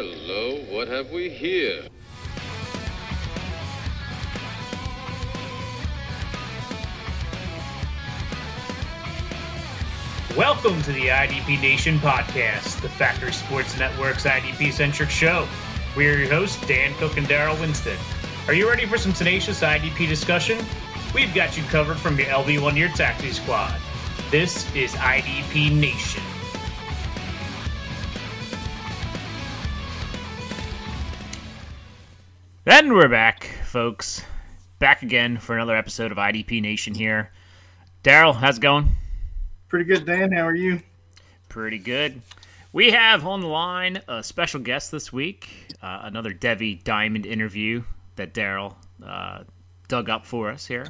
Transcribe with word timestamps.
Hello, 0.00 0.60
what 0.70 0.86
have 0.86 1.10
we 1.10 1.28
here? 1.28 1.82
Welcome 10.36 10.80
to 10.82 10.92
the 10.92 11.08
IDP 11.08 11.60
Nation 11.60 11.98
podcast, 11.98 12.80
the 12.80 12.88
Factory 12.88 13.32
Sports 13.32 13.76
Network's 13.76 14.22
IDP 14.22 14.72
centric 14.72 15.10
show. 15.10 15.48
We 15.96 16.08
are 16.08 16.16
your 16.16 16.28
hosts, 16.28 16.64
Dan 16.68 16.94
Cook 16.98 17.16
and 17.16 17.26
Darrell 17.26 17.56
Winstead. 17.56 17.98
Are 18.46 18.54
you 18.54 18.68
ready 18.68 18.86
for 18.86 18.98
some 18.98 19.12
tenacious 19.12 19.62
IDP 19.62 20.08
discussion? 20.08 20.64
We've 21.12 21.34
got 21.34 21.56
you 21.56 21.64
covered 21.64 21.96
from 21.96 22.16
your 22.16 22.28
LB1 22.28 22.76
Year 22.76 22.92
Taxi 22.94 23.32
Squad. 23.32 23.74
This 24.30 24.72
is 24.76 24.92
IDP 24.92 25.74
Nation. 25.76 26.22
And 32.70 32.92
we're 32.92 33.08
back, 33.08 33.44
folks. 33.64 34.22
Back 34.78 35.02
again 35.02 35.38
for 35.38 35.54
another 35.54 35.74
episode 35.74 36.12
of 36.12 36.18
IDP 36.18 36.60
Nation 36.60 36.94
here. 36.94 37.30
Darrell, 38.02 38.34
how's 38.34 38.58
it 38.58 38.60
going? 38.60 38.90
Pretty 39.68 39.86
good, 39.86 40.04
Dan. 40.04 40.32
How 40.32 40.46
are 40.46 40.54
you? 40.54 40.82
Pretty 41.48 41.78
good. 41.78 42.20
We 42.74 42.90
have 42.90 43.26
on 43.26 43.40
the 43.40 43.46
line 43.46 44.02
a 44.06 44.22
special 44.22 44.60
guest 44.60 44.90
this 44.90 45.10
week, 45.10 45.72
uh, 45.80 46.00
another 46.02 46.30
Devy 46.34 46.84
Diamond 46.84 47.24
interview 47.24 47.84
that 48.16 48.34
Darrell 48.34 48.76
uh, 49.02 49.44
dug 49.88 50.10
up 50.10 50.26
for 50.26 50.50
us 50.50 50.66
here. 50.66 50.88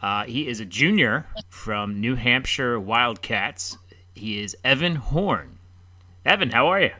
Uh, 0.00 0.22
he 0.22 0.46
is 0.46 0.60
a 0.60 0.64
junior 0.64 1.26
from 1.48 2.00
New 2.00 2.14
Hampshire 2.14 2.78
Wildcats. 2.78 3.76
He 4.14 4.40
is 4.40 4.56
Evan 4.62 4.94
Horn. 4.94 5.58
Evan, 6.24 6.50
how 6.50 6.68
are 6.68 6.80
you? 6.80 6.92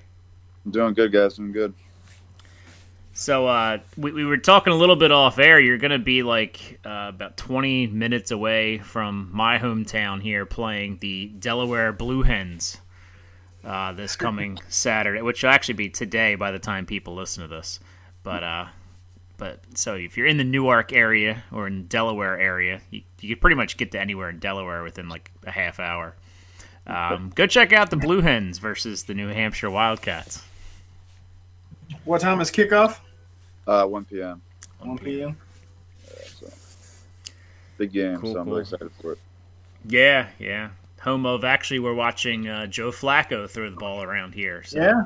I'm 0.65 0.73
doing 0.73 0.95
good, 0.95 1.13
guys. 1.13 1.39
I'm 1.39 1.53
good. 1.53 1.73
So 3.19 3.49
uh, 3.49 3.79
we, 3.97 4.13
we 4.13 4.25
were 4.25 4.37
talking 4.37 4.73
a 4.73 4.77
little 4.77 4.95
bit 4.95 5.11
off 5.11 5.41
air. 5.41 5.59
You're 5.59 5.77
going 5.77 5.91
to 5.91 5.99
be 5.99 6.23
like 6.23 6.79
uh, 6.87 7.07
about 7.09 7.37
20 7.37 7.89
minutes 7.89 8.31
away 8.31 8.79
from 8.79 9.31
my 9.33 9.59
hometown 9.59 10.23
here 10.23 10.47
playing 10.47 10.99
the 11.01 11.27
Delaware 11.27 11.93
Blue 11.93 12.23
Hens 12.23 12.81
uh, 13.65 13.93
this 13.93 14.15
coming 14.17 14.61
Saturday, 14.69 15.21
which 15.21 15.43
will 15.43 15.51
actually 15.51 15.75
be 15.75 15.89
today 15.89 16.37
by 16.37 16.53
the 16.53 16.61
time 16.61 16.87
people 16.87 17.17
listen 17.17 17.43
to 17.43 17.49
this. 17.49 17.81
But 18.23 18.45
uh, 18.45 18.67
but 19.37 19.63
so 19.75 19.97
if 19.97 20.17
you're 20.17 20.29
in 20.29 20.37
the 20.37 20.45
Newark 20.45 20.93
area 20.93 21.43
or 21.51 21.67
in 21.67 21.89
Delaware 21.89 22.39
area, 22.39 22.81
you, 22.93 23.03
you 23.21 23.35
can 23.35 23.41
pretty 23.41 23.57
much 23.57 23.77
get 23.77 23.91
to 23.93 24.01
anywhere 24.01 24.31
in 24.31 24.39
Delaware 24.39 24.85
within 24.85 25.09
like 25.09 25.33
a 25.45 25.51
half 25.51 25.81
hour. 25.81 26.15
Um, 26.87 27.33
go 27.35 27.49
check 27.49 27.73
out 27.73 27.91
the 27.91 27.97
Blue 27.97 28.21
Hens 28.21 28.59
versus 28.59 29.03
the 29.03 29.15
New 29.15 29.27
Hampshire 29.27 29.71
Wildcats. 29.71 30.45
What 32.05 32.21
time 32.21 32.41
is 32.41 32.53
kickoff? 32.53 33.01
Uh, 33.69 33.87
1 33.87 34.05
p.m. 34.07 34.41
1 34.81 34.99
p.m. 34.99 35.37
Yeah, 36.07 36.23
so. 36.41 36.47
Big 37.77 37.93
game, 37.93 38.19
Cool, 38.19 38.33
so 38.33 38.39
I'm 38.41 38.45
cool. 38.47 38.53
really 38.55 38.63
excited 38.63 38.91
for 39.01 39.13
it. 39.13 39.19
Yeah, 39.87 40.29
yeah. 40.39 40.71
Home 41.03 41.27
of 41.27 41.45
actually, 41.45 41.79
we're 41.79 41.95
watching 41.95 42.49
uh, 42.49 42.67
Joe 42.67 42.91
Flacco 42.91 43.49
throw 43.49 43.71
the 43.71 43.77
ball 43.77 44.03
around 44.03 44.35
here. 44.35 44.65
So 44.65 44.79
Yeah. 44.81 45.03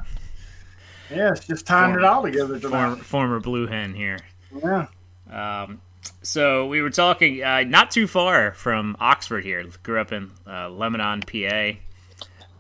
Yeah, 1.11 1.33
it's 1.33 1.47
just 1.47 1.67
tying 1.67 1.95
it 1.95 2.05
all 2.05 2.23
together 2.23 2.59
former, 2.59 2.97
former 2.97 3.41
Blue 3.41 3.67
Hen 3.67 3.93
here. 3.93 4.19
Yeah. 4.65 4.87
Um, 5.31 5.83
so 6.23 6.69
we 6.69 6.81
were 6.81 6.89
talking 6.91 7.43
uh, 7.43 7.65
not 7.67 7.91
too 7.91 8.07
far 8.07 8.53
from 8.53 8.97
Oxford 8.99 9.45
here. 9.45 9.65
Grew 9.83 10.01
up 10.01 10.13
in 10.13 10.31
uh, 10.47 10.71
Lebanon, 10.71 11.21
PA. 11.21 11.73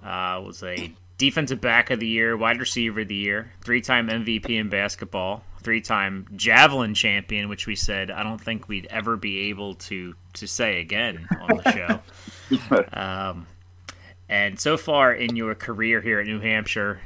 Uh, 0.04 0.40
was 0.42 0.62
a 0.62 0.92
defensive 1.16 1.60
back 1.62 1.90
of 1.90 2.00
the 2.00 2.06
year, 2.06 2.36
wide 2.36 2.58
receiver 2.60 3.00
of 3.00 3.08
the 3.08 3.14
year, 3.14 3.52
three-time 3.62 4.08
MVP 4.08 4.50
in 4.50 4.68
basketball, 4.68 5.44
three-time 5.62 6.26
javelin 6.36 6.94
champion, 6.94 7.48
which 7.48 7.66
we 7.66 7.76
said 7.76 8.10
I 8.10 8.22
don't 8.22 8.40
think 8.40 8.68
we'd 8.68 8.86
ever 8.86 9.16
be 9.16 9.50
able 9.50 9.74
to 9.74 10.14
to 10.34 10.46
say 10.46 10.80
again 10.80 11.26
on 11.40 11.56
the 11.56 11.72
show. 11.72 12.84
um, 12.92 13.46
and 14.28 14.58
so 14.58 14.76
far 14.76 15.12
in 15.12 15.36
your 15.36 15.54
career 15.54 16.00
here 16.00 16.20
at 16.20 16.26
New 16.26 16.40
Hampshire, 16.40 17.00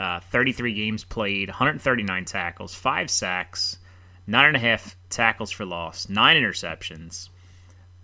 uh, 0.00 0.20
33 0.20 0.74
games 0.74 1.04
played, 1.04 1.48
139 1.48 2.24
tackles, 2.24 2.74
five 2.74 3.08
sacks, 3.10 3.78
nine 4.26 4.46
and 4.46 4.56
a 4.56 4.60
half 4.60 4.96
tackles 5.08 5.50
for 5.50 5.64
loss, 5.64 6.08
nine 6.08 6.36
interceptions, 6.36 7.28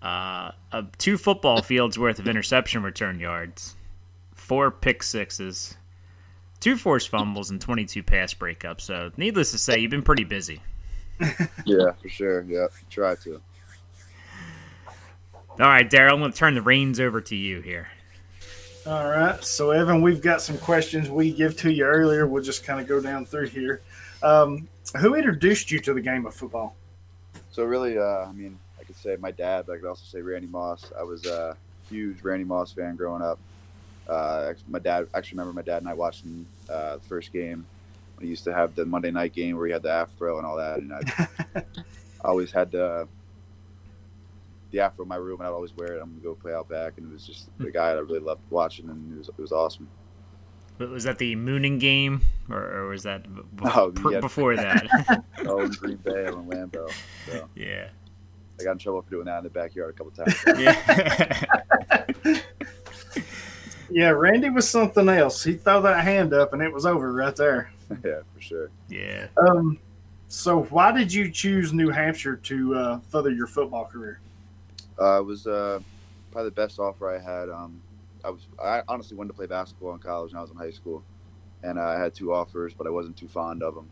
uh, 0.03 0.53
uh, 0.71 0.83
two 0.99 1.19
football 1.19 1.61
fields 1.63 1.99
worth 1.99 2.19
of 2.21 2.29
interception 2.29 2.83
return 2.83 3.19
yards, 3.19 3.75
four 4.35 4.71
pick 4.71 5.03
sixes, 5.03 5.77
two 6.61 6.77
forced 6.77 7.09
fumbles, 7.09 7.51
and 7.51 7.61
22 7.61 8.03
pass 8.03 8.35
breakups. 8.35 8.83
So, 8.83 9.11
needless 9.17 9.51
to 9.53 9.59
say, 9.59 9.79
you've 9.79 9.91
been 9.91 10.03
pretty 10.03 10.25
busy. 10.25 10.61
yeah, 11.65 11.93
for 12.01 12.09
sure. 12.09 12.43
Yeah, 12.43 12.67
try 12.91 13.15
to. 13.17 13.41
All 15.61 15.67
right, 15.67 15.89
Darrell, 15.89 16.15
I'm 16.15 16.21
going 16.21 16.33
to 16.33 16.39
turn 16.39 16.55
the 16.55 16.63
reins 16.63 17.01
over 17.01 17.21
to 17.21 17.35
you 17.35 17.61
here. 17.61 17.89
All 18.87 19.09
right. 19.09 19.43
So, 19.43 19.73
Evan, 19.73 20.01
we've 20.03 20.23
got 20.23 20.41
some 20.41 20.57
questions 20.59 21.11
we 21.11 21.33
give 21.33 21.57
to 21.59 21.73
you 21.73 21.85
earlier. 21.85 22.27
We'll 22.27 22.43
just 22.43 22.65
kind 22.65 22.81
of 22.81 22.87
go 22.87 23.01
down 23.01 23.27
through 23.27 23.49
here. 23.49 23.83
Um, 24.23 24.69
who 24.97 25.15
introduced 25.15 25.71
you 25.71 25.79
to 25.81 25.95
the 25.95 26.01
game 26.01 26.27
of 26.27 26.35
football? 26.35 26.77
So 27.51 27.65
really, 27.65 27.99
uh, 27.99 28.27
I 28.27 28.33
mean, 28.33 28.59
I 28.81 28.85
could 28.85 28.97
say 28.97 29.17
my 29.19 29.31
dad, 29.31 29.67
but 29.67 29.75
I 29.75 29.77
could 29.79 29.89
also 29.89 30.05
say 30.05 30.23
Randy 30.23 30.47
Moss. 30.47 30.93
I 30.99 31.03
was 31.03 31.27
a 31.27 31.57
huge 31.91 32.23
Randy 32.23 32.45
Moss 32.45 32.73
fan 32.73 32.97
growing 32.97 33.23
up. 33.23 33.39
Uh, 34.09 34.55
my 34.69 34.79
dad, 34.79 35.07
actually 35.15 35.39
remember 35.39 35.55
my 35.55 35.63
dad 35.63 35.79
and 35.83 35.89
I 35.89 35.95
watching 35.95 36.47
uh, 36.71 36.97
the 36.97 37.03
first 37.03 37.33
game 37.33 37.67
he 38.21 38.27
used 38.27 38.43
to 38.45 38.53
have 38.53 38.75
the 38.75 38.85
Monday 38.85 39.11
night 39.13 39.33
game 39.33 39.57
where 39.57 39.67
he 39.67 39.73
had 39.73 39.83
the 39.83 39.93
afro 39.93 40.39
and 40.39 40.47
all 40.47 40.57
that, 40.57 40.79
and 40.79 40.93
I 40.93 41.63
always 42.25 42.51
had 42.51 42.71
the 42.73 43.07
the 44.71 44.81
afro 44.81 45.05
in 45.05 45.09
my 45.09 45.17
room, 45.17 45.41
and 45.41 45.47
I'd 45.47 45.53
always 45.53 45.77
wear 45.77 45.93
it. 45.93 46.03
I'm 46.03 46.11
gonna 46.11 46.21
go 46.23 46.35
play 46.35 46.53
out 46.53 46.69
back, 46.69 46.95
and 46.97 47.09
it 47.09 47.13
was 47.13 47.25
just 47.27 47.49
the 47.59 47.71
guy 47.71 47.91
I 47.91 47.93
really 47.95 48.19
loved 48.19 48.41
watching, 48.51 48.89
and 48.91 49.13
it 49.15 49.19
was 49.19 49.29
it 49.29 49.39
was 49.39 49.53
awesome. 49.53 49.89
But 50.79 50.91
Was 50.91 51.05
that 51.05 51.19
the 51.19 51.35
Mooning 51.37 51.79
game, 51.79 52.21
or, 52.49 52.63
or 52.63 52.89
was 52.89 53.03
that 53.03 53.23
b- 53.35 53.43
Oh, 53.65 53.91
pr- 53.91 54.13
yeah. 54.13 54.21
before 54.21 54.55
that? 54.57 55.25
Oh, 55.47 55.61
in 55.63 55.71
Green 55.71 55.97
Bay 55.97 56.27
and 56.27 56.51
Lambeau. 56.51 56.91
So 57.27 57.49
yeah. 57.57 57.89
I 58.61 58.65
got 58.65 58.73
in 58.73 58.79
trouble 58.79 59.03
for 59.03 59.11
doing 59.11 59.25
that 59.27 59.39
in 59.39 59.45
the 59.45 59.51
backyard 59.51 59.91
a 59.95 59.97
couple 59.97 60.11
times. 60.13 60.35
Yeah. 60.59 62.43
Yeah, 63.91 64.11
Randy 64.11 64.51
was 64.51 64.69
something 64.69 65.09
else. 65.09 65.43
He 65.43 65.55
threw 65.55 65.83
that 65.83 66.05
hand 66.05 66.35
up 66.35 66.53
and 66.53 66.63
it 66.63 66.73
was 66.73 66.87
over 66.87 67.13
right 67.13 67.35
there. 67.35 67.73
yeah, 68.05 68.21
for 68.35 68.41
sure. 68.41 68.71
yeah. 68.89 69.29
Um, 69.37 69.79
so, 70.29 70.65
why 70.65 70.93
did 70.93 71.13
you 71.13 71.31
choose 71.31 71.73
New 71.73 71.89
Hampshire 71.89 72.37
to 72.37 72.75
uh, 72.75 73.01
further 73.09 73.31
your 73.31 73.47
football 73.47 73.87
career? 73.87 74.21
Uh, 75.01 75.21
it 75.21 75.25
was 75.25 75.47
uh, 75.47 75.81
probably 76.31 76.51
the 76.51 76.55
best 76.55 76.79
offer 76.79 77.09
I 77.09 77.19
had. 77.19 77.49
Um, 77.49 77.81
I 78.25 78.31
was 78.31 78.47
I 78.63 78.83
honestly 78.89 79.17
wanted 79.17 79.29
to 79.29 79.35
play 79.35 79.47
basketball 79.47 79.95
in 79.95 80.01
college 80.01 80.33
when 80.33 80.39
I 80.39 80.43
was 80.43 80.51
in 80.51 80.57
high 80.57 80.71
school, 80.71 81.03
and 81.63 81.79
uh, 81.79 81.83
I 81.83 81.99
had 81.99 82.15
two 82.15 82.35
offers, 82.35 82.75
but 82.75 82.87
I 82.87 82.91
wasn't 82.91 83.17
too 83.17 83.29
fond 83.29 83.63
of 83.63 83.75
them. 83.75 83.89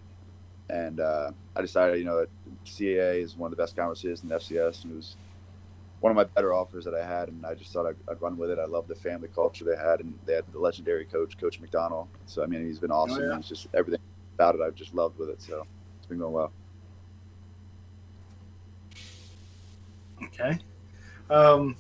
And 0.69 1.01
uh, 1.01 1.31
I 1.55 1.63
decided, 1.63 1.99
you 1.99 2.05
know, 2.05 2.19
that 2.19 2.29
CAA 2.67 3.23
is 3.23 3.37
one 3.37 3.51
of 3.51 3.57
the 3.57 3.63
best 3.63 3.77
conferences 3.77 4.23
in 4.23 4.29
FCS, 4.29 4.83
and 4.83 4.93
it 4.93 4.97
was 4.97 5.17
one 6.01 6.11
of 6.11 6.17
my 6.17 6.25
better 6.25 6.53
offers 6.53 6.85
that 6.85 6.95
I 6.95 7.05
had. 7.07 7.29
And 7.29 7.45
I 7.45 7.55
just 7.55 7.73
thought 7.73 7.87
I'd, 7.87 7.97
I'd 8.11 8.21
run 8.21 8.37
with 8.37 8.51
it. 8.51 8.59
I 8.59 8.67
love 8.67 8.89
the 8.89 8.95
family 8.95 9.29
culture 9.35 9.65
they 9.65 9.77
had, 9.77 10.01
and 10.01 10.19
they 10.27 10.35
had 10.35 10.45
the 10.53 10.59
legendary 10.59 11.05
coach, 11.05 11.39
Coach 11.39 11.61
McDonnell. 11.61 12.07
So 12.27 12.43
I 12.43 12.47
mean, 12.47 12.67
he's 12.67 12.79
been 12.79 12.91
awesome. 12.91 13.23
yeah. 13.23 13.31
and 13.31 13.41
It's 13.41 13.49
just 13.49 13.69
everything 13.75 14.01
about 14.35 14.55
it 14.55 14.61
I've 14.61 14.75
just 14.75 14.95
loved 14.95 15.19
with 15.19 15.31
it. 15.31 15.41
So 15.41 15.67
it's 15.99 16.07
been 16.07 16.19
going 16.19 16.33
well. 16.33 16.53
Okay. 20.23 20.59
Um, 21.31 21.77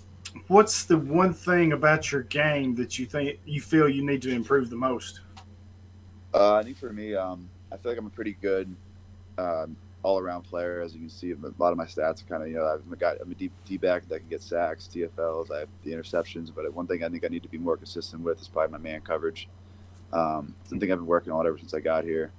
what's 0.48 0.84
the 0.84 0.98
one 0.98 1.32
thing 1.32 1.72
about 1.72 2.10
your 2.12 2.22
game 2.22 2.74
that 2.76 2.98
you 2.98 3.06
think 3.06 3.38
you 3.44 3.60
feel 3.60 3.88
you 3.88 4.04
need 4.04 4.22
to 4.22 4.30
improve 4.30 4.70
the 4.70 4.76
most? 4.76 5.20
Uh, 6.34 6.54
I 6.54 6.62
think 6.62 6.76
for 6.76 6.92
me, 6.92 7.14
um, 7.14 7.48
I 7.72 7.76
feel 7.76 7.92
like 7.92 7.98
I'm 7.98 8.06
a 8.06 8.10
pretty 8.10 8.36
good 8.42 8.74
um, 9.38 9.76
all-around 10.06 10.42
player. 10.42 10.80
As 10.80 10.94
you 10.94 11.00
can 11.00 11.10
see, 11.10 11.32
a 11.32 11.36
lot 11.58 11.72
of 11.72 11.76
my 11.76 11.84
stats 11.84 12.22
are 12.22 12.26
kind 12.26 12.40
of 12.40 12.48
you 12.48 12.54
know 12.54 12.80
a 12.92 12.96
guy, 12.96 13.16
I'm 13.20 13.32
a 13.32 13.34
deep 13.34 13.50
D 13.64 13.76
back 13.76 14.08
that 14.08 14.20
can 14.20 14.28
get 14.28 14.40
sacks, 14.40 14.88
TFLs. 14.92 15.50
I 15.50 15.60
have 15.60 15.68
the 15.82 15.90
interceptions, 15.90 16.52
but 16.54 16.72
one 16.72 16.86
thing 16.86 17.02
I 17.02 17.08
think 17.08 17.24
I 17.24 17.28
need 17.28 17.42
to 17.42 17.48
be 17.48 17.58
more 17.58 17.76
consistent 17.76 18.22
with 18.22 18.40
is 18.40 18.46
probably 18.46 18.70
my 18.70 18.78
man 18.78 19.00
coverage. 19.00 19.48
Um, 20.12 20.54
something 20.68 20.92
I've 20.92 20.98
been 20.98 21.06
working 21.06 21.32
on 21.32 21.44
ever 21.44 21.58
since 21.58 21.74
I 21.74 21.80
got 21.80 22.04
here, 22.04 22.30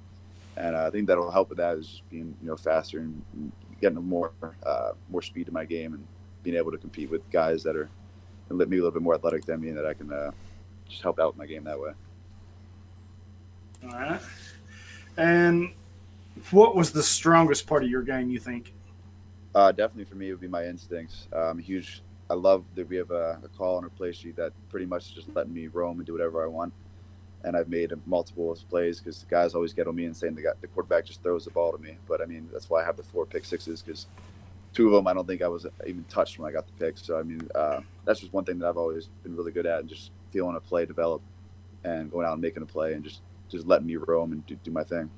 and 0.55 0.77
uh, 0.77 0.85
I 0.87 0.89
think 0.91 1.07
that'll 1.07 1.29
help 1.29 1.49
with 1.49 1.57
that 1.57 1.77
is 1.77 1.87
just 1.87 2.09
being 2.09 2.33
you 2.41 2.47
know 2.47 2.55
faster 2.55 2.99
and 2.99 3.51
getting 3.81 4.01
more 4.01 4.31
uh, 4.65 4.91
more 5.09 5.21
speed 5.21 5.47
to 5.47 5.51
my 5.51 5.65
game 5.65 5.93
and 5.93 6.07
being 6.43 6.55
able 6.55 6.71
to 6.71 6.77
compete 6.77 7.11
with 7.11 7.29
guys 7.31 7.63
that 7.63 7.75
are 7.75 7.89
and 8.47 8.57
maybe 8.57 8.77
a 8.77 8.79
little 8.79 8.91
bit 8.91 9.01
more 9.01 9.15
athletic 9.15 9.43
than 9.43 9.59
me 9.59 9.67
and 9.67 9.77
that 9.77 9.85
I 9.85 9.93
can 9.93 10.13
uh, 10.13 10.31
just 10.87 11.01
help 11.03 11.19
out 11.19 11.35
my 11.35 11.45
game 11.45 11.65
that 11.65 11.77
way. 11.77 11.91
All 13.83 13.89
right. 13.89 14.21
And 15.17 15.73
what 16.51 16.75
was 16.75 16.91
the 16.91 17.03
strongest 17.03 17.67
part 17.67 17.83
of 17.83 17.89
your 17.89 18.03
game, 18.03 18.29
you 18.29 18.39
think? 18.39 18.73
Uh, 19.55 19.71
definitely 19.71 20.05
for 20.05 20.15
me, 20.15 20.29
it 20.29 20.31
would 20.31 20.41
be 20.41 20.47
my 20.47 20.65
instincts. 20.65 21.27
I'm 21.33 21.59
huge. 21.59 22.03
I 22.29 22.35
love 22.35 22.65
that 22.75 22.89
we 22.89 22.97
have 22.97 23.11
a, 23.11 23.39
a 23.44 23.49
call 23.49 23.77
on 23.77 23.83
our 23.83 23.89
play 23.91 24.11
sheet 24.13 24.35
that 24.38 24.53
pretty 24.69 24.85
much 24.85 25.15
just 25.15 25.29
letting 25.35 25.53
me 25.53 25.67
roam 25.67 25.99
and 25.99 26.07
do 26.07 26.13
whatever 26.13 26.44
I 26.44 26.47
want. 26.47 26.73
and 27.44 27.55
I've 27.55 27.69
made 27.69 27.94
multiple 28.05 28.57
plays 28.69 28.99
because 28.99 29.21
the 29.21 29.27
guys 29.27 29.55
always 29.55 29.73
get 29.73 29.88
on 29.88 29.95
me 29.95 30.05
and 30.05 30.15
saying 30.15 30.35
the 30.35 30.44
guy, 30.44 30.51
the 30.61 30.67
quarterback 30.67 31.05
just 31.05 31.23
throws 31.23 31.45
the 31.45 31.51
ball 31.51 31.71
to 31.71 31.77
me. 31.77 31.97
But 32.07 32.21
I 32.21 32.25
mean, 32.25 32.49
that's 32.51 32.69
why 32.69 32.81
I 32.83 32.85
have 32.85 32.97
the 32.97 33.03
four 33.03 33.25
pick 33.25 33.45
sixes 33.45 33.81
because 33.81 34.07
two 34.73 34.88
of 34.88 34.94
them 34.94 35.07
I 35.07 35.13
don't 35.13 35.27
think 35.27 35.41
I 35.41 35.47
was 35.47 35.65
even 35.88 36.05
touched 36.05 36.39
when 36.39 36.49
I 36.49 36.53
got 36.53 36.67
the 36.67 36.85
pick. 36.85 36.97
So 36.97 37.19
I 37.19 37.23
mean, 37.23 37.47
uh, 37.55 37.81
that's 38.05 38.19
just 38.21 38.33
one 38.33 38.45
thing 38.45 38.59
that 38.59 38.67
I've 38.67 38.77
always 38.77 39.09
been 39.23 39.35
really 39.35 39.51
good 39.51 39.65
at, 39.65 39.81
and 39.81 39.89
just 39.89 40.11
feeling 40.31 40.55
a 40.55 40.59
play 40.61 40.85
develop 40.85 41.21
and 41.83 42.11
going 42.11 42.27
out 42.27 42.33
and 42.33 42.41
making 42.41 42.63
a 42.63 42.67
play 42.67 42.94
and 42.94 43.03
just 43.03 43.21
just 43.49 43.67
letting 43.67 43.88
me 43.88 43.97
roam 43.97 44.33
and 44.33 44.45
do, 44.45 44.55
do 44.63 44.71
my 44.71 44.83
thing. 44.83 45.09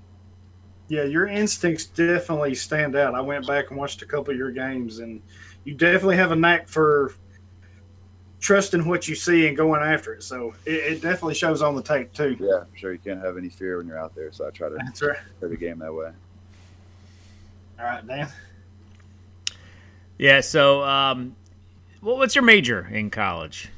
Yeah, 0.90 1.04
your 1.04 1.28
instincts 1.28 1.86
definitely 1.86 2.56
stand 2.56 2.96
out. 2.96 3.16
I 3.16 3.22
went 3.22 3.48
back 3.48 3.70
and 3.70 3.80
watched 3.80 4.02
a 4.02 4.06
couple 4.06 4.32
of 4.32 4.38
your 4.38 4.52
games, 4.52 5.00
and 5.00 5.22
you 5.64 5.76
definitely 5.76 6.18
have 6.18 6.32
a 6.32 6.36
knack 6.36 6.68
for 6.68 7.14
trusting 8.40 8.86
what 8.88 9.08
you 9.08 9.16
see 9.16 9.48
and 9.48 9.56
going 9.56 9.82
after 9.82 10.14
it. 10.14 10.24
So 10.24 10.56
it, 10.66 10.72
it 10.74 11.02
definitely 11.02 11.36
shows 11.36 11.62
on 11.62 11.76
the 11.76 11.84
tape 11.84 12.12
too. 12.14 12.36
Yeah, 12.40 12.64
for 12.72 12.78
sure. 12.78 12.94
You 12.94 13.00
can't 13.00 13.22
have 13.24 13.38
any 13.38 13.50
fear 13.50 13.78
when 13.78 13.88
you're 13.88 14.00
out 14.00 14.16
there. 14.16 14.32
So 14.32 14.48
I 14.48 14.50
try 14.50 14.70
to 14.70 14.76
That's 14.76 15.02
right. 15.02 15.18
play 15.40 15.50
the 15.50 15.58
game 15.58 15.80
that 15.80 15.94
way. 15.94 16.12
All 17.80 17.86
right, 17.86 18.06
Dan. 18.06 18.28
Yeah. 20.18 20.42
So, 20.42 20.84
um, 20.84 21.36
what, 22.02 22.18
what's 22.18 22.36
your 22.36 22.44
major 22.44 22.88
in 22.92 23.10
college? 23.10 23.70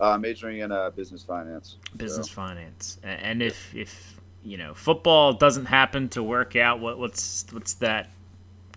Uh, 0.00 0.18
majoring 0.18 0.58
in 0.60 0.72
uh, 0.72 0.90
business 0.90 1.22
finance. 1.22 1.76
Business 1.96 2.28
So, 2.28 2.32
finance. 2.34 2.98
And 3.04 3.42
if 3.42 3.74
if 3.74 4.13
you 4.44 4.56
know 4.58 4.74
football 4.74 5.32
doesn't 5.32 5.64
happen 5.66 6.08
to 6.10 6.22
work 6.22 6.54
out, 6.56 6.78
what 6.80 6.98
what's 6.98 7.46
what's 7.50 7.74
that 7.74 8.10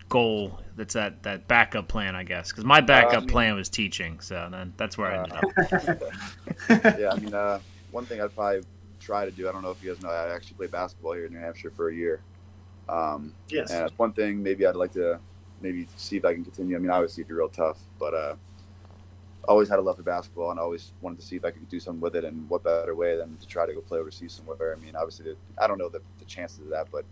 goal? 0.08 0.58
That's 0.76 0.94
that 0.94 1.22
that 1.24 1.46
backup 1.48 1.86
plan, 1.88 2.16
I 2.16 2.24
guess. 2.24 2.50
Because 2.50 2.64
my 2.64 2.80
backup 2.80 3.20
mean- 3.22 3.28
plan 3.28 3.54
was 3.56 3.68
teaching, 3.68 4.18
so 4.20 4.48
then 4.50 4.72
that's 4.76 4.96
where 4.98 5.12
I 5.12 5.16
ended 5.18 5.32
Uh, 5.32 5.92
up. 5.92 6.98
yeah, 6.98 7.10
I 7.12 7.18
mean, 7.18 7.34
uh, 7.34 7.60
one 7.90 8.06
thing 8.06 8.20
I'd 8.20 8.34
probably 8.34 8.62
try 9.00 9.24
to 9.24 9.30
do. 9.30 9.48
I 9.48 9.52
don't 9.52 9.62
know 9.62 9.70
if 9.70 9.82
you 9.82 9.92
guys 9.92 10.02
know. 10.02 10.10
I 10.10 10.34
actually 10.34 10.56
played 10.56 10.70
basketball 10.70 11.12
here 11.12 11.26
in 11.26 11.32
New 11.32 11.38
Hampshire 11.40 11.70
for 11.70 11.88
a 11.90 11.94
year. 11.94 12.20
Um, 12.88 13.34
Yes. 13.48 13.70
And 13.70 13.80
that's 13.82 13.98
one 13.98 14.12
thing 14.12 14.42
maybe 14.42 14.64
I'd 14.66 14.74
like 14.76 14.92
to 14.92 15.18
maybe 15.60 15.86
see 15.96 16.16
if 16.16 16.24
I 16.24 16.32
can 16.34 16.42
continue. 16.44 16.76
I 16.76 16.78
mean, 16.78 16.90
obviously 16.90 17.22
it'd 17.22 17.28
be 17.28 17.34
real 17.34 17.48
tough, 17.48 17.78
but 17.98 18.14
uh, 18.14 18.34
always 19.46 19.68
had 19.68 19.78
a 19.78 19.82
love 19.82 19.96
for 19.96 20.02
basketball 20.02 20.50
and 20.50 20.60
always 20.60 20.92
wanted 21.00 21.20
to 21.20 21.24
see 21.24 21.36
if 21.36 21.44
I 21.44 21.50
could 21.50 21.68
do 21.68 21.80
something 21.80 22.00
with 22.00 22.16
it. 22.16 22.24
And 22.24 22.48
what 22.48 22.64
better 22.64 22.94
way 22.94 23.16
than 23.16 23.36
to 23.36 23.46
try 23.46 23.66
to 23.66 23.72
go 23.72 23.80
play 23.80 23.98
overseas 23.98 24.32
somewhere? 24.32 24.76
I 24.76 24.84
mean, 24.84 24.96
obviously, 24.96 25.26
the, 25.26 25.36
I 25.62 25.66
don't 25.66 25.78
know 25.78 25.88
the, 25.88 26.00
the 26.18 26.24
chances 26.24 26.60
of 26.60 26.68
that, 26.70 26.88
but 26.90 27.04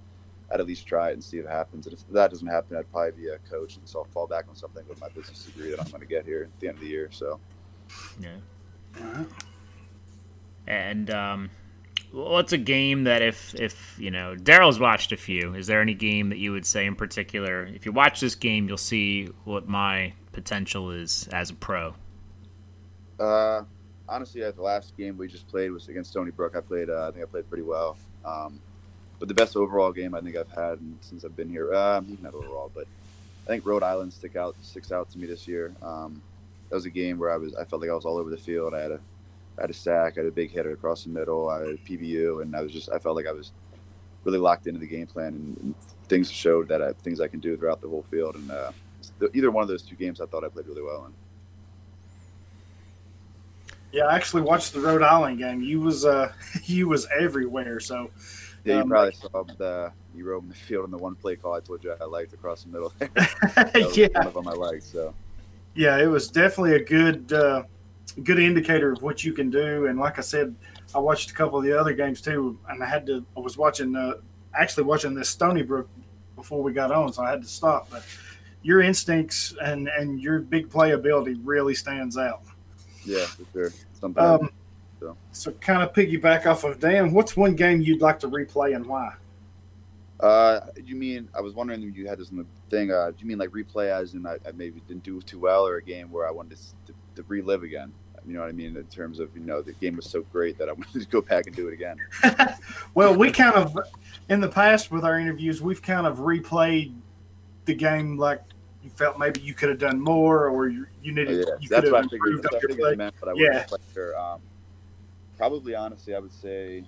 I'd 0.53 0.61
at 0.61 0.67
least 0.67 0.87
try 0.87 1.11
it 1.11 1.15
and 1.15 1.25
see 1.25 1.39
if 1.39 1.45
it 1.45 1.51
happens. 1.51 1.87
And 1.87 1.95
if 1.95 2.07
that 2.09 2.31
doesn't 2.31 2.47
happen, 2.47 2.77
I'd 2.77 2.91
probably 2.93 3.23
be 3.23 3.29
a 3.29 3.39
coach 3.51 3.77
and 3.77 3.89
so 3.89 4.01
I'll 4.01 4.05
fall 4.07 4.27
back 4.27 4.45
on 4.49 4.55
something 4.55 4.85
with 4.89 5.01
my 5.01 5.09
business 5.09 5.45
degree 5.45 5.71
that 5.71 5.81
I'm 5.81 5.89
going 5.89 6.01
to 6.01 6.07
get 6.07 6.25
here 6.25 6.43
at 6.43 6.61
the 6.61 6.69
end 6.69 6.77
of 6.77 6.81
the 6.83 6.89
year. 6.89 7.09
So 7.11 7.41
Yeah. 8.21 8.37
All 9.01 9.05
right. 9.05 9.27
And 10.69 11.11
um, 11.11 11.51
what's 12.13 12.53
a 12.53 12.59
game 12.59 13.05
that 13.05 13.23
if 13.23 13.55
if 13.55 13.97
you 13.99 14.11
know 14.11 14.35
Darrell's 14.35 14.81
watched 14.81 15.13
a 15.13 15.17
few? 15.17 15.55
Is 15.55 15.67
there 15.67 15.81
any 15.81 15.95
game 15.95 16.31
that 16.31 16.39
you 16.39 16.53
would 16.53 16.67
say 16.67 16.87
in 16.87 16.97
particular? 16.97 17.67
If 17.67 17.87
you 17.87 17.93
watch 17.93 18.21
this 18.21 18.35
game, 18.35 18.69
you'll 18.69 18.77
see 18.77 19.27
what 19.45 19.69
my 19.69 20.13
potential 20.33 20.91
is 20.91 21.29
as 21.33 21.51
a 21.51 21.55
pro. 21.55 21.95
Uh, 23.19 23.63
honestly, 24.09 24.43
uh, 24.43 24.51
the 24.51 24.63
last 24.63 24.97
game 24.97 25.17
we 25.17 25.29
just 25.29 25.49
played 25.49 25.71
was 25.71 25.89
against 25.89 26.11
Stony 26.11 26.31
Brook. 26.31 26.55
I 26.57 26.61
played. 26.61 26.91
Uh, 26.91 27.09
I 27.09 27.11
think 27.13 27.25
I 27.25 27.27
played 27.27 27.49
pretty 27.49 27.65
well. 27.65 27.97
Um, 28.25 28.61
but 29.19 29.29
the 29.29 29.35
best 29.35 29.57
overall 29.57 29.93
game 29.93 30.15
I 30.15 30.21
think 30.21 30.37
I've 30.37 30.51
had 30.51 30.79
since 31.01 31.25
I've 31.25 31.37
been 31.37 31.49
here, 31.49 31.73
uh, 31.73 32.03
not 32.23 32.35
overall, 32.35 32.71
but 32.75 32.87
I 33.47 33.49
think 33.49 33.65
Rhode 33.65 33.83
Island 33.83 34.13
stick 34.13 34.37
out 34.37 34.57
sticks 34.61 34.93
out 34.93 35.11
to 35.11 35.19
me 35.19 35.27
this 35.27 35.47
year. 35.49 35.75
Um, 35.83 36.21
that 36.69 36.75
was 36.75 36.85
a 36.85 36.91
game 36.91 37.19
where 37.19 37.31
I 37.31 37.37
was. 37.37 37.55
I 37.55 37.65
felt 37.65 37.81
like 37.81 37.91
I 37.91 37.95
was 37.95 38.05
all 38.05 38.19
over 38.19 38.31
the 38.31 38.37
field. 38.37 38.75
I 38.75 38.81
had 38.83 38.91
a, 38.91 39.01
I 39.57 39.63
had 39.63 39.71
a 39.71 39.75
sack. 39.75 40.15
I 40.17 40.21
had 40.21 40.27
a 40.27 40.33
big 40.33 40.51
hitter 40.51 40.73
across 40.73 41.05
the 41.05 41.11
middle. 41.11 41.49
I 41.49 41.61
had 41.61 41.69
a 41.69 41.77
PBU, 41.77 42.43
and 42.43 42.55
I 42.57 42.61
was 42.61 42.73
just. 42.73 42.91
I 42.91 42.99
felt 42.99 43.17
like 43.17 43.27
I 43.27 43.33
was 43.33 43.53
really 44.25 44.39
locked 44.39 44.67
into 44.67 44.81
the 44.81 44.87
game 44.87 45.07
plan, 45.07 45.29
and, 45.29 45.57
and 45.59 45.75
things 46.09 46.31
showed 46.31 46.69
that 46.69 46.83
I 46.83 46.93
things 46.93 47.21
I 47.21 47.29
can 47.29 47.41
do 47.41 47.57
throughout 47.57 47.81
the 47.81 47.89
whole 47.89 48.05
field. 48.11 48.35
And 48.35 48.51
uh, 48.51 48.73
either 49.33 49.51
one 49.51 49.63
of 49.63 49.69
those 49.69 49.83
two 49.83 49.97
games, 49.97 50.21
I 50.21 50.27
thought 50.27 50.45
I 50.45 50.49
played 50.49 50.67
really 50.67 50.83
well 50.83 51.07
in. 51.07 51.13
Yeah, 53.93 54.05
I 54.05 54.15
actually 54.17 54.43
watched 54.43 54.73
the 54.73 54.81
Rhode 54.81 55.03
Island 55.03 55.39
game. 55.39 55.63
You 55.63 55.81
was 55.81 56.05
uh 56.05 56.33
you 56.65 56.89
was 56.89 57.07
everywhere. 57.19 57.81
So 57.81 58.11
Yeah, 58.65 58.77
you 58.77 58.81
Um, 58.83 58.89
probably 58.89 59.13
saw 59.13 59.45
the 59.59 59.93
you 60.15 60.25
roam 60.25 60.49
the 60.49 60.55
field 60.55 60.85
on 60.85 60.91
the 60.91 60.99
one 60.99 61.15
play 61.15 61.37
call 61.37 61.55
I 61.55 61.61
told 61.61 61.85
you 61.85 61.95
I 62.01 62.05
liked 62.05 62.33
across 62.33 62.65
the 62.65 62.71
middle. 62.71 62.93
there. 62.99 63.11
Yeah, 63.95 64.09
one 64.13 64.27
of 64.27 64.35
them 64.35 64.49
I 64.49 64.53
liked. 64.53 64.85
So 64.85 65.15
yeah, 65.75 65.99
it 65.99 66.07
was 66.07 66.29
definitely 66.29 66.75
a 66.77 66.85
good 66.85 67.33
uh, 67.33 67.65
good 68.23 68.39
indicator 68.39 68.93
of 68.93 69.03
what 69.03 69.25
you 69.25 69.33
can 69.33 69.51
do. 69.51 69.87
And 69.87 69.99
like 69.99 70.19
I 70.19 70.23
said, 70.23 70.55
I 70.95 70.99
watched 70.99 71.31
a 71.31 71.35
couple 71.35 71.59
of 71.59 71.65
the 71.65 71.79
other 71.79 71.93
games 71.93 72.21
too, 72.21 72.59
and 72.69 72.83
I 72.83 72.87
had 72.87 73.07
to. 73.07 73.25
I 73.37 73.41
was 73.41 73.57
watching 73.59 73.95
uh, 73.95 74.15
actually 74.55 74.85
watching 74.85 75.15
this 75.15 75.29
Stony 75.29 75.63
Brook 75.63 75.89
before 76.35 76.63
we 76.63 76.73
got 76.73 76.91
on, 76.93 77.13
so 77.13 77.23
I 77.23 77.31
had 77.31 77.43
to 77.43 77.49
stop. 77.49 77.89
But 77.91 78.05
your 78.63 78.81
instincts 78.81 79.55
and 79.63 79.89
and 79.89 80.21
your 80.21 80.41
big 80.41 80.69
playability 80.71 81.39
really 81.45 81.75
stands 81.75 82.17
out. 82.17 82.43
Yeah, 83.07 83.25
for 83.27 83.45
sure. 83.53 83.73
Something. 83.95 84.23
Um, 84.23 84.51
So. 84.99 85.17
so 85.31 85.53
kind 85.53 85.83
of 85.83 85.93
piggyback 85.93 86.47
off 86.47 86.65
of 86.65 86.81
Dan, 86.81 87.13
what's 87.13 87.37
one 87.37 87.55
game 87.55 87.81
you'd 87.83 88.01
like 88.01 88.19
to 88.21 88.29
replay 88.29 88.75
and 88.75 88.87
why? 88.87 89.13
uh, 90.21 90.61
you 90.85 90.97
mean 90.97 91.29
I 91.35 91.41
was 91.41 91.55
wondering 91.55 91.83
if 91.83 91.97
you 91.97 92.07
had 92.09 92.19
this 92.19 92.31
in 92.31 92.39
the 92.39 92.47
thing. 92.71 92.91
Uh, 92.91 93.11
do 93.11 93.17
you 93.21 93.27
mean 93.27 93.39
like 93.39 93.51
replay 93.51 93.91
as 93.91 94.15
in 94.15 94.27
I, 94.27 94.37
I 94.47 94.53
maybe 94.55 94.81
didn't 94.89 95.03
do 95.03 95.21
too 95.21 95.39
well, 95.39 95.67
or 95.67 95.77
a 95.77 95.83
game 95.83 96.11
where 96.11 96.27
I 96.27 96.31
wanted 96.31 96.57
to, 96.57 96.93
to, 96.93 96.99
to 97.17 97.25
relive 97.29 97.63
again? 97.63 97.93
You 98.27 98.35
know 98.35 98.41
what 98.41 98.49
I 98.49 98.53
mean? 98.53 98.77
In 98.77 98.85
terms 98.85 99.21
of 99.21 99.29
you 99.37 99.43
know 99.43 99.63
the 99.63 99.75
game 99.75 99.97
was 99.97 100.07
so 100.07 100.23
great 100.33 100.57
that 100.59 100.69
I 100.69 100.73
wanted 100.81 101.01
to 101.03 101.07
go 101.09 101.21
back 101.21 101.47
and 101.47 101.55
do 101.55 101.69
it 101.69 101.75
again. 101.75 101.99
Well, 102.95 103.15
we 103.15 103.31
kind 103.31 103.55
of, 103.55 103.77
in 104.31 104.41
the 104.41 104.49
past 104.49 104.91
with 104.91 105.05
our 105.05 105.19
interviews, 105.19 105.61
we've 105.61 105.83
kind 105.83 106.07
of 106.07 106.17
replayed 106.17 106.95
the 107.67 107.75
game 107.75 108.17
like 108.17 108.43
you 108.87 108.93
felt 108.95 109.19
maybe 109.19 109.41
you 109.41 109.53
could 109.53 109.69
have 109.69 109.81
done 109.81 110.01
more 110.01 110.49
or 110.49 110.69
you, 110.69 110.87
you 111.03 111.13
needed, 111.13 111.39
yeah, 111.49 111.55
you 111.59 111.69
could 111.69 111.83
that's 111.83 111.85
have 111.87 111.93
what 111.93 111.99
I 111.99 112.03
figured. 112.05 112.13
improved 112.35 112.45
That's 112.45 112.55
on 112.55 112.61
what 112.61 112.71
I 112.71 112.75
your 112.75 112.87
play. 112.87 112.95
meant, 112.97 113.15
but 113.19 113.29
I 113.29 113.33
Yeah. 113.35 113.49
wasn't 113.49 113.69
quite 113.69 113.81
sure. 113.93 114.17
Um, 114.19 114.41
probably, 115.37 115.75
honestly, 115.75 116.15
I 116.15 116.21
would 116.21 116.33
say. 116.33 116.85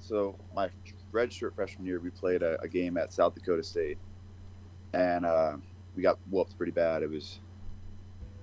So 0.00 0.36
my 0.56 0.70
redshirt 1.12 1.54
freshman 1.54 1.86
year, 1.86 2.00
we 2.00 2.08
played 2.08 2.42
a, 2.42 2.58
a 2.62 2.68
game 2.68 2.96
at 2.96 3.12
South 3.12 3.34
Dakota 3.34 3.62
State, 3.62 3.98
and 4.94 5.26
uh, 5.26 5.56
we 5.94 6.02
got 6.02 6.18
whooped 6.30 6.56
pretty 6.56 6.72
bad. 6.72 7.02
It 7.02 7.10
was 7.10 7.40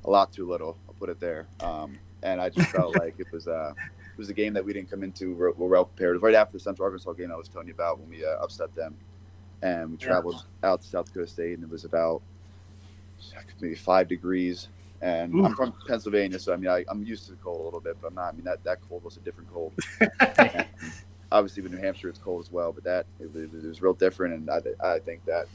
a 0.05 0.09
lot 0.11 0.31
too 0.31 0.47
little. 0.47 0.77
I'll 0.87 0.93
put 0.93 1.09
it 1.09 1.19
there. 1.19 1.47
Um, 1.59 1.97
and 2.21 2.39
I 2.39 2.49
just 2.49 2.69
felt 2.69 2.95
like 2.95 3.15
it 3.17 3.31
was 3.31 3.47
uh, 3.47 3.73
it 3.77 4.17
was 4.17 4.29
a 4.29 4.33
game 4.33 4.53
that 4.53 4.63
we 4.63 4.73
didn't 4.73 4.91
come 4.91 5.01
into 5.01 5.33
we're 5.33 5.51
well 5.53 5.85
prepared. 5.85 6.11
It 6.11 6.17
was 6.17 6.21
right 6.23 6.35
after 6.35 6.53
the 6.53 6.59
Central 6.59 6.85
Arkansas 6.85 7.13
game 7.13 7.31
I 7.31 7.35
was 7.35 7.47
telling 7.47 7.67
you 7.67 7.73
about 7.73 7.99
when 7.99 8.09
we 8.09 8.23
uh, 8.23 8.37
upset 8.43 8.73
them, 8.75 8.95
and 9.61 9.91
we 9.91 9.97
Yeah. 9.97 10.05
traveled 10.07 10.43
out 10.63 10.81
to 10.81 10.87
South 10.87 11.05
Dakota 11.07 11.27
State, 11.27 11.55
and 11.55 11.63
it 11.63 11.69
was 11.69 11.85
about 11.85 12.21
maybe 13.59 13.75
five 13.75 14.07
degrees. 14.07 14.67
And 15.01 15.33
I'm 15.45 15.55
from 15.55 15.73
Pennsylvania, 15.87 16.37
so 16.37 16.53
I 16.53 16.57
mean 16.57 16.69
I, 16.69 16.85
I'm 16.87 17.03
used 17.03 17.25
to 17.25 17.31
the 17.31 17.37
cold 17.37 17.59
a 17.61 17.63
little 17.63 17.79
bit, 17.79 17.97
but 18.01 18.09
I'm 18.09 18.15
not. 18.15 18.29
I 18.29 18.31
mean 18.33 18.43
that, 18.43 18.63
that 18.65 18.79
cold 18.87 19.03
was 19.03 19.17
a 19.17 19.19
different 19.21 19.51
cold. 19.51 19.73
Obviously, 21.31 21.63
with 21.63 21.71
New 21.71 21.79
Hampshire, 21.79 22.09
it's 22.09 22.19
cold 22.19 22.43
as 22.45 22.51
well, 22.51 22.71
but 22.73 22.83
that 22.83 23.05
it 23.19 23.33
was, 23.33 23.43
it 23.43 23.67
was 23.67 23.81
real 23.81 23.93
different. 23.93 24.33
And 24.35 24.49
I, 24.49 24.59
I 24.95 24.99
think 24.99 25.23
that 25.25 25.47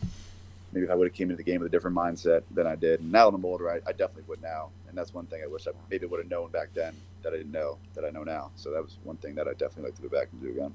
maybe 0.73 0.85
if 0.87 0.91
I 0.91 0.95
would 0.95 1.07
have 1.07 1.15
came 1.15 1.31
into 1.31 1.37
the 1.37 1.43
game 1.49 1.61
with 1.61 1.69
a 1.69 1.71
different 1.71 1.97
mindset 1.97 2.43
than 2.51 2.67
I 2.67 2.75
did, 2.77 3.01
and 3.01 3.13
now 3.13 3.31
that 3.31 3.37
I'm 3.37 3.45
older, 3.45 3.71
I, 3.71 3.77
I 3.87 3.93
definitely 3.93 4.25
would 4.27 4.43
now. 4.43 4.71
And 4.89 4.97
that's 4.97 5.13
one 5.15 5.27
thing 5.27 5.43
I 5.45 5.47
wish 5.47 5.67
I 5.69 5.73
maybe 5.91 6.07
would 6.07 6.19
have 6.19 6.31
known 6.31 6.51
back 6.51 6.69
then 6.75 6.95
that 7.23 7.33
I 7.33 7.37
didn't 7.37 7.53
know 7.53 7.77
that 7.95 8.05
I 8.05 8.11
know 8.11 8.25
now. 8.25 8.51
So 8.57 8.71
that 8.73 8.83
was 8.83 8.97
one 9.05 9.17
thing 9.19 9.35
that 9.37 9.47
I 9.47 9.53
definitely 9.53 9.85
like 9.91 9.97
to 9.97 10.03
go 10.03 10.09
back 10.09 10.29
and 10.33 10.41
do 10.43 10.49
again. 10.51 10.73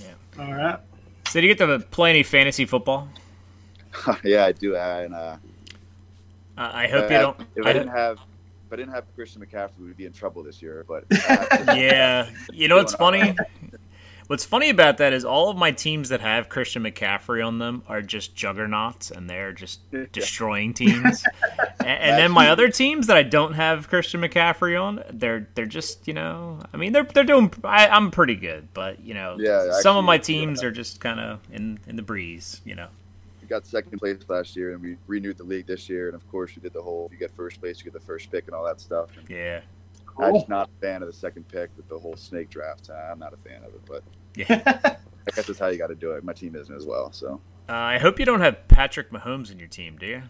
Yeah. 0.00 0.42
All 0.44 0.52
right. 0.52 0.78
So, 1.28 1.40
do 1.40 1.46
you 1.46 1.54
get 1.54 1.64
to 1.66 1.78
play 1.90 2.10
any 2.10 2.22
fantasy 2.22 2.64
football? 2.64 3.08
yeah, 4.24 4.46
I 4.46 4.52
do. 4.52 4.76
And 4.76 5.14
uh, 5.14 5.36
Uh, 6.56 6.70
I 6.74 6.88
hope 6.88 7.04
uh, 7.04 7.14
you 7.14 7.20
don't. 7.20 7.40
If 7.54 7.66
I 7.66 7.70
I 7.70 7.72
didn't 7.72 7.88
have, 7.88 8.18
if 8.66 8.72
I 8.72 8.76
didn't 8.76 8.92
have 8.92 9.04
Christian 9.14 9.44
McCaffrey, 9.44 9.78
we'd 9.78 9.96
be 9.96 10.06
in 10.06 10.12
trouble 10.12 10.42
this 10.42 10.60
year. 10.60 10.84
But 10.88 11.04
uh, 11.28 11.74
yeah, 11.76 12.30
you 12.52 12.66
know 12.66 12.76
what's 12.78 12.94
funny? 12.94 13.36
What's 14.28 14.44
funny 14.44 14.68
about 14.68 14.98
that 14.98 15.14
is 15.14 15.24
all 15.24 15.48
of 15.48 15.56
my 15.56 15.70
teams 15.72 16.10
that 16.10 16.20
have 16.20 16.50
Christian 16.50 16.82
McCaffrey 16.82 17.44
on 17.44 17.58
them 17.58 17.82
are 17.88 18.02
just 18.02 18.36
juggernauts, 18.36 19.10
and 19.10 19.28
they're 19.28 19.52
just 19.52 19.80
destroying 20.12 20.74
teams. 20.74 21.24
and, 21.80 21.88
and 21.88 22.18
then 22.18 22.30
my 22.30 22.50
other 22.50 22.68
teams 22.68 23.06
that 23.06 23.16
I 23.16 23.22
don't 23.22 23.54
have 23.54 23.88
Christian 23.88 24.20
McCaffrey 24.20 24.80
on, 24.80 25.02
they're 25.10 25.48
they're 25.54 25.64
just 25.64 26.06
you 26.06 26.12
know, 26.12 26.60
I 26.74 26.76
mean 26.76 26.92
they're 26.92 27.04
they're 27.04 27.24
doing. 27.24 27.50
I, 27.64 27.88
I'm 27.88 28.10
pretty 28.10 28.36
good, 28.36 28.68
but 28.74 29.00
you 29.02 29.14
know, 29.14 29.36
Yeah, 29.38 29.70
some 29.80 29.96
of 29.96 30.04
actually, 30.04 30.06
my 30.06 30.14
yeah. 30.16 30.20
teams 30.20 30.62
are 30.62 30.70
just 30.70 31.00
kind 31.00 31.20
of 31.20 31.40
in 31.50 31.78
in 31.86 31.96
the 31.96 32.02
breeze, 32.02 32.60
you 32.66 32.74
know. 32.74 32.88
we 33.40 33.48
got 33.48 33.64
second 33.64 33.98
place 33.98 34.18
last 34.28 34.56
year, 34.56 34.72
and 34.74 34.82
we 34.82 34.96
renewed 35.06 35.38
the 35.38 35.44
league 35.44 35.66
this 35.66 35.88
year. 35.88 36.06
And 36.08 36.14
of 36.14 36.28
course, 36.30 36.54
we 36.54 36.60
did 36.60 36.74
the 36.74 36.82
whole: 36.82 37.08
you 37.10 37.18
get 37.18 37.30
first 37.34 37.60
place, 37.60 37.78
you 37.78 37.84
get 37.84 37.94
the 37.94 38.00
first 38.00 38.30
pick, 38.30 38.44
and 38.46 38.54
all 38.54 38.64
that 38.66 38.78
stuff. 38.80 39.08
And 39.16 39.26
Yeah, 39.30 39.60
I'm 40.18 40.34
just 40.34 40.48
not 40.48 40.68
a 40.68 40.80
fan 40.80 41.02
of 41.02 41.08
the 41.08 41.12
second 41.14 41.48
pick 41.48 41.70
with 41.76 41.88
the 41.88 41.98
whole 41.98 42.16
snake 42.16 42.50
draft. 42.50 42.90
I'm 42.90 43.18
not 43.18 43.32
a 43.32 43.36
fan 43.48 43.62
of 43.64 43.74
it, 43.74 43.80
but 43.86 44.02
yeah. 44.34 44.62
I 45.28 45.30
guess 45.34 45.46
that's 45.46 45.58
how 45.58 45.66
you 45.68 45.78
got 45.78 45.88
to 45.88 45.94
do 45.94 46.12
it. 46.12 46.24
My 46.24 46.32
team 46.32 46.56
isn't 46.56 46.74
as 46.74 46.86
well, 46.86 47.12
so 47.12 47.40
Uh, 47.68 47.72
I 47.72 47.98
hope 47.98 48.18
you 48.18 48.24
don't 48.24 48.40
have 48.40 48.66
Patrick 48.68 49.10
Mahomes 49.10 49.50
in 49.52 49.58
your 49.58 49.68
team, 49.68 49.96
do 49.98 50.06
you? 50.06 50.22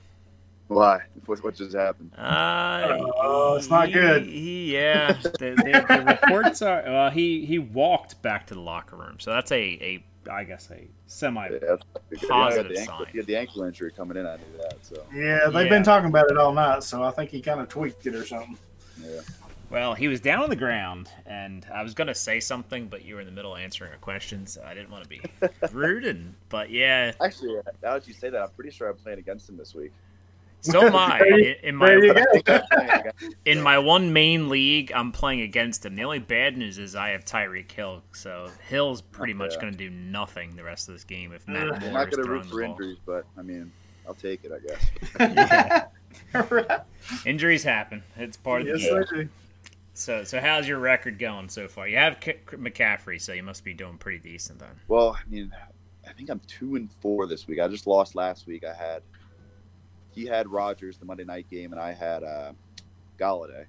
Why? 0.68 1.00
What, 1.26 1.42
what 1.45 1.54
just 1.54 1.75
happened? 1.76 2.12
Uh, 2.16 2.99
Oh, 3.16 3.57
it's 3.57 3.68
not 3.71 3.88
he- 3.88 3.92
good. 3.95 4.25
he- 4.26 4.75
yeah, 4.75 5.12
the, 5.23 5.28
the, 5.38 5.85
the 5.88 6.18
reports 6.23 6.62
are. 6.62 6.83
Well, 6.87 7.11
he 7.11 7.45
he 7.45 7.59
walked 7.59 8.21
back 8.23 8.47
to 8.49 8.54
the 8.54 8.61
locker 8.61 8.97
room, 8.97 9.16
so 9.21 9.30
that's 9.33 9.52
a 9.52 9.57
a 9.57 10.04
I 10.30 10.45
guess 10.45 10.71
a 10.71 10.87
semi. 11.07 11.49
Yeah, 11.49 11.59
that's 11.61 11.83
he 12.11 12.16
had 12.21 12.28
Positive 12.28 12.73
the 12.73 12.78
ankle, 12.80 12.99
sign. 12.99 13.07
he 13.12 13.18
had 13.18 13.26
the 13.26 13.37
ankle 13.37 13.62
injury 13.64 13.92
coming 13.92 14.16
in. 14.16 14.26
I 14.26 14.37
knew 14.37 14.59
that. 14.62 14.78
So 14.85 15.02
Yeah, 15.14 15.49
they've 15.50 15.64
Yeah. 15.66 15.68
been 15.71 15.83
talking 15.83 16.09
about 16.09 16.30
it 16.30 16.37
all 16.38 16.52
night, 16.52 16.83
so 16.83 17.02
I 17.02 17.11
think 17.12 17.30
he 17.30 17.40
kind 17.40 17.61
of 17.61 17.68
tweaked 17.68 18.07
it 18.07 18.14
or 18.14 18.25
something. 18.26 18.57
yeah. 19.02 19.21
Well, 19.71 19.93
he 19.95 20.09
was 20.09 20.21
down 20.21 20.43
on 20.43 20.49
the 20.49 20.57
ground, 20.57 21.11
and 21.27 21.67
I 21.73 21.83
was 21.83 21.93
gonna 21.93 22.15
say 22.15 22.41
something, 22.41 22.89
but 22.89 23.05
you 23.05 23.15
were 23.15 23.21
in 23.21 23.27
the 23.27 23.33
middle 23.33 23.55
of 23.55 23.61
answering 23.61 23.93
a 23.93 23.99
question, 23.99 24.47
so 24.47 24.63
I 24.65 24.73
didn't 24.73 24.91
want 24.91 25.03
to 25.05 25.09
be 25.11 25.21
rude. 25.73 26.07
And 26.07 26.35
but 26.49 26.71
yeah, 26.71 27.13
Actually, 27.21 27.57
now 27.83 27.95
that 27.95 28.09
you 28.09 28.15
say 28.15 28.31
that, 28.31 28.41
I'm 28.41 28.51
pretty 28.51 28.71
sure 28.71 28.89
I'm 28.89 28.97
playing 28.97 29.19
against 29.19 29.49
him 29.49 29.59
this 29.59 29.75
week. 29.75 29.93
so 30.63 30.87
am 30.87 30.97
I. 30.97 31.21
In, 31.21 31.55
in 31.63 31.77
my 31.77 31.89
go. 31.89 31.93
I'm 32.15 32.43
playing 32.43 32.91
against 33.01 33.23
him, 33.23 33.33
in 33.45 33.61
my 33.61 33.79
one 33.79 34.11
main 34.11 34.49
league, 34.49 34.91
I'm 34.95 35.13
playing 35.13 35.43
against 35.43 35.85
him. 35.85 35.97
The 35.97 36.05
only 36.05 36.19
bad 36.19 36.57
news 36.57 36.79
is 36.79 36.97
I 36.97 37.11
have 37.11 37.27
Tyreek 37.27 37.71
Hill, 37.71 38.03
so 38.13 38.51
Hill's 38.69 39.03
pretty 39.03 39.35
much 39.35 39.53
Yeah. 39.55 39.61
gonna 39.61 39.73
do 39.77 39.91
nothing 39.91 40.57
the 40.57 40.65
rest 40.65 40.89
of 40.89 40.95
this 40.95 41.05
game 41.05 41.33
if 41.35 41.47
Matt 41.47 41.67
Moore 41.67 41.75
I'm 41.75 41.93
not 41.93 42.11
going 42.11 42.23
to 42.23 42.23
throwing 42.25 42.41
root 42.41 42.51
for 42.51 42.63
injuries, 42.63 42.99
but 43.05 43.27
I 43.37 43.43
mean, 43.43 43.71
I'll 44.07 44.15
take 44.15 44.41
it, 44.45 44.51
I 44.51 44.61
guess. 45.21 45.85
Right. 46.33 46.81
Injuries 47.27 47.63
happen. 47.63 48.03
It's 48.17 48.39
part 48.39 48.63
of 48.63 48.69
the 48.69 48.79
yes, 48.79 49.11
game. 49.11 49.31
So, 49.99 50.23
so 50.23 50.40
how's 50.40 50.69
your 50.69 50.78
record 50.78 51.19
going 51.19 51.49
so 51.49 51.67
far? 51.67 51.88
You 51.88 51.97
have 51.97 52.21
McCaffrey, 52.21 53.21
so 53.21 53.33
you 53.33 53.43
must 53.43 53.64
be 53.64 53.75
doing 53.75 53.99
pretty 53.99 54.21
decent 54.21 54.61
then. 54.61 54.71
Well, 54.87 55.17
I 55.19 55.28
mean, 55.28 55.52
I 56.09 56.12
think 56.12 56.31
I'm 56.31 56.40
two 56.47 56.76
and 56.76 56.88
four 56.90 57.26
this 57.26 57.49
week. 57.49 57.59
I 57.59 57.67
just 57.67 57.88
lost 57.88 58.14
last 58.14 58.47
week. 58.47 58.64
I 58.64 58.73
had 58.73 59.02
he 60.12 60.25
had 60.25 60.47
Rodgers 60.47 60.99
the 60.99 61.05
Monday 61.05 61.25
night 61.25 61.50
game, 61.50 61.73
and 61.73 61.81
I 61.81 61.93
had 61.93 62.23
uh, 62.23 62.52
Golladay, 63.19 63.67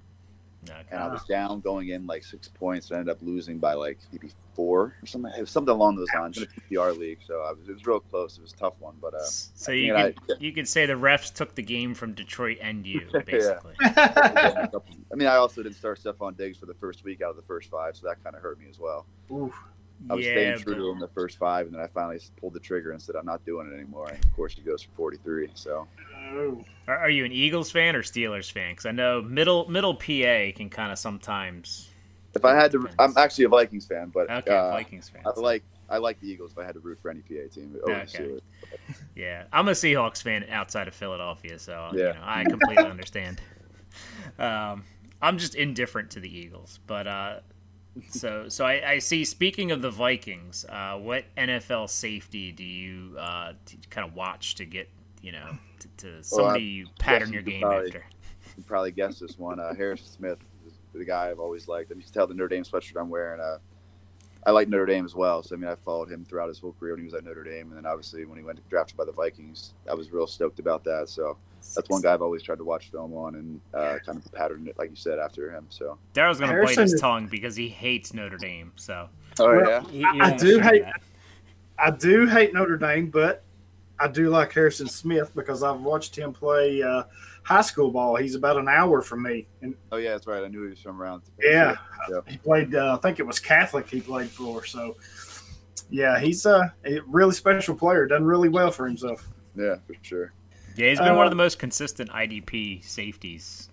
Okay. 0.68 0.78
and 0.90 1.00
I 1.00 1.08
was 1.08 1.24
down 1.24 1.60
going 1.60 1.88
in 1.88 2.06
like 2.06 2.22
six 2.22 2.48
points, 2.48 2.90
and 2.90 2.96
I 2.96 3.00
ended 3.00 3.16
up 3.16 3.22
losing 3.22 3.58
by 3.58 3.72
like 3.72 3.98
maybe 4.12 4.30
four 4.54 4.94
or 5.02 5.06
something. 5.06 5.32
Something 5.46 5.74
along 5.74 5.96
those 5.96 6.08
lines 6.14 6.36
in 6.36 6.44
a 6.44 6.46
PPR 6.46 6.96
league. 6.98 7.20
So 7.26 7.40
I 7.40 7.52
was, 7.52 7.68
it 7.68 7.72
was 7.72 7.86
real 7.86 8.00
close. 8.00 8.36
It 8.36 8.42
was 8.42 8.52
a 8.52 8.56
tough 8.56 8.74
one, 8.78 8.96
but 9.00 9.14
uh, 9.14 9.22
so 9.24 9.72
you 9.72 9.94
I 9.96 10.12
could 10.12 10.26
think 10.26 10.40
you 10.42 10.52
could 10.52 10.68
say 10.68 10.84
the 10.84 10.92
refs 10.94 11.32
took 11.32 11.54
the 11.54 11.62
game 11.62 11.94
from 11.94 12.12
Detroit 12.12 12.58
and 12.60 12.86
you, 12.86 13.08
basically. 13.26 13.74
I 13.80 14.68
mean, 15.14 15.28
I 15.28 15.36
also 15.36 15.62
didn't 15.62 15.76
start 15.76 15.98
Stefon 15.98 16.36
Diggs 16.36 16.58
for 16.58 16.66
the 16.66 16.74
first 16.74 17.04
week 17.04 17.22
out 17.22 17.30
of 17.30 17.36
the 17.36 17.42
first 17.42 17.70
five, 17.70 17.96
so 17.96 18.06
that 18.06 18.22
kind 18.22 18.36
of 18.36 18.42
hurt 18.42 18.58
me 18.60 18.66
as 18.68 18.78
well. 18.78 19.06
Oof. 19.32 19.54
I 20.08 20.14
was 20.14 20.24
yeah, 20.24 20.32
staying 20.32 20.58
true 20.58 20.74
but- 20.74 20.78
to 20.78 20.90
him 20.90 20.98
the 20.98 21.08
first 21.08 21.38
five, 21.38 21.66
and 21.66 21.74
then 21.74 21.82
I 21.82 21.86
finally 21.86 22.20
pulled 22.38 22.54
the 22.54 22.60
trigger 22.60 22.92
and 22.92 23.00
said, 23.00 23.16
"I'm 23.16 23.26
not 23.26 23.44
doing 23.44 23.70
it 23.70 23.74
anymore." 23.74 24.08
And 24.08 24.24
of 24.24 24.32
course, 24.34 24.54
he 24.54 24.62
goes 24.62 24.82
for 24.82 24.90
43. 24.92 25.50
So 25.54 25.86
Oh. 26.30 26.64
Are, 26.86 26.96
are 26.98 27.10
you 27.10 27.24
an 27.24 27.32
Eagles 27.32 27.70
fan 27.70 27.96
or 27.96 28.02
Steelers 28.02 28.50
fan? 28.50 28.72
Because 28.72 28.86
I 28.86 28.90
know 28.92 29.22
middle 29.22 29.68
middle 29.68 29.94
PA 29.94 30.52
can 30.52 30.70
kind 30.70 30.92
of 30.92 30.98
sometimes. 30.98 31.88
if 32.34 32.44
I 32.44 32.54
had 32.54 32.72
to, 32.72 32.88
I'm 32.98 33.14
actually 33.16 33.44
a 33.44 33.48
Vikings 33.48 33.86
fan, 33.86 34.10
but 34.14 34.28
Okay, 34.30 34.52
uh, 34.52 34.70
Vikings 34.70 35.08
fan. 35.08 35.22
I 35.24 35.40
like 35.40 35.64
I 35.88 35.98
like 35.98 36.20
the 36.20 36.28
Eagles. 36.30 36.52
If 36.52 36.58
I 36.58 36.64
had 36.64 36.74
to 36.74 36.80
root 36.80 36.98
for 37.00 37.10
any 37.10 37.20
PA 37.20 37.48
team, 37.52 37.76
Okay. 37.84 38.26
Yeah, 39.16 39.44
I'm 39.52 39.68
a 39.68 39.72
Seahawks 39.72 40.22
fan 40.22 40.46
outside 40.50 40.88
of 40.88 40.94
Philadelphia, 40.94 41.58
so 41.58 41.94
you 41.96 41.98
Yeah. 41.98 42.12
know, 42.12 42.20
I 42.22 42.44
completely 42.44 42.88
understand. 42.88 43.40
Um, 44.38 44.84
I'm 45.20 45.36
just 45.38 45.54
indifferent 45.54 46.10
to 46.12 46.20
the 46.20 46.28
Eagles, 46.34 46.78
but 46.86 47.06
uh, 47.06 47.40
so 48.08 48.48
so 48.48 48.64
I, 48.64 48.92
I 48.92 48.98
see. 49.00 49.24
Speaking 49.24 49.72
of 49.72 49.82
the 49.82 49.90
Vikings, 49.90 50.64
uh, 50.68 50.96
what 50.98 51.24
NFL 51.36 51.88
safety 51.88 52.52
do 52.52 52.64
you 52.64 53.16
uh, 53.18 53.54
kind 53.90 54.08
of 54.08 54.14
watch 54.14 54.56
to 54.56 54.64
get 54.66 54.88
you 55.22 55.32
know 55.32 55.56
to, 55.80 55.88
to 55.98 56.22
somebody 56.22 56.62
you 56.64 56.86
pattern 56.98 57.28
guess 57.28 57.32
your 57.34 57.42
you 57.42 57.50
game 57.50 57.60
probably- 57.62 57.86
after? 57.88 58.04
You 58.56 58.64
probably 58.64 58.90
guessed 58.90 59.20
this 59.20 59.38
one. 59.38 59.58
Uh, 59.60 59.74
Harrison 59.74 60.06
Smith 60.08 60.38
is 60.66 60.74
the 60.92 61.04
guy 61.04 61.30
I've 61.30 61.38
always 61.38 61.66
liked. 61.68 61.90
I 61.90 61.94
mean, 61.94 62.00
you 62.00 62.04
can 62.04 62.12
tell 62.12 62.26
the 62.26 62.34
Notre 62.34 62.48
Dame 62.48 62.64
sweatshirt 62.64 63.00
I'm 63.00 63.08
wearing. 63.08 63.40
Uh, 63.40 63.58
I 64.44 64.50
like 64.50 64.68
Notre 64.68 64.86
Dame 64.86 65.04
as 65.04 65.14
well. 65.14 65.42
So 65.42 65.54
I 65.54 65.58
mean, 65.58 65.70
I 65.70 65.76
followed 65.76 66.10
him 66.10 66.24
throughout 66.24 66.48
his 66.48 66.58
whole 66.58 66.72
career 66.78 66.92
when 66.94 67.00
he 67.00 67.04
was 67.04 67.14
at 67.14 67.24
Notre 67.24 67.44
Dame, 67.44 67.68
and 67.68 67.76
then 67.76 67.86
obviously 67.86 68.24
when 68.26 68.36
he 68.36 68.44
went 68.44 68.66
drafted 68.68 68.96
by 68.96 69.04
the 69.04 69.12
Vikings, 69.12 69.74
I 69.88 69.94
was 69.94 70.10
real 70.12 70.26
stoked 70.26 70.58
about 70.58 70.82
that. 70.84 71.08
So 71.08 71.38
that's 71.74 71.88
one 71.88 72.02
guy 72.02 72.12
I've 72.12 72.22
always 72.22 72.42
tried 72.42 72.58
to 72.58 72.64
watch 72.64 72.90
film 72.90 73.14
on 73.14 73.36
and 73.36 73.60
uh, 73.72 73.98
kind 74.04 74.18
of 74.18 74.30
pattern 74.32 74.66
it, 74.66 74.76
like 74.78 74.90
you 74.90 74.96
said, 74.96 75.18
after 75.18 75.50
him. 75.52 75.66
So. 75.70 75.96
Darrell's 76.12 76.40
gonna 76.40 76.60
bite 76.62 76.76
his 76.76 76.94
is- 76.94 77.00
tongue 77.00 77.28
because 77.28 77.54
he 77.56 77.68
hates 77.68 78.12
Notre 78.12 78.36
Dame. 78.36 78.72
So 78.76 79.08
Oh 79.38 79.56
Well, 79.56 79.68
yeah. 79.70 79.82
he, 79.90 79.98
he 79.98 80.20
I 80.20 80.36
do 80.36 80.58
hate- 80.58 80.82
that. 80.82 81.00
I 81.78 81.90
do 81.92 82.26
hate 82.26 82.52
Notre 82.52 82.76
Dame, 82.76 83.08
but 83.10 83.44
I 84.00 84.08
do 84.08 84.30
like 84.30 84.52
Harrison 84.52 84.88
Smith 84.88 85.30
because 85.34 85.62
I've 85.62 85.80
watched 85.80 86.16
him 86.16 86.32
play 86.32 86.82
uh, 86.82 87.02
high 87.42 87.60
school 87.60 87.90
ball. 87.90 88.16
He's 88.16 88.34
about 88.34 88.56
an 88.56 88.68
hour 88.68 89.02
from 89.02 89.22
me, 89.22 89.46
and 89.62 89.74
Oh 89.92 89.98
yeah, 89.98 90.10
that's 90.12 90.26
right. 90.26 90.42
I 90.42 90.48
knew 90.48 90.62
he 90.64 90.70
was 90.70 90.80
from 90.80 91.00
around. 91.00 91.22
yeah, 91.42 91.76
Yeah. 92.10 92.20
he 92.26 92.38
played. 92.38 92.74
Uh, 92.74 92.94
I 92.96 93.00
think 93.02 93.18
it 93.18 93.26
was 93.26 93.38
Catholic 93.38 93.88
he 93.88 94.00
played 94.00 94.30
for. 94.30 94.64
So 94.64 94.96
yeah, 95.90 96.18
he's 96.18 96.46
uh, 96.46 96.68
a 96.86 97.00
really 97.06 97.34
special 97.34 97.74
player. 97.74 98.06
Done 98.06 98.24
really 98.24 98.48
well 98.48 98.70
for 98.70 98.86
himself. 98.86 99.28
Yeah, 99.54 99.76
for 99.86 99.94
sure. 100.02 100.32
Yeah, 100.76 100.88
he's 100.90 100.98
been 100.98 101.08
one 101.16 101.22
Uh, 101.22 101.24
of 101.24 101.30
the 101.30 101.36
most 101.36 101.58
consistent 101.58 102.08
IDP 102.10 102.82
safeties 102.84 103.68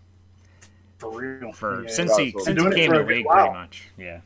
For 0.98 1.12
real. 1.12 1.54
for 1.54 1.84
Yeah. 1.84 1.90
since 1.90 2.18
he 2.18 2.32
since 2.40 2.62
he 2.62 2.70
came 2.72 2.90
for 2.92 2.98
to 2.98 3.04
the 3.04 3.06
league, 3.14 3.26
pretty 3.28 3.50
much. 3.54 3.84
Yeah. 3.98 4.20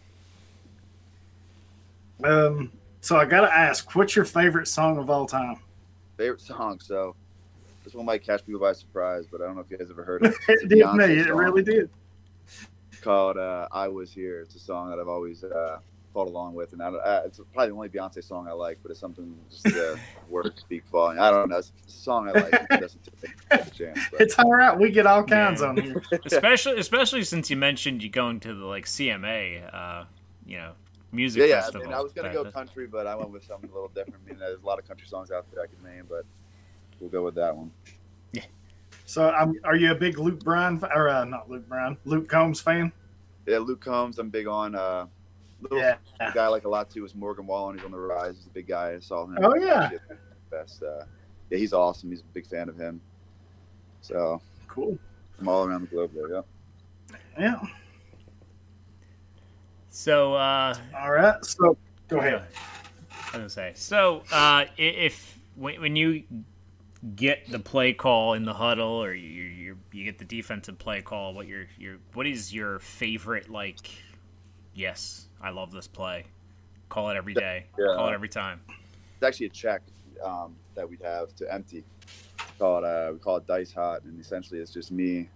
Um, 2.24 2.72
so 3.02 3.18
I 3.18 3.26
got 3.26 3.42
to 3.42 3.54
ask, 3.54 3.94
what's 3.96 4.16
your 4.16 4.26
favorite 4.26 4.68
song 4.68 4.98
of 4.98 5.10
all 5.10 5.26
time? 5.26 5.58
Favorite 6.22 6.42
song. 6.42 6.80
So 6.80 7.16
this 7.84 7.96
one 7.96 8.06
might 8.06 8.24
catch 8.24 8.46
people 8.46 8.62
by 8.62 8.74
surprise, 8.74 9.26
but 9.32 9.42
I 9.42 9.46
don't 9.46 9.56
know 9.56 9.62
if 9.62 9.72
you 9.72 9.78
guys 9.78 9.90
ever 9.90 10.04
heard 10.04 10.24
it. 10.26 10.36
It's 10.48 10.62
a 10.62 10.66
it 10.66 10.70
did 10.70 10.80
Beyonce 10.80 11.08
me. 11.10 11.20
It 11.20 11.34
really 11.34 11.64
did. 11.64 11.90
Called 13.02 13.38
uh, 13.38 13.68
"I 13.72 13.88
Was 13.88 14.12
Here." 14.14 14.42
It's 14.42 14.54
a 14.56 14.60
song 14.60 14.92
that 14.92 15.00
I've 15.00 15.08
always 15.08 15.44
uh, 15.44 15.80
fought 16.14 16.28
along 16.28 16.54
with, 16.54 16.74
and 16.74 16.82
I, 16.84 16.92
don't- 16.92 17.02
uh, 17.04 17.22
it's 17.26 17.40
probably 17.54 17.70
the 17.70 17.74
only 17.76 17.90
Beyonce 17.90 18.24
song 18.24 18.48
I 18.48 18.52
like. 18.52 18.78
But 18.84 18.92
it's 18.92 19.00
something 19.00 19.36
just 19.50 19.66
uh, 19.76 19.96
words 20.30 20.60
speak 20.62 20.86
volume. 20.92 21.20
I 21.24 21.32
don't 21.32 21.50
know. 21.50 21.58
It's 21.58 21.72
a 21.88 21.92
song 21.92 22.28
I 22.30 22.34
like. 22.34 22.54
It 22.70 22.80
doesn't 22.82 23.10
take 23.20 23.32
a 23.50 23.70
chance. 23.72 24.00
But. 24.12 24.22
It's 24.22 24.38
all 24.38 24.54
right. 24.54 24.78
We 24.78 24.92
get 24.92 25.08
all 25.08 25.24
kinds 25.24 25.62
Yeah. 25.62 25.68
on 25.70 25.78
here. 25.78 26.04
especially 26.26 26.78
especially 26.80 27.24
since 27.24 27.50
you 27.50 27.56
mentioned 27.58 28.04
you 28.04 28.10
going 28.10 28.40
to 28.42 28.54
the 28.54 28.66
like 28.66 28.86
CMA, 28.86 29.74
uh, 29.74 30.04
you 30.46 30.58
know, 30.58 30.74
music 31.12 31.42
Yeah, 31.42 31.48
yeah. 31.48 31.70
I 31.74 31.78
mean, 31.78 31.94
I 31.94 32.02
was 32.02 32.14
gonna 32.14 32.34
go 32.34 32.50
country, 32.52 32.88
but 32.88 33.08
I 33.08 33.16
went 33.16 33.32
with 33.32 33.44
something 33.44 33.70
a 33.70 33.74
little 33.74 33.90
different. 33.90 34.22
I 34.26 34.30
mean, 34.30 34.40
there's 34.40 34.62
a 34.62 34.66
lot 34.66 34.80
of 34.80 34.88
country 34.88 35.08
songs 35.08 35.32
out 35.32 35.46
there 35.54 35.64
I 35.64 35.68
could 35.68 35.84
name, 35.84 36.06
but 36.10 36.26
we'll 37.00 37.10
go 37.10 37.24
with 37.24 37.36
that 37.36 37.56
one. 37.56 37.72
Yeah. 38.34 38.44
So, 39.06 39.34
um, 39.36 39.56
are 39.64 39.76
you 39.76 39.92
a 39.92 39.96
big 39.96 40.18
Luke 40.18 40.44
Bryan 40.44 40.82
or 40.96 41.10
uh, 41.10 41.26
not 41.26 41.50
Luke 41.50 41.68
Bryan, 41.68 41.98
Luke 42.06 42.30
Combs 42.30 42.62
fan? 42.62 42.92
Yeah, 43.46 43.58
Luke 43.58 43.82
Combs, 43.82 44.20
I'm 44.20 44.30
big 44.30 44.48
on. 44.48 44.76
Uh, 44.76 45.08
little 45.62 45.78
Yeah. 45.78 45.98
guy 46.34 46.46
I 46.46 46.48
like 46.48 46.66
a 46.66 46.70
lot 46.70 46.90
too 46.90 47.04
is 47.06 47.14
Morgan 47.16 47.46
Wallen. 47.46 47.76
He's 47.78 47.86
on 47.86 47.92
the 47.92 47.98
rise. 47.98 48.36
He's 48.38 48.46
a 48.48 48.50
big 48.50 48.68
guy. 48.68 48.94
I 48.94 49.00
saw 49.00 49.26
him. 49.26 49.38
Oh, 49.42 49.56
yeah. 49.56 49.90
Best. 50.50 50.84
Uh, 50.84 51.04
yeah, 51.50 51.58
he's 51.58 51.74
awesome. 51.74 52.10
He's 52.10 52.22
a 52.22 52.34
big 52.34 52.48
fan 52.48 52.70
of 52.70 52.78
him. 52.78 53.02
So 54.02 54.42
Cool. 54.68 54.98
I'm 55.40 55.48
all 55.48 55.66
around 55.66 55.82
the 55.82 55.88
globe 55.88 56.12
there. 56.14 56.30
Yeah. 56.30 56.42
Yeah. 57.38 57.60
So 59.92 60.34
uh, 60.34 60.74
All 60.98 61.12
right. 61.12 61.44
So, 61.46 61.78
go 62.08 62.18
ahead. 62.18 62.48
I 63.12 63.16
was 63.26 63.32
gonna 63.34 63.50
say. 63.50 63.74
So 63.76 64.24
uh, 64.32 64.66
if 64.78 65.38
when, 65.56 65.82
when 65.82 65.96
you 65.96 66.24
get 67.16 67.50
the 67.50 67.60
play 67.60 67.94
call 67.94 68.34
in 68.34 68.46
the 68.46 68.54
huddle, 68.54 69.04
or 69.04 69.14
you 69.14 69.44
you 69.44 69.78
you 69.92 70.06
get 70.06 70.18
the 70.18 70.26
defensive 70.26 70.80
play 70.80 71.02
call, 71.02 71.34
what 71.34 71.46
your 71.46 71.68
your 71.78 71.98
what 72.14 72.26
is 72.26 72.54
your 72.54 72.80
favorite 72.80 73.50
like? 73.50 73.92
Yes, 74.74 75.28
I 75.42 75.50
love 75.50 75.72
this 75.72 75.88
play. 75.88 76.26
Call 76.88 77.10
it 77.10 77.18
every 77.18 77.34
day. 77.34 77.66
Yeah. 77.78 77.96
Call 77.96 78.08
it 78.10 78.14
every 78.14 78.30
time. 78.30 78.62
It's 78.68 79.24
actually 79.24 79.48
a 79.48 79.50
check 79.50 79.82
um, 80.24 80.56
that 80.76 80.90
we'd 80.90 81.02
have 81.02 81.36
to 81.36 81.54
empty. 81.54 81.84
Call 82.58 82.78
it. 82.80 82.86
Uh, 82.86 83.12
we 83.14 83.20
call 83.20 83.38
it 83.38 83.46
dice 83.46 83.74
hot, 83.74 84.04
and 84.04 84.20
essentially 84.20 84.62
it's 84.62 84.72
just 84.72 84.92
me. 84.92 85.30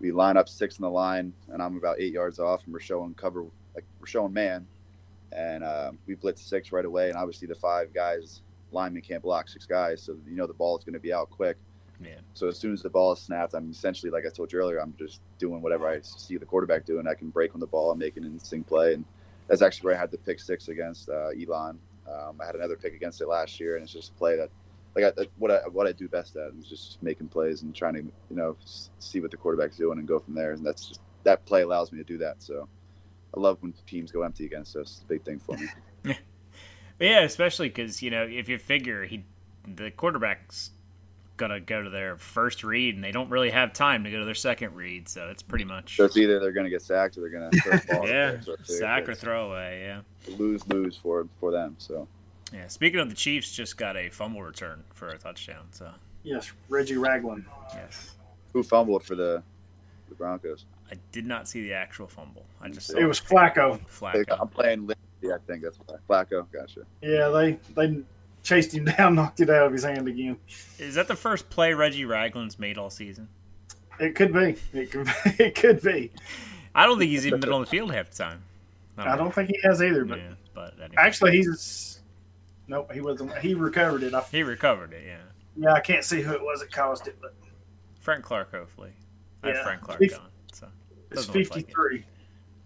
We 0.00 0.10
line 0.10 0.36
up 0.36 0.48
six 0.48 0.78
in 0.78 0.82
the 0.82 0.90
line, 0.90 1.32
and 1.52 1.62
I'm 1.62 1.76
about 1.76 2.00
eight 2.00 2.12
yards 2.12 2.38
off, 2.38 2.64
and 2.64 2.72
we're 2.72 2.80
showing 2.80 3.14
cover, 3.14 3.44
like 3.74 3.84
we're 4.00 4.06
showing 4.06 4.32
man, 4.32 4.66
and 5.32 5.64
uh, 5.64 5.92
we 6.06 6.14
blitz 6.14 6.42
six 6.42 6.72
right 6.72 6.84
away. 6.84 7.08
And 7.08 7.16
obviously 7.16 7.48
the 7.48 7.54
five 7.54 7.92
guys 7.92 8.42
linemen 8.72 9.02
can't 9.02 9.22
block 9.22 9.48
six 9.48 9.66
guys, 9.66 10.02
so 10.02 10.16
you 10.28 10.36
know 10.36 10.46
the 10.46 10.52
ball 10.52 10.76
is 10.78 10.84
going 10.84 10.94
to 10.94 11.00
be 11.00 11.12
out 11.12 11.30
quick. 11.30 11.56
Yeah. 12.00 12.14
So 12.34 12.48
as 12.48 12.58
soon 12.58 12.72
as 12.72 12.82
the 12.82 12.90
ball 12.90 13.12
is 13.12 13.20
snapped, 13.20 13.54
I'm 13.54 13.70
essentially, 13.70 14.10
like 14.10 14.24
I 14.26 14.30
told 14.30 14.52
you 14.52 14.58
earlier, 14.58 14.78
I'm 14.80 14.94
just 14.98 15.20
doing 15.38 15.62
whatever 15.62 15.88
I 15.88 16.00
see 16.02 16.36
the 16.36 16.44
quarterback 16.44 16.84
doing. 16.84 17.06
I 17.06 17.14
can 17.14 17.30
break 17.30 17.54
on 17.54 17.60
the 17.60 17.68
ball 17.68 17.92
and 17.92 18.00
make 18.00 18.16
an 18.16 18.24
instinct 18.24 18.68
play, 18.68 18.94
and 18.94 19.04
that's 19.46 19.62
actually 19.62 19.86
where 19.86 19.96
I 19.96 20.00
had 20.00 20.10
the 20.10 20.18
pick 20.18 20.40
six 20.40 20.68
against 20.68 21.08
uh, 21.08 21.28
Elon. 21.28 21.78
Um, 22.12 22.40
I 22.42 22.46
had 22.46 22.56
another 22.56 22.76
pick 22.76 22.94
against 22.94 23.20
it 23.20 23.28
last 23.28 23.60
year, 23.60 23.76
and 23.76 23.84
it's 23.84 23.92
just 23.92 24.10
a 24.10 24.14
play 24.14 24.36
that, 24.36 24.50
like, 24.96 25.04
I, 25.04 25.10
that- 25.12 25.30
what 25.38 25.50
I 25.50 25.58
what 25.68 25.86
I 25.86 25.92
do 25.92 26.08
best 26.08 26.36
at 26.36 26.50
is 26.58 26.66
just 26.66 27.00
making 27.02 27.28
plays 27.28 27.62
and 27.62 27.74
trying 27.74 27.94
to, 27.94 28.00
you 28.00 28.36
know, 28.36 28.56
see 28.98 29.20
what 29.20 29.30
the 29.30 29.36
quarterback's 29.36 29.76
doing 29.76 29.98
and 29.98 30.06
go 30.08 30.18
from 30.18 30.34
there. 30.34 30.52
And 30.52 30.66
that's 30.66 30.86
just 30.86 31.00
that 31.22 31.44
play 31.46 31.62
allows 31.62 31.92
me 31.92 31.98
to 31.98 32.04
do 32.04 32.18
that. 32.18 32.42
So 32.42 32.68
I 33.36 33.40
love 33.40 33.58
when 33.60 33.72
teams 33.86 34.12
go 34.12 34.22
empty 34.22 34.46
against 34.46 34.76
us. 34.76 34.92
It's 34.92 35.02
a 35.02 35.06
big 35.06 35.22
thing 35.22 35.38
for 35.38 35.56
me. 35.56 35.68
Yeah, 37.00 37.10
yeah, 37.10 37.20
especially 37.22 37.68
because 37.68 38.02
you 38.02 38.10
know 38.10 38.22
if 38.22 38.48
you 38.48 38.56
figure 38.58 39.04
he, 39.04 39.24
the 39.66 39.90
quarterback's 39.90 40.70
gonna 41.36 41.58
go 41.58 41.82
to 41.82 41.90
their 41.90 42.16
first 42.18 42.62
read, 42.62 42.94
and 42.94 43.02
they 43.02 43.10
don't 43.10 43.30
really 43.30 43.50
have 43.50 43.72
time 43.72 44.04
to 44.04 44.10
go 44.12 44.20
to 44.20 44.24
their 44.24 44.34
second 44.34 44.74
read. 44.76 45.08
So 45.08 45.26
it's 45.28 45.42
pretty 45.42 45.64
much 45.64 45.96
So 45.96 46.04
it's 46.04 46.16
either 46.16 46.38
they're 46.38 46.52
going 46.52 46.64
to 46.64 46.70
get 46.70 46.82
sacked 46.82 47.16
or 47.18 47.22
they're 47.22 47.30
going 47.30 47.50
to 47.50 47.60
throw 47.60 47.78
ball. 47.98 48.08
yeah, 48.08 48.40
So 48.40 48.54
sack 48.62 49.08
or 49.08 49.14
throw 49.14 49.50
away. 49.50 49.82
Yeah, 49.84 50.02
Lose 50.36 50.64
lose 50.68 50.96
for 50.96 51.26
for 51.40 51.50
them. 51.50 51.74
So 51.78 52.06
yeah. 52.52 52.68
Speaking 52.68 53.00
of 53.00 53.08
the 53.08 53.16
Chiefs, 53.16 53.50
just 53.50 53.76
got 53.76 53.96
a 53.96 54.10
fumble 54.10 54.42
return 54.42 54.84
for 54.92 55.08
a 55.08 55.18
touchdown. 55.18 55.66
So 55.72 55.90
Yes, 56.22 56.52
Reggie 56.68 56.96
Ragland. 56.96 57.44
yes, 57.74 58.12
who 58.52 58.62
fumbled 58.62 59.02
for 59.02 59.16
the 59.16 59.42
the 60.10 60.14
Broncos? 60.14 60.64
I 60.90 60.94
did 61.12 61.26
not 61.26 61.48
see 61.48 61.62
the 61.62 61.72
actual 61.72 62.06
fumble. 62.06 62.44
I 62.60 62.68
just 62.68 62.88
saw 62.88 62.98
It 62.98 63.04
was 63.04 63.20
Flacco. 63.20 63.80
Flacco. 63.86 64.36
I'm 64.40 64.48
playing 64.48 64.80
Lindsay, 64.86 65.32
I 65.32 65.38
think 65.46 65.62
that's 65.62 65.78
why. 65.86 65.96
Flacco. 66.24 66.46
Gotcha. 66.52 66.82
Yeah, 67.02 67.28
they 67.28 67.58
they 67.74 68.02
chased 68.42 68.72
him 68.74 68.84
down, 68.98 69.14
knocked 69.14 69.40
it 69.40 69.48
out 69.50 69.66
of 69.66 69.72
his 69.72 69.84
hand 69.84 70.06
again. 70.08 70.36
Is 70.78 70.94
that 70.96 71.08
the 71.08 71.16
first 71.16 71.48
play 71.50 71.72
Reggie 71.74 72.04
Ragland's 72.04 72.58
made 72.58 72.76
all 72.78 72.90
season? 72.90 73.28
It 74.00 74.14
could 74.14 74.32
be. 74.32 74.56
It 74.72 74.90
could. 74.90 75.08
It 75.38 75.54
could 75.54 75.80
be. 75.82 76.10
I 76.74 76.86
don't 76.86 76.98
think 76.98 77.10
he's 77.10 77.26
even 77.26 77.40
been 77.40 77.52
on 77.52 77.60
the 77.60 77.66
field 77.66 77.92
half 77.92 78.10
the 78.10 78.16
time. 78.24 78.42
I 78.98 79.16
don't 79.16 79.32
think 79.34 79.48
he 79.50 79.58
has 79.62 79.82
either. 79.82 80.04
But 80.04 80.18
Yeah, 80.18 80.32
but 80.54 80.74
anyway. 80.74 80.94
actually, 80.98 81.32
he's. 81.36 82.00
Nope, 82.66 82.92
he 82.92 83.00
wasn't. 83.00 83.36
He 83.38 83.54
recovered 83.54 84.02
it. 84.02 84.14
I, 84.14 84.20
he 84.30 84.42
recovered 84.42 84.92
it. 84.92 85.02
Yeah, 85.06 85.18
yeah, 85.56 85.72
I 85.72 85.80
can't 85.80 86.02
see 86.04 86.20
who 86.22 86.32
it 86.32 86.40
was 86.42 86.60
that 86.60 86.72
caused 86.72 87.06
it, 87.08 87.16
but 87.20 87.34
Frank 88.00 88.24
Clark, 88.24 88.50
hopefully. 88.52 88.92
I 89.42 89.48
have 89.48 89.56
Yeah. 89.56 89.62
Frank 89.64 89.80
Clark 89.82 89.98
Fif- 89.98 90.10
gone. 90.12 90.28
It's 91.10 91.26
Doesn't 91.26 91.34
look 91.34 91.54
like 91.56 91.68
it. 91.92 92.04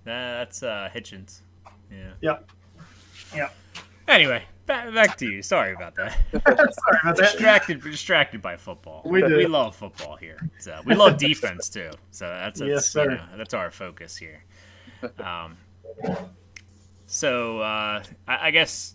that's 0.05 0.63
uh, 0.63 0.89
Hitchens. 0.95 1.41
Yeah. 1.91 2.13
Yeah. 2.21 2.39
Yeah. 3.35 3.51
Anyway, 4.07 4.43
back, 4.67 4.93
back 4.95 5.17
to 5.19 5.27
you. 5.27 5.43
Sorry 5.43 5.75
about 5.75 5.95
that. 5.97 6.17
Sorry 6.33 6.99
about 7.03 7.17
that. 7.17 7.17
distracted, 7.33 7.83
distracted 7.83 8.41
by 8.41 8.57
football. 8.57 9.03
We 9.05 9.21
do. 9.21 9.37
We 9.37 9.47
love 9.47 9.77
football 9.77 10.17
here. 10.17 10.39
So 10.59 10.81
we 10.87 10.95
love 10.95 11.17
defense 11.19 11.69
too. 11.69 11.91
So 12.11 12.27
that's, 12.27 12.61
that's 12.61 12.69
Yes, 12.69 12.89
sir. 12.89 13.05
You 13.05 13.11
know, 13.17 13.27
that's 13.37 13.55
our 13.55 13.71
focus 13.71 14.17
here. 14.17 14.43
Um, 15.19 15.57
so 17.07 17.61
uh, 17.61 18.03
I, 18.27 18.49
I 18.49 18.51
guess 18.51 18.95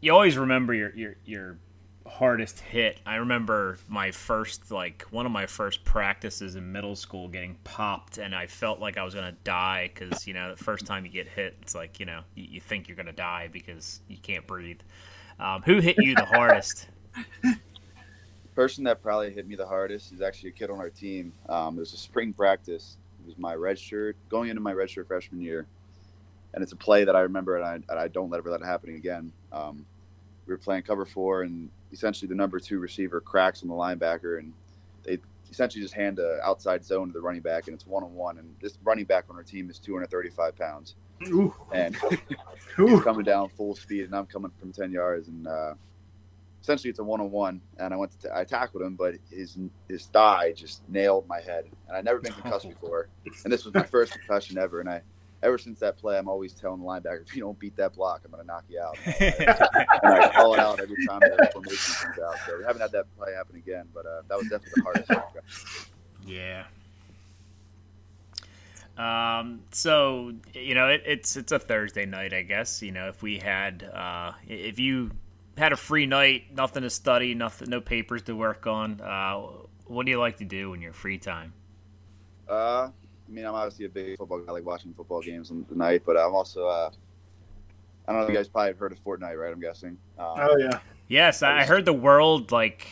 you 0.00 0.12
always 0.12 0.36
remember 0.38 0.74
your 0.74 0.94
your 0.94 1.16
your 1.24 1.58
hardest 2.06 2.60
hit. 2.60 3.00
I 3.06 3.16
remember 3.16 3.78
my 3.88 4.10
first 4.10 4.70
like 4.70 5.02
one 5.10 5.26
of 5.26 5.32
my 5.32 5.46
first 5.46 5.84
practices 5.84 6.54
in 6.54 6.72
middle 6.72 6.96
school 6.96 7.28
getting 7.28 7.56
popped, 7.64 8.18
and 8.18 8.34
I 8.34 8.46
felt 8.46 8.80
like 8.80 8.96
I 8.98 9.04
was 9.04 9.14
gonna 9.14 9.36
die 9.44 9.90
because 9.92 10.26
you 10.26 10.34
know 10.34 10.54
the 10.54 10.62
first 10.62 10.86
time 10.86 11.04
you 11.04 11.10
get 11.10 11.28
hit, 11.28 11.56
it's 11.62 11.74
like 11.74 12.00
you 12.00 12.06
know 12.06 12.22
you, 12.34 12.44
you 12.52 12.60
think 12.60 12.88
you're 12.88 12.96
gonna 12.96 13.12
die 13.12 13.48
because 13.52 14.00
you 14.08 14.18
can't 14.18 14.46
breathe. 14.46 14.80
Um, 15.40 15.62
who 15.62 15.80
hit 15.80 15.96
you 15.98 16.14
the 16.14 16.24
hardest? 16.24 16.88
person 18.54 18.84
that 18.84 19.02
probably 19.02 19.32
hit 19.32 19.48
me 19.48 19.56
the 19.56 19.66
hardest 19.66 20.12
is 20.12 20.20
actually 20.22 20.50
a 20.50 20.52
kid 20.52 20.70
on 20.70 20.78
our 20.78 20.90
team. 20.90 21.32
Um, 21.48 21.76
it 21.76 21.80
was 21.80 21.92
a 21.92 21.96
spring 21.96 22.32
practice. 22.32 22.96
It 23.20 23.26
was 23.26 23.38
my 23.38 23.54
red 23.54 23.78
shirt 23.78 24.16
going 24.28 24.50
into 24.50 24.62
my 24.62 24.72
red 24.72 24.90
shirt 24.90 25.06
freshman 25.06 25.40
year, 25.40 25.66
and 26.52 26.62
it's 26.62 26.72
a 26.72 26.76
play 26.76 27.04
that 27.04 27.16
I 27.16 27.20
remember 27.20 27.56
and 27.56 27.64
I, 27.64 27.74
and 27.74 27.98
I 27.98 28.08
don't 28.08 28.32
ever 28.34 28.50
let 28.50 28.60
it 28.60 28.66
happen 28.66 28.94
again. 28.94 29.32
Um, 29.52 29.84
we 30.46 30.52
were 30.52 30.58
playing 30.58 30.82
cover 30.82 31.04
four, 31.04 31.42
and 31.42 31.70
essentially 31.94 32.28
the 32.28 32.34
number 32.34 32.58
two 32.58 32.78
receiver 32.78 33.20
cracks 33.20 33.62
on 33.62 33.68
the 33.68 33.74
linebacker, 33.74 34.38
and 34.38 34.52
they 35.04 35.18
essentially 35.50 35.80
just 35.80 35.94
hand 35.94 36.18
a 36.18 36.40
outside 36.44 36.84
zone 36.84 37.06
to 37.06 37.12
the 37.12 37.20
running 37.20 37.40
back, 37.40 37.68
and 37.68 37.74
it's 37.74 37.86
one 37.86 38.02
on 38.02 38.12
one. 38.14 38.38
And 38.38 38.54
this 38.60 38.76
running 38.82 39.04
back 39.04 39.26
on 39.30 39.36
our 39.36 39.42
team 39.42 39.70
is 39.70 39.78
235 39.78 40.56
pounds, 40.56 40.96
Ooh, 41.28 41.54
and 41.72 41.96
he's 42.76 43.00
coming 43.02 43.24
down 43.24 43.48
full 43.48 43.74
speed, 43.74 44.04
and 44.04 44.14
I'm 44.14 44.26
coming 44.26 44.50
from 44.58 44.72
10 44.72 44.90
yards, 44.90 45.28
and 45.28 45.46
uh, 45.46 45.74
essentially 46.60 46.90
it's 46.90 46.98
a 46.98 47.04
one-on-one. 47.04 47.60
And 47.78 47.94
I 47.94 47.96
went 47.96 48.12
to 48.12 48.18
t- 48.18 48.34
I 48.34 48.44
tackled 48.44 48.82
him, 48.82 48.96
but 48.96 49.14
his 49.30 49.56
his 49.88 50.06
thigh 50.06 50.52
just 50.52 50.86
nailed 50.88 51.28
my 51.28 51.40
head, 51.40 51.66
and 51.88 51.96
I'd 51.96 52.04
never 52.04 52.18
been 52.18 52.32
concussed 52.32 52.68
before, 52.68 53.08
and 53.44 53.52
this 53.52 53.64
was 53.64 53.72
my 53.72 53.84
first 53.84 54.12
concussion 54.12 54.58
ever. 54.58 54.80
And 54.80 54.90
I, 54.90 55.02
ever 55.44 55.58
since 55.58 55.78
that 55.80 55.98
play, 55.98 56.18
I'm 56.18 56.28
always 56.28 56.54
telling 56.54 56.80
the 56.80 56.86
linebacker, 56.86 57.22
if 57.22 57.36
you 57.36 57.42
don't 57.42 57.58
beat 57.58 57.76
that 57.76 57.94
block, 57.94 58.22
I'm 58.24 58.30
gonna 58.30 58.44
knock 58.44 58.64
you 58.68 58.80
out. 58.80 58.96
and 59.04 60.14
I 60.14 60.32
call 60.34 60.54
it 60.54 60.60
out 60.60 60.80
every 60.80 61.06
time 61.06 61.20
the 61.20 61.50
formation 61.52 61.94
comes 62.02 62.18
out. 62.18 62.34
So 62.46 62.58
we 62.58 62.64
haven't 62.64 62.80
had 62.80 62.92
that 62.92 63.04
play 63.16 63.32
happen 63.34 63.56
again, 63.56 63.86
but 63.94 64.06
uh, 64.06 64.22
that 64.28 64.38
was 64.38 64.48
definitely 64.48 64.72
the 64.76 64.82
hardest. 64.82 65.90
Yeah. 66.26 66.64
Um. 68.96 69.60
So 69.72 70.32
you 70.54 70.74
know, 70.74 70.88
it, 70.88 71.02
it's 71.04 71.36
it's 71.36 71.52
a 71.52 71.58
Thursday 71.58 72.06
night, 72.06 72.32
I 72.32 72.42
guess. 72.42 72.80
You 72.80 72.92
know, 72.92 73.08
if 73.08 73.22
we 73.22 73.38
had, 73.38 73.82
uh, 73.82 74.32
if 74.48 74.78
you 74.78 75.10
had 75.58 75.72
a 75.72 75.76
free 75.76 76.06
night, 76.06 76.54
nothing 76.54 76.82
to 76.82 76.90
study, 76.90 77.34
nothing, 77.34 77.68
no 77.70 77.80
papers 77.80 78.22
to 78.22 78.34
work 78.34 78.66
on, 78.66 79.00
uh, 79.00 79.42
what 79.86 80.06
do 80.06 80.10
you 80.10 80.18
like 80.18 80.38
to 80.38 80.44
do 80.44 80.74
in 80.74 80.80
your 80.80 80.92
free 80.92 81.18
time? 81.18 81.52
Uh, 82.48 82.90
I 83.28 83.32
mean, 83.32 83.44
I'm 83.46 83.54
obviously 83.54 83.86
a 83.86 83.88
big 83.88 84.18
football 84.18 84.40
guy. 84.40 84.50
I 84.50 84.52
like 84.52 84.64
watching 84.64 84.92
football 84.94 85.22
games 85.22 85.50
on 85.50 85.64
the 85.68 85.74
night, 85.76 86.02
but 86.04 86.16
I'm 86.16 86.34
also 86.34 86.66
uh, 86.66 86.90
I 88.06 88.12
don't 88.12 88.20
know 88.20 88.26
if 88.26 88.30
you 88.32 88.36
guys 88.36 88.48
probably 88.48 88.68
have 88.68 88.78
heard 88.78 88.92
of 88.92 89.02
Fortnite, 89.02 89.38
right? 89.40 89.52
I'm 89.52 89.60
guessing. 89.60 89.98
Um, 90.18 90.46
Oh 90.46 90.56
yeah. 90.58 90.80
Yes, 91.08 91.42
I 91.42 91.60
I 91.60 91.64
heard 91.64 91.84
the 91.84 91.92
world 91.92 92.50
like 92.50 92.86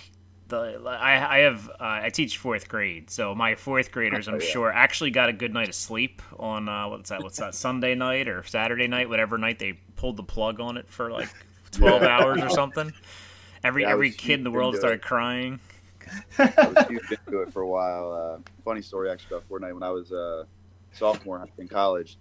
the 0.48 0.80
I 0.86 1.36
I 1.36 1.38
have 1.40 1.68
uh, 1.68 1.74
I 1.80 2.10
teach 2.10 2.38
fourth 2.38 2.68
grade, 2.68 3.10
so 3.10 3.34
my 3.34 3.54
fourth 3.54 3.90
graders, 3.90 4.28
I'm 4.28 4.34
Oh, 4.34 4.38
yeah. 4.38 4.48
sure, 4.50 4.70
actually 4.72 5.10
got 5.10 5.28
a 5.28 5.32
good 5.32 5.52
night 5.52 5.68
of 5.68 5.74
sleep 5.74 6.22
on 6.38 6.68
uh, 6.68 6.88
what's 6.88 7.08
that? 7.10 7.22
What's 7.22 7.38
that? 7.38 7.54
Sunday 7.54 7.94
night 7.94 8.28
or 8.28 8.42
Saturday 8.44 8.86
night, 8.86 9.08
whatever 9.08 9.38
night 9.38 9.58
they 9.58 9.74
pulled 9.96 10.16
the 10.16 10.22
plug 10.22 10.60
on 10.60 10.76
it 10.76 10.88
for 10.88 11.10
like 11.10 11.30
twelve 11.70 12.04
hours 12.06 12.42
or 12.42 12.48
something. 12.50 12.92
Every 13.64 13.86
Yeah, 13.86 13.88
every 13.88 14.10
was 14.10 14.16
kid 14.16 14.40
in 14.40 14.44
the 14.44 14.50
world 14.50 14.76
started 14.76 15.00
it. 15.00 15.02
crying. 15.02 15.60
I 16.38 16.72
was 16.74 16.86
huge 16.88 17.10
into 17.10 17.42
it 17.42 17.52
for 17.52 17.62
a 17.62 17.68
while. 17.68 18.12
Uh, 18.12 18.50
funny 18.64 18.82
story 18.82 19.10
actually 19.10 19.36
about 19.36 19.48
Fortnite. 19.48 19.74
When 19.74 19.82
I 19.82 19.90
was 19.90 20.12
a 20.12 20.46
sophomore 20.92 21.46
in 21.58 21.68
college, 21.68 22.18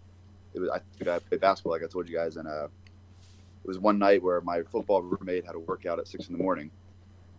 it 0.54 0.60
was 0.60 0.70
I 0.70 0.82
I 1.10 1.20
played 1.20 1.42
basketball, 1.42 1.74
like 1.74 1.84
I 1.84 1.88
told 1.88 2.08
you 2.08 2.16
guys, 2.16 2.38
and 2.38 2.48
uh, 2.48 2.66
it 2.66 3.68
was 3.68 3.80
one 3.80 4.00
night 4.00 4.24
where 4.24 4.42
my 4.42 4.64
football 4.64 5.02
roommate 5.02 5.46
had 5.46 5.56
a 5.56 5.60
workout 5.60 6.00
at 6.00 6.08
six 6.08 6.28
in 6.28 6.38
the 6.38 6.44
morning, 6.44 6.72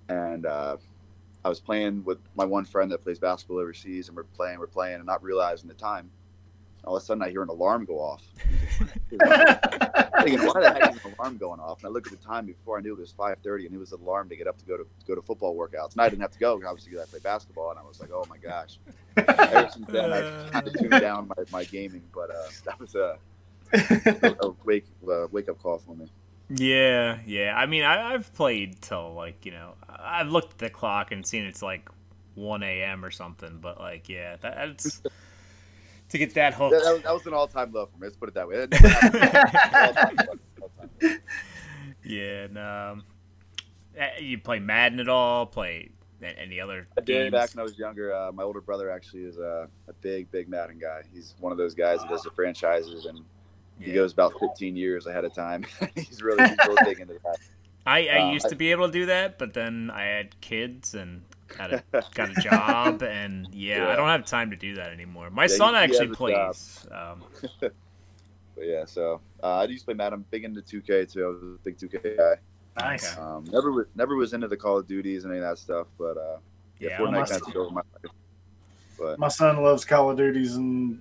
and 0.08 0.46
uh, 0.46 0.76
I 1.44 1.48
was 1.48 1.60
playing 1.60 2.04
with 2.04 2.18
my 2.36 2.44
one 2.44 2.64
friend 2.64 2.90
that 2.92 3.02
plays 3.02 3.18
basketball 3.18 3.58
overseas, 3.58 4.08
and 4.08 4.16
we're 4.16 4.24
playing, 4.24 4.58
we're 4.58 4.66
playing, 4.66 4.96
and 4.96 5.06
not 5.06 5.22
realizing 5.22 5.68
the 5.68 5.74
time. 5.74 6.10
All 6.84 6.96
of 6.96 7.02
a 7.02 7.06
sudden, 7.06 7.22
I 7.22 7.30
hear 7.30 7.42
an 7.42 7.48
alarm 7.48 7.84
go 7.84 8.00
off. 8.00 8.22
thinking, 10.24 10.46
why 10.46 10.60
the 10.60 10.78
heck 10.80 10.96
is 10.96 11.04
an 11.04 11.14
alarm 11.18 11.36
going 11.36 11.60
off? 11.60 11.78
And 11.78 11.88
I 11.88 11.90
look 11.90 12.06
at 12.06 12.18
the 12.18 12.24
time 12.24 12.46
before 12.46 12.78
I 12.78 12.80
knew 12.80 12.92
it 12.92 12.98
was 12.98 13.12
5:30, 13.12 13.66
and 13.66 13.74
it 13.74 13.78
was 13.78 13.92
an 13.92 14.00
alarm 14.00 14.28
to 14.28 14.36
get 14.36 14.46
up 14.46 14.58
to 14.58 14.64
go 14.64 14.76
to 14.76 14.86
go 15.06 15.14
to 15.14 15.22
football 15.22 15.56
workouts. 15.56 15.92
And 15.92 16.00
I 16.00 16.08
didn't 16.08 16.22
have 16.22 16.32
to 16.32 16.38
go, 16.38 16.54
obviously, 16.54 16.90
because 16.90 17.06
I 17.06 17.10
play 17.10 17.20
basketball. 17.22 17.70
And 17.70 17.78
I 17.78 17.82
was 17.82 18.00
like, 18.00 18.10
oh 18.12 18.24
my 18.28 18.38
gosh. 18.38 18.78
Ever 19.16 19.68
since 19.72 19.86
then, 19.88 20.12
I've 20.12 20.52
kind 20.52 20.68
of 20.68 20.74
tuned 20.74 20.90
down 20.90 21.28
my, 21.28 21.44
my 21.50 21.64
gaming, 21.64 22.02
but 22.14 22.30
uh, 22.30 22.48
that 22.64 22.80
was 22.80 22.94
a, 22.94 23.18
a, 23.72 24.46
a 24.46 24.54
wake 24.64 24.86
uh, 25.08 25.28
wake 25.30 25.48
up 25.48 25.62
call 25.62 25.78
for 25.78 25.94
me. 25.94 26.10
Yeah, 26.48 27.20
yeah. 27.26 27.54
I 27.56 27.66
mean, 27.66 27.82
I, 27.84 28.14
I've 28.14 28.32
played 28.34 28.80
till 28.82 29.14
like 29.14 29.46
you 29.46 29.52
know, 29.52 29.74
I've 29.88 30.28
looked 30.28 30.52
at 30.52 30.58
the 30.58 30.70
clock 30.70 31.12
and 31.12 31.24
seen 31.26 31.44
it's 31.44 31.62
like 31.62 31.88
one 32.34 32.62
a.m. 32.62 33.04
or 33.04 33.10
something. 33.10 33.58
But 33.60 33.78
like, 33.78 34.08
yeah, 34.08 34.36
that, 34.40 34.56
that's 34.56 35.02
to 36.12 36.18
get 36.18 36.34
that 36.34 36.54
hooked. 36.54 36.72
That, 36.72 37.02
that 37.02 37.12
was, 37.12 37.26
an 37.26 37.34
all 37.34 37.48
time 37.48 37.72
low 37.72 37.86
for 37.86 37.98
me. 37.98 38.06
Let's 38.06 38.16
put 38.16 38.28
it 38.28 38.34
that 38.34 38.48
way. 38.48 38.66
That 38.66 38.70
never 38.70 38.88
happened. 38.88 39.18
All-time 39.74 40.16
low, 40.60 40.70
all-time. 40.78 41.20
Yeah, 42.04 42.44
and 42.44 42.58
um, 42.58 43.04
eh, 43.96 44.20
you 44.20 44.38
play 44.38 44.58
Madden 44.58 45.00
at 45.00 45.08
all? 45.08 45.46
Play 45.46 45.90
any 46.22 46.60
other 46.60 46.86
I 46.96 47.00
did 47.00 47.06
games? 47.06 47.32
back 47.32 47.50
when 47.54 47.60
I 47.60 47.62
was 47.62 47.78
younger. 47.78 48.14
Uh, 48.14 48.32
my 48.32 48.42
older 48.42 48.60
brother 48.60 48.90
actually 48.90 49.24
is 49.24 49.38
a, 49.38 49.68
a 49.88 49.92
big, 49.94 50.30
big 50.30 50.48
Madden 50.48 50.78
guy. 50.78 51.02
He's 51.12 51.34
one 51.40 51.52
of 51.52 51.58
those 51.58 51.74
guys 51.74 52.00
that 52.00 52.08
does 52.08 52.22
the 52.22 52.30
franchises, 52.30 53.06
and 53.06 53.20
he 53.80 53.92
goes 53.92 54.12
about 54.12 54.34
15 54.38 54.76
years 54.76 55.06
ahead 55.06 55.24
of 55.24 55.34
time. 55.34 55.64
he's 55.94 56.22
really, 56.22 56.46
he's 56.48 56.58
really 56.66 56.84
big 56.84 57.00
into 57.00 57.18
that. 57.24 57.38
I, 57.86 58.06
I 58.06 58.28
uh, 58.28 58.30
used 58.30 58.48
to 58.48 58.54
be 58.54 58.70
able 58.70 58.86
to 58.86 58.92
do 58.92 59.06
that, 59.06 59.38
but 59.38 59.54
then 59.54 59.90
I 59.92 60.04
had 60.04 60.40
kids 60.40 60.94
and 60.94 61.22
had 61.56 61.72
a, 61.72 61.82
got 62.14 62.30
a 62.30 62.40
job, 62.40 63.02
and 63.02 63.48
yeah, 63.52 63.88
I 63.88 63.96
don't 63.96 64.08
have 64.08 64.24
time 64.26 64.50
to 64.50 64.56
do 64.56 64.74
that 64.76 64.90
anymore. 64.92 65.30
My 65.30 65.44
Yeah, 65.44 65.48
son 65.48 65.74
he- 65.74 65.78
he 65.78 65.84
actually 65.84 66.08
has 66.08 66.16
plays. 66.16 66.86
Um, 66.92 67.22
But 68.54 68.66
yeah, 68.66 68.84
so 68.84 69.20
uh, 69.42 69.58
I 69.60 69.64
used 69.64 69.80
to 69.80 69.84
play 69.86 69.94
Madden. 69.94 70.12
I'm 70.20 70.24
big 70.30 70.44
into 70.44 70.60
2K 70.60 71.10
too. 71.10 71.24
I 71.24 71.28
was 71.28 71.42
a 71.42 71.58
big 71.64 71.78
2K 71.78 72.18
guy. 72.18 72.34
nice. 72.76 73.16
Um, 73.16 73.44
never, 73.50 73.72
was, 73.72 73.86
never 73.94 74.14
was 74.14 74.34
into 74.34 74.46
the 74.46 74.58
Call 74.58 74.76
of 74.76 74.86
Duties 74.86 75.24
and 75.24 75.32
any 75.32 75.42
of 75.42 75.48
that 75.48 75.56
stuff. 75.58 75.86
But 75.98 76.18
uh, 76.18 76.36
yeah, 76.78 76.90
Yeah, 76.90 76.98
Fortnite 76.98 77.28
kind 77.30 77.40
of 77.40 77.46
took 77.46 77.56
over 77.56 77.70
my 77.70 77.80
life. 77.80 78.12
But 78.98 79.18
My 79.18 79.28
son 79.28 79.62
loves 79.62 79.86
Call 79.86 80.10
of 80.10 80.18
Duties 80.18 80.56
and 80.56 81.00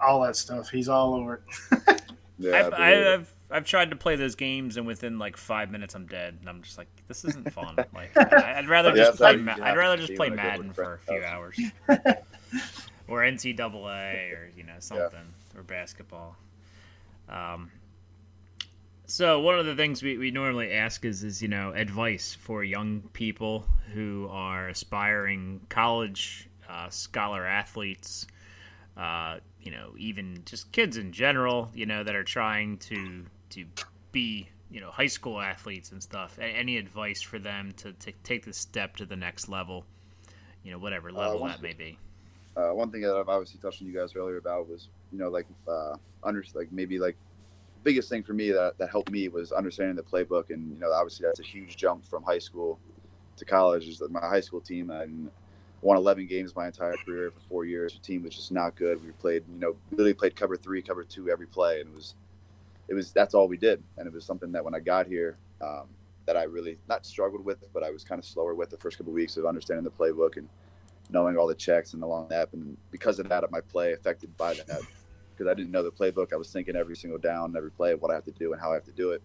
all 0.00 0.22
that 0.22 0.36
stuff. 0.36 0.70
He's 0.70 0.88
all 0.88 1.14
over 1.14 1.42
it. 1.70 2.02
yeah, 2.38 2.58
I've, 2.66 2.70
but, 2.70 2.80
I, 2.80 3.14
I've 3.14 3.34
I've 3.52 3.64
tried 3.64 3.90
to 3.90 3.96
play 3.96 4.16
those 4.16 4.34
games, 4.34 4.76
and 4.76 4.86
within 4.86 5.18
like 5.18 5.36
five 5.36 5.70
minutes, 5.70 5.94
I'm 5.94 6.06
dead, 6.06 6.38
and 6.40 6.48
I'm 6.48 6.62
just 6.62 6.78
like, 6.78 6.88
this 7.08 7.24
isn't 7.24 7.52
fun. 7.52 7.76
Like, 7.94 8.16
I'd 8.16 8.68
rather 8.68 8.92
just 8.92 9.18
that's 9.18 9.20
how 9.20 9.32
play. 9.32 9.42
Ma- 9.42 9.56
I'd 9.62 9.76
rather 9.76 9.96
just 9.98 10.14
play 10.14 10.28
when 10.30 10.36
Madden 10.36 10.72
for 10.72 10.94
a 10.94 10.98
few 10.98 11.22
hours, 11.24 11.60
or 13.08 13.20
NCAA, 13.20 14.32
or 14.32 14.50
you 14.56 14.62
know 14.64 14.76
something, 14.78 15.34
or 15.56 15.62
basketball. 15.62 16.36
Um. 17.28 17.70
So 19.04 19.40
one 19.40 19.58
of 19.58 19.66
the 19.66 19.74
things 19.74 20.02
we, 20.02 20.16
we 20.16 20.30
normally 20.30 20.72
ask 20.72 21.04
is 21.04 21.22
is 21.22 21.42
you 21.42 21.48
know 21.48 21.72
advice 21.74 22.34
for 22.34 22.64
young 22.64 23.02
people 23.12 23.66
who 23.92 24.26
are 24.30 24.68
aspiring 24.68 25.60
college 25.68 26.48
uh, 26.68 26.88
scholar 26.88 27.44
athletes, 27.46 28.26
uh, 28.96 29.38
you 29.60 29.70
know 29.70 29.92
even 29.98 30.42
just 30.46 30.72
kids 30.72 30.96
in 30.96 31.12
general, 31.12 31.70
you 31.74 31.84
know 31.84 32.02
that 32.04 32.14
are 32.14 32.24
trying 32.24 32.78
to 32.78 33.26
to 33.52 33.64
be 34.12 34.48
you 34.70 34.80
know 34.80 34.90
high 34.90 35.06
school 35.06 35.40
athletes 35.40 35.92
and 35.92 36.02
stuff. 36.02 36.38
Any 36.40 36.76
advice 36.78 37.22
for 37.22 37.38
them 37.38 37.72
to, 37.78 37.92
to 37.92 38.12
take 38.24 38.44
the 38.44 38.52
step 38.52 38.96
to 38.96 39.06
the 39.06 39.16
next 39.16 39.48
level, 39.48 39.84
you 40.62 40.72
know 40.72 40.78
whatever 40.78 41.12
level 41.12 41.40
one 41.40 41.50
that 41.50 41.62
may 41.62 41.72
be. 41.74 41.98
uh, 42.56 42.70
one 42.70 42.90
thing 42.90 43.02
that 43.02 43.14
I've 43.14 43.28
obviously 43.28 43.60
touched 43.60 43.82
on 43.82 43.88
you 43.88 43.94
guys 43.94 44.14
earlier 44.16 44.36
about 44.36 44.68
was, 44.68 44.88
you 45.12 45.18
know, 45.18 45.28
like 45.28 45.46
uh, 45.68 45.96
under 46.22 46.44
like 46.54 46.70
maybe 46.72 46.98
like 46.98 47.16
biggest 47.84 48.08
thing 48.08 48.22
for 48.22 48.32
me 48.32 48.50
that, 48.52 48.78
that 48.78 48.90
helped 48.90 49.10
me 49.10 49.28
was 49.28 49.52
understanding 49.52 49.96
the 49.96 50.02
playbook, 50.02 50.50
and 50.50 50.72
you 50.72 50.78
know, 50.78 50.92
obviously 50.92 51.26
that's 51.26 51.40
a 51.40 51.44
huge 51.44 51.76
jump 51.76 52.04
from 52.04 52.22
high 52.22 52.38
school 52.38 52.78
to 53.36 53.44
college. 53.44 53.88
Is 53.88 53.98
that 53.98 54.10
my 54.10 54.20
high 54.20 54.40
school 54.40 54.60
team 54.60 54.90
and 54.90 55.30
won 55.82 55.96
11 55.96 56.26
games 56.26 56.54
my 56.54 56.66
entire 56.66 56.94
career 57.04 57.30
for 57.30 57.40
four 57.48 57.64
years. 57.64 57.92
The 57.92 57.98
team 57.98 58.22
was 58.22 58.34
just 58.36 58.52
not 58.52 58.76
good. 58.76 59.04
We 59.04 59.10
played, 59.12 59.42
you 59.52 59.58
know, 59.58 59.76
really 59.90 60.14
played 60.14 60.36
cover 60.36 60.56
three, 60.56 60.80
cover 60.80 61.02
two 61.04 61.28
every 61.28 61.46
play, 61.46 61.80
and 61.80 61.90
it 61.90 61.96
was, 61.96 62.14
it 62.88 62.94
was 62.94 63.12
that's 63.12 63.34
all 63.34 63.48
we 63.48 63.56
did, 63.56 63.82
and 63.96 64.06
it 64.06 64.12
was 64.12 64.24
something 64.24 64.52
that 64.52 64.64
when 64.64 64.74
I 64.74 64.80
got 64.80 65.06
here. 65.06 65.38
Um, 65.60 65.88
that 66.26 66.36
I 66.36 66.44
really 66.44 66.78
not 66.88 67.04
struggled 67.04 67.44
with, 67.44 67.58
but 67.72 67.82
I 67.82 67.90
was 67.90 68.04
kind 68.04 68.18
of 68.18 68.24
slower 68.24 68.54
with 68.54 68.70
the 68.70 68.76
first 68.76 68.98
couple 68.98 69.12
of 69.12 69.14
weeks 69.14 69.36
of 69.36 69.46
understanding 69.46 69.84
the 69.84 69.90
playbook 69.90 70.36
and 70.36 70.48
knowing 71.10 71.36
all 71.36 71.46
the 71.46 71.54
checks 71.54 71.94
and 71.94 72.02
along 72.02 72.28
that. 72.28 72.48
And 72.52 72.76
because 72.90 73.18
of 73.18 73.28
that, 73.28 73.48
my 73.50 73.60
play 73.60 73.92
affected 73.92 74.36
by 74.36 74.54
that 74.54 74.82
because 75.32 75.50
I 75.50 75.54
didn't 75.54 75.72
know 75.72 75.82
the 75.82 75.90
playbook. 75.90 76.32
I 76.32 76.36
was 76.36 76.52
thinking 76.52 76.76
every 76.76 76.96
single 76.96 77.18
down, 77.18 77.54
every 77.56 77.70
play, 77.70 77.94
what 77.94 78.10
I 78.10 78.14
have 78.14 78.24
to 78.24 78.30
do 78.32 78.52
and 78.52 78.60
how 78.60 78.70
I 78.70 78.74
have 78.74 78.84
to 78.84 78.92
do 78.92 79.10
it. 79.10 79.22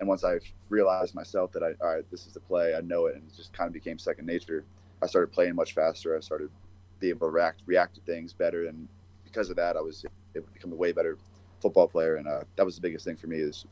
And 0.00 0.08
once 0.08 0.24
I 0.24 0.38
realized 0.68 1.14
myself 1.14 1.52
that 1.52 1.62
I, 1.62 1.68
all 1.82 1.94
right, 1.94 2.04
this 2.10 2.26
is 2.26 2.32
the 2.32 2.40
play, 2.40 2.74
I 2.74 2.80
know 2.80 3.06
it, 3.06 3.14
and 3.14 3.24
it 3.24 3.36
just 3.36 3.52
kind 3.52 3.68
of 3.68 3.72
became 3.72 3.98
second 3.98 4.26
nature. 4.26 4.64
I 5.02 5.06
started 5.06 5.32
playing 5.32 5.54
much 5.54 5.72
faster. 5.72 6.16
I 6.16 6.20
started 6.20 6.50
being 6.98 7.12
able 7.12 7.28
to 7.28 7.30
react, 7.30 7.62
react 7.66 7.94
to 7.94 8.00
things 8.00 8.32
better, 8.32 8.66
and 8.66 8.88
because 9.24 9.50
of 9.50 9.56
that, 9.56 9.76
I 9.76 9.80
was 9.80 10.04
able 10.34 10.46
to 10.46 10.52
become 10.52 10.72
a 10.72 10.76
way 10.76 10.92
better 10.92 11.16
football 11.64 11.88
player. 11.88 12.16
And 12.16 12.28
uh, 12.28 12.42
that 12.56 12.64
was 12.66 12.74
the 12.74 12.82
biggest 12.82 13.06
thing 13.06 13.16
for 13.16 13.26
me 13.26 13.38
is 13.38 13.64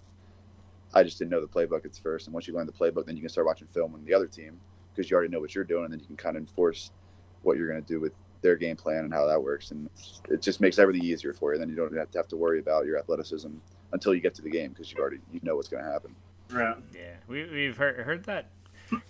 I 0.95 1.03
just 1.03 1.19
didn't 1.19 1.31
know 1.31 1.41
the 1.43 1.47
playbook 1.47 1.85
at 1.85 1.95
first. 2.03 2.27
And 2.27 2.33
once 2.33 2.49
you 2.49 2.55
learn 2.55 2.67
the 2.67 2.73
playbook, 2.73 3.05
then 3.07 3.17
you 3.17 3.23
can 3.23 3.29
start 3.29 3.47
watching 3.47 3.67
film 3.69 3.95
on 3.95 4.03
the 4.05 4.15
other 4.15 4.27
team 4.27 4.59
because 4.95 5.11
you 5.11 5.15
already 5.17 5.31
know 5.31 5.41
what 5.41 5.55
you're 5.55 5.65
doing, 5.65 5.85
and 5.85 5.93
then 5.93 6.01
you 6.01 6.07
can 6.07 6.17
kind 6.17 6.37
of 6.37 6.41
enforce 6.43 6.91
what 7.43 7.57
you're 7.57 7.69
going 7.69 7.83
to 7.83 7.87
do 7.87 8.01
with 8.01 8.13
their 8.41 8.57
game 8.57 8.77
plan 8.77 9.05
and 9.05 9.13
how 9.13 9.27
that 9.27 9.43
works. 9.43 9.71
And 9.71 9.89
it 10.31 10.41
just 10.43 10.61
makes 10.61 10.79
everything 10.79 11.05
easier 11.05 11.33
for 11.33 11.53
you. 11.53 11.59
Then 11.59 11.69
you 11.69 11.77
don't 11.77 11.95
have 11.97 12.11
to 12.11 12.19
have 12.19 12.29
to 12.29 12.37
worry 12.37 12.61
about 12.61 12.87
your 12.87 12.99
athleticism 12.99 13.51
until 13.93 14.15
you 14.15 14.21
get 14.21 14.35
to 14.37 14.43
the 14.43 14.51
game 14.51 14.71
because 14.71 14.91
you 14.93 14.99
already 14.99 15.19
you 15.33 15.41
know 15.43 15.57
what's 15.57 15.69
going 15.69 15.85
to 15.85 15.91
happen. 15.91 16.15
Right. 16.51 16.77
Yeah, 16.95 17.15
we, 17.29 17.45
we've 17.45 17.77
heard 17.77 17.97
heard 18.01 18.25
that 18.25 18.51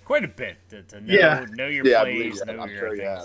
quite 0.05 0.25
a 0.25 0.29
bit. 0.29 0.57
To, 0.71 0.83
to 0.83 1.01
know, 1.01 1.15
Yeah. 1.15 1.47
know 1.53 1.67
your 1.69 1.87
Yeah, 1.87 2.03
plays, 2.03 2.45
know 2.45 2.61
I'm 2.61 2.69
your 2.69 2.79
sure. 2.79 2.97
things. 2.97 3.01
Yeah, 3.01 3.25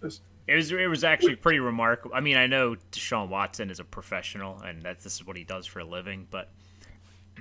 that's, 0.00 0.20
It 0.46 0.54
was 0.54 0.70
it 0.72 0.88
was 0.88 1.02
actually 1.04 1.36
pretty 1.36 1.58
remarkable. 1.58 2.14
I 2.14 2.20
mean, 2.20 2.36
I 2.36 2.46
know 2.46 2.76
Deshaun 2.92 3.28
Watson 3.28 3.70
is 3.70 3.80
a 3.80 3.84
professional, 3.84 4.60
and 4.62 4.82
that 4.82 5.00
this 5.00 5.14
is 5.16 5.26
what 5.26 5.36
he 5.36 5.44
does 5.44 5.66
for 5.66 5.80
a 5.80 5.84
living. 5.84 6.26
But 6.30 6.50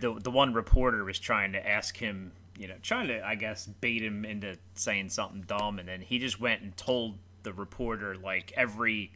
the 0.02 0.14
the 0.20 0.32
one 0.32 0.54
reporter 0.54 1.04
was 1.04 1.20
trying 1.20 1.52
to 1.54 1.68
ask 1.68 1.96
him, 1.96 2.32
you 2.58 2.68
know, 2.68 2.76
trying 2.82 3.08
to 3.10 3.26
I 3.26 3.36
guess 3.36 3.68
bait 3.68 4.02
him 4.02 4.26
into 4.26 4.58
saying 4.74 5.10
something 5.10 5.42
dumb, 5.48 5.78
and 5.80 5.88
then 5.88 6.02
he 6.02 6.18
just 6.20 6.40
went 6.40 6.62
and 6.64 6.76
told 6.78 7.18
the 7.44 7.54
reporter 7.54 8.16
like 8.18 8.52
every 8.58 9.12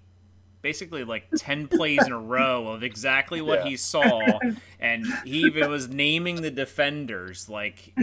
basically 0.62 1.04
like 1.06 1.25
10 1.38 1.67
plays 1.69 2.06
in 2.06 2.12
a 2.12 2.19
row 2.38 2.67
of 2.67 2.84
exactly 2.84 3.41
what 3.41 3.63
Yeah. 3.63 3.69
he 3.69 3.78
saw 3.78 4.21
and 4.80 5.06
he 5.23 5.39
even 5.45 5.71
was 5.71 5.88
naming 5.88 6.41
the 6.41 6.52
defenders 6.52 7.47
like 7.47 7.93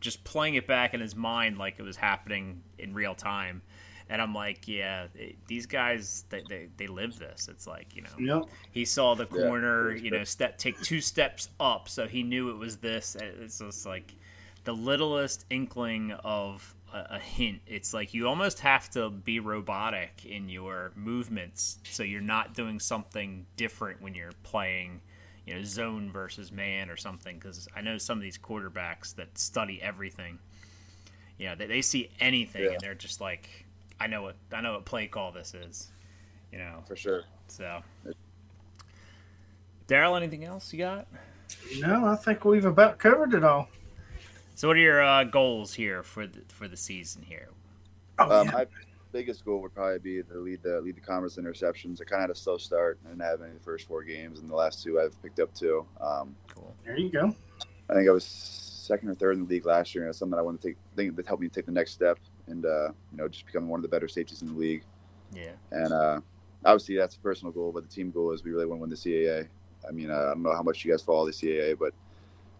just 0.00 0.24
playing 0.24 0.54
it 0.54 0.66
back 0.66 0.94
in 0.94 1.00
his 1.00 1.14
mind 1.14 1.58
like 1.58 1.78
it 1.78 1.82
was 1.82 1.94
happening 1.96 2.62
in 2.78 2.94
real 2.94 3.14
time 3.14 3.60
and 4.08 4.20
i'm 4.22 4.34
like 4.34 4.66
yeah 4.68 5.06
it- 5.14 5.36
these 5.46 5.66
guys 5.66 6.24
they, 6.30 6.42
they, 6.48 6.68
they 6.76 6.86
live 6.86 7.18
this. 7.18 7.48
It's 7.48 7.66
like 7.66 7.94
you 7.96 8.02
know 8.02 8.38
Yep. 8.40 8.48
he 8.72 8.84
saw 8.84 9.14
the 9.14 9.26
corner 9.26 9.90
for 9.90 9.96
you 9.96 10.10
know 10.10 10.24
step 10.24 10.58
take 10.58 10.80
two 10.82 11.00
steps 11.00 11.48
up 11.60 11.88
so 11.88 12.06
he 12.06 12.22
knew 12.22 12.50
it 12.50 12.56
was 12.56 12.76
this. 12.76 13.16
It's 13.20 13.58
just 13.58 13.86
like 13.86 14.14
the 14.64 14.72
littlest 14.72 15.44
inkling 15.50 16.12
of 16.24 16.74
a, 16.92 17.06
a 17.16 17.18
hint. 17.18 17.60
It's 17.66 17.94
like 17.94 18.12
you 18.14 18.26
almost 18.26 18.58
have 18.60 18.90
to 18.90 19.10
be 19.10 19.38
robotic 19.40 20.24
in 20.26 20.48
your 20.48 20.92
movements 20.96 21.78
so 21.90 22.02
you're 22.02 22.20
not 22.20 22.54
doing 22.54 22.80
something 22.80 23.46
different 23.56 24.00
when 24.02 24.14
you're 24.14 24.32
playing 24.42 25.00
you 25.46 25.54
know 25.54 25.62
zone 25.62 26.10
versus 26.12 26.50
man 26.50 26.90
or 26.90 26.96
something. 26.96 27.36
Because 27.38 27.68
i 27.76 27.80
know 27.80 27.98
some 27.98 28.18
of 28.18 28.22
these 28.22 28.38
quarterbacks 28.38 29.14
that 29.16 29.36
study 29.38 29.80
everything 29.82 30.38
you 31.38 31.46
know 31.46 31.54
they, 31.54 31.66
they 31.66 31.82
see 31.82 32.10
anything 32.18 32.64
Yeah. 32.64 32.70
and 32.72 32.80
they're 32.80 32.94
just 32.94 33.20
like 33.20 33.65
i 34.00 34.06
know 34.06 34.22
what 34.22 34.36
i 34.52 34.60
know 34.60 34.74
what 34.74 34.84
play 34.84 35.06
call 35.06 35.32
this 35.32 35.54
is 35.54 35.88
you 36.52 36.58
know 36.58 36.82
for 36.86 36.96
sure. 36.96 37.22
so, 37.48 37.82
Darrell, 39.86 40.16
anything 40.16 40.44
else 40.44 40.72
you 40.72 40.78
got? 40.80 41.06
No, 41.78 42.06
I 42.06 42.16
think 42.16 42.44
we've 42.44 42.64
about 42.64 42.98
covered 42.98 43.34
it 43.34 43.44
all. 43.44 43.68
So, 44.56 44.68
what 44.68 44.76
are 44.76 44.80
your 44.80 45.02
uh, 45.02 45.24
goals 45.24 45.74
here 45.74 46.02
for 46.02 46.26
the 46.26 46.40
for 46.48 46.66
the 46.66 46.76
season 46.76 47.22
here? 47.22 47.48
Oh, 48.18 48.40
Um, 48.40 48.46
yeah. 48.46 48.52
my 48.52 48.66
biggest 49.12 49.44
goal 49.44 49.60
would 49.62 49.74
probably 49.74 49.98
be 49.98 50.22
to 50.22 50.38
lead 50.38 50.62
the 50.62 50.80
lead 50.80 50.96
the 50.96 51.00
conference 51.00 51.36
in 51.38 51.44
interceptions. 51.44 52.00
I 52.00 52.04
kind 52.04 52.14
of 52.22 52.28
had 52.28 52.30
a 52.30 52.34
slow 52.34 52.56
start. 52.58 52.98
I 53.04 53.10
didn't 53.10 53.22
have 53.22 53.40
any 53.42 53.50
of 53.52 53.58
the 53.58 53.62
first 53.64 53.86
four 53.86 54.02
games, 54.02 54.40
and 54.40 54.50
the 54.50 54.56
last 54.56 54.82
two 54.82 54.98
I've 55.00 55.20
picked 55.22 55.38
up 55.38 55.54
two. 55.54 55.86
Um, 56.00 56.34
Cool. 56.52 56.74
there 56.84 56.98
you 56.98 57.10
go. 57.10 57.34
I 57.88 57.94
think 57.94 58.08
I 58.08 58.12
was 58.12 58.24
second 58.24 59.08
or 59.10 59.14
third 59.14 59.36
in 59.36 59.44
the 59.44 59.48
league 59.48 59.66
last 59.66 59.94
year, 59.94 60.04
and 60.04 60.08
it's 60.10 60.18
something 60.18 60.32
that 60.32 60.40
I 60.40 60.42
want 60.42 60.60
to 60.60 60.68
take. 60.68 60.76
Think 60.96 61.14
that 61.16 61.26
helped 61.26 61.42
me 61.42 61.48
take 61.48 61.66
the 61.66 61.72
next 61.72 61.92
step, 61.92 62.18
and 62.46 62.64
uh, 62.64 62.88
you 63.12 63.18
know, 63.18 63.28
just 63.28 63.46
becoming 63.46 63.68
one 63.68 63.78
of 63.78 63.82
the 63.82 63.88
better 63.88 64.08
safeties 64.08 64.42
in 64.42 64.48
the 64.48 64.58
league. 64.58 64.82
Yeah. 65.34 65.52
And 65.72 65.92
uh, 65.92 66.20
obviously, 66.64 66.96
that's 66.96 67.16
a 67.16 67.20
personal 67.20 67.52
goal, 67.52 67.72
but 67.72 67.88
the 67.88 67.94
team 67.94 68.10
goal 68.10 68.32
is 68.32 68.44
we 68.44 68.50
really 68.50 68.66
want 68.66 68.78
to 68.78 68.82
win 68.82 68.90
the 68.90 68.96
CAA. 68.96 69.48
I 69.88 69.92
mean, 69.92 70.10
uh, 70.10 70.14
I 70.14 70.26
don't 70.28 70.42
know 70.42 70.54
how 70.54 70.62
much 70.62 70.84
you 70.84 70.90
guys 70.90 71.02
follow 71.02 71.26
the 71.26 71.32
CAA, 71.32 71.78
but 71.78 71.92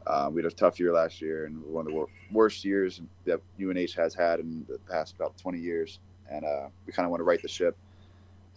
um, 0.07 0.35
we 0.35 0.42
had 0.42 0.51
a 0.51 0.55
tough 0.55 0.79
year 0.79 0.92
last 0.92 1.20
year, 1.20 1.46
and 1.46 1.64
one 1.64 1.87
of 1.87 1.92
the 1.92 1.99
wor- 1.99 2.09
worst 2.31 2.64
years 2.64 3.01
that 3.25 3.40
UNH 3.61 3.94
has 3.96 4.14
had 4.14 4.40
in 4.40 4.64
the 4.68 4.79
past 4.90 5.14
about 5.16 5.37
20 5.38 5.59
years. 5.59 5.99
And 6.31 6.44
uh, 6.44 6.68
we 6.87 6.92
kind 6.92 7.05
of 7.05 7.11
want 7.11 7.20
to 7.20 7.25
right 7.25 7.40
the 7.40 7.49
ship. 7.49 7.77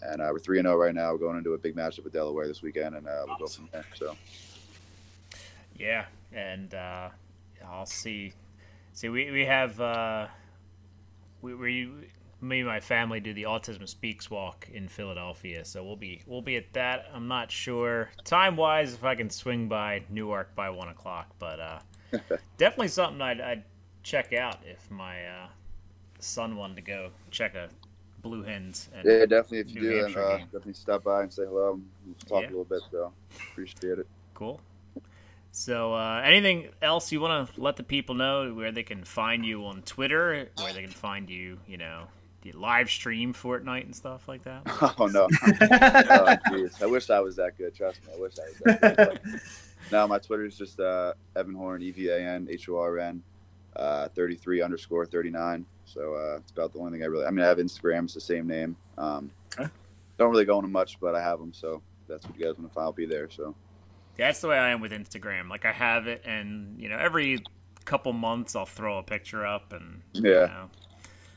And 0.01 0.21
uh, 0.21 0.29
we're 0.31 0.39
three 0.39 0.59
and 0.59 0.65
zero 0.65 0.77
right 0.77 0.95
now. 0.95 1.11
We're 1.11 1.17
going 1.19 1.37
into 1.37 1.53
a 1.53 1.57
big 1.57 1.75
matchup 1.75 2.03
with 2.03 2.13
Delaware 2.13 2.47
this 2.47 2.61
weekend, 2.61 2.95
and 2.95 3.07
uh, 3.07 3.23
we'll 3.27 3.37
go 3.37 3.47
from 3.47 3.67
there. 3.71 3.85
So 3.95 4.15
Yeah, 5.77 6.05
and 6.31 6.73
uh, 6.73 7.09
I'll 7.67 7.85
see. 7.85 8.33
See, 8.93 9.09
we 9.09 9.29
we 9.31 9.45
have 9.45 9.79
uh, 9.81 10.27
we 11.41 11.53
we 11.53 11.91
me 12.41 12.59
and 12.59 12.67
my 12.67 12.79
family 12.79 13.19
do 13.19 13.33
the 13.33 13.43
Autism 13.43 13.87
Speaks 13.87 14.31
walk 14.31 14.67
in 14.73 14.87
Philadelphia, 14.87 15.65
so 15.65 15.83
we'll 15.83 15.95
be 15.95 16.21
we'll 16.25 16.41
be 16.41 16.55
at 16.55 16.71
that. 16.73 17.05
I'm 17.13 17.27
not 17.27 17.51
sure 17.51 18.09
time 18.23 18.55
wise 18.55 18.93
if 18.93 19.03
I 19.03 19.15
can 19.15 19.29
swing 19.29 19.67
by 19.67 20.03
Newark 20.09 20.55
by 20.55 20.69
one 20.69 20.87
o'clock, 20.89 21.27
but 21.39 21.59
uh, 21.59 21.79
definitely 22.57 22.87
something 22.89 23.21
I'd, 23.21 23.41
I'd 23.41 23.63
check 24.03 24.33
out 24.33 24.57
if 24.65 24.89
my 24.89 25.25
uh, 25.25 25.47
son 26.19 26.55
wanted 26.55 26.75
to 26.77 26.81
go 26.81 27.09
check 27.31 27.55
a 27.55 27.69
Blue 28.21 28.43
Hens. 28.43 28.89
And, 28.93 29.05
yeah, 29.05 29.25
definitely. 29.25 29.59
If 29.59 29.75
you 29.75 29.81
New 29.81 29.89
do, 29.91 29.97
Hampshire 29.99 30.21
uh, 30.25 30.37
definitely 30.37 30.73
stop 30.73 31.03
by 31.03 31.23
and 31.23 31.33
say 31.33 31.43
hello. 31.45 31.73
and 32.05 32.19
Talk 32.27 32.41
Yeah. 32.43 32.47
a 32.47 32.51
little 32.51 32.65
bit. 32.65 32.81
So 32.91 33.11
appreciate 33.51 33.99
it. 33.99 34.07
Cool. 34.33 34.59
So, 35.51 35.93
uh, 35.93 36.21
anything 36.23 36.69
else 36.81 37.11
you 37.11 37.19
want 37.19 37.53
to 37.53 37.61
let 37.61 37.75
the 37.75 37.83
people 37.83 38.15
know 38.15 38.53
where 38.53 38.71
they 38.71 38.83
can 38.83 39.03
find 39.03 39.45
you 39.45 39.65
on 39.65 39.81
Twitter, 39.81 40.49
where 40.61 40.73
they 40.73 40.83
can 40.83 40.91
find 40.91 41.29
you, 41.29 41.59
you 41.67 41.77
know, 41.77 42.03
the 42.43 42.51
live 42.53 42.89
stream 42.89 43.33
Fortnite 43.33 43.83
and 43.85 43.95
stuff 43.95 44.27
like 44.27 44.43
that? 44.43 44.61
Oh 44.99 45.07
no. 45.07 45.27
oh, 45.61 46.35
geez. 46.51 46.81
I 46.81 46.85
wish 46.85 47.09
I 47.09 47.19
was 47.19 47.35
that 47.37 47.57
good. 47.57 47.75
Trust 47.75 47.99
me, 48.05 48.13
I 48.15 48.19
wish 48.19 48.33
I 48.39 48.45
was 48.47 48.79
that 48.79 48.81
good. 48.81 49.19
But 49.23 49.41
no, 49.91 50.07
my 50.07 50.19
Twitter 50.19 50.45
is 50.45 50.57
just 50.57 50.79
uh, 50.79 51.13
Evan 51.35 51.55
Horn, 51.55 51.81
E 51.81 51.91
V 51.91 52.09
A 52.09 52.19
N 52.19 52.47
H 52.49 52.69
O 52.69 52.77
R 52.77 52.99
N, 52.99 53.21
uh, 53.75 54.07
33 54.09 54.61
underscore 54.61 55.05
39. 55.05 55.65
So 55.85 56.13
uh, 56.13 56.37
it's 56.37 56.51
about 56.51 56.71
the 56.73 56.79
only 56.79 56.91
thing 56.91 57.03
I 57.03 57.07
really. 57.07 57.25
I 57.25 57.31
mean, 57.31 57.43
I 57.43 57.47
have 57.47 57.57
Instagram. 57.57 58.03
It's 58.05 58.13
the 58.13 58.21
same 58.21 58.47
name. 58.47 58.75
Um, 58.97 59.31
Okay. 59.57 59.69
Don't 60.17 60.31
really 60.31 60.45
go 60.45 60.57
into 60.57 60.69
much, 60.69 60.99
but 60.99 61.15
I 61.15 61.21
have 61.21 61.39
them. 61.39 61.53
So 61.53 61.81
that's 62.07 62.25
what 62.25 62.37
you 62.37 62.45
guys 62.45 62.57
want 62.57 62.69
to 62.69 62.73
find. 62.73 62.85
I'll 62.85 62.91
be 62.91 63.05
there. 63.05 63.29
So 63.29 63.55
That's 64.19 64.41
the 64.41 64.47
way 64.47 64.57
I 64.57 64.69
am 64.69 64.81
with 64.81 64.91
Instagram. 64.91 65.49
Like, 65.49 65.65
I 65.65 65.71
have 65.71 66.07
it, 66.07 66.23
and, 66.25 66.79
you 66.79 66.89
know, 66.89 66.97
every 66.97 67.39
couple 67.85 68.13
months 68.13 68.55
I'll 68.55 68.65
throw 68.65 68.97
a 68.99 69.03
picture 69.03 69.45
up, 69.45 69.73
and, 69.73 70.01
you 70.13 70.31
Yeah. 70.31 70.45
know. 70.47 70.69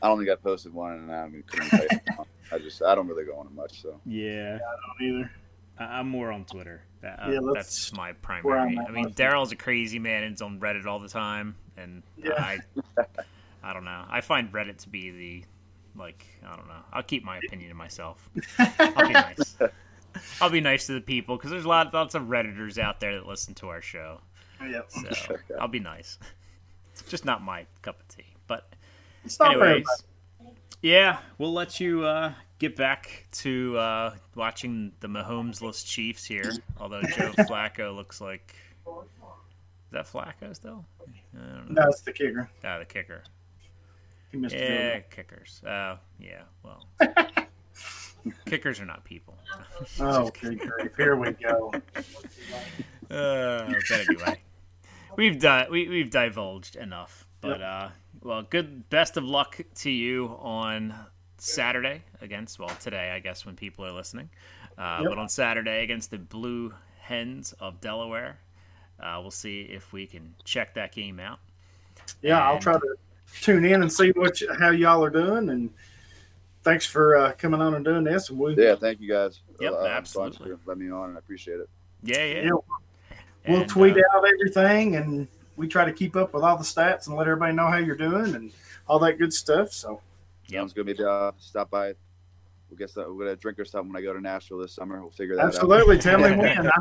I 0.01 0.07
don't 0.07 0.17
think 0.19 0.29
I 0.29 0.35
posted 0.35 0.73
one, 0.73 0.93
and 0.93 1.11
I 1.11 1.21
don't 1.21 1.29
even 1.29 1.43
couldn't 1.43 1.69
tell 1.69 1.81
you. 1.89 2.25
I 2.51 2.57
just 2.59 2.83
I 2.83 2.93
don't 2.93 3.07
really 3.07 3.23
go 3.25 3.37
on 3.37 3.47
it 3.47 3.53
much. 3.53 3.81
So 3.81 3.99
Yeah. 4.05 4.59
I 4.61 5.03
don't 5.05 5.09
either. 5.19 5.31
I- 5.79 5.99
I'm 5.99 6.09
more 6.09 6.31
on 6.31 6.43
Twitter. 6.45 6.83
That, 7.01 7.19
uh, 7.25 7.31
Yeah, 7.31 7.39
that's 7.53 7.67
that's 7.69 7.93
my 7.93 8.11
primary. 8.11 8.59
I'm 8.59 8.77
at 8.79 8.89
I 8.89 8.91
mean. 8.91 9.11
Darrell's 9.13 9.51
a 9.53 9.55
crazy 9.55 9.99
man 9.99 10.23
and 10.23 10.31
he's 10.33 10.41
on 10.41 10.59
Reddit 10.59 10.85
all 10.85 10.99
the 10.99 11.07
time, 11.07 11.55
and 11.77 12.03
Yeah. 12.17 12.33
I, 12.37 12.59
I 13.63 13.71
don't 13.73 13.85
know. 13.85 14.03
I 14.09 14.19
find 14.21 14.51
Reddit 14.51 14.77
to 14.79 14.89
be 14.89 15.09
the, 15.09 15.45
like, 15.99 16.25
I 16.45 16.55
don't 16.57 16.67
know. 16.67 16.83
I'll 16.91 17.01
keep 17.03 17.23
my 17.23 17.37
opinion 17.37 17.69
to 17.69 17.75
myself. 17.75 18.29
I'll 18.59 19.07
be 19.07 19.13
nice. 19.13 19.55
I'll 20.41 20.49
be 20.49 20.61
nice 20.61 20.85
to 20.87 20.93
the 20.93 21.01
people 21.01 21.37
because 21.37 21.51
there's 21.51 21.65
a 21.65 21.69
lot, 21.69 21.93
lots 21.93 22.15
of 22.15 22.23
redditors 22.23 22.77
out 22.77 22.99
there 22.99 23.13
that 23.15 23.25
listen 23.27 23.53
to 23.55 23.69
our 23.69 23.81
show. 23.81 24.19
Yeah. 24.61 24.81
So 24.89 25.37
I'll 25.59 25.67
be 25.67 25.79
nice. 25.79 26.17
Just 27.09 27.25
not 27.25 27.41
my 27.41 27.65
cup 27.81 27.99
of 27.99 28.07
tea. 28.07 28.25
But 28.47 28.69
It's 29.25 29.39
not 29.39 29.51
anyways, 29.51 29.83
everybody. 30.39 30.57
yeah, 30.81 31.17
we'll 31.37 31.53
let 31.53 31.79
you 31.79 32.05
uh, 32.05 32.33
get 32.59 32.75
back 32.75 33.25
to 33.31 33.77
uh, 33.77 34.15
watching 34.35 34.91
the 34.99 35.07
Mahomes-less 35.07 35.83
Chiefs 35.83 36.23
here. 36.25 36.51
Although 36.79 37.01
Joe 37.01 37.31
Flacco 37.39 37.95
looks 37.95 38.21
like 38.21 38.55
is 38.87 39.91
that 39.91 40.05
Flacco 40.07 40.55
still? 40.55 40.85
That's. 41.33 41.69
No, 41.69 41.91
the 42.05 42.11
kicker. 42.13 42.49
Ah, 42.63 42.79
the 42.79 42.85
kicker. 42.85 43.23
He 44.31 44.37
missed 44.37 44.55
the 44.55 44.59
field 44.59 44.71
Yeah, 44.79 44.93
goal. 44.99 45.07
kickers. 45.11 45.61
Oh, 45.67 45.97
yeah. 46.19 46.41
Well, 46.63 46.85
kickers 48.45 48.79
are 48.79 48.85
not 48.85 49.03
people. 49.03 49.37
Oh, 49.99 50.31
good 50.41 50.59
grief. 50.59 50.91
Here 50.97 51.15
we 51.15 51.31
go. 51.31 51.71
Uh, 53.11 53.71
but 53.71 53.91
anyway, 54.09 54.41
we've 55.17 55.39
done 55.39 55.67
we 55.69 55.87
we've 55.87 56.09
divulged 56.09 56.75
enough. 56.75 57.27
But 57.41 57.61
uh, 57.61 57.89
well, 58.23 58.41
good. 58.43 58.89
Best 58.89 59.17
of 59.17 59.23
luck 59.23 59.59
to 59.75 59.91
you 59.91 60.37
on 60.39 60.95
Saturday 61.37 62.01
against 62.21 62.57
well 62.57 62.71
today, 62.79 63.11
I 63.11 63.19
guess 63.19 63.45
when 63.45 63.55
people 63.55 63.85
are 63.85 63.91
listening. 63.91 64.29
Uh, 64.77 64.99
Yep. 65.01 65.09
But 65.09 65.17
on 65.19 65.29
Saturday 65.29 65.83
against 65.83 66.09
the 66.09 66.17
Blue 66.17 66.73
Hens 67.01 67.53
of 67.59 67.81
Delaware, 67.81 68.39
uh, 68.99 69.19
we'll 69.21 69.29
see 69.29 69.61
if 69.61 69.93
we 69.93 70.07
can 70.07 70.33
check 70.45 70.73
that 70.75 70.93
game 70.93 71.19
out. 71.19 71.39
Yeah, 72.21 72.41
I'll 72.41 72.59
try 72.59 72.73
to 72.73 72.95
tune 73.41 73.65
in 73.65 73.81
and 73.81 73.91
see 73.91 74.11
what 74.11 74.41
you, 74.41 74.51
how 74.53 74.71
y'all 74.71 75.03
are 75.03 75.09
doing. 75.09 75.49
And 75.49 75.69
thanks 76.63 76.85
for 76.85 77.15
uh, 77.15 77.31
coming 77.33 77.61
on 77.61 77.75
and 77.75 77.85
doing 77.85 78.03
this. 78.03 78.29
And 78.29 78.39
we, 78.39 78.55
Yeah, 78.55 78.75
thank 78.75 78.99
you 78.99 79.09
guys. 79.09 79.41
Yep, 79.59 79.71
a 79.71 79.75
bunch 79.75 79.91
absolutely. 79.91 80.53
Let 80.65 80.77
me 80.77 80.91
on, 80.91 81.09
and 81.09 81.17
I 81.17 81.19
appreciate 81.19 81.59
it. 81.59 81.69
Yeah, 82.03 82.23
yeah. 82.23 82.41
Yeah, 82.43 82.51
we'll 83.47 83.61
And, 83.61 83.69
tweet 83.69 83.95
uh, 83.97 84.17
out 84.17 84.23
everything, 84.25 84.95
and 84.95 85.27
we 85.55 85.67
try 85.67 85.85
to 85.85 85.93
keep 85.93 86.15
up 86.15 86.33
with 86.33 86.43
all 86.43 86.57
the 86.57 86.63
stats 86.63 87.07
and 87.07 87.15
let 87.15 87.27
everybody 87.27 87.53
know 87.53 87.67
how 87.67 87.77
you're 87.77 87.95
doing 87.95 88.35
and 88.35 88.51
all 88.87 88.99
that 88.99 89.17
good 89.17 89.33
stuff. 89.33 89.71
So 89.71 90.01
Yep. 90.49 90.59
Sounds 90.59 90.73
good. 90.73 90.85
Maybe 90.85 91.03
uh, 91.03 91.31
stop 91.37 91.69
by. 91.69 91.93
We'll 92.69 92.77
get 92.77 92.89
some, 92.89 93.05
we'll 93.05 93.27
get 93.27 93.33
a 93.33 93.35
drink 93.35 93.59
or 93.59 93.65
something 93.65 93.93
when 93.93 94.01
I 94.01 94.03
go 94.03 94.13
to 94.13 94.21
Nashville 94.21 94.57
this 94.57 94.73
summer. 94.73 94.99
We'll 94.99 95.11
figure 95.11 95.35
that 95.35 95.43
out. 95.43 95.47
absolutely, 95.47 95.99
tell 95.99 96.17
me 96.17 96.35
when. 96.35 96.67
I, 96.67 96.71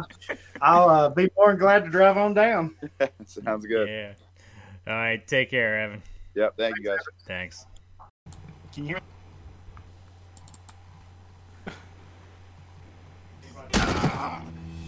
I'll 0.61 0.88
uh, 0.88 1.09
be 1.11 1.29
more 1.37 1.49
than 1.49 1.59
glad 1.59 1.85
to 1.85 1.90
drive 1.90 2.16
on 2.16 2.35
down. 2.35 2.75
Sounds 3.27 3.66
good. 3.66 3.88
Yeah. 3.88 4.12
All 4.87 4.99
right. 4.99 5.25
Take 5.27 5.51
care, 5.51 5.81
Evan. 5.81 6.03
Yep. 6.35 6.55
Thank 6.57 6.79
you 6.79 6.85
guys. 6.85 6.99
Thanks. 7.27 7.66
Can 8.73 8.87
you? 8.87 8.97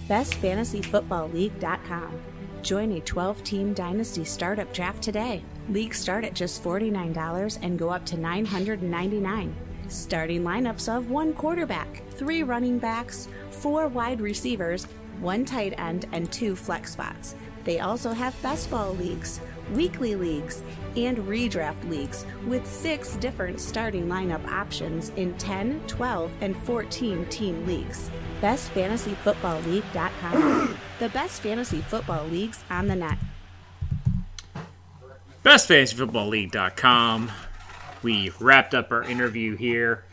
BestFantasyFootballLeague.com. 0.09 2.21
Join 2.63 2.93
a 2.93 3.01
12 3.01 3.45
team 3.45 3.75
Dynasty 3.75 4.25
Startup 4.25 4.73
Draft 4.73 5.03
today. 5.03 5.45
Leagues 5.69 5.99
start 5.99 6.25
at 6.25 6.35
just 6.35 6.65
$49 6.65 7.59
and 7.63 7.79
go 7.79 7.91
up 7.91 8.07
to 8.07 8.17
999. 8.17 9.55
Starting 9.89 10.43
lineups 10.43 10.95
of 10.95 11.11
one 11.11 11.35
quarterback, 11.35 12.03
three 12.13 12.43
running 12.43 12.79
backs, 12.79 13.29
four 13.51 13.89
wide 13.89 14.21
receivers, 14.21 14.87
one 15.21 15.45
tight 15.45 15.79
end, 15.79 16.07
and 16.13 16.33
two 16.33 16.57
flex 16.57 16.93
spots. 16.93 17.35
They 17.65 17.81
also 17.81 18.13
have 18.13 18.41
best 18.43 18.71
ball 18.71 18.95
leagues, 18.95 19.41
weekly 19.73 20.17
leagues, 20.17 20.63
and 20.97 21.19
redraft 21.19 21.89
leagues 21.89 22.25
with 22.47 22.67
six 22.67 23.17
different 23.17 23.61
starting 23.61 24.07
lineup 24.07 24.47
options 24.51 25.11
in 25.17 25.35
10, 25.39 25.81
12, 25.87 26.33
and 26.41 26.57
14 26.65 27.27
team 27.27 27.67
leagues. 27.67 28.11
BestFantasyFootballLeague.com. 28.41 30.79
the 30.99 31.09
best 31.09 31.43
fantasy 31.43 31.81
football 31.81 32.27
leagues 32.27 32.63
on 32.71 32.89
the 32.89 32.97
net. 32.97 33.19
BestFantasyFootballLeague.com. 35.45 37.31
We 38.03 38.33
wrapped 38.41 38.75
up 38.75 38.91
our 38.93 39.03
interview 39.03 39.57
here, 39.57 40.05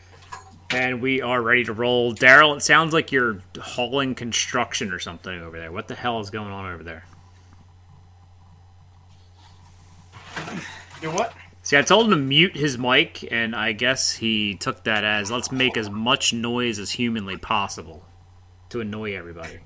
and 0.70 1.02
we 1.02 1.22
are 1.22 1.42
ready 1.42 1.64
to 1.64 1.72
roll. 1.72 2.12
Darrell, 2.12 2.54
it 2.54 2.62
sounds 2.62 2.92
like 2.92 3.12
you're 3.12 3.40
hauling 3.60 4.14
construction 4.14 4.92
or 4.92 4.98
something 4.98 5.40
over 5.40 5.58
there. 5.58 5.72
What 5.72 5.88
the 5.88 5.94
hell 5.94 6.20
is 6.20 6.30
going 6.30 6.50
on 6.50 6.72
over 6.72 6.82
there? 6.82 7.04
You 11.02 11.10
what? 11.10 11.34
See, 11.62 11.76
I 11.76 11.82
told 11.82 12.06
him 12.06 12.12
to 12.12 12.16
mute 12.16 12.56
his 12.56 12.78
mic, 12.78 13.30
and 13.32 13.54
I 13.54 13.72
guess 13.72 14.12
he 14.12 14.54
took 14.54 14.84
that 14.84 15.04
as 15.04 15.30
let's 15.30 15.52
make 15.52 15.76
as 15.76 15.88
much 15.88 16.32
noise 16.32 16.78
as 16.78 16.92
humanly 16.92 17.36
possible 17.36 18.04
to 18.72 18.80
annoy 18.80 19.14
everybody. 19.14 19.58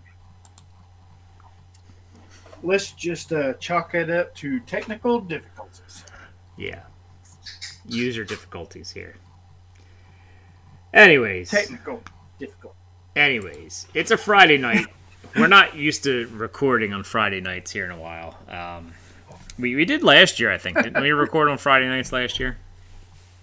Let's 2.63 2.93
just 2.93 3.33
uh, 3.33 3.55
chalk 3.55 3.95
it 3.95 4.11
up 4.11 4.35
to 4.37 4.61
technical 4.61 5.21
difficulties. 5.21 6.05
Yeah. 6.57 6.83
User 7.89 8.25
difficulties 8.25 8.91
here. 8.91 9.17
Anyways. 10.93 11.51
Technical 11.51 12.03
difficult. 12.39 12.75
Anyways, 13.15 13.87
it's 13.95 14.11
a 14.11 14.17
Friday 14.17 14.59
night. 14.59 14.87
We're 15.37 15.47
not 15.47 15.77
used 15.77 16.03
to 16.05 16.29
recording 16.35 16.93
on 16.93 17.05
Friday 17.05 17.41
nights 17.41 17.71
here 17.71 17.85
in 17.85 17.91
a 17.93 17.99
while. 17.99 18.39
Um, 18.49 18.93
we, 19.59 19.77
we 19.77 19.85
did 19.85 20.03
last 20.03 20.41
year, 20.41 20.51
I 20.51 20.59
think. 20.59 20.83
Didn't 20.83 21.01
we 21.01 21.11
record 21.13 21.49
on 21.49 21.59
Friday 21.59 21.87
nights 21.87 22.13
last 22.13 22.41
year? 22.41 22.57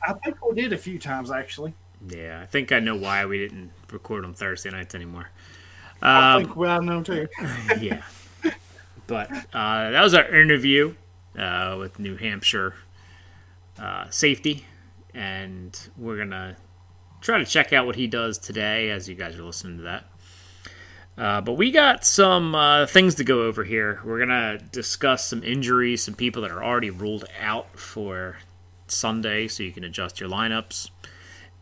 I 0.06 0.14
think 0.14 0.46
we 0.46 0.62
did 0.62 0.74
a 0.74 0.78
few 0.78 1.00
times 1.00 1.32
actually. 1.32 1.74
Yeah, 2.08 2.42
I 2.42 2.46
think 2.46 2.72
I 2.72 2.80
know 2.80 2.96
why 2.96 3.26
we 3.26 3.40
didn't 3.40 3.72
record 3.92 4.26
on 4.26 4.34
Thursday 4.34 4.70
nights 4.70 4.94
anymore. 4.94 5.30
I 6.04 6.36
Um, 6.36 6.44
think 6.44 6.56
well 6.56 6.82
known 6.82 7.04
too. 7.04 7.28
yeah. 7.80 8.02
But 9.08 9.32
uh, 9.54 9.90
that 9.92 10.02
was 10.02 10.14
our 10.14 10.26
interview 10.34 10.96
uh, 11.38 11.76
with 11.80 12.00
New 12.00 12.16
Hampshire 12.16 12.76
uh, 13.80 14.10
safety, 14.10 14.66
and 15.14 15.78
we're 15.98 16.18
gonna 16.18 16.56
try 17.22 17.38
to 17.38 17.46
check 17.46 17.74
out 17.74 17.86
what 17.86 17.96
he 17.96 18.08
does 18.08 18.38
today 18.38 18.90
as 18.90 19.10
you 19.10 19.16
guys 19.16 19.38
are 19.38 19.44
listening 19.44 19.78
to 19.78 19.84
that. 19.84 20.06
Uh, 21.18 21.42
but 21.42 21.54
we 21.54 21.70
got 21.72 22.04
some 22.06 22.56
uh, 22.56 22.86
things 22.88 23.16
to 23.16 23.24
go 23.24 23.44
over 23.44 23.64
here. 23.64 24.00
We're 24.06 24.20
gonna 24.20 24.58
discuss 24.58 25.26
some 25.26 25.44
injuries, 25.44 26.04
some 26.04 26.16
people 26.16 26.42
that 26.44 26.52
are 26.52 26.64
already 26.64 26.90
ruled 26.90 27.26
out 27.42 27.78
for 27.78 28.38
Sunday, 28.88 29.48
so 29.48 29.64
you 29.64 29.72
can 29.72 29.84
adjust 29.84 30.20
your 30.20 30.30
lineups. 30.30 30.90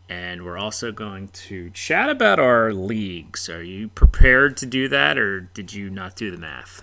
And 0.08 0.44
we're 0.44 0.58
also 0.58 0.92
going 0.92 1.28
to 1.28 1.70
chat 1.70 2.10
about 2.10 2.38
our 2.38 2.72
leagues. 2.72 3.48
Are 3.48 3.62
you 3.62 3.88
prepared 3.88 4.56
to 4.58 4.66
do 4.66 4.88
that, 4.88 5.16
or 5.16 5.40
did 5.40 5.72
you 5.72 5.88
not 5.88 6.16
do 6.16 6.30
the 6.30 6.36
math? 6.36 6.82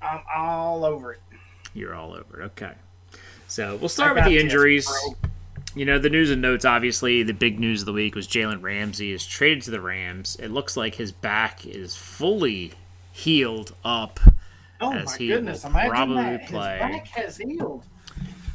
I'm 0.00 0.20
all 0.34 0.84
over 0.84 1.14
it. 1.14 1.20
You're 1.74 1.94
all 1.94 2.12
over 2.12 2.42
it. 2.42 2.44
Okay. 2.46 2.72
So 3.48 3.76
we'll 3.76 3.88
start 3.88 4.14
with 4.14 4.24
the 4.24 4.38
injuries. 4.38 4.88
You 5.74 5.84
know, 5.84 5.98
the 5.98 6.10
news 6.10 6.30
and 6.30 6.40
notes, 6.40 6.64
obviously, 6.64 7.22
the 7.22 7.34
big 7.34 7.58
news 7.58 7.82
of 7.82 7.86
the 7.86 7.92
week 7.92 8.14
was 8.14 8.26
Jalen 8.28 8.62
Ramsey 8.62 9.12
is 9.12 9.26
traded 9.26 9.64
to 9.64 9.70
the 9.70 9.80
Rams. 9.80 10.36
It 10.40 10.48
looks 10.48 10.76
like 10.76 10.94
his 10.94 11.12
back 11.12 11.66
is 11.66 11.96
fully 11.96 12.72
healed 13.12 13.74
up. 13.84 14.20
Oh 14.80 14.92
As 14.92 15.06
my 15.06 15.16
he 15.16 15.28
goodness! 15.28 15.64
Imagine 15.64 15.90
probably 15.90 16.22
that. 16.22 16.46
play. 16.46 16.78
His 16.78 16.80
back 16.80 17.08
has 17.08 17.36
healed. 17.36 17.84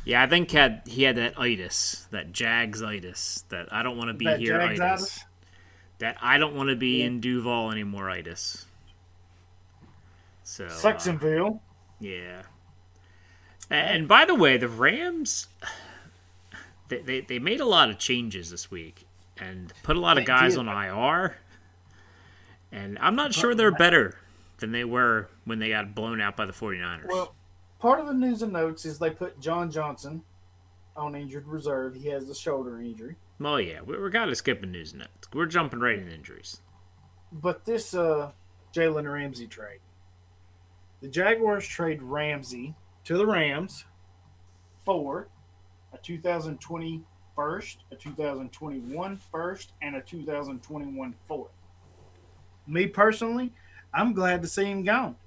Yeah, 0.06 0.22
I 0.22 0.28
think 0.28 0.52
had 0.52 0.82
he 0.86 1.04
had 1.04 1.16
that 1.16 1.40
itis, 1.40 2.08
that 2.12 2.32
Jags-itis, 2.34 3.46
that 3.50 3.72
I 3.72 3.84
don't 3.84 3.98
want 3.98 4.10
to 4.10 4.14
be 4.14 4.26
That 4.26 4.40
here 4.40 4.60
Jags 4.60 4.80
itis. 4.80 5.02
itis? 5.02 5.24
That 6.00 6.18
I 6.22 6.38
don't 6.38 6.56
want 6.56 6.70
to 6.70 6.76
be 6.76 7.02
in 7.02 7.22
Duval 7.22 7.72
anymore 7.72 8.10
itis. 8.10 8.66
So 10.44 10.66
uh, 10.66 10.70
Sucksonville. 10.70 11.60
Yeah. 12.00 12.44
And 13.70 14.08
by 14.08 14.26
the 14.26 14.36
way, 14.36 14.58
the 14.58 14.68
Rams 14.68 15.48
they, 16.90 17.02
they, 17.02 17.22
they 17.22 17.40
made 17.40 17.60
a 17.60 17.66
lot 17.66 17.90
of 17.90 17.98
changes 17.98 18.52
this 18.52 18.70
week 18.70 19.08
and 19.38 19.74
put 19.84 19.96
a 19.96 20.00
lot 20.00 20.18
of 20.18 20.26
guys 20.26 20.58
on 20.58 20.68
IR. 20.68 21.38
And 22.72 22.98
I'm 23.00 23.16
not 23.16 23.34
sure 23.34 23.56
they're 23.56 23.72
better 23.72 24.18
than 24.58 24.72
they 24.72 24.84
were 24.84 25.30
when 25.46 25.60
they 25.60 25.70
got 25.70 25.96
blown 25.96 26.22
out 26.22 26.36
by 26.36 26.46
the 26.46 26.54
49ers. 26.54 27.08
Well, 27.08 27.34
part 27.84 28.00
of 28.00 28.08
the 28.08 28.14
news 28.14 28.42
and 28.42 28.54
notes 28.54 28.86
is 28.86 28.98
they 28.98 29.10
put 29.10 29.38
John 29.42 29.70
Johnson 29.70 30.24
on 30.96 31.16
injured 31.16 31.46
reserve. 31.46 31.94
He 31.94 32.08
has 32.08 32.30
a 32.30 32.34
shoulder 32.34 32.80
injury. 32.80 33.18
well, 33.40 33.60
yeah, 33.60 33.82
we, 33.82 33.98
we're 33.98 34.10
kind 34.10 34.32
of 34.32 34.38
skipping 34.38 34.72
news 34.72 34.94
and 34.94 35.02
notes. 35.02 35.28
We're 35.34 35.48
jumping 35.48 35.82
right 35.82 36.00
in 36.00 36.10
injuries. 36.10 36.62
But 37.34 37.66
this 37.66 37.94
uh, 37.94 38.32
Jalen 38.74 39.12
Ramsey 39.12 39.48
trade, 39.48 39.82
the 41.02 41.10
Jaguars 41.10 41.68
trade 41.68 42.02
Ramsey 42.02 42.74
to 43.04 43.18
the 43.18 43.26
Rams 43.26 43.84
for 44.86 45.28
a 45.92 45.98
2020 45.98 47.02
first, 47.36 47.80
a 47.92 47.98
2021 47.98 49.18
first, 49.30 49.74
and 49.82 49.98
a 49.98 50.02
2021 50.02 51.16
fourth. 51.28 51.52
Me 52.66 52.88
personally, 52.88 53.52
I'm 53.94 54.14
glad 54.14 54.42
to 54.42 54.48
see 54.48 54.64
him 54.64 54.86
gone. 54.86 55.18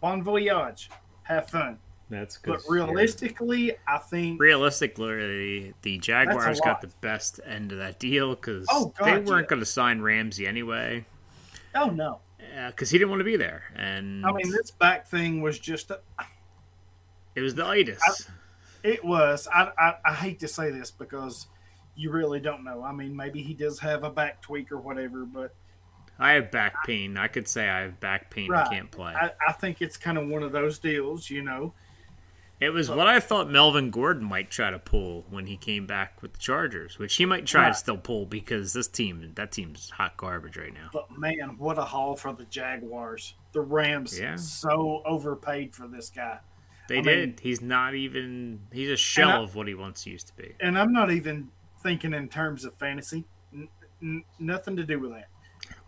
Bon 0.00 0.24
voyage. 0.24 0.90
Have 1.28 1.48
fun. 1.48 1.78
That's 2.10 2.38
good. 2.38 2.54
But 2.54 2.70
realistically, 2.70 3.76
I 3.86 3.98
think 3.98 4.40
Realistically, 4.40 5.74
the 5.82 5.98
Jaguars 5.98 6.58
got 6.60 6.80
the 6.80 6.88
best 7.02 7.38
end 7.46 7.70
of 7.70 7.78
that 7.78 7.98
deal 7.98 8.34
because 8.34 8.66
Oh, 8.70 8.94
God, 8.98 9.06
they 9.06 9.12
weren't 9.18 9.44
yeah. 9.44 9.50
going 9.50 9.60
to 9.60 9.66
sign 9.66 10.00
Ramsey 10.00 10.46
anyway. 10.46 11.04
Oh 11.74 11.90
no. 11.90 12.20
Uh, 12.40 12.44
yeah, 12.54 12.66
because 12.70 12.88
he 12.90 12.96
didn't 12.98 13.10
want 13.10 13.20
to 13.20 13.24
be 13.24 13.36
there, 13.36 13.64
and 13.76 14.24
I 14.24 14.32
mean, 14.32 14.50
this 14.50 14.70
back 14.70 15.06
thing 15.06 15.42
was 15.42 15.58
just 15.58 15.90
a, 15.90 16.00
it 17.34 17.42
was 17.42 17.54
the 17.54 17.66
itis. 17.66 18.30
It 18.82 19.04
was. 19.04 19.46
I, 19.52 19.70
I, 19.78 19.94
I 20.06 20.14
hate 20.14 20.38
to 20.40 20.48
say 20.48 20.70
this 20.70 20.90
because 20.90 21.46
you 21.94 22.10
really 22.10 22.40
don't 22.40 22.64
know. 22.64 22.82
I 22.82 22.92
mean, 22.92 23.14
maybe 23.14 23.42
he 23.42 23.52
does 23.52 23.80
have 23.80 24.02
a 24.02 24.10
back 24.10 24.40
tweak 24.40 24.72
or 24.72 24.78
whatever, 24.78 25.24
but 25.26 25.54
I 26.18 26.32
have 26.32 26.50
back 26.50 26.84
pain. 26.84 27.16
I 27.16 27.28
could 27.28 27.46
say 27.48 27.68
I 27.68 27.82
have 27.82 28.00
back 28.00 28.30
pain. 28.30 28.50
Right. 28.50 28.66
I 28.66 28.70
can't 28.74 28.90
play. 28.90 29.14
I, 29.14 29.30
I 29.48 29.52
think 29.52 29.80
it's 29.80 29.96
kind 29.96 30.18
of 30.18 30.26
one 30.28 30.42
of 30.42 30.52
those 30.52 30.78
deals, 30.78 31.30
you 31.30 31.42
know. 31.42 31.74
It 32.60 32.70
was 32.70 32.90
what 32.90 33.06
I 33.06 33.20
thought 33.20 33.48
Melvin 33.48 33.92
Gordon 33.92 34.24
might 34.24 34.50
try 34.50 34.70
to 34.70 34.80
pull 34.80 35.24
when 35.30 35.46
he 35.46 35.56
came 35.56 35.86
back 35.86 36.20
with 36.20 36.32
the 36.32 36.40
Chargers, 36.40 36.98
which 36.98 37.14
he 37.14 37.24
might 37.24 37.46
try 37.46 37.62
Right. 37.66 37.68
to 37.72 37.78
still 37.78 37.96
pull 37.98 38.26
because 38.26 38.72
this 38.72 38.88
team, 38.88 39.30
that 39.36 39.52
team's 39.52 39.90
hot 39.90 40.16
garbage 40.16 40.56
right 40.56 40.74
now. 40.74 40.90
But 40.92 41.16
man, 41.16 41.54
what 41.58 41.78
a 41.78 41.84
haul 41.84 42.16
for 42.16 42.32
the 42.32 42.46
Jaguars. 42.46 43.34
The 43.52 43.60
Rams 43.60 44.18
Yeah. 44.18 44.34
so 44.34 45.02
overpaid 45.06 45.72
for 45.76 45.86
this 45.86 46.10
guy. 46.10 46.40
They 46.88 46.98
I 46.98 47.02
did. 47.02 47.28
mean- 47.28 47.38
he's 47.42 47.60
not 47.60 47.94
even. 47.94 48.62
He's 48.72 48.90
a 48.90 48.96
shell 48.96 49.30
I- 49.30 49.36
of 49.44 49.54
what 49.54 49.68
he 49.68 49.74
once 49.74 50.04
used 50.04 50.26
to 50.26 50.34
be. 50.34 50.54
And 50.58 50.76
I'm 50.76 50.92
not 50.92 51.12
even 51.12 51.50
thinking 51.84 52.12
in 52.12 52.28
terms 52.28 52.64
of 52.64 52.74
fantasy. 52.74 53.24
N- 53.54 53.68
n- 54.02 54.24
nothing 54.40 54.74
to 54.74 54.82
do 54.84 54.98
with 54.98 55.12
that. 55.12 55.28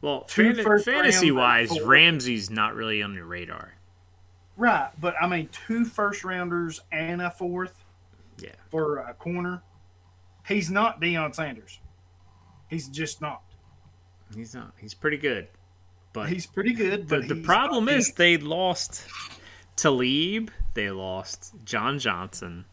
Well, 0.03 0.25
fan- 0.29 0.55
fantasy 0.83 1.31
wise, 1.31 1.79
Ramsey's 1.81 2.51
not 2.51 2.75
really 2.75 3.03
on 3.03 3.15
your 3.15 3.27
radar. 3.27 3.75
Right, 4.57 4.91
but 5.01 5.15
I 5.21 5.27
mean, 5.27 5.49
two 5.67 5.85
first 5.85 6.25
rounders 6.25 6.81
and 6.93 7.21
a 7.23 7.31
fourth 7.31 7.85
Yeah. 8.39 8.51
for 8.71 8.99
a 8.99 9.15
corner. 9.15 9.63
He's 10.47 10.71
not 10.71 11.01
Deion 11.01 11.35
Sanders. 11.35 11.81
He's 12.69 12.89
just 12.89 13.21
not. 13.21 13.43
He's 14.35 14.55
not. 14.55 14.73
He's 14.79 14.95
pretty 14.95 15.17
good. 15.19 15.49
But 16.13 16.29
He's 16.29 16.47
pretty 16.47 16.73
good, 16.73 17.09
the, 17.09 17.19
but 17.21 17.29
the 17.29 17.37
he's 17.37 17.47
problem 17.47 17.89
is 17.89 18.13
they 18.15 18.37
lost 18.37 19.07
Talib. 19.77 20.51
They 20.75 20.91
lost 20.91 21.55
John 21.65 21.99
Johnson. 21.99 22.65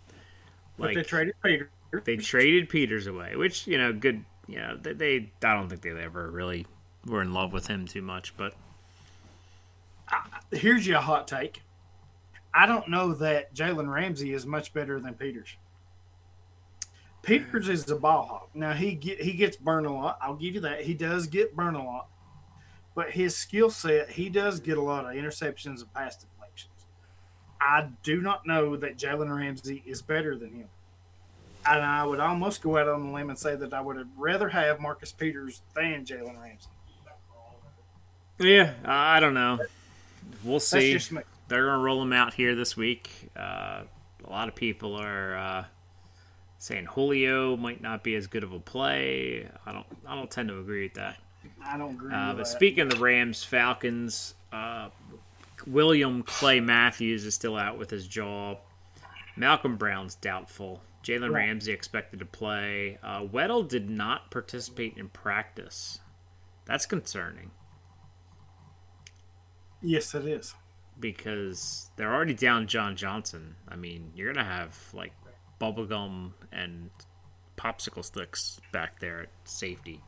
But 0.78 0.88
Like 0.88 0.96
they 0.98 1.04
traded 1.04 1.36
Peter. 1.44 1.70
they 2.04 2.18
traded 2.18 2.70
Peters 2.70 3.08
away, 3.08 3.36
which 3.36 3.68
you 3.68 3.78
know, 3.78 3.94
good. 3.94 4.24
You 4.48 4.58
know, 4.60 4.78
they, 4.82 4.94
they 4.94 5.32
I 5.44 5.54
don't 5.54 5.70
think 5.70 5.82
they 5.82 5.90
ever 5.92 6.30
really 6.32 6.66
were 7.06 7.22
in 7.22 7.34
love 7.34 7.54
with 7.54 7.68
him 7.68 7.86
too 7.86 8.02
much, 8.02 8.36
but 8.38 8.54
Here's 10.52 10.88
your 10.88 11.00
hot 11.00 11.28
take. 11.28 11.62
I 12.54 12.66
don't 12.66 12.90
know 12.90 13.14
that 13.14 13.54
Jalen 13.54 13.92
Ramsey 13.92 14.34
is 14.34 14.46
much 14.46 14.74
better 14.74 15.00
than 15.00 15.14
Peters. 15.14 15.56
Peters 17.22 17.68
is 17.68 17.90
a 17.90 17.96
ball 17.96 18.26
hawk. 18.26 18.50
Now 18.54 18.72
he 18.72 18.94
get 18.94 19.22
he 19.22 19.34
gets 19.34 19.58
burned 19.58 19.86
a 19.86 19.92
lot. 19.92 20.18
I'll 20.22 20.36
give 20.36 20.56
you 20.56 20.62
that. 20.62 20.82
He 20.82 20.94
does 20.94 21.28
get 21.28 21.56
burned 21.56 21.76
a 21.76 21.84
lot, 21.84 22.08
but 22.96 23.12
his 23.12 23.36
skill 23.36 23.70
set, 23.70 24.12
he 24.12 24.30
does 24.30 24.62
get 24.62 24.78
a 24.78 24.82
lot 24.82 25.06
of 25.06 25.12
interceptions 25.12 25.82
and 25.82 25.94
pass 25.94 26.16
deflections. 26.16 26.86
I 27.60 27.90
do 28.02 28.22
not 28.22 28.48
know 28.48 28.78
that 28.78 28.98
Jalen 28.98 29.36
Ramsey 29.36 29.84
is 29.86 30.02
better 30.02 30.38
than 30.38 30.54
him. 30.54 30.70
And 31.66 31.84
I 31.84 32.06
would 32.06 32.22
almost 32.22 32.62
go 32.62 32.78
out 32.78 32.88
on 32.88 33.02
a 33.02 33.14
limb 33.14 33.30
and 33.30 33.38
say 33.38 33.58
that 33.58 33.74
I 33.74 33.82
would 33.82 34.08
rather 34.16 34.48
have 34.48 34.80
Marcus 34.80 35.12
Peters 35.12 35.62
than 35.76 36.06
Jalen 36.06 36.42
Ramsey. 36.42 36.70
Yeah, 38.40 38.74
I 38.86 39.20
don't 39.20 39.34
know. 39.34 39.60
We'll 40.44 40.60
see. 40.60 40.94
just. 40.94 41.12
They're 41.48 41.66
gonna 41.66 41.82
roll 41.82 42.02
him 42.02 42.12
out 42.14 42.34
here 42.34 42.56
this 42.56 42.76
week. 42.76 43.30
Uh, 43.38 43.84
a 44.26 44.30
lot 44.30 44.48
of 44.50 44.56
people 44.56 44.96
are 44.96 45.36
uh, 45.38 45.66
saying 46.58 46.86
Julio 46.86 47.56
might 47.56 47.82
not 47.82 48.04
be 48.04 48.16
as 48.16 48.28
good 48.28 48.44
of 48.44 48.52
a 48.52 48.60
play. 48.60 49.48
I 49.66 49.72
don't. 49.72 49.86
I 50.06 50.16
don't 50.16 50.30
tend 50.30 50.50
to 50.50 50.60
agree 50.60 50.84
with 50.84 50.96
that. 50.96 51.18
I 51.66 51.78
don't 51.78 51.92
agree 51.96 52.14
Uh, 52.14 52.32
but 52.34 52.38
that. 52.40 52.48
speaking 52.48 52.82
of 52.82 52.90
the 52.90 52.98
Rams, 53.00 53.44
Falcons, 53.44 54.36
uh, 54.52 54.90
William 55.66 56.24
Clay 56.24 56.60
Matthews 56.60 57.26
is 57.26 57.34
still 57.36 57.56
out 57.56 57.78
with 57.78 57.90
his 57.90 58.08
jaw. 58.08 58.58
Malcolm 59.38 59.78
Brown's 59.78 60.16
doubtful. 60.16 60.82
Jalen 61.04 61.32
Right. 61.32 61.46
Ramsey 61.46 61.72
expected 61.72 62.20
to 62.20 62.26
play. 62.26 62.98
Uh, 63.02 63.22
Weddle 63.22 63.66
did 63.68 63.90
not 63.90 64.30
participate 64.32 64.98
in 64.98 65.08
practice. 65.10 66.00
That's 66.66 66.86
concerning 66.86 67.52
yes, 69.82 70.14
it 70.16 70.26
is. 70.26 70.56
because 71.00 71.92
they're 71.96 72.14
already 72.14 72.34
down 72.34 72.68
John 72.68 72.96
Johnson. 72.96 73.56
I 73.68 73.76
mean, 73.76 74.12
you're 74.16 74.34
gonna 74.34 74.46
have 74.48 74.78
like 74.94 75.14
bubblegum 75.62 76.34
and 76.52 76.90
popsicle 77.58 78.06
sticks 78.06 78.60
back 78.72 79.00
there 79.00 79.22
at 79.22 79.30
safety. 79.44 80.02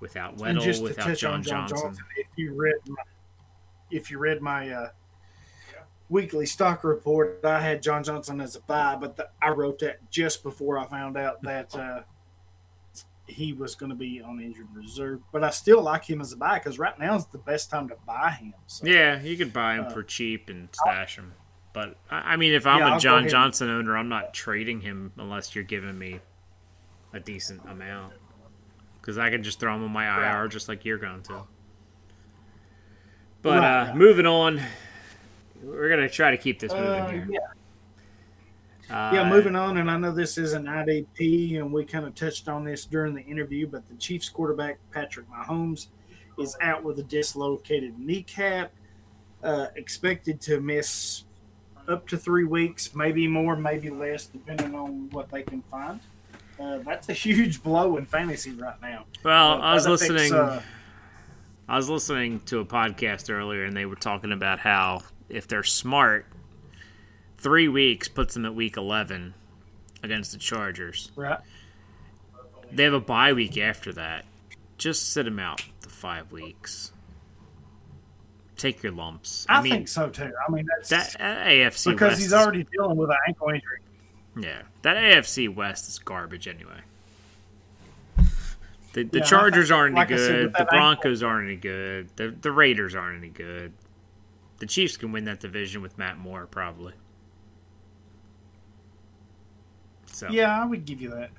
Without 0.00 0.36
Weddle, 0.36 0.82
without 0.82 1.16
John 1.16 1.42
John 1.42 1.68
Johnson. 1.68 1.78
Johnson, 1.78 2.04
if 2.16 2.26
you 2.36 2.52
read 2.54 2.74
my, 2.86 3.02
if 3.90 4.10
you 4.10 4.18
read 4.18 4.42
my 4.42 4.70
uh, 4.70 4.88
weekly 6.08 6.46
stock 6.46 6.84
report, 6.84 7.40
I 7.44 7.60
had 7.60 7.82
John 7.82 8.04
Johnson 8.04 8.40
as 8.40 8.56
a 8.56 8.60
buy, 8.60 8.96
but 8.96 9.16
the, 9.16 9.28
I 9.40 9.50
wrote 9.50 9.78
that 9.78 10.10
just 10.10 10.42
before 10.42 10.78
I 10.78 10.86
found 10.86 11.16
out 11.16 11.42
that 11.42 11.74
uh, 11.78 12.02
he 13.26 13.52
was 13.52 13.74
going 13.74 13.90
to 13.90 13.96
be 13.96 14.20
on 14.20 14.40
injured 14.40 14.68
reserve. 14.74 15.20
But 15.32 15.44
I 15.44 15.50
still 15.50 15.82
like 15.82 16.08
him 16.08 16.20
as 16.20 16.32
a 16.32 16.36
buy 16.36 16.58
because 16.58 16.78
right 16.78 16.98
now 16.98 17.16
is 17.16 17.26
the 17.26 17.38
best 17.38 17.70
time 17.70 17.88
to 17.88 17.96
buy 18.06 18.30
him. 18.30 18.54
So, 18.66 18.86
Yeah, 18.86 19.20
you 19.22 19.36
could 19.36 19.52
buy 19.52 19.74
him 19.76 19.86
Uh, 19.86 19.90
for 19.90 20.02
cheap 20.02 20.50
and 20.50 20.68
stash 20.72 21.16
him. 21.16 21.34
But 21.72 21.96
I 22.10 22.34
I 22.34 22.36
mean, 22.36 22.52
if 22.52 22.66
I'm 22.66 22.80
Yeah, 22.80 22.88
a 22.88 22.90
I'll 22.92 22.98
John 23.00 23.18
ahead. 23.20 23.30
Johnson 23.30 23.68
owner, 23.70 23.96
I'm 23.96 24.08
not 24.08 24.34
trading 24.34 24.80
him 24.80 25.12
unless 25.16 25.54
you're 25.54 25.64
giving 25.64 25.98
me 25.98 26.20
a 27.12 27.20
decent 27.20 27.62
amount. 27.68 28.14
Because 29.00 29.18
I 29.18 29.30
can 29.30 29.42
just 29.42 29.60
throw 29.60 29.74
him 29.74 29.84
on 29.84 29.90
my 29.90 30.06
IR 30.06 30.42
Right. 30.42 30.50
just 30.50 30.68
like 30.68 30.84
you're 30.84 30.98
going 30.98 31.22
to. 31.24 31.42
But 33.42 33.60
Right. 33.60 33.90
uh, 33.90 33.94
moving 33.94 34.26
on, 34.26 34.60
we're 35.62 35.90
gonna 35.90 36.08
try 36.08 36.30
to 36.30 36.38
keep 36.38 36.60
this 36.60 36.72
moving 36.72 37.04
Uh, 37.04 37.10
here. 37.10 37.28
yeah, 37.30 37.38
Uh, 38.90 39.10
yeah. 39.14 39.28
Moving 39.28 39.56
on, 39.56 39.78
and 39.78 39.90
I 39.90 39.96
know 39.96 40.12
this 40.12 40.36
is 40.38 40.52
an 40.52 40.64
IDP, 40.66 41.56
and 41.58 41.72
we 41.72 41.84
kind 41.84 42.04
of 42.06 42.14
touched 42.14 42.48
on 42.48 42.64
this 42.64 42.84
during 42.84 43.14
the 43.14 43.22
interview, 43.22 43.66
but 43.66 43.88
the 43.88 43.94
Chiefs 43.96 44.28
quarterback 44.28 44.78
Patrick 44.92 45.26
Mahomes 45.30 45.86
is 46.38 46.56
out 46.60 46.84
with 46.84 46.98
a 46.98 47.02
dislocated 47.02 47.98
kneecap, 47.98 48.72
uh, 49.42 49.66
expected 49.76 50.40
to 50.42 50.60
miss 50.60 51.24
up 51.88 52.06
to 52.08 52.16
three 52.18 52.44
weeks, 52.44 52.94
maybe 52.94 53.26
more, 53.26 53.56
maybe 53.56 53.90
less, 53.90 54.26
depending 54.26 54.74
on 54.74 55.08
what 55.10 55.30
they 55.30 55.42
can 55.42 55.62
find. 55.70 56.00
Uh, 56.60 56.78
that's 56.78 57.08
a 57.08 57.12
huge 57.12 57.62
blow 57.62 57.96
in 57.96 58.04
fantasy 58.06 58.52
right 58.52 58.80
now. 58.80 59.04
Well, 59.24 59.54
Uh, 59.54 59.58
I 59.58 59.74
was 59.74 59.86
listening. 59.86 60.32
uh, 60.32 60.62
I 61.68 61.76
was 61.76 61.88
listening 61.88 62.40
to 62.46 62.60
a 62.60 62.64
podcast 62.64 63.32
earlier, 63.32 63.64
and 63.64 63.76
they 63.76 63.86
were 63.86 63.96
talking 63.96 64.32
about 64.32 64.58
how 64.60 65.02
if 65.28 65.48
they're 65.48 65.62
smart, 65.62 66.26
three 67.44 67.68
weeks 67.68 68.08
puts 68.08 68.34
them 68.34 68.44
at 68.46 68.54
week 68.54 68.76
eleven 68.76 69.34
against 70.02 70.32
the 70.32 70.38
Chargers. 70.38 71.12
right. 71.14 71.38
They 72.72 72.82
have 72.84 72.94
a 72.94 72.98
bye 73.00 73.32
week 73.34 73.56
after 73.56 73.92
that. 73.92 74.24
Just 74.78 75.12
sit 75.12 75.24
them 75.26 75.38
out 75.38 75.62
the 75.82 75.88
five 75.90 76.32
weeks. 76.32 76.90
Take 78.56 78.82
your 78.82 78.92
lumps. 78.92 79.46
I, 79.48 79.58
I, 79.58 79.62
mean, 79.62 79.72
think 79.72 79.88
so 79.88 80.08
too. 80.08 80.32
I 80.48 80.50
mean, 80.50 80.66
that's 80.66 80.88
that 80.88 81.16
uh, 81.20 81.44
AFC 81.46 81.92
because 81.92 82.10
West 82.10 82.18
he's 82.18 82.26
is- 82.28 82.32
already 82.32 82.64
dealing 82.72 82.96
with 82.96 83.10
an 83.10 83.16
ankle 83.28 83.48
injury. 83.50 83.80
yeah, 84.40 84.62
that 84.82 84.96
AFC 84.96 85.54
West 85.54 85.88
is 85.88 85.98
garbage 85.98 86.48
anyway. 86.48 86.80
The, 88.94 89.02
the 89.04 89.18
Yeah, 89.18 89.24
Chargers 89.24 89.68
think- 89.68 89.76
aren't 89.78 89.92
any 89.92 90.00
like 90.00 90.12
I 90.12 90.16
good. 90.16 90.44
The 90.46 90.48
that 90.50 90.60
ankle- 90.60 90.78
Broncos 90.78 91.22
aren't 91.22 91.46
any 91.48 91.56
good. 91.56 92.08
The 92.16 92.30
the 92.30 92.50
Raiders 92.52 92.94
aren't 92.94 93.18
any 93.18 93.28
good. 93.30 93.72
The 94.58 94.66
Chiefs 94.66 94.96
can 94.96 95.12
win 95.12 95.24
that 95.26 95.40
division 95.40 95.82
with 95.82 95.98
Matt 95.98 96.16
Moore 96.16 96.46
probably. 96.46 96.94
So 100.14 100.28
Yeah, 100.30 100.60
I 100.60 100.64
would 100.64 100.84
give 100.84 101.00
you 101.00 101.10
that. 101.10 101.30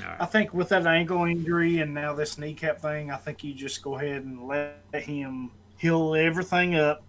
right. 0.00 0.16
I 0.20 0.26
think 0.26 0.52
with 0.54 0.68
that 0.70 0.86
ankle 0.86 1.24
injury 1.24 1.78
and 1.78 1.94
now 1.94 2.14
this 2.14 2.38
kneecap 2.38 2.80
thing, 2.80 3.10
I 3.10 3.16
think 3.16 3.42
you 3.42 3.54
just 3.54 3.82
go 3.82 3.96
ahead 3.96 4.22
and 4.24 4.46
let 4.46 4.76
him 4.94 5.50
heal 5.78 6.14
everything 6.14 6.74
up. 6.76 7.02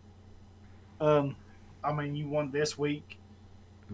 Um, 1.02 1.36
I 1.84 1.92
mean, 1.92 2.16
you 2.16 2.28
won 2.28 2.52
this 2.52 2.78
week. 2.78 3.18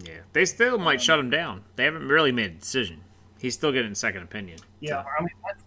yeah, 0.05 0.19
they 0.33 0.45
still 0.45 0.77
might 0.77 1.01
shut 1.01 1.19
him 1.19 1.29
down. 1.31 1.63
They 1.75 1.83
haven't 1.85 2.07
really 2.07 2.31
made 2.31 2.51
a 2.51 2.55
decision. 2.55 3.01
He's 3.39 3.55
still 3.55 3.71
getting 3.71 3.95
second 3.95 4.21
opinion. 4.23 4.59
Yeah, 4.79 5.01
So, 5.03 5.09
I 5.19 5.21
mean 5.21 5.29
that's, 5.45 5.63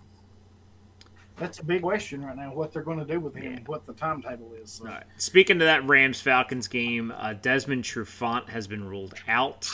that's 1.39 1.59
a 1.59 1.65
big 1.65 1.83
question 1.83 2.25
right 2.25 2.37
now. 2.37 2.53
What 2.55 2.73
they're 2.73 2.83
going 2.83 2.99
to 2.99 3.05
do 3.05 3.19
with 3.19 3.35
him, 3.35 3.55
Yeah. 3.55 3.59
what 3.67 3.87
the 3.87 3.95
timetable 3.95 4.53
is. 4.63 4.71
So. 4.73 4.85
right. 4.85 5.03
Speaking 5.17 5.59
to 5.59 5.65
that 5.65 5.85
Rams 5.89 6.21
Falcons 6.21 6.69
game, 6.69 7.13
uh, 7.17 7.33
Desmond 7.33 7.83
Trufant 7.85 8.49
has 8.51 8.67
been 8.69 8.85
ruled 8.85 9.15
out. 9.27 9.69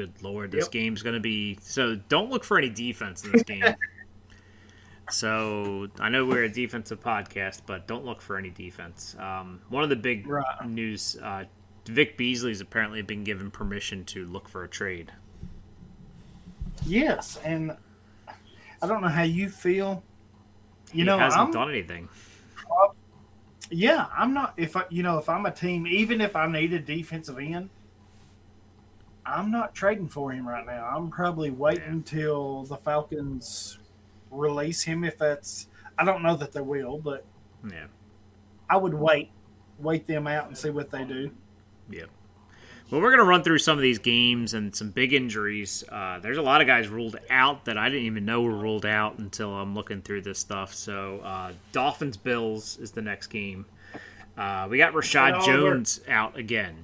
Good 0.00 0.22
lord, 0.22 0.50
this 0.50 0.64
Yep. 0.64 0.72
game's 0.72 1.02
going 1.02 1.12
to 1.14 1.20
be 1.20 1.58
so. 1.60 1.94
Don't 1.94 2.30
look 2.30 2.42
for 2.42 2.56
any 2.56 2.70
defense 2.70 3.22
in 3.22 3.32
this 3.32 3.42
game. 3.42 3.74
so 5.10 5.88
I 5.98 6.08
know 6.08 6.24
we're 6.24 6.44
a 6.44 6.48
defensive 6.48 7.00
podcast, 7.00 7.62
but 7.66 7.86
don't 7.86 8.06
look 8.06 8.22
for 8.22 8.38
any 8.38 8.48
defense. 8.48 9.14
Um, 9.18 9.60
one 9.68 9.82
of 9.82 9.90
the 9.90 9.96
big 9.96 10.26
Right. 10.26 10.66
news: 10.66 11.18
uh, 11.22 11.44
Vic 11.84 12.16
Beasley's 12.16 12.62
apparently 12.62 13.02
been 13.02 13.24
given 13.24 13.50
permission 13.50 14.06
to 14.06 14.24
look 14.24 14.48
for 14.48 14.64
a 14.64 14.68
trade. 14.68 15.12
Yes, 16.86 17.38
and 17.44 17.76
I 18.80 18.86
don't 18.86 19.02
know 19.02 19.08
how 19.08 19.24
you 19.24 19.50
feel. 19.50 20.02
You 20.92 21.00
he 21.00 21.04
know, 21.04 21.18
hasn't 21.18 21.42
I'm 21.42 21.50
done 21.52 21.68
anything. 21.68 22.08
Yeah, 23.70 24.06
I'm 24.16 24.32
not. 24.32 24.54
If 24.56 24.76
I, 24.76 24.84
you 24.88 25.02
know, 25.02 25.18
if 25.18 25.28
I'm 25.28 25.44
a 25.44 25.50
team, 25.50 25.86
even 25.86 26.22
if 26.22 26.34
I 26.36 26.46
need 26.46 26.72
a 26.72 26.78
defensive 26.78 27.38
end, 27.38 27.68
I'm 29.30 29.50
not 29.50 29.74
trading 29.74 30.08
for 30.08 30.32
him 30.32 30.46
right 30.46 30.64
now. 30.66 30.84
I'm 30.96 31.10
probably 31.10 31.50
waiting 31.50 31.84
until 31.84 32.64
the 32.64 32.76
Falcons 32.76 33.78
release 34.30 34.82
him. 34.82 35.04
If 35.04 35.18
that's, 35.18 35.68
I 35.98 36.04
don't 36.04 36.22
know 36.22 36.36
that 36.36 36.52
they 36.52 36.60
will, 36.60 36.98
but 36.98 37.24
Yeah. 37.68 37.86
I 38.68 38.76
would 38.76 38.94
wait, 38.94 39.30
wait 39.78 40.06
them 40.06 40.26
out 40.26 40.46
and 40.46 40.56
see 40.56 40.70
what 40.70 40.90
they 40.90 41.04
do. 41.04 41.30
Yeah. 41.88 42.04
Well, 42.90 43.00
we're 43.00 43.10
going 43.10 43.18
to 43.20 43.24
run 43.24 43.44
through 43.44 43.58
some 43.58 43.78
of 43.78 43.82
these 43.82 43.98
games 44.00 44.54
and 44.54 44.74
some 44.74 44.90
big 44.90 45.12
injuries. 45.12 45.84
Uh, 45.88 46.18
there's 46.18 46.38
a 46.38 46.42
lot 46.42 46.60
of 46.60 46.66
guys 46.66 46.88
ruled 46.88 47.16
out 47.30 47.64
that 47.66 47.78
I 47.78 47.88
didn't 47.88 48.04
even 48.06 48.24
know 48.24 48.42
were 48.42 48.50
ruled 48.56 48.84
out 48.84 49.18
until 49.18 49.50
I'm 49.54 49.74
looking 49.74 50.02
through 50.02 50.22
this 50.22 50.40
stuff. 50.40 50.74
So, 50.74 51.20
uh, 51.20 51.52
Dolphins 51.72 52.16
Bills 52.16 52.78
is 52.78 52.90
the 52.90 53.02
next 53.02 53.28
game. 53.28 53.64
Uh, 54.36 54.66
we 54.68 54.78
got 54.78 54.92
Reshad 54.92 55.44
Jones 55.44 56.00
out 56.08 56.36
again. 56.36 56.76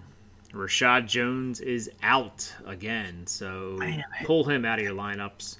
Reshad 0.56 1.06
Jones 1.06 1.60
is 1.60 1.90
out 2.02 2.52
again. 2.64 3.26
So, 3.26 3.76
Man. 3.78 4.04
pull 4.24 4.44
him 4.44 4.64
out 4.64 4.78
of 4.78 4.84
your 4.84 4.94
lineups. 4.94 5.58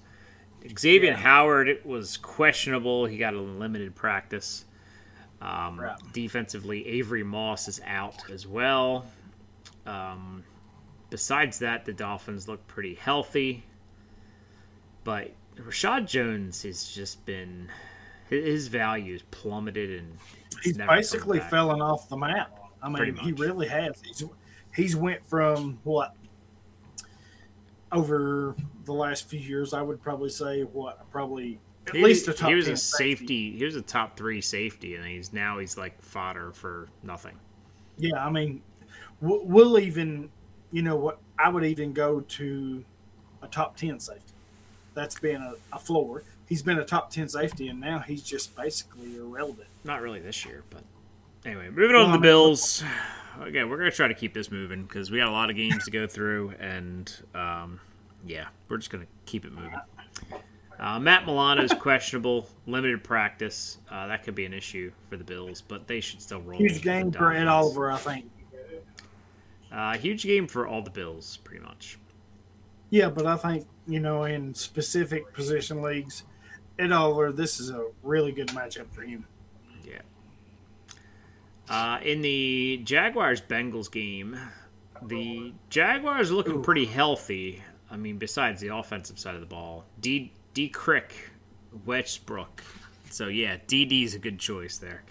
Xavier 0.79 1.11
Yeah. 1.13 1.17
Howard 1.17 1.69
it 1.69 1.85
was 1.87 2.17
questionable. 2.17 3.07
He 3.07 3.19
got 3.19 3.35
a 3.35 3.41
limited 3.41 3.95
practice. 3.95 4.65
Um, 5.41 5.79
Right. 5.79 5.97
Defensively, 6.13 6.87
Avery 6.87 7.23
Moss 7.23 7.69
is 7.69 7.81
out 7.87 8.29
as 8.31 8.47
well. 8.47 9.07
Um, 9.87 10.43
besides 11.11 11.59
that, 11.61 11.85
the 11.85 11.93
Dolphins 11.93 12.49
look 12.49 12.67
pretty 12.67 12.95
healthy. 12.95 13.65
But 15.05 15.33
Reshad 15.57 16.07
Jones 16.09 16.63
has 16.63 16.89
just 16.89 17.25
been 17.27 17.69
his 18.29 18.67
value 18.67 19.13
has 19.13 19.23
plummeted 19.31 20.01
and 20.01 20.19
He's 20.63 20.77
basically 20.79 21.39
fallen 21.39 21.81
off 21.81 22.09
the 22.09 22.17
map. 22.17 22.59
I 22.83 22.89
mean, 22.89 23.15
he 23.17 23.33
really 23.33 23.69
has. 23.69 24.03
He's 24.05 24.25
he's 24.77 24.95
went 24.95 25.25
from 25.27 25.79
what 25.85 26.15
over 27.93 28.55
the 28.85 28.93
last 28.93 29.29
few 29.29 29.41
years. 29.41 29.73
I 29.75 29.83
would 29.83 30.03
probably 30.03 30.31
say 30.31 30.63
what 30.63 31.11
probably 31.11 31.59
at 31.87 31.95
He, 31.97 32.03
least 32.03 32.29
a 32.29 32.33
top 32.33 32.49
he 32.49 32.55
was 32.55 32.67
10 32.67 32.75
a 32.75 32.77
safety. 32.77 33.57
He 33.57 33.65
was 33.65 33.77
a 33.77 33.83
top 33.83 34.17
three 34.17 34.41
safety, 34.41 34.95
and 34.97 35.05
he's 35.05 35.33
now 35.33 35.59
he's 35.59 35.77
like 35.77 36.01
fodder 36.03 36.53
for 36.53 36.89
nothing. 37.03 37.37
Yeah, 37.99 38.25
I 38.25 38.31
mean, 38.31 38.63
we'll 39.21 39.79
even, 39.79 40.29
you 40.71 40.83
know 40.83 40.97
what? 40.97 41.19
I 41.39 41.49
would 41.49 41.65
even 41.65 41.93
go 41.93 42.21
to 42.21 42.85
a 43.43 43.47
top 43.49 43.77
ten 43.77 43.99
safety. 44.01 44.23
That's 44.95 45.19
been 45.19 45.41
a, 45.43 45.55
a 45.73 45.79
floor. 45.79 46.23
He's 46.49 46.63
been 46.63 46.79
a 46.79 46.85
top 46.85 47.11
ten 47.11 47.29
safety, 47.29 47.69
and 47.69 47.81
now 47.81 48.01
he's 48.01 48.23
just 48.23 48.55
basically 48.57 49.17
irrelevant. 49.17 49.69
Not 49.85 50.03
really 50.03 50.21
this 50.21 50.45
year, 50.45 50.65
but 50.71 50.83
anyway, 51.45 51.71
moving 51.71 51.97
on 51.97 52.03
I 52.03 52.05
to 52.05 52.07
the 52.09 52.13
mean- 52.15 52.23
Bills. 52.23 52.83
Again, 53.41 53.69
we're 53.69 53.79
gonna 53.79 53.91
try 53.91 54.09
to 54.09 54.15
keep 54.15 54.35
this 54.35 54.51
moving 54.51 54.85
because 54.85 55.11
we 55.11 55.19
got 55.19 55.29
a 55.29 55.33
lot 55.33 55.51
of 55.51 55.57
games 55.57 55.85
to 55.85 55.91
go 55.91 56.07
through, 56.07 56.55
and 56.59 57.13
um, 57.35 57.81
yeah, 58.27 58.47
we're 58.69 58.79
just 58.79 58.91
gonna 58.91 59.07
keep 59.25 59.45
it 59.45 59.53
moving. 59.53 59.75
Uh, 60.79 60.99
Matt 60.99 61.25
Milano 61.25 61.63
is 61.63 61.73
questionable, 61.73 62.49
limited 62.67 63.03
practice. 63.03 63.79
Uh, 63.91 64.07
that 64.09 64.25
could 64.25 64.35
be 64.35 64.45
an 64.45 64.53
issue 64.53 64.93
for 65.09 65.17
the 65.17 65.25
Bills, 65.25 65.63
but 65.63 65.87
they 65.87 66.01
should 66.01 66.21
still 66.21 66.41
roll. 66.43 66.59
Huge 66.59 66.83
game 66.83 67.11
for 67.11 67.33
Ed 67.33 67.49
Oliver, 67.49 67.91
I 67.91 67.97
think. 67.97 68.31
Uh, 69.73 69.97
huge 69.97 70.23
game 70.23 70.47
for 70.47 70.67
all 70.67 70.83
the 70.83 70.91
Bills, 70.91 71.39
pretty 71.39 71.65
much. 71.65 71.99
Yeah, 72.91 73.09
but 73.09 73.27
I 73.27 73.37
think 73.37 73.67
you 73.87 74.01
know 74.01 74.25
in 74.25 74.55
specific 74.55 75.33
position 75.33 75.83
leagues, 75.83 76.25
Ed 76.79 76.93
Oliver, 76.93 77.33
this 77.33 77.59
is 77.59 77.71
a 77.71 77.87
really 78.03 78.33
good 78.33 78.49
matchup 78.49 78.91
for 78.93 79.03
him. 79.03 79.27
Uh, 81.69 81.99
in 82.03 82.23
the 82.23 82.81
Jaguars 82.85 83.41
Bengals 83.41 83.91
game, 83.91 84.39
the 85.03 85.53
Jaguars 85.69 86.31
are 86.31 86.35
looking 86.35 86.63
pretty 86.63 86.87
healthy. 86.87 87.63
I 87.91 87.97
mean, 87.97 88.19
besides 88.19 88.61
the 88.61 88.75
offensive 88.75 89.19
side 89.19 89.35
of 89.35 89.41
the 89.41 89.47
ball, 89.47 89.85
D 90.01 90.33
D 90.55 90.69
Crick, 90.69 91.15
Westbrook. 91.85 92.63
So 93.11 93.29
yeah, 93.29 93.57
DD 93.67 94.05
is 94.05 94.15
a 94.15 94.19
good 94.19 94.39
choice 94.39 94.79
there. 94.79 95.03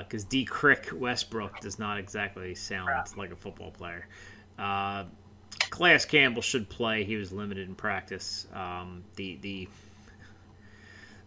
Because 0.00 0.24
D 0.24 0.44
Crick 0.44 0.90
Westbrook 0.92 1.60
does 1.60 1.78
not 1.78 1.98
exactly 1.98 2.54
sound 2.54 2.88
like 3.16 3.32
a 3.32 3.36
football 3.36 3.70
player. 3.70 4.06
Uh, 4.58 5.04
Calais 5.70 6.00
Campbell 6.08 6.42
should 6.42 6.68
play. 6.68 7.04
He 7.04 7.16
was 7.16 7.32
limited 7.32 7.68
in 7.68 7.74
practice. 7.74 8.46
Um, 8.52 9.04
the 9.16 9.36
the 9.40 9.68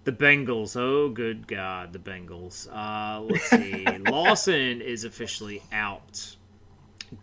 the 0.03 0.11
Bengals. 0.11 0.75
Oh, 0.75 1.09
good 1.09 1.47
God, 1.47 1.93
the 1.93 1.99
Bengals. 1.99 2.67
Uh, 2.71 3.21
let's 3.21 3.49
see. 3.49 3.85
Lawson 4.09 4.81
is 4.81 5.03
officially 5.03 5.61
out. 5.71 6.35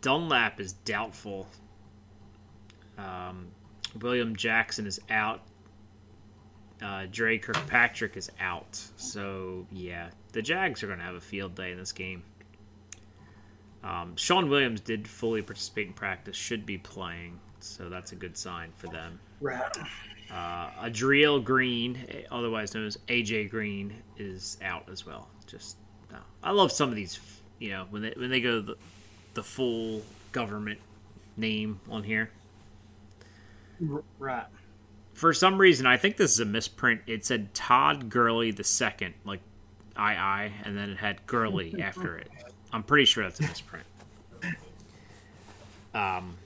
Dunlap 0.01 0.61
is 0.61 0.73
doubtful. 0.73 1.47
Um, 2.99 3.49
William 4.01 4.35
Jackson 4.37 4.87
is 4.87 5.01
out. 5.11 5.43
Uh, 6.83 7.07
Dre 7.11 7.39
Kirkpatrick 7.39 8.17
is 8.17 8.31
out. 8.41 8.81
So, 8.97 9.67
yeah, 9.73 10.11
the 10.33 10.43
Jags 10.43 10.83
are 10.83 10.87
going 10.87 10.99
to 10.99 11.05
have 11.05 11.15
a 11.15 11.21
field 11.21 11.55
day 11.55 11.73
in 11.73 11.79
this 11.79 11.93
game. 11.93 12.23
Um, 13.83 14.17
Shawn 14.17 14.51
Williams 14.51 14.81
did 14.81 15.07
fully 15.07 15.43
participate 15.43 15.87
in 15.87 15.93
practice, 15.93 16.37
should 16.37 16.67
be 16.67 16.77
playing. 16.77 17.39
So, 17.61 17.89
that's 17.89 18.13
a 18.13 18.17
good 18.17 18.37
sign 18.37 18.73
for 18.77 18.89
them. 18.89 19.19
Right. 19.41 19.77
Uh, 20.31 20.71
Adriel 20.83 21.41
Green, 21.41 21.99
otherwise 22.31 22.75
known 22.75 22.87
as 22.87 22.97
AJ 23.09 23.51
Green, 23.51 23.95
is 24.19 24.59
out 24.63 24.89
as 24.91 25.07
well. 25.07 25.29
Just, 25.47 25.77
uh, 26.13 26.19
I 26.43 26.51
love 26.51 26.73
some 26.73 26.89
of 26.89 26.97
these. 26.97 27.19
You 27.59 27.71
know, 27.71 27.87
when 27.89 28.03
they 28.03 28.13
when 28.17 28.29
they 28.29 28.41
go 28.41 28.61
the, 28.61 28.77
the 29.35 29.43
full 29.43 30.03
government 30.33 30.81
name 31.37 31.81
on 31.91 32.03
here. 32.03 32.31
Right. 34.19 34.47
For 35.15 35.33
some 35.33 35.59
reason, 35.59 35.87
I 35.87 35.97
think 35.97 36.17
this 36.17 36.33
is 36.33 36.41
a 36.41 36.45
misprint. 36.45 37.01
It 37.07 37.25
said 37.25 37.55
Todd 37.55 38.11
Gurley 38.11 38.51
the 38.51 38.65
second, 38.65 39.15
like 39.25 39.41
I 39.97 40.15
I, 40.15 40.53
and 40.65 40.77
then 40.77 40.91
it 40.91 40.99
had 40.99 41.25
Gurley 41.27 41.77
after 41.83 42.19
it. 42.19 42.29
I'm 42.73 42.83
pretty 42.83 43.07
sure 43.07 43.25
that's 43.25 43.41
a 43.41 43.45
misprint. 43.45 43.87
Um, 45.95 46.37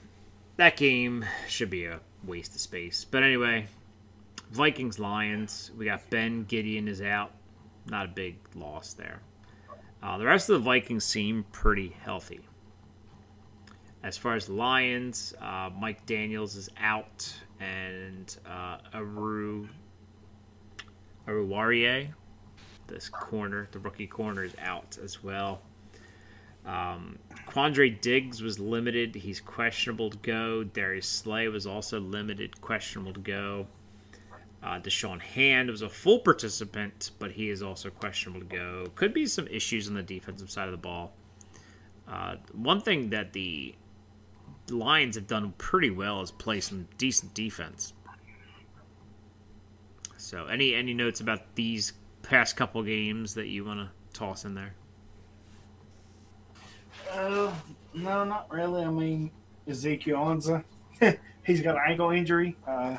that 0.55 0.77
game 0.77 1.25
should 1.49 1.69
be 1.69 1.83
a 1.83 1.99
waste 2.25 2.55
of 2.55 2.61
space. 2.61 3.05
But 3.09 3.23
anyway, 3.23 3.67
Vikings 4.51 4.99
Lions. 4.99 5.71
We 5.77 5.85
got 5.85 6.09
Ben 6.09 6.45
Gedeon 6.45 6.87
is 6.87 7.01
out. 7.01 7.31
Not 7.87 8.05
a 8.05 8.09
big 8.09 8.37
loss 8.55 8.93
there. 8.93 9.21
Uh, 10.03 10.17
the 10.17 10.25
rest 10.25 10.49
of 10.49 10.59
the 10.59 10.65
Vikings 10.65 11.03
seem 11.03 11.45
pretty 11.51 11.95
healthy. 12.03 12.41
As 14.03 14.17
far 14.17 14.35
as 14.35 14.49
Lions, 14.49 15.33
uh, 15.41 15.69
Mike 15.79 16.05
Daniels 16.07 16.55
is 16.55 16.69
out, 16.79 17.31
and 17.59 18.35
uh, 18.47 18.77
Aru 18.95 19.69
Oruwariye, 21.27 22.11
this 22.87 23.09
corner, 23.09 23.67
the 23.71 23.79
rookie 23.79 24.07
corner, 24.07 24.43
is 24.43 24.55
out 24.59 24.97
as 25.03 25.23
well. 25.23 25.61
Um, 26.65 27.17
Quandre 27.47 27.99
Diggs 27.99 28.41
was 28.41 28.59
limited; 28.59 29.15
he's 29.15 29.39
questionable 29.39 30.09
to 30.09 30.17
go. 30.17 30.63
Darius 30.63 31.07
Slay 31.07 31.47
was 31.47 31.65
also 31.65 31.99
limited, 31.99 32.61
questionable 32.61 33.13
to 33.13 33.19
go. 33.19 33.67
Uh, 34.63 34.79
Da'Shawn 34.79 35.19
Hand 35.19 35.71
was 35.71 35.81
a 35.81 35.89
full 35.89 36.19
participant, 36.19 37.11
but 37.17 37.31
he 37.31 37.49
is 37.49 37.63
also 37.63 37.89
questionable 37.89 38.41
to 38.41 38.55
go. 38.55 38.87
Could 38.95 39.13
be 39.13 39.25
some 39.25 39.47
issues 39.47 39.87
on 39.87 39.95
the 39.95 40.03
defensive 40.03 40.51
side 40.51 40.67
of 40.67 40.71
the 40.71 40.77
ball. 40.77 41.13
Uh, 42.07 42.35
one 42.53 42.79
thing 42.79 43.09
that 43.09 43.33
the 43.33 43.73
Lions 44.69 45.15
have 45.15 45.27
done 45.27 45.53
pretty 45.57 45.89
well 45.89 46.21
is 46.21 46.31
play 46.31 46.61
some 46.61 46.87
decent 46.97 47.33
defense. 47.33 47.93
So, 50.17 50.45
any 50.45 50.75
any 50.75 50.93
notes 50.93 51.19
about 51.19 51.55
these 51.55 51.93
past 52.21 52.55
couple 52.55 52.83
games 52.83 53.33
that 53.33 53.47
you 53.47 53.65
want 53.65 53.79
to 53.79 53.89
toss 54.17 54.45
in 54.45 54.53
there? 54.53 54.75
Uh, 57.11 57.53
no, 57.93 58.23
not 58.23 58.47
really. 58.51 58.83
I 58.83 58.89
mean, 58.89 59.31
Ezekiel 59.67 60.17
Ansah, 60.19 60.63
he's 61.45 61.61
got 61.61 61.75
an 61.75 61.81
ankle 61.87 62.11
injury. 62.11 62.55
Uh, 62.65 62.97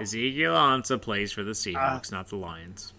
Ezekiel 0.00 0.54
Ansah 0.54 1.00
plays 1.00 1.32
for 1.32 1.42
the 1.44 1.52
Seahawks, 1.52 2.10
not 2.10 2.28
the 2.28 2.36
Lions. 2.36 2.92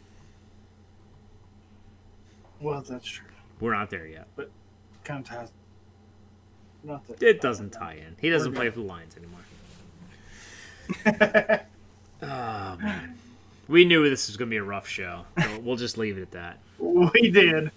well, 2.62 2.82
that's 2.82 3.06
true. 3.08 3.26
We're 3.60 3.74
not 3.74 3.89
there 3.89 4.06
yet. 4.08 4.28
But 4.36 4.51
kind 5.04 5.20
of 5.26 5.30
ties. 5.30 5.51
Not 6.84 7.06
that. 7.08 7.22
It 7.24 7.41
doesn't 7.41 7.72
tie 7.72 7.93
in. 7.95 8.16
He 8.22 8.30
doesn't 8.30 8.54
play 8.54 8.70
for 8.70 8.80
the 8.80 8.86
Lions 8.86 9.16
anymore. 9.18 9.39
Oh 12.26 12.78
man, 12.82 13.18
we 13.68 13.84
knew 13.84 14.10
this 14.10 14.28
was 14.28 14.38
going 14.38 14.47
to 14.49 14.54
be 14.54 14.58
a 14.58 14.64
rough 14.64 14.88
show. 14.88 15.26
So 15.41 15.60
we'll 15.60 15.76
just 15.76 15.97
leave 15.97 16.18
it 16.18 16.22
at 16.22 16.32
that. 16.32 16.60
we 16.80 17.32
did. 17.32 17.70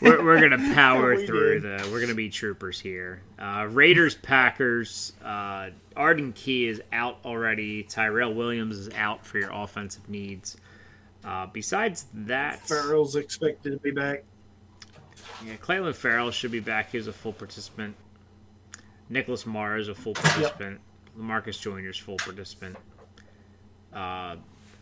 We're, 0.00 0.24
we're 0.24 0.40
gonna 0.40 0.58
power 0.74 1.14
We 1.16 1.26
through 1.26 1.60
did. 1.60 1.80
the. 1.84 1.90
We're 1.90 2.00
gonna 2.00 2.14
be 2.14 2.28
troopers 2.28 2.80
here. 2.80 3.22
Uh, 3.38 3.68
Raiders, 3.70 4.14
Packers. 4.14 5.12
Uh, 5.24 5.70
Arden 5.96 6.32
Key 6.32 6.66
is 6.68 6.82
out 6.92 7.18
already. 7.24 7.82
Tyrell 7.84 8.34
Williams 8.34 8.76
is 8.78 8.90
out 8.94 9.24
for 9.24 9.38
your 9.38 9.50
offensive 9.52 10.08
needs. 10.08 10.56
Uh, 11.24 11.46
besides 11.46 12.06
that, 12.12 12.60
Ferrell's 12.66 13.16
expected 13.16 13.70
to 13.72 13.78
be 13.78 13.90
back. 13.90 14.24
Yeah, 15.46 15.54
Clelin 15.56 15.94
Ferrell 15.94 16.30
should 16.30 16.50
be 16.52 16.60
back. 16.60 16.90
He 16.90 16.98
was 16.98 17.06
a 17.06 17.12
full 17.12 17.32
participant. 17.32 17.94
Nicholas 19.08 19.46
Morrow 19.46 19.78
is 19.80 19.88
a 19.88 19.94
full 19.94 20.14
participant. 20.14 20.80
Lamarcus 21.18 21.60
Joyner 21.60 21.90
is 21.90 21.96
full 21.98 22.16
participant. 22.16 22.76
Uh, 23.92 24.36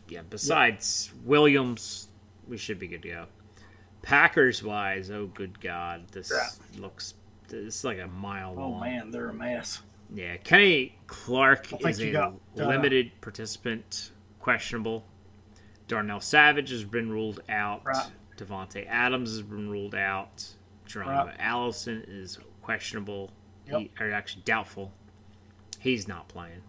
yeah, 0.08 0.22
besides 0.28 1.12
Williams, 1.24 2.08
we 2.48 2.56
should 2.56 2.78
be 2.78 2.86
good 2.88 3.02
to 3.02 3.08
go. 3.08 3.26
Packers 4.02 4.62
wise, 4.62 5.10
oh 5.10 5.26
good 5.26 5.60
God, 5.60 6.08
this 6.12 6.30
Yeah. 6.34 6.80
looks 6.80 7.14
this 7.48 7.76
is 7.76 7.84
like 7.84 7.98
a 7.98 8.06
mile 8.06 8.54
Oh 8.56 8.68
long. 8.70 8.80
man, 8.80 9.10
they're 9.10 9.28
a 9.28 9.34
mess. 9.34 9.82
Yeah, 10.14 10.36
Kenny 10.38 10.96
Clark 11.06 11.72
is 11.86 12.00
a 12.00 12.10
got, 12.10 12.34
uh, 12.58 12.66
limited 12.66 13.12
participant, 13.20 14.12
questionable. 14.40 15.04
Darnell 15.88 16.20
Savage 16.20 16.70
has 16.70 16.84
been 16.84 17.10
ruled 17.10 17.40
out. 17.48 17.82
Right. 17.84 18.10
Davante 18.36 18.86
Adams 18.88 19.30
has 19.30 19.42
been 19.42 19.68
ruled 19.70 19.94
out. 19.94 20.46
Geronimo 20.86 21.26
Right. 21.26 21.36
Allison 21.38 22.02
is 22.08 22.38
questionable, 22.62 23.30
Yep. 23.68 23.80
he, 23.80 23.90
or 24.00 24.12
actually 24.12 24.42
doubtful. 24.44 24.92
He's 25.78 26.08
not 26.08 26.28
playing. 26.28 26.62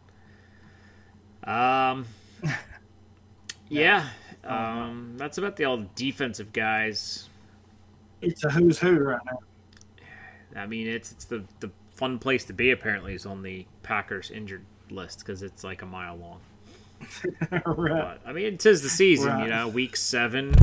Um, 1.45 2.05
yeah, 3.69 4.09
um, 4.45 5.13
that's 5.17 5.37
about 5.37 5.55
the 5.55 5.65
all 5.65 5.85
defensive 5.95 6.53
guys. 6.53 7.29
It's 8.21 8.43
a 8.43 8.49
who's 8.49 8.79
who 8.79 8.97
right 8.99 9.21
now. 9.25 9.39
I 10.55 10.65
mean, 10.65 10.87
it's 10.87 11.11
it's 11.11 11.25
the 11.25 11.43
the 11.59 11.71
fun 11.95 12.19
place 12.19 12.43
to 12.45 12.53
be. 12.53 12.71
Apparently, 12.71 13.13
is 13.13 13.25
on 13.25 13.41
the 13.41 13.65
Packers 13.83 14.31
injured 14.31 14.63
list 14.89 15.19
because 15.19 15.41
it's 15.43 15.63
like 15.63 15.81
a 15.81 15.85
mile 15.85 16.15
long. 16.17 16.39
right. 17.65 18.17
But 18.21 18.21
I 18.25 18.31
mean, 18.33 18.45
it 18.53 18.65
is 18.65 18.81
the 18.81 18.89
season, 18.89 19.27
Right. 19.29 19.43
you 19.43 19.49
know, 19.49 19.67
week 19.67 19.95
seven. 19.95 20.53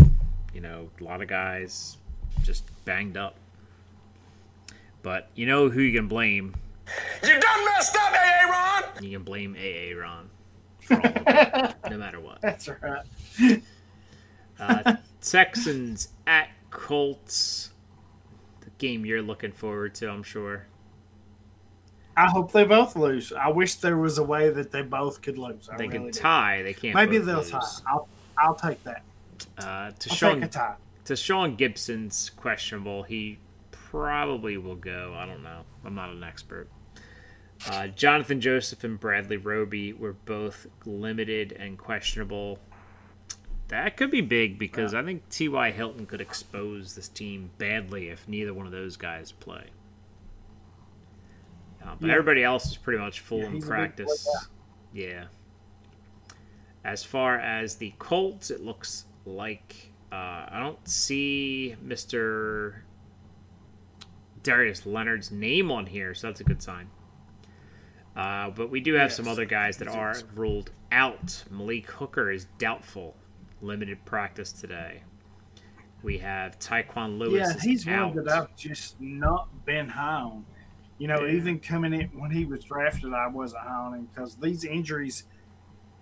You 0.54 0.60
know, 0.60 0.88
a 1.00 1.04
lot 1.04 1.22
of 1.22 1.28
guys 1.28 1.96
just 2.42 2.64
banged 2.84 3.16
up. 3.16 3.34
But 5.02 5.28
you 5.34 5.46
know 5.46 5.68
who 5.70 5.80
you 5.80 5.96
can 5.98 6.08
blame? 6.08 6.54
You 7.22 7.38
done 7.40 7.64
messed 7.66 7.96
up, 7.96 8.12
AA 8.12 8.50
Ron! 8.50 9.04
You 9.04 9.10
can 9.18 9.22
blame 9.24 9.54
AA 9.56 9.96
Ron 9.98 10.28
for 10.80 10.94
all 10.96 11.06
of 11.06 11.16
it, 11.26 11.74
no 11.90 11.96
matter 11.98 12.20
what. 12.20 12.40
That's 12.42 12.68
right. 12.68 13.02
Uh, 14.58 14.96
Texans 15.22 16.08
at 16.26 16.50
Colts. 16.70 17.70
The 18.60 18.68
game 18.76 19.06
you're 19.06 19.22
looking 19.22 19.52
forward 19.52 19.94
to, 19.94 20.10
I'm 20.10 20.22
sure. 20.22 20.66
I 22.14 22.28
hope 22.28 22.52
they 22.52 22.64
both 22.64 22.94
lose. 22.94 23.32
I 23.32 23.48
wish 23.48 23.76
there 23.76 23.96
was 23.96 24.18
a 24.18 24.22
way 24.22 24.50
that 24.50 24.70
they 24.70 24.82
both 24.82 25.22
could 25.22 25.38
lose. 25.38 25.70
I 25.72 25.78
They 25.78 25.84
really 25.86 25.98
can 25.98 26.06
do. 26.08 26.12
tie. 26.12 26.62
They 26.62 26.74
can't. 26.74 26.94
Maybe 26.94 27.16
they'll 27.16 27.38
lose. 27.38 27.50
tie. 27.50 27.60
I'll 27.88 28.06
I'll 28.36 28.54
take 28.54 28.84
that. 28.84 29.02
Uh, 29.56 29.92
take 29.98 30.42
a 30.42 30.48
tie. 30.48 30.74
Deshaun 31.06 31.56
Gibson's 31.56 32.28
questionable. 32.36 33.02
He 33.02 33.38
probably 33.70 34.58
will 34.58 34.76
go. 34.76 35.14
I 35.16 35.24
don't 35.24 35.42
know. 35.42 35.62
I'm 35.86 35.94
not 35.94 36.10
an 36.10 36.22
expert. 36.22 36.68
Uh, 37.66 37.86
Jonathan 37.88 38.42
Joseph 38.42 38.84
and 38.84 39.00
Bradley 39.00 39.38
Roby 39.38 39.94
were 39.94 40.12
both 40.12 40.66
limited 40.84 41.52
and 41.58 41.78
questionable. 41.78 42.58
That 43.70 43.96
could 43.96 44.10
be 44.10 44.20
big 44.20 44.58
because 44.58 44.94
I 44.94 45.02
think 45.04 45.28
T.Y. 45.30 45.70
Hilton 45.70 46.04
could 46.06 46.20
expose 46.20 46.94
this 46.94 47.08
team 47.08 47.50
badly 47.58 48.08
if 48.08 48.26
neither 48.28 48.52
one 48.52 48.66
of 48.66 48.72
those 48.72 48.96
guys 48.96 49.30
play. 49.32 49.64
Uh, 51.82 51.94
but 51.98 52.08
Yeah. 52.08 52.12
everybody 52.14 52.42
else 52.44 52.66
is 52.72 52.76
pretty 52.76 52.98
much 52.98 53.20
full 53.20 53.38
Yeah, 53.38 53.46
in 53.46 53.52
he's 53.54 53.64
a 53.64 53.66
big 53.66 53.70
practice. 53.70 54.24
player. 54.24 54.40
Yeah. 54.92 55.24
As 56.84 57.04
far 57.04 57.38
as 57.38 57.76
the 57.76 57.94
Colts, 57.98 58.50
it 58.50 58.60
looks 58.60 59.04
like 59.24 59.92
uh, 60.12 60.46
I 60.50 60.58
don't 60.58 60.88
see 60.88 61.76
Mr. 61.84 62.80
Darius 64.42 64.84
Leonard's 64.84 65.30
name 65.30 65.70
on 65.70 65.86
here, 65.86 66.14
so 66.14 66.26
that's 66.26 66.40
a 66.40 66.44
good 66.44 66.60
sign. 66.60 66.90
Uh, 68.16 68.50
but 68.50 68.70
we 68.70 68.80
do 68.80 68.94
have 68.94 69.12
some 69.12 69.28
other 69.28 69.44
guys 69.44 69.76
that 69.76 69.86
are 69.86 70.16
ruled 70.34 70.72
out. 70.90 71.44
Malik 71.48 71.86
Hooker 71.92 72.32
is 72.32 72.46
doubtful, 72.58 73.14
limited 73.60 74.04
practice 74.04 74.52
today. 74.52 75.02
We 76.02 76.18
have 76.18 76.58
Tyquan 76.58 77.18
Lewis 77.18 77.48
Yeah, 77.54 77.60
he's 77.60 77.86
out. 77.86 78.14
one 78.14 78.24
that 78.24 78.32
I've 78.34 78.56
just 78.56 79.00
not 79.00 79.48
been 79.66 79.88
high 79.88 80.22
on. 80.22 80.46
You 80.98 81.08
know, 81.08 81.24
Yeah. 81.24 81.34
even 81.36 81.58
coming 81.60 81.92
in 81.92 82.08
when 82.18 82.30
he 82.30 82.44
was 82.44 82.64
drafted, 82.64 83.12
I 83.12 83.26
wasn't 83.26 83.62
high 83.62 83.70
on 83.74 83.94
him 83.94 84.06
because 84.06 84.36
these 84.36 84.64
injuries 84.64 85.24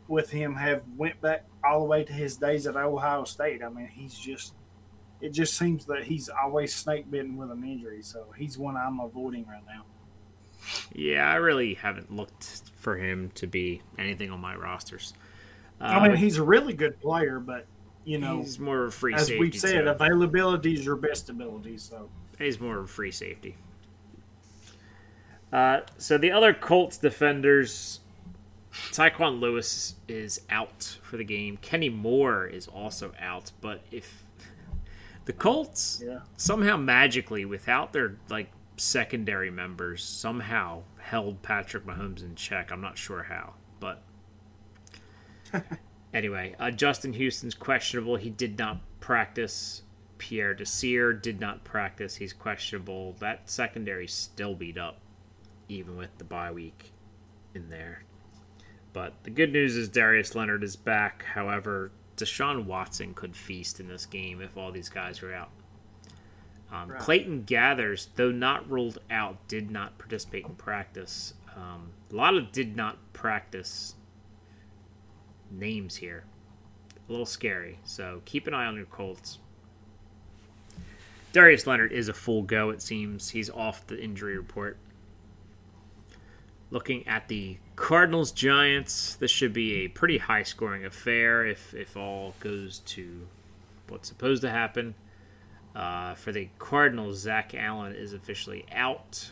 with 0.06 0.30
him 0.30 0.54
have 0.54 0.82
went 0.96 1.20
back 1.20 1.44
all 1.64 1.80
the 1.80 1.86
way 1.86 2.04
to 2.04 2.12
his 2.12 2.36
days 2.36 2.66
at 2.66 2.76
Ohio 2.76 3.24
State. 3.24 3.62
I 3.62 3.68
mean, 3.68 3.88
he's 3.88 4.14
just 4.18 4.54
it 5.20 5.30
just 5.32 5.56
seems 5.56 5.84
that 5.86 6.04
he's 6.04 6.28
always 6.28 6.72
snake 6.72 7.10
bitten 7.10 7.36
with 7.36 7.50
an 7.50 7.64
injury. 7.64 8.02
So 8.02 8.32
he's 8.36 8.56
one 8.56 8.76
I'm 8.76 9.00
avoiding 9.00 9.44
right 9.48 9.64
now. 9.66 9.84
Yeah, 10.94 11.28
I 11.28 11.36
really 11.36 11.74
haven't 11.74 12.12
looked 12.14 12.62
for 12.76 12.96
him 12.96 13.30
to 13.34 13.48
be 13.48 13.82
anything 13.98 14.30
on 14.30 14.40
my 14.40 14.54
rosters. 14.54 15.14
I 15.80 16.08
mean, 16.08 16.16
he's 16.16 16.38
a 16.38 16.42
really 16.42 16.72
good 16.72 17.00
player, 17.00 17.38
but 17.38 17.66
you 18.04 18.18
know, 18.18 18.38
he's 18.38 18.58
more 18.58 18.84
of 18.84 18.88
a 18.88 18.90
free 18.90 19.14
as 19.14 19.26
safety. 19.26 19.40
we've 19.40 19.54
said, 19.54 19.86
availability 19.86 20.74
is 20.74 20.84
your 20.84 20.96
best 20.96 21.28
ability. 21.28 21.78
So 21.78 22.08
He's 22.38 22.60
more 22.60 22.78
of 22.78 22.84
a 22.84 22.88
free 22.88 23.10
safety. 23.10 23.56
Uh, 25.52 25.80
so 25.96 26.18
the 26.18 26.30
other 26.30 26.52
Colts 26.54 26.98
defenders, 26.98 28.00
Tyquan 28.92 29.40
Lewis 29.40 29.96
is 30.06 30.42
out 30.50 30.98
for 31.02 31.16
the 31.16 31.24
game. 31.24 31.56
Kenny 31.58 31.88
Moore 31.88 32.46
is 32.46 32.68
also 32.68 33.12
out. 33.20 33.50
But 33.60 33.82
if 33.90 34.24
the 35.24 35.32
Colts 35.32 36.02
yeah, 36.04 36.20
somehow 36.36 36.76
magically, 36.76 37.44
without 37.44 37.92
their 37.92 38.16
like 38.28 38.50
secondary 38.76 39.50
members, 39.50 40.04
somehow 40.04 40.82
held 40.98 41.42
Patrick 41.42 41.84
Mahomes 41.84 42.22
in 42.22 42.34
check, 42.34 42.70
I'm 42.70 42.80
not 42.80 42.98
sure 42.98 43.24
how, 43.24 43.54
anyway, 46.14 46.54
uh, 46.58 46.70
Justin 46.70 47.12
Houston's 47.14 47.54
questionable. 47.54 48.16
He 48.16 48.30
did 48.30 48.58
not 48.58 48.80
practice. 49.00 49.82
Pierre 50.18 50.54
Desir 50.54 51.12
did 51.12 51.40
not 51.40 51.64
practice. 51.64 52.16
He's 52.16 52.32
questionable. 52.32 53.14
That 53.20 53.48
secondary 53.48 54.08
still 54.08 54.54
beat 54.54 54.76
up, 54.76 55.00
even 55.68 55.96
with 55.96 56.16
the 56.18 56.24
bye 56.24 56.50
week 56.50 56.92
in 57.54 57.68
there. 57.68 58.04
But 58.92 59.14
the 59.22 59.30
good 59.30 59.52
news 59.52 59.76
is 59.76 59.88
Darius 59.88 60.34
Leonard 60.34 60.64
is 60.64 60.74
back. 60.74 61.24
However, 61.24 61.92
Deshaun 62.16 62.64
Watson 62.64 63.14
could 63.14 63.36
feast 63.36 63.78
in 63.78 63.86
this 63.86 64.06
game 64.06 64.40
if 64.40 64.56
all 64.56 64.72
these 64.72 64.88
guys 64.88 65.22
are 65.22 65.32
out. 65.32 65.50
Um, 66.70 66.90
Right. 66.90 67.00
Clayton 67.00 67.44
Geathers, 67.44 68.08
though 68.16 68.32
not 68.32 68.68
ruled 68.68 68.98
out, 69.10 69.46
did 69.48 69.70
not 69.70 69.98
participate 69.98 70.44
in 70.46 70.54
practice. 70.56 71.34
Um, 71.56 71.92
a 72.10 72.14
lot 72.14 72.36
of 72.36 72.52
did 72.52 72.76
not 72.76 73.12
practice 73.12 73.94
names 75.50 75.96
here. 75.96 76.24
A 77.08 77.12
little 77.12 77.26
scary. 77.26 77.78
So 77.84 78.22
keep 78.24 78.46
an 78.46 78.54
eye 78.54 78.66
on 78.66 78.76
your 78.76 78.86
Colts. 78.86 79.38
Darius 81.32 81.66
Leonard 81.66 81.92
is 81.92 82.08
a 82.08 82.14
full 82.14 82.42
go, 82.42 82.70
it 82.70 82.82
seems. 82.82 83.30
He's 83.30 83.50
off 83.50 83.86
the 83.86 84.00
injury 84.00 84.36
report. 84.36 84.78
Looking 86.70 87.06
at 87.06 87.28
the 87.28 87.58
Cardinals 87.76 88.32
Giants, 88.32 89.14
this 89.16 89.30
should 89.30 89.52
be 89.52 89.84
a 89.84 89.88
pretty 89.88 90.18
high 90.18 90.42
scoring 90.42 90.84
affair 90.84 91.46
if, 91.46 91.74
if 91.74 91.96
all 91.96 92.34
goes 92.40 92.80
to 92.80 93.26
what's 93.88 94.08
supposed 94.08 94.42
to 94.42 94.50
happen. 94.50 94.94
Uh, 95.74 96.14
for 96.14 96.32
the 96.32 96.48
Cardinals, 96.58 97.18
Zach 97.18 97.54
Allen 97.54 97.94
is 97.94 98.12
officially 98.12 98.66
out. 98.72 99.30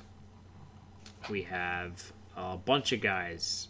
We 1.28 1.42
have 1.42 2.12
a 2.36 2.56
bunch 2.56 2.92
of 2.92 3.00
guys 3.00 3.68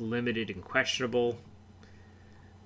limited 0.00 0.50
and 0.50 0.64
questionable. 0.64 1.38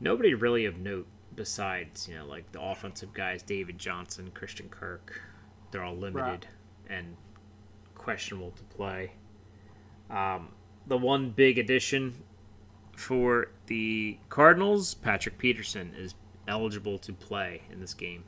Nobody 0.02 0.34
really 0.34 0.64
of 0.64 0.78
note 0.78 1.06
besides, 1.36 2.08
you 2.08 2.16
know, 2.16 2.26
like 2.26 2.50
the 2.50 2.60
offensive 2.60 3.14
guys, 3.14 3.40
David 3.42 3.78
Johnson, 3.78 4.32
Christian 4.34 4.68
Kirk. 4.68 5.22
They're 5.70 5.84
all 5.84 5.96
limited 5.96 6.20
Right. 6.24 6.46
and 6.90 7.16
questionable 7.94 8.50
to 8.50 8.62
play. 8.64 9.12
Um, 10.10 10.48
the 10.88 10.98
one 10.98 11.30
big 11.30 11.56
addition 11.56 12.24
for 12.96 13.52
the 13.66 14.18
Cardinals, 14.28 14.94
Patrick 14.94 15.38
Peterson 15.38 15.94
is 15.96 16.14
eligible 16.48 16.98
to 16.98 17.12
play 17.12 17.62
in 17.70 17.80
this 17.80 17.94
game. 17.94 18.24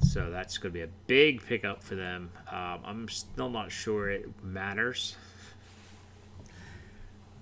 So 0.00 0.30
that's 0.30 0.58
going 0.58 0.72
to 0.72 0.78
be 0.78 0.82
a 0.82 0.88
big 1.08 1.44
pickup 1.44 1.82
for 1.82 1.96
them. 1.96 2.30
Um, 2.50 2.80
I'm 2.84 3.08
still 3.08 3.50
not 3.50 3.72
sure 3.72 4.10
it 4.10 4.28
matters. 4.44 5.16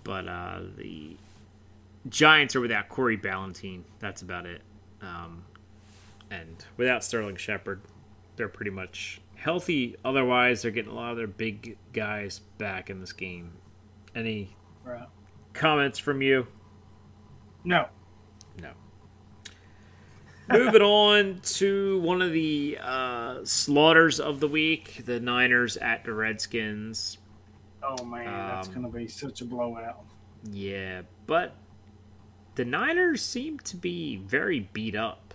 But 0.04 0.26
uh, 0.26 0.60
the 0.76 1.16
Giants 2.08 2.56
are 2.56 2.60
without 2.60 2.88
Corey 2.88 3.18
Ballentine. 3.18 3.82
That's 3.98 4.22
about 4.22 4.46
it. 4.46 4.62
Um, 5.02 5.44
and 6.30 6.64
without 6.76 7.04
Sterling 7.04 7.36
Shepard, 7.36 7.82
they're 8.36 8.48
pretty 8.48 8.70
much 8.70 9.20
healthy. 9.34 9.96
Otherwise, 10.04 10.62
they're 10.62 10.70
getting 10.70 10.92
a 10.92 10.94
lot 10.94 11.10
of 11.10 11.16
their 11.16 11.26
big 11.26 11.76
guys 11.92 12.40
back 12.58 12.90
in 12.90 13.00
this 13.00 13.12
game. 13.12 13.52
Any 14.14 14.56
right. 14.84 15.06
comments 15.52 15.98
from 15.98 16.22
you? 16.22 16.46
No, 17.64 17.86
No. 18.60 18.70
Moving 20.50 20.82
on 20.82 21.40
to 21.42 22.00
one 22.00 22.22
of 22.22 22.32
the 22.32 22.78
uh, 22.82 23.44
slaughters 23.44 24.18
of 24.18 24.40
the 24.40 24.48
week: 24.48 25.02
the 25.04 25.20
Niners 25.20 25.76
at 25.76 26.04
the 26.04 26.12
Redskins. 26.12 27.18
Oh 27.82 28.02
man, 28.04 28.24
that's 28.24 28.68
Um, 28.68 28.74
going 28.74 28.92
to 28.92 28.98
be 28.98 29.06
such 29.06 29.42
a 29.42 29.44
blowout. 29.44 30.04
Yeah, 30.50 31.02
but 31.26 31.54
the 32.54 32.64
Niners 32.64 33.22
seem 33.22 33.58
to 33.60 33.76
be 33.76 34.16
very 34.16 34.68
beat 34.72 34.94
up. 34.94 35.34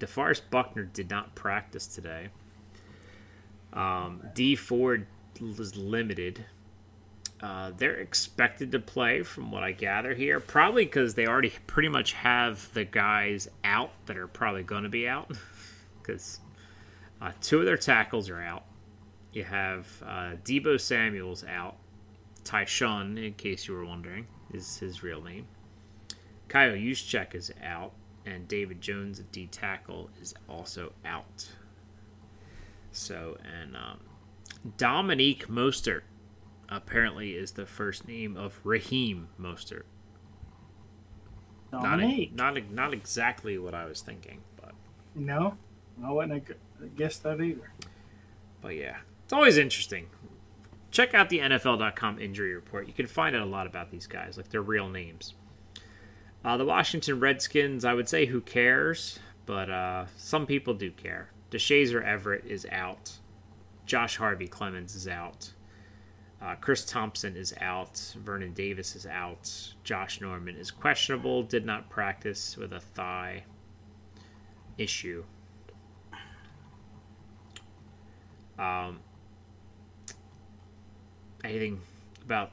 DeForest 0.00 0.42
Buckner 0.50 0.84
did 0.84 1.08
not 1.10 1.34
practice 1.34 1.86
today. 1.86 2.28
Um, 3.72 4.22
Dee 4.34 4.56
Ford 4.56 5.06
was 5.40 5.76
limited. 5.76 6.44
Uh, 7.40 7.70
they're 7.76 7.96
expected 7.96 8.72
to 8.72 8.78
play, 8.78 9.22
from 9.22 9.50
what 9.50 9.62
I 9.62 9.72
gather 9.72 10.14
here, 10.14 10.40
probably 10.40 10.84
because 10.84 11.14
they 11.14 11.26
already 11.26 11.52
pretty 11.66 11.88
much 11.88 12.14
have 12.14 12.72
the 12.72 12.84
guys 12.84 13.48
out 13.62 13.90
that 14.06 14.16
are 14.16 14.26
probably 14.26 14.62
going 14.62 14.84
to 14.84 14.88
be 14.88 15.08
out. 15.08 15.30
Because 16.02 16.38
uh, 17.20 17.32
two 17.40 17.58
of 17.58 17.64
their 17.64 17.76
tackles 17.76 18.30
are 18.30 18.40
out. 18.40 18.62
You 19.32 19.42
have 19.42 19.88
uh, 20.06 20.36
Deebo 20.44 20.80
Samuel's 20.80 21.42
out. 21.42 21.74
Tyshawn, 22.44 23.18
in 23.20 23.32
case 23.34 23.66
you 23.66 23.74
were 23.74 23.84
wondering, 23.84 24.28
is 24.54 24.78
his 24.78 25.02
real 25.02 25.20
name. 25.20 25.48
Kyle 26.48 26.72
Juszczyk 26.72 27.34
is 27.34 27.52
out, 27.62 27.92
and 28.24 28.46
David 28.48 28.80
Jones, 28.80 29.20
at 29.20 29.30
D 29.32 29.46
tackle, 29.46 30.10
is 30.20 30.34
also 30.48 30.92
out. 31.04 31.48
So, 32.92 33.36
and 33.60 33.76
um, 33.76 34.00
Dominique 34.76 35.48
Mostert 35.48 36.02
apparently 36.68 37.32
is 37.32 37.52
the 37.52 37.66
first 37.66 38.08
name 38.08 38.36
of 38.36 38.58
Raheem 38.64 39.28
Mostert. 39.40 39.82
Not, 41.72 41.82
Dominique. 41.82 42.34
not 42.34 42.70
not 42.70 42.92
exactly 42.92 43.58
what 43.58 43.74
I 43.74 43.84
was 43.84 44.00
thinking, 44.00 44.40
but 44.60 44.72
No, 45.14 45.56
I 46.02 46.10
wouldn't 46.12 46.46
have 46.80 46.96
guessed 46.96 47.22
that 47.24 47.40
either. 47.40 47.70
But 48.60 48.76
yeah, 48.76 48.98
it's 49.24 49.32
always 49.32 49.58
interesting. 49.58 50.06
Check 50.90 51.12
out 51.12 51.28
the 51.28 51.40
NFL.com 51.40 52.18
injury 52.18 52.54
report. 52.54 52.86
You 52.86 52.92
can 52.94 53.06
find 53.06 53.36
out 53.36 53.42
a 53.42 53.50
lot 53.50 53.66
about 53.66 53.90
these 53.90 54.06
guys, 54.06 54.36
like 54.36 54.48
their 54.48 54.62
real 54.62 54.88
names. 54.88 55.34
Uh, 56.46 56.56
the 56.56 56.64
Washington 56.64 57.18
Redskins, 57.18 57.84
I 57.84 57.92
would 57.92 58.08
say, 58.08 58.24
who 58.24 58.40
cares? 58.40 59.18
But 59.46 59.68
uh, 59.68 60.04
some 60.16 60.46
people 60.46 60.74
do 60.74 60.92
care. 60.92 61.28
Deshazor 61.50 62.04
Everett 62.04 62.44
is 62.46 62.64
out. 62.70 63.10
Josh 63.84 64.16
Harvey 64.16 64.46
Clemons 64.46 64.94
is 64.94 65.08
out. 65.08 65.50
Uh, 66.40 66.54
Chris 66.54 66.84
Thompson 66.84 67.36
is 67.36 67.52
out. 67.60 68.14
Vernon 68.22 68.52
Davis 68.52 68.94
is 68.94 69.06
out. 69.06 69.50
Josh 69.82 70.20
Norman 70.20 70.54
is 70.54 70.70
questionable. 70.70 71.42
Did 71.42 71.66
not 71.66 71.90
practice 71.90 72.56
with 72.56 72.72
a 72.72 72.80
thigh 72.80 73.42
issue. 74.78 75.24
Um, 78.56 79.00
anything 81.42 81.80
about 82.24 82.52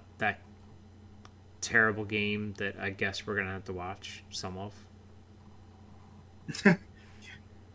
terrible 1.64 2.06
game 2.06 2.54
that 2.58 2.76
I 2.80 2.90
guess 2.92 3.26
we're 3.26 3.36
gonna 3.36 3.52
have 3.52 3.66
to 3.66 3.74
watch 3.74 4.24
some 4.30 4.58
of? 4.58 4.74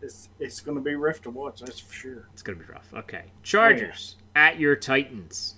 It's 0.00 0.28
it's 0.38 0.60
going 0.60 0.76
to 0.76 0.82
be 0.82 0.94
rough 0.94 1.20
to 1.22 1.30
watch. 1.30 1.60
That's 1.60 1.80
for 1.80 1.92
sure. 1.92 2.28
It's 2.32 2.42
gonna 2.42 2.58
be 2.58 2.64
rough. 2.66 2.88
Okay, 2.94 3.24
Chargers 3.42 4.16
oh, 4.20 4.22
at 4.36 4.58
your 4.58 4.76
Titans. 4.76 5.56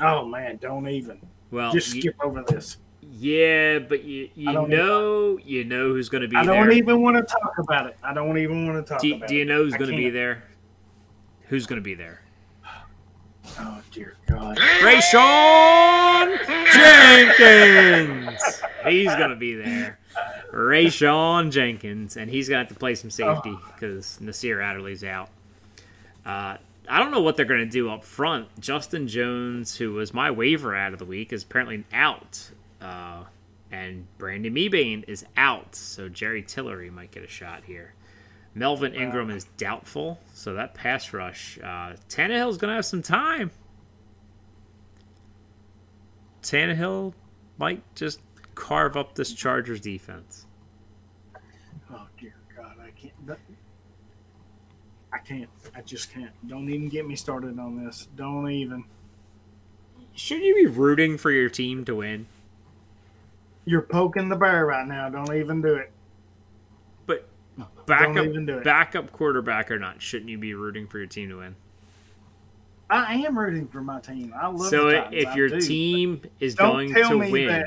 Oh 0.00 0.24
man, 0.24 0.56
don't 0.56 0.88
even. 0.88 1.20
Well, 1.50 1.72
Just 1.72 1.94
you- 1.94 2.02
skip 2.02 2.16
over 2.22 2.42
this. 2.46 2.78
yeah, 3.02 3.78
but 3.78 4.04
you 4.04 4.30
you 4.34 4.52
know 4.66 5.38
you 5.44 5.64
know 5.64 5.92
who's 5.92 6.08
gonna 6.08 6.28
be 6.28 6.36
I 6.36 6.44
don't 6.44 6.68
there. 6.68 6.76
even 6.76 7.02
want 7.02 7.16
to 7.16 7.22
talk 7.22 7.52
about 7.58 7.86
it. 7.86 7.96
I 8.02 8.14
don't 8.14 8.38
even 8.38 8.66
want 8.66 8.84
to 8.84 8.92
talk 8.92 9.02
do, 9.02 9.20
do 9.26 9.34
you 9.34 9.44
know 9.44 9.62
who's 9.64 9.74
I 9.74 9.78
gonna 9.78 9.96
be 9.96 10.10
there? 10.10 10.44
Who's 11.48 11.66
gonna 11.66 11.80
be 11.80 11.94
there? 11.94 12.22
Oh 13.58 13.80
dear 13.92 14.16
God. 14.28 14.56
Rayshawn 14.58 16.38
Jenkins. 16.72 18.62
He's 18.86 19.14
gonna 19.16 19.36
be 19.36 19.54
there. 19.54 19.98
Rayshawn 20.52 21.50
Jenkins, 21.50 22.16
and 22.16 22.30
he's 22.30 22.48
gonna 22.48 22.60
have 22.60 22.68
to 22.68 22.74
play 22.74 22.94
some 22.94 23.10
safety 23.10 23.50
Oh. 23.54 23.72
because 23.74 24.20
Nasir 24.20 24.60
Adderley's 24.60 25.04
out. 25.04 25.28
Uh, 26.24 26.56
I 26.88 26.98
don't 27.00 27.10
know 27.10 27.20
what 27.20 27.36
they're 27.36 27.44
gonna 27.46 27.66
do 27.66 27.90
up 27.90 28.04
front. 28.04 28.48
Justin 28.60 29.08
Jones, 29.08 29.76
who 29.76 29.92
was 29.94 30.14
my 30.14 30.30
waiver 30.30 30.74
out 30.74 30.92
of 30.92 30.98
the 30.98 31.04
week, 31.04 31.32
is 31.32 31.42
apparently 31.42 31.84
out, 31.92 32.50
uh, 32.80 33.24
and 33.72 34.06
Brandon 34.18 34.54
Mebane 34.54 35.04
is 35.08 35.24
out. 35.36 35.74
So 35.74 36.08
Jerry 36.08 36.42
Tillery 36.42 36.90
might 36.90 37.10
get 37.10 37.24
a 37.24 37.28
shot 37.28 37.64
here. 37.66 37.92
Melvin 38.56 38.94
Ingram 38.94 39.28
is 39.28 39.44
doubtful, 39.58 40.18
so 40.32 40.54
that 40.54 40.72
pass 40.72 41.12
rush. 41.12 41.58
Uh, 41.62 41.92
Tannehill's 42.08 42.56
gonna 42.56 42.74
have 42.74 42.86
some 42.86 43.02
time. 43.02 43.50
Tannehill 46.42 47.12
might 47.58 47.82
just 47.94 48.20
carve 48.54 48.96
up 48.96 49.14
this 49.14 49.34
Chargers 49.34 49.78
defense. 49.78 50.46
Oh 51.92 52.06
dear 52.18 52.32
God, 52.56 52.76
I 52.82 52.90
can't. 52.98 53.38
I 55.12 55.18
can't. 55.18 55.50
I 55.74 55.82
just 55.82 56.10
can't. 56.10 56.32
Don't 56.48 56.70
even 56.70 56.88
get 56.88 57.06
me 57.06 57.14
started 57.14 57.58
on 57.58 57.84
this. 57.84 58.08
Don't 58.16 58.50
even. 58.50 58.84
Should 60.14 60.40
you 60.40 60.54
be 60.54 60.66
rooting 60.66 61.18
for 61.18 61.30
your 61.30 61.50
team 61.50 61.84
to 61.84 61.96
win? 61.96 62.26
You're 63.66 63.82
poking 63.82 64.30
the 64.30 64.36
bear 64.36 64.64
right 64.64 64.88
now. 64.88 65.10
Don't 65.10 65.36
even 65.36 65.60
do 65.60 65.74
it. 65.74 65.92
Backup, 67.86 68.24
even 68.26 68.46
do 68.46 68.58
it. 68.58 68.64
backup 68.64 69.12
quarterback 69.12 69.70
or 69.70 69.78
not, 69.78 70.02
shouldn't 70.02 70.28
you 70.30 70.38
be 70.38 70.54
rooting 70.54 70.86
for 70.86 70.98
your 70.98 71.06
team 71.06 71.28
to 71.30 71.36
win? 71.38 71.54
I 72.88 73.14
am 73.16 73.36
rooting 73.38 73.66
for 73.66 73.80
my 73.80 74.00
team. 74.00 74.32
I 74.40 74.46
love 74.46 74.68
so 74.68 74.90
the 74.90 74.98
i- 74.98 75.04
Titans. 75.04 75.24
if 75.24 75.34
your 75.36 75.48
do. 75.48 75.60
team 75.60 76.20
is 76.40 76.54
going 76.54 76.94
to 76.94 77.18
win, 77.18 77.46
that- 77.48 77.66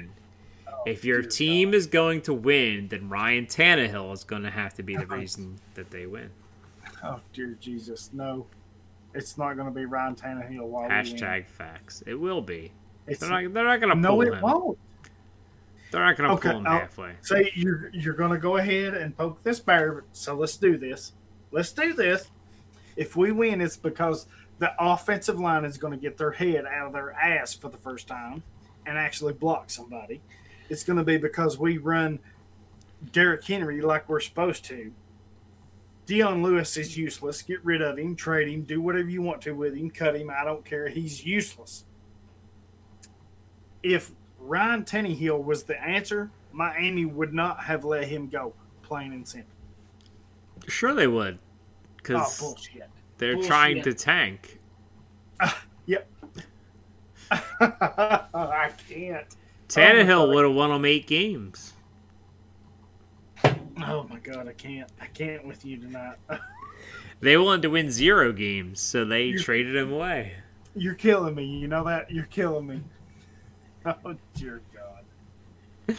Oh, 0.72 0.84
if 0.86 1.04
your 1.04 1.20
oh, 1.20 1.24
team 1.24 1.72
God. 1.72 1.76
is 1.76 1.88
going 1.88 2.22
to 2.22 2.34
win, 2.34 2.88
then 2.88 3.10
Ryan 3.10 3.46
Tannehill 3.48 4.14
is 4.14 4.24
going 4.24 4.44
to 4.44 4.50
have 4.52 4.76
to 4.76 4.84
be 4.84 4.96
the 4.96 5.06
reason 5.08 5.58
that 5.74 5.90
they 5.92 6.06
win. 6.06 6.30
Oh 7.04 7.20
dear 7.34 7.58
Jesus, 7.60 8.12
no! 8.14 8.46
It's 9.14 9.38
not 9.38 9.56
going 9.56 9.68
to 9.68 9.74
be 9.74 9.86
Ryan 9.86 10.16
Tannehill 10.16 10.62
while. 10.68 10.90
Hashtag 10.90 11.48
facts. 11.48 12.02
It 12.06 12.14
will 12.14 12.42
be. 12.42 12.72
It's, 13.08 13.20
They're 13.20 13.30
not. 13.30 13.54
They're 13.54 13.66
not 13.66 13.82
going 13.82 13.94
to 13.94 14.00
no, 14.00 14.10
pull 14.12 14.22
it 14.22 14.34
him. 14.34 14.42
won't. 14.42 14.78
They're 15.92 16.06
not 16.06 16.18
going 16.18 16.30
to 16.30 16.36
Okay, 16.36 16.50
pull 16.52 16.60
him 16.60 16.68
I'll- 16.68 16.80
halfway. 16.80 17.14
Say 17.22 17.52
you're 17.56 17.90
you're 17.94 18.14
going 18.14 18.32
to 18.32 18.38
go 18.38 18.58
ahead 18.58 18.94
and 18.94 19.16
poke 19.18 19.42
this 19.44 19.60
bear. 19.60 20.04
So 20.14 20.36
let's 20.36 20.58
do 20.58 20.78
this. 20.78 21.14
Let's 21.52 21.72
do 21.72 21.94
this. 21.94 22.28
If 22.96 23.16
we 23.16 23.32
win, 23.32 23.60
it's 23.62 23.78
because 23.78 24.28
the 24.60 24.72
offensive 24.80 25.40
line 25.40 25.66
is 25.66 25.78
going 25.78 25.94
to 25.94 26.00
get 26.00 26.18
their 26.18 26.32
head 26.32 26.66
out 26.66 26.88
of 26.88 26.94
their 26.94 27.12
ass 27.14 27.54
for 27.54 27.70
the 27.70 27.78
first 27.78 28.08
time 28.08 28.44
and 28.86 28.98
actually 28.98 29.34
block 29.34 29.70
somebody. 29.70 30.22
It's 30.70 30.84
going 30.84 30.98
to 30.98 31.04
be 31.04 31.18
because 31.18 31.58
we 31.58 31.78
run 31.78 32.20
Derrick 33.12 33.44
Henry 33.46 33.82
like 33.82 34.08
we're 34.10 34.20
supposed 34.20 34.66
to. 34.66 34.92
Dion 36.06 36.44
Lewis 36.44 36.76
is 36.78 36.98
useless. 36.98 37.42
Get 37.42 37.64
rid 37.64 37.82
of 37.82 37.98
him, 37.98 38.16
trade 38.16 38.50
him, 38.50 38.64
do 38.64 38.82
whatever 38.82 39.08
you 39.10 39.22
want 39.22 39.42
to 39.44 39.54
with 39.54 39.76
him, 39.76 39.90
cut 39.90 40.16
him. 40.16 40.30
I 40.30 40.44
don't 40.44 40.66
care. 40.66 40.88
He's 40.90 41.26
useless. 41.26 41.86
If 43.82 44.12
Ryan 44.40 44.84
Tannehill 44.84 45.44
was 45.44 45.64
the 45.64 45.82
answer, 45.82 46.32
Miami 46.52 47.06
would 47.06 47.34
not 47.34 47.60
have 47.64 47.84
let 47.86 48.06
him 48.08 48.28
go, 48.30 48.54
plain 48.82 49.14
and 49.14 49.28
simple. 49.28 49.54
Sure, 50.68 50.94
they 50.94 51.08
would, 51.08 51.36
Oh, 51.38 51.96
because 51.98 52.40
bullshit. 52.40 52.90
they're 53.18 53.34
bullshit. 53.34 53.50
trying 53.50 53.82
to 53.84 53.94
tank. 53.94 54.60
Yep. 55.86 56.08
I 57.32 58.70
can't. 58.88 59.26
Tannehill 59.68 60.10
oh 60.12 60.26
God. 60.28 60.36
would 60.36 60.46
have 60.46 60.54
won 60.54 60.70
them 60.70 60.86
eight 60.86 61.08
games. 61.08 61.74
Oh 63.82 64.06
my 64.10 64.20
god, 64.20 64.48
I 64.48 64.54
can't. 64.54 64.90
I 65.02 65.08
can't 65.08 65.46
with 65.48 65.66
you 65.66 65.78
tonight. 65.78 66.18
They 67.22 67.36
wanted 67.38 67.64
to 67.64 67.70
win 67.70 67.92
zero 67.92 68.32
games, 68.32 68.80
so 68.80 69.04
they 69.04 69.26
You- 69.26 69.40
traded 69.40 69.76
him 69.76 69.92
away. 69.92 70.36
You're 70.76 70.94
killing 70.94 71.36
me. 71.36 71.44
You 71.46 71.68
know 71.68 71.84
that? 71.84 72.10
You're 72.12 72.24
killing 72.26 72.66
me. 72.68 72.82
Oh 74.06 74.16
dear 74.36 74.62
God. 74.74 75.96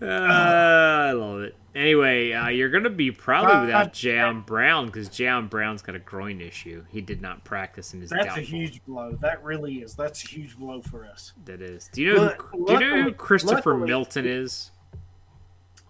Uh, 0.00 0.06
I 0.06 1.12
love 1.12 1.40
it. 1.42 1.56
Anyway, 1.74 2.32
uh, 2.32 2.48
you're 2.48 2.68
going 2.70 2.84
to 2.84 2.90
be 2.90 3.10
probably 3.12 3.52
Uh, 3.54 3.60
without 3.66 3.92
Jam 3.92 4.42
Brown 4.42 4.86
because 4.86 5.08
Jam 5.08 5.46
Brown's 5.46 5.82
got 5.82 5.94
a 5.94 5.98
groin 6.00 6.40
issue. 6.40 6.84
He 6.88 7.00
did 7.00 7.20
not 7.22 7.44
practice 7.44 7.94
in 7.94 8.00
his 8.00 8.10
That's 8.10 8.24
doubtful. 8.26 8.42
a 8.42 8.46
huge 8.46 8.84
blow. 8.86 9.16
That 9.20 9.44
really 9.44 9.76
is. 9.76 9.94
That's 9.94 10.24
a 10.24 10.28
huge 10.28 10.56
blow 10.56 10.82
for 10.82 11.04
us. 11.04 11.32
That 11.44 11.60
is. 11.62 11.88
Do 11.92 12.02
you 12.02 12.14
know? 12.14 12.26
But 12.26 12.38
Who, 12.52 12.66
do 12.66 12.72
you 12.72 12.80
know 12.80 13.02
who 13.04 13.12
Christopher 13.12 13.72
luckily- 13.74 13.86
Milton 13.88 14.26
is? 14.26 14.70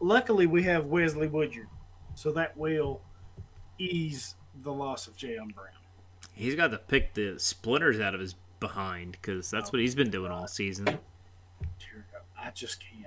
Luckily, 0.01 0.47
we 0.47 0.63
have 0.65 0.87
Wesley 0.87 1.29
Woodyard, 1.29 1.69
so 2.15 2.33
that 2.33 2.57
will 2.57 3.03
ease 3.79 4.35
the 4.63 4.73
loss 4.73 5.07
of 5.07 5.17
Jam 5.17 5.49
Brown. 5.55 5.69
He's 6.33 6.55
got 6.55 6.71
to 6.73 6.79
pick 6.79 7.13
the 7.15 7.35
splinters 7.39 8.01
out 8.01 8.15
of 8.15 8.21
his 8.21 8.35
behind 8.61 9.13
because 9.13 9.51
that's 9.51 9.73
what 9.73 9.81
he's 9.81 9.95
been 9.95 10.11
doing 10.11 10.31
all 10.33 10.47
season. 10.47 10.99
I 12.43 12.51
just 12.51 12.81
can't. 12.81 13.07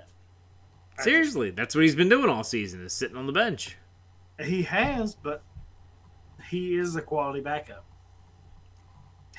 I 0.94 0.96
just- 0.98 1.04
Seriously, 1.06 1.50
that's 1.52 1.76
what 1.76 1.82
he's 1.84 1.96
been 1.96 2.10
doing 2.10 2.30
all 2.30 2.44
season 2.44 2.84
is 2.86 2.94
sitting 2.94 3.18
on 3.18 3.26
the 3.26 3.34
bench. 3.34 3.78
He 4.40 4.64
has, 4.64 5.16
but 5.16 5.44
he 6.50 6.76
is 6.78 6.96
a 6.96 7.02
quality 7.02 7.42
backup. 7.42 7.86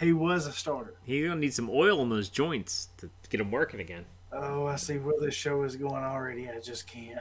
He 0.01 0.13
was 0.13 0.47
a 0.47 0.53
starter. 0.53 0.95
He's 1.05 1.25
gonna 1.27 1.41
need 1.41 1.55
some 1.55 1.71
oil 1.71 2.03
in 2.03 2.09
those 2.09 2.29
joints 2.29 2.89
to 2.99 3.11
get 3.31 3.41
him 3.41 3.51
working 3.51 3.81
again. 3.81 4.05
Oh, 4.33 4.67
I 4.67 4.77
see 4.77 4.99
where 4.99 5.21
this 5.21 5.35
show 5.35 5.63
is 5.63 5.77
going 5.77 6.03
already. 6.03 6.49
I 6.51 6.59
just 6.59 6.87
can't. 6.89 7.21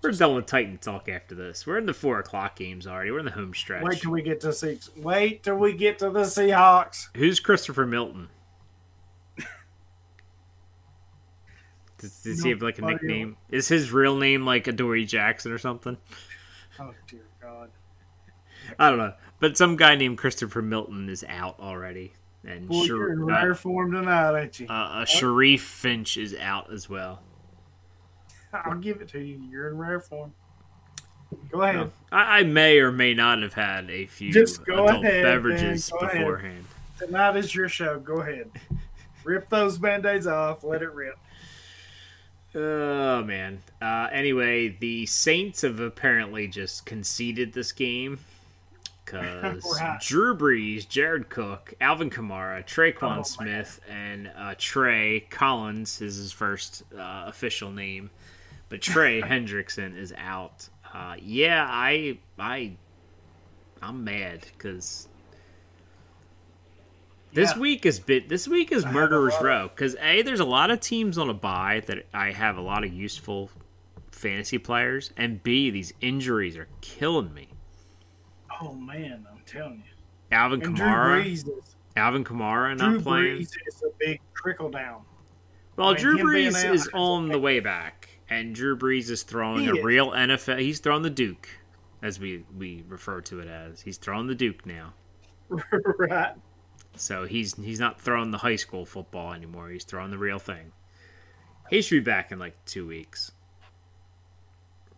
We're 0.00 0.12
done 0.12 0.36
with 0.36 0.46
Titan 0.46 0.78
talk 0.78 1.08
after 1.08 1.34
this. 1.34 1.66
We're 1.66 1.78
in 1.78 1.86
the 1.86 1.94
four 1.94 2.20
o'clock 2.20 2.56
games 2.56 2.86
already. 2.86 3.10
We're 3.10 3.20
in 3.20 3.24
the 3.24 3.30
home 3.32 3.54
stretch. 3.54 3.82
Wait 3.82 4.00
till 4.02 4.10
we 4.12 4.22
get 4.22 4.40
to 4.42 4.52
six. 4.52 4.90
Wait 4.96 5.42
till 5.42 5.56
we 5.56 5.72
get 5.72 5.98
to 6.00 6.10
the 6.10 6.20
Seahawks. 6.20 7.08
Who's 7.16 7.40
Christopher 7.40 7.86
Milton? 7.86 8.28
Does, 12.04 12.22
does 12.22 12.42
he 12.42 12.50
have 12.50 12.60
like 12.60 12.78
a 12.78 12.82
nickname? 12.82 13.36
Is 13.50 13.66
his 13.66 13.90
real 13.90 14.16
name 14.16 14.44
like 14.44 14.66
Adoree 14.66 15.06
Jackson 15.06 15.52
or 15.52 15.58
something? 15.58 15.96
Oh 16.78 16.92
dear 17.08 17.22
God. 17.40 17.70
I 18.78 18.90
don't 18.90 18.98
know. 18.98 19.14
But 19.40 19.56
some 19.56 19.76
guy 19.76 19.94
named 19.94 20.18
Christopher 20.18 20.60
Milton 20.60 21.08
is 21.08 21.24
out 21.26 21.58
already. 21.60 22.12
And 22.46 22.70
Shar- 22.70 22.84
you're 22.84 23.12
in 23.14 23.22
uh, 23.22 23.26
rare 23.26 23.54
form 23.54 23.92
tonight, 23.92 24.38
ain't 24.38 24.60
you? 24.60 24.66
uh, 24.68 24.72
uh, 24.72 25.04
Sharif 25.06 25.62
Finch 25.62 26.18
is 26.18 26.34
out 26.36 26.70
as 26.70 26.90
well. 26.90 27.22
I'll 28.52 28.76
give 28.76 29.00
it 29.00 29.08
to 29.08 29.20
you. 29.20 29.40
You're 29.50 29.70
in 29.70 29.78
rare 29.78 30.00
form. 30.00 30.34
Go 31.50 31.62
ahead. 31.62 31.90
I, 32.12 32.40
I 32.40 32.42
may 32.42 32.78
or 32.80 32.92
may 32.92 33.14
not 33.14 33.40
have 33.40 33.54
had 33.54 33.88
a 33.90 34.04
few 34.06 34.30
Just 34.30 34.64
go 34.66 34.84
adult 34.84 35.04
ahead, 35.04 35.24
beverages. 35.24 35.88
Go 35.90 35.98
ahead. 36.00 36.18
beforehand. 36.18 36.64
Tonight 36.98 37.36
is 37.36 37.54
your 37.54 37.68
show. 37.68 37.98
Go 37.98 38.20
ahead. 38.20 38.50
rip 39.24 39.48
those 39.48 39.78
band-aids 39.78 40.26
off. 40.26 40.62
Let 40.62 40.82
it 40.82 40.92
rip. 40.92 41.18
Oh 42.54 43.22
man. 43.24 43.62
Uh, 43.82 44.08
anyway, 44.12 44.68
the 44.68 45.06
Saints 45.06 45.62
have 45.62 45.80
apparently 45.80 46.46
just 46.46 46.86
conceded 46.86 47.52
this 47.52 47.72
game 47.72 48.18
because 49.04 49.64
Drew 50.00 50.36
Brees, 50.36 50.88
Jared 50.88 51.28
Cook, 51.28 51.74
Alvin 51.80 52.10
Kamara, 52.10 52.64
Tre'Quan 52.64 53.18
Oh, 53.18 53.22
Smith, 53.22 53.80
and 53.88 54.30
uh, 54.36 54.54
Trey 54.56 55.20
Collins 55.30 56.00
is 56.00 56.16
his 56.16 56.32
first 56.32 56.84
uh, 56.96 57.24
official 57.26 57.70
name, 57.70 58.10
but 58.68 58.80
Trey 58.80 59.20
Hendrickson 59.22 59.96
is 59.96 60.14
out. 60.16 60.68
Uh, 60.92 61.16
yeah, 61.20 61.66
I 61.68 62.18
I 62.38 62.76
I'm 63.82 64.04
mad 64.04 64.46
because. 64.56 65.08
This 67.34 67.52
Yeah. 67.52 67.58
week 67.58 67.84
is 67.84 67.98
bit. 68.00 68.28
This 68.28 68.46
week 68.46 68.70
is 68.72 68.84
a 68.84 68.92
murderer's 68.92 69.34
row 69.42 69.68
because 69.68 69.96
a 70.00 70.22
there's 70.22 70.40
a 70.40 70.44
lot 70.44 70.70
of 70.70 70.80
teams 70.80 71.18
on 71.18 71.28
a 71.28 71.34
buy 71.34 71.82
that 71.86 72.06
I 72.14 72.30
have 72.30 72.56
a 72.56 72.60
lot 72.60 72.84
of 72.84 72.92
useful 72.92 73.50
fantasy 74.12 74.56
players, 74.58 75.12
and 75.16 75.42
b 75.42 75.68
these 75.70 75.92
injuries 76.00 76.56
are 76.56 76.68
killing 76.80 77.34
me. 77.34 77.48
Oh 78.60 78.72
man, 78.74 79.26
I'm 79.30 79.40
telling 79.46 79.78
you. 79.78 80.36
Alvin 80.36 80.62
And 80.62 80.76
Drew 80.76 80.86
Kamara, 80.86 81.26
is 81.26 81.44
Alvin 81.96 82.24
Kamara 82.24 82.76
not 82.78 82.90
Drew 82.92 83.00
playing. 83.00 83.36
Brees 83.38 83.52
is 83.66 83.82
a 83.82 83.90
big 83.98 84.20
trickle 84.36 84.70
down. 84.70 85.02
well, 85.76 85.88
I 85.88 85.92
mean, 85.94 86.00
Drew 86.00 86.18
Brees 86.18 86.72
is 86.72 86.88
on 86.94 87.28
the 87.28 87.38
way 87.38 87.58
back, 87.58 88.08
and 88.30 88.54
Drew 88.54 88.76
Brees 88.76 89.10
is 89.10 89.24
throwing 89.24 89.66
a 89.68 89.82
real 89.82 90.12
NFL. 90.12 90.60
He's 90.60 90.78
throwing 90.78 91.02
the 91.02 91.10
Duke, 91.10 91.48
as 92.00 92.20
we 92.20 92.44
we 92.56 92.84
refer 92.88 93.20
to 93.22 93.40
it 93.40 93.48
as. 93.48 93.80
He's 93.82 93.98
throwing 93.98 94.28
the 94.28 94.34
Duke 94.36 94.64
now. 94.64 94.94
right. 95.98 96.34
So 96.96 97.24
he's 97.26 97.54
he's 97.56 97.80
not 97.80 98.00
throwing 98.00 98.30
the 98.30 98.38
high 98.38 98.56
school 98.56 98.86
football 98.86 99.32
anymore. 99.32 99.70
He's 99.70 99.84
throwing 99.84 100.10
the 100.10 100.18
real 100.18 100.38
thing. 100.38 100.72
He 101.70 101.82
should 101.82 101.96
be 102.04 102.10
back 102.10 102.30
in 102.30 102.38
like 102.38 102.54
two 102.66 102.86
weeks. 102.86 103.32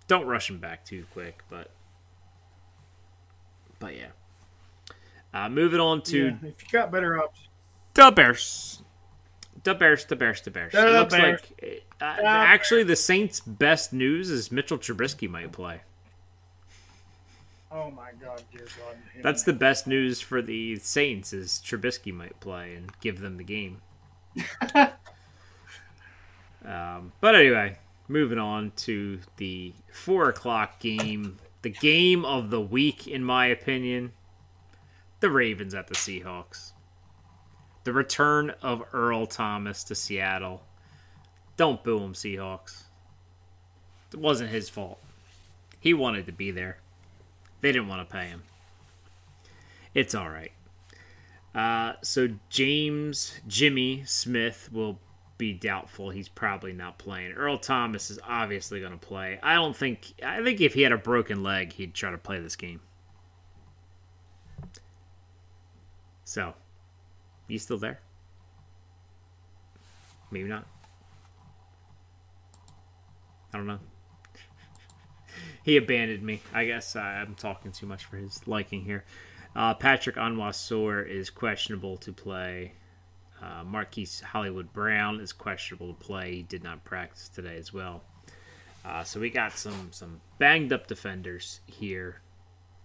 Don't 0.08 0.26
rush 0.26 0.50
him 0.50 0.58
back 0.58 0.84
too 0.84 1.06
quick, 1.12 1.42
but 1.48 1.70
but 3.78 3.96
yeah. 3.96 4.08
Uh, 5.34 5.48
moving 5.48 5.80
on 5.80 6.02
to 6.02 6.26
Yeah, 6.26 6.48
if 6.48 6.62
you 6.62 6.68
got 6.72 6.90
better 6.90 7.18
options. 7.22 7.48
the 7.94 8.10
Bears. 8.10 8.82
The 9.64 9.74
Bears, 9.74 10.04
the 10.04 10.16
Bears, 10.16 10.40
the 10.42 10.50
Bears. 10.50 10.72
The 10.72 10.86
it 10.86 10.90
looks 10.92 11.14
Bears. 11.14 11.40
like 11.62 11.84
uh, 12.00 12.04
actually 12.24 12.84
the 12.84 12.94
Saints' 12.94 13.40
best 13.40 13.92
news 13.92 14.30
is 14.30 14.52
Mitchell 14.52 14.78
Trubisky 14.78 15.28
might 15.28 15.50
play. 15.50 15.80
Oh 17.70 17.90
my 17.90 18.10
God, 18.20 18.42
dear 18.52 18.66
God. 18.78 18.96
That's 19.22 19.42
the 19.42 19.52
best 19.52 19.86
news 19.86 20.20
for 20.20 20.40
the 20.40 20.76
Saints 20.76 21.32
is 21.32 21.60
Trubisky 21.64 22.12
might 22.12 22.38
play 22.40 22.74
and 22.74 22.90
give 23.00 23.20
them 23.20 23.36
the 23.36 23.44
game. 23.44 23.82
um, 26.64 27.12
but 27.20 27.34
anyway, 27.34 27.76
moving 28.08 28.38
on 28.38 28.70
to 28.76 29.18
the 29.36 29.74
four 29.92 30.28
o'clock 30.28 30.78
game, 30.78 31.38
the 31.62 31.70
game 31.70 32.24
of 32.24 32.50
the 32.50 32.60
week, 32.60 33.08
in 33.08 33.24
my 33.24 33.46
opinion, 33.46 34.12
the 35.20 35.30
Ravens 35.30 35.74
at 35.74 35.88
the 35.88 35.94
Seahawks. 35.94 36.72
The 37.82 37.92
return 37.92 38.50
of 38.62 38.82
Earl 38.92 39.26
Thomas 39.26 39.82
to 39.84 39.94
Seattle. 39.94 40.62
Don't 41.56 41.82
boo 41.82 41.98
him, 41.98 42.14
Seahawks. 42.14 42.84
It 44.12 44.20
wasn't 44.20 44.50
his 44.50 44.68
fault. 44.68 45.00
He 45.80 45.94
wanted 45.94 46.26
to 46.26 46.32
be 46.32 46.50
there. 46.50 46.78
They 47.66 47.72
didn't 47.72 47.88
want 47.88 48.08
to 48.08 48.16
pay 48.16 48.26
him. 48.26 48.44
It's 49.92 50.14
all 50.14 50.30
right. 50.30 50.52
Uh, 51.52 51.94
so 52.00 52.28
James 52.48 53.40
Jimmy 53.48 54.04
Smith 54.06 54.68
will 54.70 55.00
be 55.36 55.52
doubtful. 55.52 56.10
He's 56.10 56.28
probably 56.28 56.72
not 56.72 56.96
playing. 56.96 57.32
Earl 57.32 57.58
Thomas 57.58 58.08
is 58.08 58.20
obviously 58.22 58.78
going 58.78 58.92
to 58.92 59.04
play. 59.04 59.40
I 59.42 59.54
don't 59.54 59.76
think. 59.76 60.14
I 60.24 60.44
think 60.44 60.60
if 60.60 60.74
he 60.74 60.82
had 60.82 60.92
a 60.92 60.96
broken 60.96 61.42
leg, 61.42 61.72
he'd 61.72 61.92
try 61.92 62.12
to 62.12 62.18
play 62.18 62.38
this 62.38 62.54
game. 62.54 62.82
So, 66.22 66.54
you 67.48 67.58
still 67.58 67.78
there? 67.78 67.98
Maybe 70.30 70.48
not. 70.48 70.68
I 73.52 73.56
don't 73.56 73.66
know. 73.66 73.80
He 75.66 75.76
abandoned 75.76 76.22
me. 76.22 76.42
I 76.54 76.64
guess 76.64 76.94
I'm 76.94 77.34
talking 77.34 77.72
too 77.72 77.86
much 77.86 78.04
for 78.04 78.16
his 78.16 78.46
liking 78.46 78.82
here. 78.82 79.04
Uh, 79.56 79.74
Patrick 79.74 80.14
Onwuasor 80.14 81.04
is 81.08 81.28
questionable 81.28 81.96
to 81.96 82.12
play. 82.12 82.74
Uh, 83.42 83.64
Marquise 83.64 84.20
Hollywood 84.20 84.72
Brown 84.72 85.18
is 85.18 85.32
questionable 85.32 85.92
to 85.92 85.98
play. 85.98 86.36
He 86.36 86.42
did 86.44 86.62
not 86.62 86.84
practice 86.84 87.28
today 87.28 87.56
as 87.56 87.72
well. 87.72 88.04
Uh, 88.84 89.02
so 89.02 89.18
we 89.18 89.28
got 89.28 89.58
some 89.58 89.88
some 89.90 90.20
banged 90.38 90.72
up 90.72 90.86
defenders 90.86 91.58
here. 91.66 92.20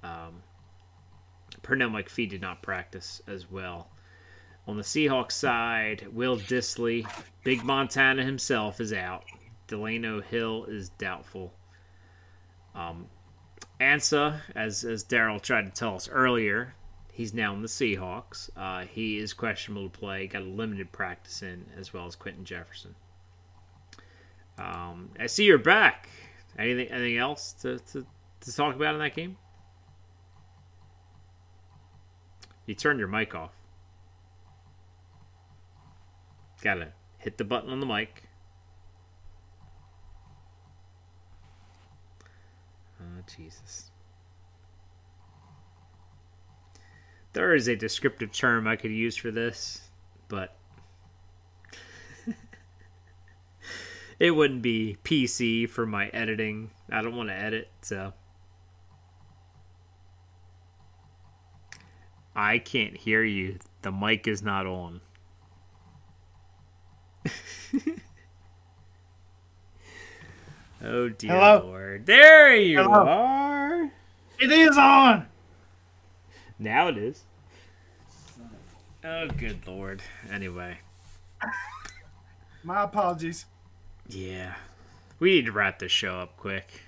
Um, 0.01 0.41
Pernell 1.61 1.91
McPhee 1.91 2.27
did 2.27 2.41
not 2.41 2.63
practice 2.63 3.21
as 3.27 3.51
well. 3.51 3.91
On 4.65 4.75
the 4.75 4.83
Seahawks 4.83 5.33
side, 5.33 6.07
Will 6.11 6.37
Dissly, 6.37 7.07
Big 7.43 7.63
Montana 7.63 8.23
himself, 8.23 8.81
is 8.81 8.91
out. 8.91 9.25
Delano 9.67 10.19
Hill 10.19 10.65
is 10.65 10.89
doubtful. 10.89 11.53
Um, 12.75 13.07
Ansah, 13.79 14.41
as 14.55 14.83
as 14.83 15.03
Darrell 15.03 15.39
tried 15.39 15.65
to 15.65 15.71
tell 15.71 15.95
us 15.95 16.07
earlier, 16.09 16.75
he's 17.11 17.33
now 17.33 17.53
in 17.53 17.61
the 17.61 17.67
Seahawks. 17.67 18.49
Uh, 18.55 18.85
he 18.85 19.17
is 19.17 19.33
questionable 19.33 19.89
to 19.89 19.99
play. 19.99 20.27
Got 20.27 20.43
a 20.43 20.45
limited 20.45 20.91
practice 20.91 21.41
in, 21.41 21.65
as 21.77 21.93
well 21.93 22.05
as 22.05 22.15
Quinton 22.15 22.45
Jefferson. 22.45 22.95
Um, 24.57 25.09
I 25.19 25.27
see 25.27 25.45
you're 25.45 25.57
back. 25.57 26.09
Anything 26.57 26.87
anything 26.87 27.17
else 27.17 27.53
to, 27.61 27.79
to, 27.79 28.05
to 28.41 28.55
talk 28.55 28.75
about 28.75 28.93
in 28.93 28.99
that 28.99 29.15
game? 29.15 29.37
You 32.65 32.75
turned 32.75 32.99
your 32.99 33.07
mic 33.07 33.33
off. 33.33 33.51
Gotta 36.61 36.89
hit 37.17 37.37
the 37.37 37.43
button 37.43 37.71
on 37.71 37.79
the 37.79 37.85
mic. 37.85 38.23
Oh, 43.21 43.25
Jesus. 43.35 43.91
There 47.33 47.55
is 47.55 47.67
a 47.67 47.75
descriptive 47.75 48.31
term 48.31 48.67
I 48.67 48.75
could 48.75 48.91
use 48.91 49.15
for 49.15 49.31
this, 49.31 49.89
but 50.27 50.57
it 54.19 54.31
wouldn't 54.31 54.61
be 54.61 54.97
PC 55.03 55.69
for 55.69 55.85
my 55.85 56.07
editing. 56.07 56.71
I 56.91 57.01
don't 57.01 57.15
want 57.15 57.29
to 57.29 57.35
edit, 57.35 57.69
so. 57.81 58.13
I 62.35 62.57
can't 62.59 62.97
hear 62.97 63.23
you. 63.23 63.59
The 63.81 63.91
mic 63.91 64.27
is 64.27 64.41
not 64.41 64.65
on. 64.65 65.01
Oh 70.83 71.09
dear 71.09 71.31
Hello? 71.31 71.65
lord. 71.65 72.05
There 72.05 72.55
you 72.55 72.81
Hello? 72.81 73.05
are. 73.07 73.91
It 74.39 74.51
is 74.51 74.77
on. 74.77 75.27
Now 76.59 76.87
it 76.87 76.97
is. 76.97 77.23
Oh 79.03 79.27
good 79.27 79.67
lord. 79.67 80.01
Anyway. 80.31 80.77
My 82.63 82.83
apologies. 82.83 83.45
Yeah. 84.07 84.55
We 85.19 85.31
need 85.35 85.45
to 85.45 85.51
wrap 85.51 85.79
this 85.79 85.91
show 85.91 86.19
up 86.19 86.37
quick. 86.37 86.81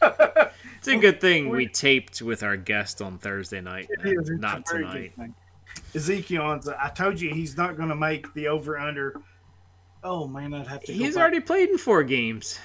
It's 0.78 0.86
a 0.86 0.96
good 0.96 1.20
thing 1.20 1.48
we 1.48 1.66
taped 1.66 2.22
with 2.22 2.44
our 2.44 2.56
guest 2.56 3.02
on 3.02 3.18
Thursday 3.18 3.60
night, 3.60 3.88
uh, 3.98 4.08
is. 4.08 4.30
Not 4.30 4.60
a 4.60 4.72
very 4.72 4.84
good 4.84 5.14
tonight. 5.14 5.32
Ezekiel, 5.94 6.60
I 6.80 6.88
told 6.90 7.20
you 7.20 7.34
he's 7.34 7.56
not 7.56 7.76
going 7.76 7.88
to 7.88 7.96
make 7.96 8.32
the 8.34 8.48
over 8.48 8.78
under. 8.78 9.20
Oh 10.04 10.28
man, 10.28 10.54
I'd 10.54 10.68
have 10.68 10.82
to. 10.84 10.92
He's 10.92 11.16
already 11.16 11.40
played 11.40 11.70
in 11.70 11.78
four 11.78 12.04
games. 12.04 12.58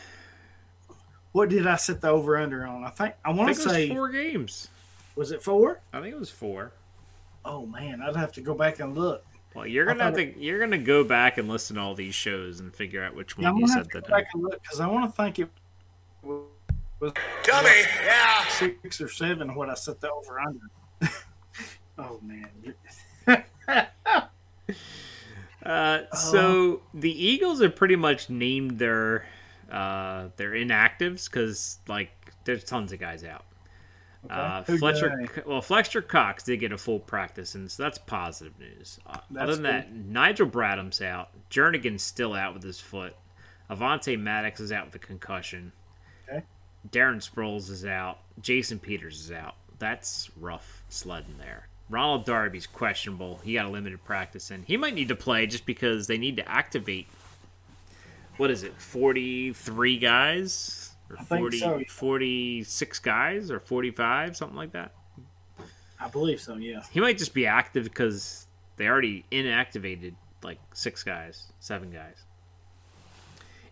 What 1.34 1.49
did 1.49 1.67
I 1.67 1.75
set 1.75 1.99
the 2.01 2.09
over 2.09 2.38
under 2.38 2.65
on? 2.65 2.84
I 2.86 2.89
think 2.89 3.15
I 3.25 3.29
I 3.29 3.34
want 3.34 3.49
think 3.55 3.57
to 3.57 3.63
it 3.63 3.67
was 3.67 3.75
say 3.75 3.89
four 3.89 4.09
games. 4.09 4.69
was 5.15 5.31
it 5.31 5.43
four? 5.43 5.81
I 5.91 5.99
think 6.01 6.13
it 6.15 6.19
was 6.19 6.29
four. 6.29 6.71
Oh 7.45 7.65
man, 7.65 8.01
I'd 8.01 8.15
have 8.15 8.31
to 8.34 8.41
go 8.41 8.53
back 8.53 8.79
and 8.79 8.95
look. 8.97 9.25
Well, 9.55 9.67
you're 9.67 9.86
gonna 9.86 10.03
have 10.03 10.13
thought 10.15 10.19
to 10.19 10.39
you're 10.39 10.59
gonna 10.59 10.77
go 10.77 11.03
back 11.03 11.38
and 11.38 11.47
listen 11.49 11.75
to 11.75 11.81
all 11.81 11.93
these 11.95 12.15
shows 12.15 12.59
and 12.59 12.73
figure 12.73 13.03
out 13.03 13.13
which 13.15 13.36
Yeah, 13.38 13.49
I'm 13.49 13.55
one 13.55 13.61
you 13.61 13.67
gonna 13.67 13.84
said 13.84 13.91
that. 13.93 14.07
go 14.07 14.15
back 14.15 14.27
and 14.34 14.43
look 14.43 14.61
because 14.63 14.79
I 14.79 14.88
want 14.88 15.09
to 15.13 15.21
think 15.21 15.39
it 15.39 15.49
was 16.23 16.43
Dummy. 17.43 17.69
Yeah. 18.05 18.47
six 18.47 19.01
or 19.01 19.09
seven. 19.09 19.53
What 19.55 19.69
I 19.69 19.73
set 19.73 19.99
the 20.01 20.09
over 20.11 20.39
under. 20.39 20.69
oh 21.97 22.19
man, 22.23 22.49
Uh, 25.65 26.13
so 26.13 26.81
the 26.93 27.09
Eagles 27.25 27.61
have 27.61 27.73
pretty 27.73 27.95
much 27.95 28.29
named 28.29 28.79
their 28.79 29.25
uh, 29.74 30.30
their 30.38 30.51
inactives 30.51 31.30
because 31.30 31.80
like 31.88 32.11
there's 32.45 32.63
tons 32.63 32.91
of 32.91 32.99
guys 32.99 33.24
out. 33.24 33.45
Uh, 34.30 34.63
Fletcher, 34.63 35.28
well, 35.45 35.61
Fletcher 35.61 36.01
Cox 36.01 36.43
did 36.43 36.61
get 36.61 36.71
a 36.71 36.78
full 36.78 36.99
practice, 36.99 37.55
and 37.55 37.69
so 37.69 37.84
that's 37.84 37.97
positive 37.97 38.57
news. 38.57 38.97
Uh, 39.05 39.17
That's 39.32 39.43
other 39.43 39.53
than 39.55 39.63
that, 39.63 39.93
Nigel 39.93 40.47
Bradham's 40.47 41.01
out. 41.01 41.32
Jernigan's 41.49 42.03
still 42.03 42.34
out 42.34 42.53
with 42.53 42.63
his 42.63 42.80
foot. 42.80 43.15
Avonte 43.69 44.17
Maddox 44.17 44.61
is 44.61 44.71
out 44.71 44.86
with 44.86 44.95
a 44.95 44.99
concussion. 44.99 45.74
Okay. 46.30 46.41
Darren 46.89 47.17
Sproles 47.17 47.69
is 47.69 47.86
out. 47.86 48.19
Jason 48.41 48.80
Peters 48.80 49.19
is 49.19 49.32
out. 49.32 49.55
That's 49.80 50.30
rough 50.39 50.84
sledding 50.88 51.36
there. 51.38 51.67
Ronald 51.89 52.26
Darby's 52.26 52.67
questionable. 52.67 53.41
He 53.43 53.55
got 53.55 53.65
a 53.65 53.69
limited 53.69 54.03
practice 54.03 54.51
and 54.51 54.63
He 54.65 54.78
might 54.78 54.93
need 54.93 55.09
to 55.09 55.15
play 55.15 55.45
just 55.47 55.65
because 55.65 56.07
they 56.07 56.17
need 56.17 56.38
to 56.38 56.49
activate. 56.49 57.07
What 58.38 58.51
is 58.51 58.63
it? 58.63 58.79
Forty-three 58.79 59.97
guys 59.97 60.95
or 61.09 61.17
I 61.17 61.23
think 61.23 61.41
40, 61.41 61.59
so. 61.59 61.81
46 61.88 62.99
guys 62.99 63.51
or 63.51 63.59
forty-five, 63.59 64.36
something 64.36 64.57
like 64.57 64.71
that. 64.71 64.93
I 65.99 66.07
believe 66.09 66.41
so. 66.41 66.55
Yeah. 66.55 66.84
He 66.91 66.99
might 66.99 67.17
just 67.17 67.34
be 67.34 67.45
active 67.45 67.86
because 67.86 68.47
they 68.77 68.88
already 68.88 69.25
inactivated 69.31 70.15
like 70.43 70.59
six 70.73 71.03
guys, 71.03 71.51
seven 71.59 71.91
guys. 71.91 72.25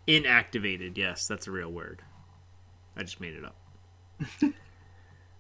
Inactivated, 0.08 0.98
yes, 0.98 1.28
that's 1.28 1.48
a 1.48 1.52
real 1.52 1.72
word. 1.72 2.02
I 2.96 3.04
just 3.04 3.20
made 3.20 3.34
it 3.34 3.46
up. 3.46 3.56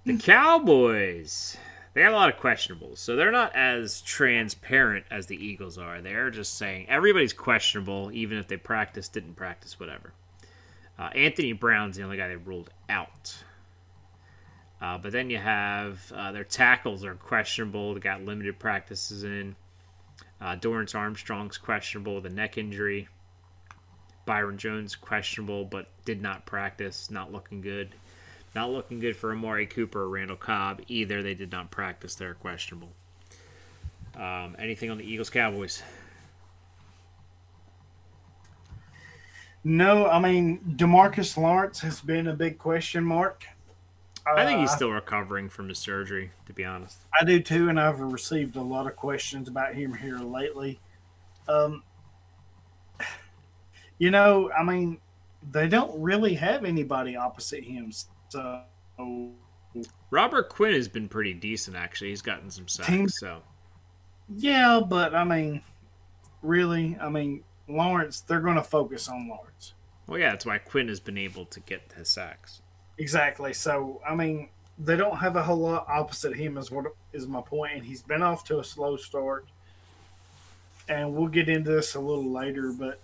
the 0.05 0.17
Cowboys. 0.17 1.57
They 1.93 2.01
have 2.01 2.13
a 2.13 2.15
lot 2.15 2.33
of 2.33 2.39
questionables, 2.39 2.99
so 2.99 3.15
they're 3.15 3.31
not 3.31 3.53
as 3.53 4.01
transparent 4.01 5.05
as 5.11 5.25
the 5.25 5.35
Eagles 5.35 5.77
are. 5.77 6.01
They're 6.01 6.29
just 6.29 6.57
saying 6.57 6.87
everybody's 6.87 7.33
questionable, 7.33 8.11
even 8.13 8.37
if 8.37 8.47
they 8.47 8.55
practice, 8.55 9.09
didn't 9.09 9.35
practice, 9.35 9.77
whatever. 9.79 10.13
Uh, 10.97 11.09
Anthony 11.15 11.51
Brown's 11.51 11.97
the 11.97 12.03
only 12.03 12.15
guy 12.15 12.29
they 12.29 12.37
ruled 12.37 12.69
out. 12.87 13.35
Uh, 14.81 14.97
but 14.97 15.11
then 15.11 15.29
you 15.29 15.37
have 15.37 16.11
uh, 16.15 16.31
their 16.31 16.43
tackles 16.43 17.03
are 17.03 17.15
questionable. 17.15 17.93
They 17.93 17.99
got 17.99 18.23
limited 18.23 18.57
practices 18.57 19.23
in. 19.23 19.55
Uh, 20.39 20.55
Dorance 20.55 20.95
Armstrong's 20.95 21.57
questionable 21.57 22.15
with 22.15 22.25
a 22.25 22.29
neck 22.29 22.57
injury. 22.57 23.07
Byron 24.25 24.57
Jones 24.57 24.95
questionable, 24.95 25.65
but 25.65 25.87
did 26.05 26.21
not 26.21 26.45
practice. 26.45 27.11
Not 27.11 27.31
looking 27.31 27.61
good. 27.61 27.93
Not 28.53 28.69
looking 28.71 28.99
good 28.99 29.15
for 29.15 29.31
Amari 29.31 29.65
Cooper 29.65 30.01
or 30.01 30.09
Randall 30.09 30.35
Cobb 30.35 30.81
either. 30.87 31.23
They 31.23 31.33
did 31.33 31.51
not 31.51 31.71
practice. 31.71 32.15
They're 32.15 32.33
questionable. 32.33 32.89
Um, 34.15 34.55
anything 34.59 34.89
on 34.91 34.97
the 34.97 35.05
Eagles 35.05 35.29
Cowboys? 35.29 35.81
No, 39.63 40.07
I 40.07 40.19
mean 40.19 40.59
Demarcus 40.75 41.37
Lawrence 41.37 41.79
has 41.81 42.01
been 42.01 42.27
a 42.27 42.33
big 42.33 42.57
question 42.57 43.05
mark. 43.05 43.45
I 44.25 44.45
think 44.45 44.59
he's 44.59 44.71
Uh, 44.71 44.75
still 44.75 44.91
recovering 44.91 45.49
from 45.49 45.69
his 45.69 45.79
surgery, 45.79 46.31
to 46.45 46.53
be 46.53 46.63
honest. 46.63 46.97
I 47.19 47.23
do 47.23 47.39
too, 47.41 47.69
and 47.69 47.79
I've 47.79 47.99
received 47.99 48.55
a 48.55 48.61
lot 48.61 48.85
of 48.85 48.95
questions 48.95 49.47
about 49.47 49.73
him 49.73 49.93
here 49.95 50.19
lately. 50.19 50.79
Um, 51.47 51.83
you 53.97 54.11
know, 54.11 54.51
I 54.51 54.63
mean, 54.63 54.99
they 55.51 55.67
don't 55.67 55.99
really 55.99 56.35
have 56.35 56.65
anybody 56.65 57.15
opposite 57.15 57.63
him, 57.63 57.91
so 58.31 58.61
Robert 60.09 60.49
Quinn 60.49 60.73
has 60.73 60.87
been 60.87 61.07
pretty 61.09 61.33
decent, 61.33 61.75
actually. 61.75 62.09
He's 62.09 62.21
gotten 62.21 62.49
some 62.49 62.67
sacks, 62.67 63.19
so 63.19 63.41
yeah. 64.33 64.79
But 64.87 65.13
I 65.13 65.23
mean, 65.23 65.61
really, 66.41 66.97
I 66.99 67.09
mean, 67.09 67.43
Lawrence, 67.67 68.21
they're 68.21 68.41
going 68.41 68.55
to 68.55 68.63
focus 68.63 69.07
on 69.09 69.27
Lawrence. 69.27 69.73
well, 70.07 70.19
yeah, 70.19 70.31
that's 70.31 70.45
why 70.45 70.57
Quinn 70.57 70.87
has 70.87 70.99
been 70.99 71.17
able 71.17 71.45
to 71.45 71.59
get 71.59 71.81
his 71.97 72.09
sacks. 72.09 72.61
Exactly. 72.97 73.53
So, 73.53 74.01
I 74.07 74.15
mean, 74.15 74.49
they 74.77 74.95
don't 74.95 75.17
have 75.17 75.35
a 75.35 75.43
whole 75.43 75.57
lot 75.57 75.85
opposite 75.87 76.35
him, 76.35 76.57
is 76.57 76.71
what 76.71 76.85
is 77.13 77.27
my 77.27 77.41
point. 77.41 77.73
And 77.73 77.85
he's 77.85 78.01
been 78.01 78.21
off 78.21 78.43
to 78.45 78.59
a 78.59 78.63
slow 78.63 78.97
start. 78.97 79.45
And 80.87 81.13
we'll 81.13 81.27
get 81.27 81.49
into 81.49 81.71
this 81.71 81.95
a 81.95 81.99
little 81.99 82.31
later, 82.31 82.73
but 82.77 82.99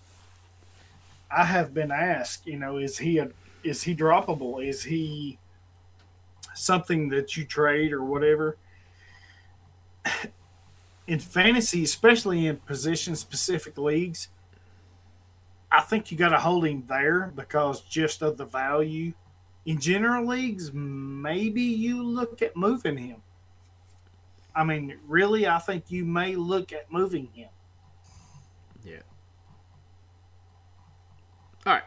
I 1.31 1.45
have 1.45 1.73
been 1.73 1.91
asked, 1.91 2.45
you 2.47 2.57
know, 2.57 2.77
is 2.77 2.97
he 2.97 3.17
a 3.17 3.29
is 3.67 3.83
he 3.83 3.95
droppable? 3.95 4.65
Is 4.65 4.83
he 4.83 5.37
something 6.55 7.09
that 7.09 7.35
you 7.35 7.45
trade 7.45 7.93
or 7.93 8.03
whatever? 8.03 8.57
In 11.07 11.19
fantasy, 11.19 11.83
especially 11.83 12.47
in 12.47 12.57
position 12.57 13.15
specific 13.15 13.77
leagues, 13.77 14.29
I 15.71 15.81
think 15.81 16.11
you 16.11 16.17
got 16.17 16.29
to 16.29 16.39
hold 16.39 16.65
him 16.65 16.83
there 16.87 17.31
because 17.35 17.81
just 17.81 18.21
of 18.21 18.37
the 18.37 18.45
value 18.45 19.13
in 19.67 19.79
general 19.81 20.25
leagues, 20.25 20.71
maybe 20.73 21.61
you 21.61 22.01
look 22.01 22.41
at 22.41 22.55
moving 22.55 22.97
him. 22.97 23.21
I 24.55 24.63
mean, 24.63 24.97
really, 25.05 25.45
I 25.45 25.59
think 25.59 25.83
you 25.89 26.05
may 26.05 26.35
look 26.35 26.71
at 26.71 26.89
moving 26.89 27.27
him. 27.33 27.49
Yeah. 28.83 29.01
All 31.65 31.73
right. 31.73 31.83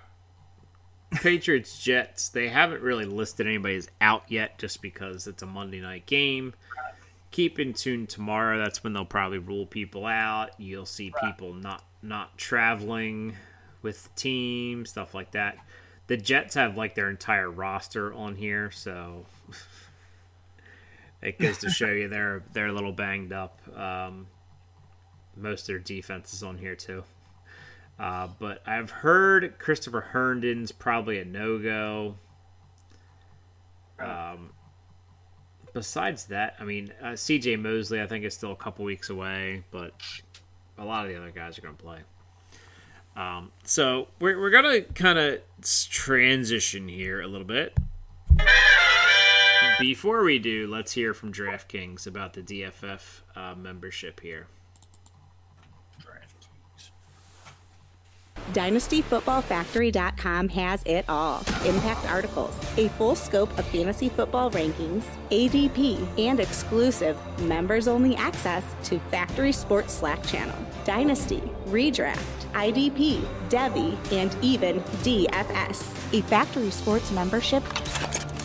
Patriots 1.10 1.78
Jets. 1.82 2.28
They 2.28 2.48
haven't 2.48 2.82
really 2.82 3.04
listed 3.04 3.46
anybody 3.46 3.76
as 3.76 3.88
out 4.00 4.24
yet, 4.28 4.58
just 4.58 4.80
because 4.82 5.26
it's 5.26 5.42
a 5.42 5.46
Monday 5.46 5.80
night 5.80 6.06
game. 6.06 6.54
Keep 7.30 7.58
in 7.58 7.74
tune 7.74 8.06
tomorrow. 8.06 8.58
That's 8.58 8.82
when 8.82 8.92
they'll 8.92 9.04
probably 9.04 9.38
rule 9.38 9.66
people 9.66 10.06
out. 10.06 10.50
You'll 10.58 10.86
see 10.86 11.12
people 11.22 11.54
not 11.54 11.84
not 12.02 12.36
traveling 12.38 13.36
with 13.82 14.02
the 14.04 14.10
team, 14.20 14.86
stuff 14.86 15.14
like 15.14 15.32
that. 15.32 15.58
The 16.06 16.16
Jets 16.16 16.54
have 16.54 16.76
like 16.76 16.94
their 16.94 17.10
entire 17.10 17.50
roster 17.50 18.12
on 18.12 18.34
here, 18.34 18.70
so 18.70 19.26
it 21.22 21.38
goes 21.38 21.58
to 21.58 21.70
show 21.70 21.90
you 21.90 22.08
they're 22.08 22.42
they're 22.52 22.66
a 22.66 22.72
little 22.72 22.92
banged 22.92 23.32
up. 23.32 23.60
Um, 23.76 24.26
most 25.36 25.62
of 25.62 25.66
their 25.68 25.78
defense 25.78 26.34
is 26.34 26.42
on 26.42 26.58
here 26.58 26.74
too. 26.74 27.04
Uh, 28.00 28.28
but 28.38 28.62
I've 28.66 28.90
heard 28.90 29.58
Christopher 29.58 30.00
Herndon's 30.00 30.72
probably 30.72 31.18
a 31.18 31.24
no 31.26 31.58
go. 31.58 32.14
Um, 33.98 34.52
besides 35.74 36.24
that, 36.26 36.56
I 36.58 36.64
mean, 36.64 36.94
uh, 37.02 37.08
CJ 37.08 37.60
Mosley, 37.60 38.00
I 38.00 38.06
think, 38.06 38.24
is 38.24 38.32
still 38.32 38.52
a 38.52 38.56
couple 38.56 38.86
weeks 38.86 39.10
away, 39.10 39.64
but 39.70 39.92
a 40.78 40.84
lot 40.84 41.04
of 41.04 41.12
the 41.12 41.18
other 41.18 41.30
guys 41.30 41.58
are 41.58 41.60
going 41.60 41.76
to 41.76 41.82
play. 41.82 41.98
Um, 43.16 43.52
so 43.64 44.08
we're, 44.18 44.40
we're 44.40 44.48
going 44.48 44.82
to 44.82 44.92
kind 44.94 45.18
of 45.18 45.42
transition 45.90 46.88
here 46.88 47.20
a 47.20 47.26
little 47.26 47.46
bit. 47.46 47.76
Before 49.78 50.24
we 50.24 50.38
do, 50.38 50.66
let's 50.68 50.92
hear 50.92 51.12
from 51.12 51.34
DraftKings 51.34 52.06
about 52.06 52.32
the 52.32 52.40
DFF 52.40 53.20
uh, 53.36 53.54
membership 53.56 54.20
here. 54.20 54.46
DynastyFootballFactory.com 58.52 60.48
has 60.50 60.82
it 60.84 61.04
all. 61.08 61.38
Impact 61.64 62.10
articles, 62.10 62.54
a 62.76 62.88
full 62.90 63.14
scope 63.14 63.56
of 63.58 63.66
fantasy 63.66 64.08
football 64.08 64.50
rankings, 64.50 65.04
ADP, 65.30 66.06
and 66.18 66.40
exclusive 66.40 67.16
members 67.40 67.88
only 67.88 68.16
access 68.16 68.64
to 68.84 68.98
Factory 69.10 69.52
Sports 69.52 69.94
Slack 69.94 70.24
channel. 70.26 70.56
Dynasty, 70.84 71.42
Redraft, 71.66 72.18
IDP, 72.52 73.20
Devy, 73.48 73.96
and 74.12 74.36
even 74.42 74.80
DFS. 75.02 76.18
A 76.18 76.22
Factory 76.22 76.70
Sports 76.70 77.10
membership 77.12 77.62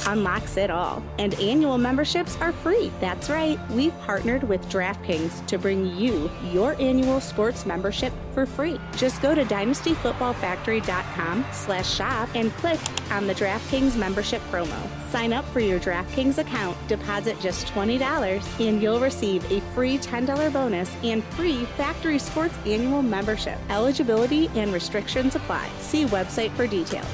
unlocks 0.07 0.57
it 0.57 0.69
all. 0.69 1.03
And 1.19 1.33
annual 1.35 1.77
memberships 1.77 2.37
are 2.41 2.51
free. 2.51 2.91
That's 2.99 3.29
right, 3.29 3.59
we've 3.71 3.97
partnered 4.01 4.43
with 4.43 4.67
DraftKings 4.69 5.45
to 5.47 5.57
bring 5.57 5.95
you 5.97 6.29
your 6.51 6.79
annual 6.79 7.19
sports 7.19 7.65
membership 7.65 8.13
for 8.33 8.45
free. 8.45 8.79
Just 8.95 9.21
go 9.21 9.33
to 9.33 9.43
dynastyfootballfactory.com 9.45 11.45
slash 11.51 11.93
shop 11.93 12.29
and 12.35 12.51
click 12.53 12.79
on 13.11 13.27
the 13.27 13.35
DraftKings 13.35 13.95
membership 13.95 14.41
promo. 14.51 14.77
Sign 15.09 15.33
up 15.33 15.45
for 15.45 15.59
your 15.59 15.79
DraftKings 15.79 16.37
account, 16.37 16.77
deposit 16.87 17.39
just 17.39 17.67
$20, 17.67 18.67
and 18.67 18.81
you'll 18.81 18.99
receive 18.99 19.49
a 19.51 19.61
free 19.73 19.97
$10 19.97 20.51
bonus 20.51 20.93
and 21.03 21.23
free 21.23 21.65
Factory 21.77 22.19
Sports 22.19 22.55
annual 22.65 23.01
membership. 23.01 23.57
Eligibility 23.69 24.49
and 24.55 24.73
restrictions 24.73 25.35
apply. 25.35 25.69
See 25.79 26.05
website 26.05 26.51
for 26.51 26.67
details. 26.67 27.07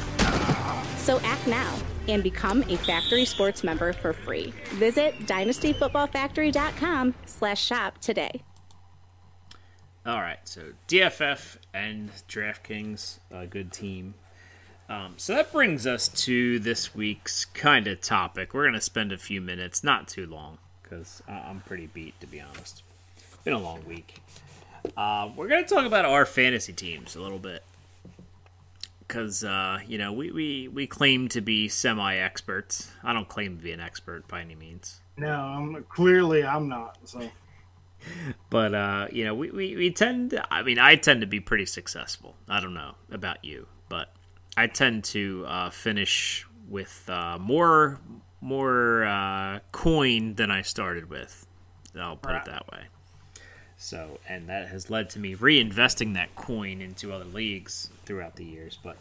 So 0.98 1.20
act 1.22 1.48
now 1.48 1.76
and 2.12 2.22
become 2.22 2.64
a 2.68 2.78
Factory 2.78 3.26
Sports 3.26 3.64
member 3.64 3.94
for 3.94 4.14
free. 4.14 4.54
Visit 4.74 5.18
dynastyfootballfactory.com 5.26 7.16
slash 7.26 7.64
shop 7.64 7.98
today. 8.00 8.42
All 10.06 10.20
right, 10.20 10.40
so 10.46 10.74
DFF 10.88 11.58
and 11.74 12.10
DraftKings, 12.28 13.20
a 13.32 13.46
good 13.46 13.72
team. 13.72 14.16
Um, 14.90 15.14
so 15.18 15.36
that 15.36 15.54
brings 15.54 15.88
us 15.88 16.08
to 16.26 16.60
this 16.60 16.94
week's 16.94 17.46
kind 17.46 17.88
of 17.88 18.02
topic. 18.02 18.54
We're 18.54 18.64
going 18.64 18.74
to 18.74 18.82
spend 18.82 19.12
a 19.12 19.18
few 19.18 19.40
minutes, 19.40 19.84
not 19.84 20.08
too 20.08 20.26
long, 20.26 20.58
because 20.84 21.22
I'm 21.28 21.62
pretty 21.62 21.86
beat, 21.86 22.20
to 22.20 22.28
be 22.28 22.42
honest. 22.42 22.84
Been 23.44 23.54
a 23.54 23.60
long 23.60 23.86
week. 23.86 24.16
Uh, 24.98 25.30
we're 25.36 25.48
going 25.48 25.64
to 25.64 25.70
talk 25.74 25.86
about 25.86 26.06
our 26.06 26.26
fantasy 26.26 26.74
teams 26.74 27.16
a 27.16 27.22
little 27.22 27.40
bit. 27.40 27.64
Because, 29.12 29.44
uh, 29.44 29.80
you 29.86 29.98
know, 29.98 30.14
we, 30.14 30.32
we, 30.32 30.68
we 30.70 30.88
claim 30.88 31.28
to 31.30 31.42
be 31.42 31.68
semi 31.68 32.16
experts. 32.16 32.90
I 33.04 33.12
don't 33.12 33.28
claim 33.28 33.58
to 33.58 33.62
be 33.62 33.74
an 33.74 33.82
expert 33.82 34.26
by 34.30 34.40
any 34.40 34.56
means. 34.56 35.02
No, 35.18 35.34
I'm 35.34 35.84
clearly 35.90 36.46
I'm 36.46 36.70
not. 36.70 36.98
So, 37.04 37.30
but 38.50 38.74
uh, 38.74 39.08
you 39.12 39.26
know, 39.26 39.36
we, 39.36 39.52
we, 39.52 39.76
we 39.76 39.92
tend. 39.92 40.30
To, 40.30 40.54
I 40.54 40.64
mean, 40.64 40.80
I 40.80 40.96
tend 40.96 41.20
to 41.20 41.28
be 41.28 41.42
pretty 41.42 41.66
successful. 41.66 42.38
I 42.48 42.62
don't 42.62 42.74
know 42.74 42.96
about 43.12 43.44
you, 43.44 43.68
but 43.90 44.14
I 44.56 44.68
tend 44.68 45.04
to 45.06 45.44
uh, 45.46 45.70
finish 45.72 46.48
with 46.70 47.04
uh, 47.10 47.38
more 47.38 48.00
more 48.40 49.04
uh, 49.04 49.60
coin 49.74 50.36
than 50.36 50.52
I 50.52 50.62
started 50.62 51.10
with. 51.10 51.46
I'll 52.00 52.16
put 52.16 52.32
Right. 52.32 52.48
it 52.48 52.50
that 52.50 52.72
way. 52.72 52.84
So, 53.76 54.20
and 54.30 54.48
that 54.48 54.70
has 54.70 54.90
led 54.90 55.10
to 55.12 55.20
me 55.20 55.36
reinvesting 55.36 56.14
that 56.14 56.36
coin 56.36 56.82
into 56.82 57.12
other 57.12 57.26
leagues 57.26 57.90
throughout 58.12 58.36
the 58.36 58.44
years. 58.44 58.78
But, 58.84 58.98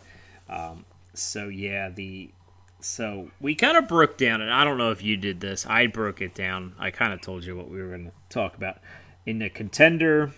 um, 0.49 0.85
so 1.15 1.49
yeah, 1.49 1.89
the 1.89 2.31
so 2.79 3.33
we 3.41 3.57
kind 3.57 3.77
of 3.77 3.89
broke 3.89 4.17
down, 4.17 4.41
and 4.41 4.53
I 4.53 4.65
don't 4.65 4.79
know 4.79 4.93
if 4.93 5.03
you 5.03 5.17
did 5.17 5.41
this. 5.41 5.67
I 5.67 5.89
broke 5.89 6.23
it 6.23 6.33
down. 6.33 6.75
I 6.79 6.93
kind 6.93 7.13
of 7.13 7.21
told 7.21 7.45
you 7.45 7.57
what 7.57 7.69
we 7.69 7.83
were 7.83 7.89
going 7.89 8.07
to 8.07 8.13
talk 8.29 8.57
about 8.57 8.79
in 9.27 9.41
the 9.41 9.51
contender, 9.51 10.31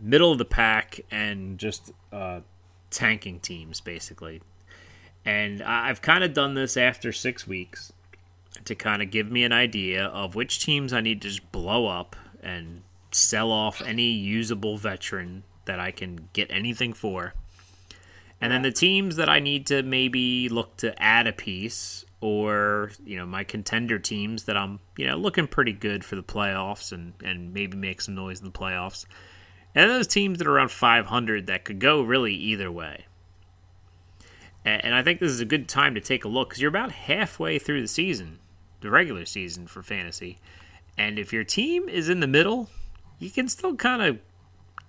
middle 0.00 0.30
of 0.30 0.38
the 0.38 0.44
pack, 0.44 1.00
and 1.10 1.58
just 1.58 1.90
uh, 2.12 2.40
tanking 2.90 3.40
teams, 3.40 3.80
basically. 3.80 4.40
And 5.24 5.60
I've 5.60 6.00
kind 6.00 6.22
of 6.22 6.32
done 6.32 6.54
this 6.54 6.76
after 6.76 7.12
six 7.12 7.44
weeks 7.44 7.92
to 8.64 8.76
kind 8.76 9.02
of 9.02 9.10
give 9.10 9.30
me 9.30 9.42
an 9.42 9.52
idea 9.52 10.06
of 10.06 10.36
which 10.36 10.64
teams 10.64 10.92
I 10.92 11.00
need 11.00 11.20
to 11.22 11.28
just 11.28 11.50
blow 11.50 11.88
up 11.88 12.14
and 12.40 12.82
sell 13.10 13.50
off 13.50 13.82
any 13.82 14.12
usable 14.12 14.76
veteran 14.76 15.42
that 15.64 15.80
I 15.80 15.90
can 15.90 16.28
get 16.32 16.50
anything 16.50 16.92
for. 16.92 17.34
And 18.42 18.50
then 18.50 18.62
the 18.62 18.72
teams 18.72 19.14
that 19.16 19.28
I 19.28 19.38
need 19.38 19.68
to 19.68 19.84
maybe 19.84 20.48
look 20.48 20.76
to 20.78 21.00
add 21.00 21.28
a 21.28 21.32
piece 21.32 22.04
or, 22.20 22.90
you 23.04 23.16
know, 23.16 23.24
my 23.24 23.44
contender 23.44 24.00
teams 24.00 24.44
that 24.44 24.56
I'm, 24.56 24.80
you 24.96 25.06
know, 25.06 25.16
looking 25.16 25.46
pretty 25.46 25.72
good 25.72 26.04
for 26.04 26.16
the 26.16 26.24
playoffs 26.24 26.90
and, 26.90 27.12
and 27.22 27.54
maybe 27.54 27.76
make 27.76 28.00
some 28.00 28.16
noise 28.16 28.40
in 28.40 28.44
the 28.44 28.50
playoffs. 28.50 29.06
And 29.76 29.88
those 29.88 30.08
teams 30.08 30.38
that 30.38 30.48
are 30.48 30.56
around 30.56 30.72
500 30.72 31.46
that 31.46 31.64
could 31.64 31.78
go 31.78 32.02
really 32.02 32.34
either 32.34 32.70
way. 32.70 33.06
And, 34.64 34.86
and 34.86 34.94
I 34.96 35.04
think 35.04 35.20
this 35.20 35.30
is 35.30 35.40
a 35.40 35.44
good 35.44 35.68
time 35.68 35.94
to 35.94 36.00
take 36.00 36.24
a 36.24 36.28
look 36.28 36.48
because 36.48 36.60
you're 36.60 36.68
about 36.68 36.90
halfway 36.90 37.60
through 37.60 37.80
the 37.80 37.88
season, 37.88 38.40
the 38.80 38.90
regular 38.90 39.24
season 39.24 39.68
for 39.68 39.84
fantasy. 39.84 40.38
And 40.98 41.16
if 41.16 41.32
your 41.32 41.44
team 41.44 41.88
is 41.88 42.08
in 42.08 42.18
the 42.18 42.26
middle, 42.26 42.70
you 43.20 43.30
can 43.30 43.46
still 43.46 43.76
kind 43.76 44.02
of 44.02 44.18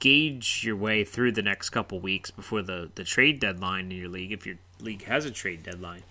gauge 0.03 0.65
your 0.65 0.75
way 0.75 1.05
through 1.05 1.31
the 1.31 1.41
next 1.41 1.69
couple 1.69 1.97
weeks 1.97 2.29
before 2.29 2.61
the, 2.61 2.91
the 2.95 3.05
trade 3.05 3.39
deadline 3.39 3.89
in 3.89 3.97
your 3.97 4.09
league, 4.09 4.33
if 4.33 4.45
your 4.45 4.57
league 4.81 5.05
has 5.05 5.23
a 5.23 5.31
trade 5.31 5.63
deadline, 5.63 6.03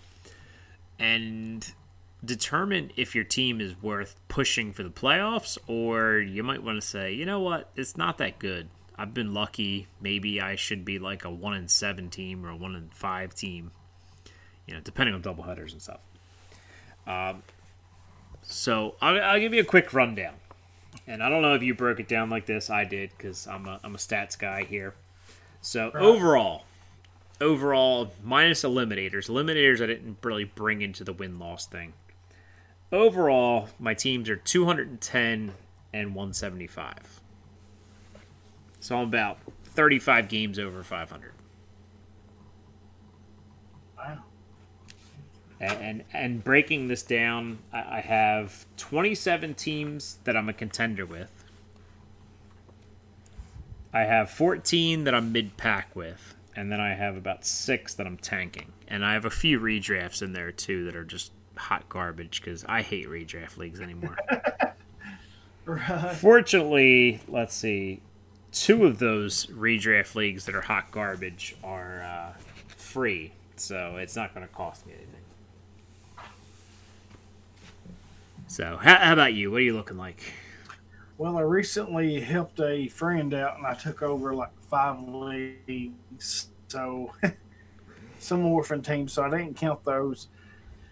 and 0.98 1.74
determine 2.24 2.90
if 2.96 3.14
your 3.14 3.22
team 3.22 3.60
is 3.60 3.74
worth 3.82 4.16
pushing 4.28 4.72
for 4.72 4.82
the 4.82 4.88
playoffs, 4.88 5.58
or 5.66 6.18
you 6.20 6.42
might 6.42 6.62
want 6.62 6.80
to 6.80 6.86
say, 6.86 7.12
you 7.12 7.26
know 7.26 7.40
what, 7.40 7.68
it's 7.76 7.94
not 7.94 8.16
that 8.16 8.38
good. 8.38 8.70
I've 8.96 9.12
been 9.12 9.34
lucky. 9.34 9.88
Maybe 10.00 10.40
I 10.40 10.56
should 10.56 10.86
be 10.86 10.98
like 10.98 11.26
a 11.26 11.30
one 11.30 11.52
in 11.52 11.68
seven 11.68 12.08
team 12.08 12.46
or 12.46 12.48
a 12.48 12.56
one 12.56 12.74
in 12.74 12.88
five 12.94 13.34
team. 13.34 13.72
You 14.66 14.72
know, 14.72 14.80
depending 14.80 15.14
on 15.14 15.22
doubleheaders 15.22 15.72
and 15.72 15.82
stuff. 15.82 16.00
Um, 17.06 17.42
so 18.40 18.94
I'll, 19.02 19.20
I'll 19.20 19.40
give 19.40 19.52
you 19.52 19.60
a 19.60 19.64
quick 19.64 19.92
rundown. 19.92 20.34
And 21.06 21.22
I 21.22 21.28
don't 21.28 21.42
know 21.42 21.54
if 21.54 21.62
you 21.62 21.74
broke 21.74 22.00
it 22.00 22.08
down 22.08 22.30
like 22.30 22.46
this. 22.46 22.70
I 22.70 22.84
did 22.84 23.10
because 23.16 23.46
I'm 23.46 23.66
a, 23.66 23.80
I'm 23.82 23.94
a 23.94 23.98
stats 23.98 24.38
guy 24.38 24.64
here. 24.64 24.94
So 25.60 25.90
overall, 25.94 26.64
overall 27.40 28.12
minus 28.22 28.62
eliminators. 28.62 29.28
Eliminators 29.28 29.82
I 29.82 29.86
didn't 29.86 30.18
really 30.22 30.44
bring 30.44 30.82
into 30.82 31.04
the 31.04 31.12
win 31.12 31.38
loss 31.38 31.66
thing. 31.66 31.92
Overall, 32.90 33.68
my 33.78 33.94
teams 33.94 34.28
are 34.28 34.36
210 34.36 35.54
and 35.94 36.14
175. 36.14 37.20
So 38.80 38.96
I'm 38.96 39.08
about 39.08 39.38
35 39.64 40.28
games 40.28 40.58
over 40.58 40.82
500. 40.82 41.31
And 45.62 46.02
and, 46.12 46.42
breaking 46.42 46.88
this 46.88 47.02
down, 47.02 47.60
I, 47.72 47.98
I 47.98 48.00
have 48.00 48.66
27 48.78 49.54
teams 49.54 50.18
that 50.24 50.36
I'm 50.36 50.48
a 50.48 50.52
contender 50.52 51.06
with. 51.06 51.30
I 53.92 54.00
have 54.00 54.28
14 54.30 55.04
that 55.04 55.14
I'm 55.14 55.30
mid 55.30 55.56
pack 55.56 55.94
with, 55.94 56.34
and 56.56 56.72
then 56.72 56.80
I 56.80 56.94
have 56.94 57.16
about 57.16 57.44
six 57.44 57.94
that 57.94 58.06
I'm 58.06 58.16
tanking, 58.16 58.72
and 58.88 59.04
I 59.04 59.12
have 59.12 59.24
a 59.24 59.30
few 59.30 59.60
redrafts 59.60 60.20
in 60.20 60.32
there 60.32 60.50
too 60.50 60.84
that 60.86 60.96
are 60.96 61.04
just 61.04 61.30
hot 61.56 61.88
garbage 61.88 62.40
because 62.40 62.64
I 62.68 62.82
hate 62.82 63.06
redraft 63.06 63.56
leagues 63.56 63.80
anymore. 63.80 64.16
Right. 65.64 66.16
Fortunately, 66.16 67.20
let's 67.28 67.54
see, 67.54 68.02
two 68.50 68.84
of 68.84 68.98
those 68.98 69.46
redraft 69.46 70.14
leagues 70.14 70.46
that 70.46 70.54
are 70.54 70.60
hot 70.60 70.90
garbage 70.90 71.54
are 71.62 72.02
uh, 72.02 72.32
free, 72.76 73.32
so 73.56 73.96
it's 73.96 74.16
not 74.16 74.34
going 74.34 74.46
to 74.46 74.52
cost 74.52 74.86
me 74.86 74.94
anything. 74.94 75.11
So, 78.52 78.76
how, 78.76 78.96
how 78.96 79.14
about 79.14 79.32
you? 79.32 79.50
What 79.50 79.60
are 79.60 79.64
you 79.64 79.72
looking 79.72 79.96
like? 79.96 80.20
Well, 81.16 81.38
I 81.38 81.40
recently 81.40 82.20
helped 82.20 82.60
a 82.60 82.86
friend 82.88 83.32
out, 83.32 83.56
and 83.56 83.66
I 83.66 83.72
took 83.72 84.02
over 84.02 84.34
like 84.34 84.50
five 84.68 85.00
leagues, 85.08 86.50
so 86.68 87.14
some 88.18 88.44
orphan 88.44 88.82
teams. 88.82 89.14
So 89.14 89.22
I 89.22 89.30
didn't 89.30 89.56
count 89.56 89.82
those. 89.84 90.28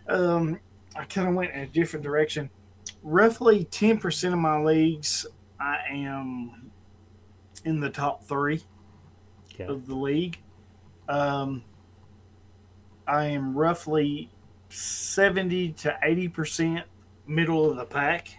Um, 0.08 0.58
I 0.96 1.04
kind 1.04 1.28
of 1.28 1.34
went 1.34 1.52
in 1.52 1.60
a 1.60 1.66
different 1.66 2.02
direction. 2.02 2.48
Roughly 3.02 3.64
ten 3.66 3.98
percent 3.98 4.32
of 4.32 4.40
my 4.40 4.58
leagues, 4.58 5.26
I 5.60 5.80
am 5.90 6.70
in 7.66 7.78
the 7.78 7.90
top 7.90 8.24
three 8.24 8.62
of 9.58 9.86
the 9.86 9.94
league. 9.94 10.38
Um, 11.10 11.62
I 13.06 13.26
am 13.26 13.54
roughly 13.54 14.30
seventy 14.70 15.72
to 15.72 15.98
eighty 16.02 16.26
percent 16.26 16.86
middle 17.30 17.70
of 17.70 17.76
the 17.76 17.84
pack 17.84 18.36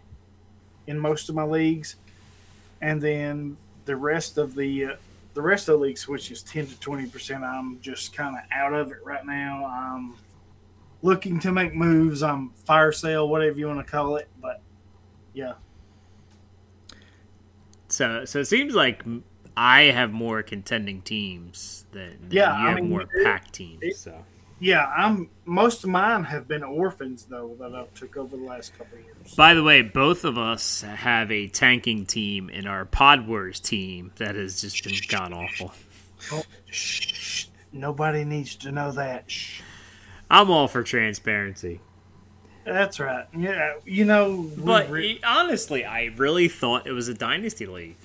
in 0.88 1.00
most 1.00 1.30
of 1.30 1.36
my 1.36 1.44
leagues, 1.44 1.96
and 2.82 3.02
then 3.02 3.58
the 3.86 3.96
rest 3.96 4.38
of 4.38 4.54
the 4.56 4.86
uh, 4.86 4.96
the 5.34 5.42
rest 5.42 5.70
of 5.70 5.80
the 5.80 5.86
leagues, 5.86 6.08
which 6.08 6.30
is 6.32 6.44
ten 6.44 6.68
to 6.68 6.80
twenty 6.80 7.08
percent, 7.08 7.44
I'm 7.44 7.80
just 7.82 8.14
kind 8.14 8.36
of 8.36 8.44
out 8.52 8.74
of 8.74 8.92
it 8.92 8.98
right 9.04 9.26
now. 9.26 9.66
I'm 9.66 10.16
looking 11.02 11.40
to 11.40 11.52
make 11.52 11.74
moves. 11.74 12.22
I'm 12.22 12.50
fire 12.66 12.92
sale, 12.92 13.28
whatever 13.30 13.58
you 13.58 13.68
want 13.68 13.86
to 13.86 13.90
call 13.92 14.18
it, 14.18 14.28
but 14.42 14.62
yeah, 15.34 15.54
So, 17.88 18.26
so 18.26 18.40
it 18.40 18.46
seems 18.46 18.76
like 18.76 19.04
I 19.56 19.84
have 19.84 20.12
more 20.12 20.44
contending 20.44 21.02
teams 21.02 21.86
than, 21.92 22.18
than 22.22 22.32
Yeah, 22.32 22.58
you 22.60 22.66
I 22.68 22.70
have 22.72 22.80
mean, 22.82 22.90
more 22.90 23.02
it- 23.04 23.24
pack 23.24 23.52
teams. 23.52 23.80
it- 23.82 23.96
so, 23.96 24.24
yeah. 24.62 24.86
I'm 24.96 25.30
most 25.44 25.84
of 25.84 25.90
mine 25.90 26.24
have 26.24 26.48
been 26.48 26.64
orphans 26.64 27.26
though 27.30 27.56
that 27.60 27.76
I've 27.76 27.94
took 27.94 28.16
over 28.16 28.38
the 28.38 28.44
last 28.44 28.78
couple 28.78 28.98
of 29.00 29.04
years. 29.04 29.36
by 29.36 29.54
the 29.54 29.64
way, 29.64 29.82
both 29.82 30.24
of 30.24 30.38
us 30.38 30.82
have 30.82 31.30
a 31.32 31.48
tanking 31.50 32.06
team 32.06 32.50
in 32.50 32.66
our 32.68 32.86
Pod 32.86 33.28
Wars 33.28 33.60
team 33.60 34.12
that 34.18 34.36
has 34.36 34.62
just 34.62 34.84
been 34.84 34.94
god 35.10 35.34
awful. 35.34 35.74
Oh, 36.32 36.44
shh, 36.70 37.48
nobody 37.74 38.24
needs 38.24 38.56
to 38.58 38.72
know 38.72 38.92
that. 38.92 39.30
Shh. 39.30 39.62
I'm 40.30 40.50
all 40.50 40.68
for 40.70 40.84
transparency. 40.84 41.82
That's 42.64 43.00
right. 43.00 43.26
Yeah, 43.36 43.74
you 43.86 44.06
know, 44.06 44.50
But 44.56 44.90
re- 44.92 45.20
honestly, 45.26 45.84
I 45.84 46.06
really 46.16 46.48
thought 46.48 46.86
it 46.86 46.92
was 46.92 47.08
a 47.08 47.14
dynasty 47.16 47.66
league 47.66 47.98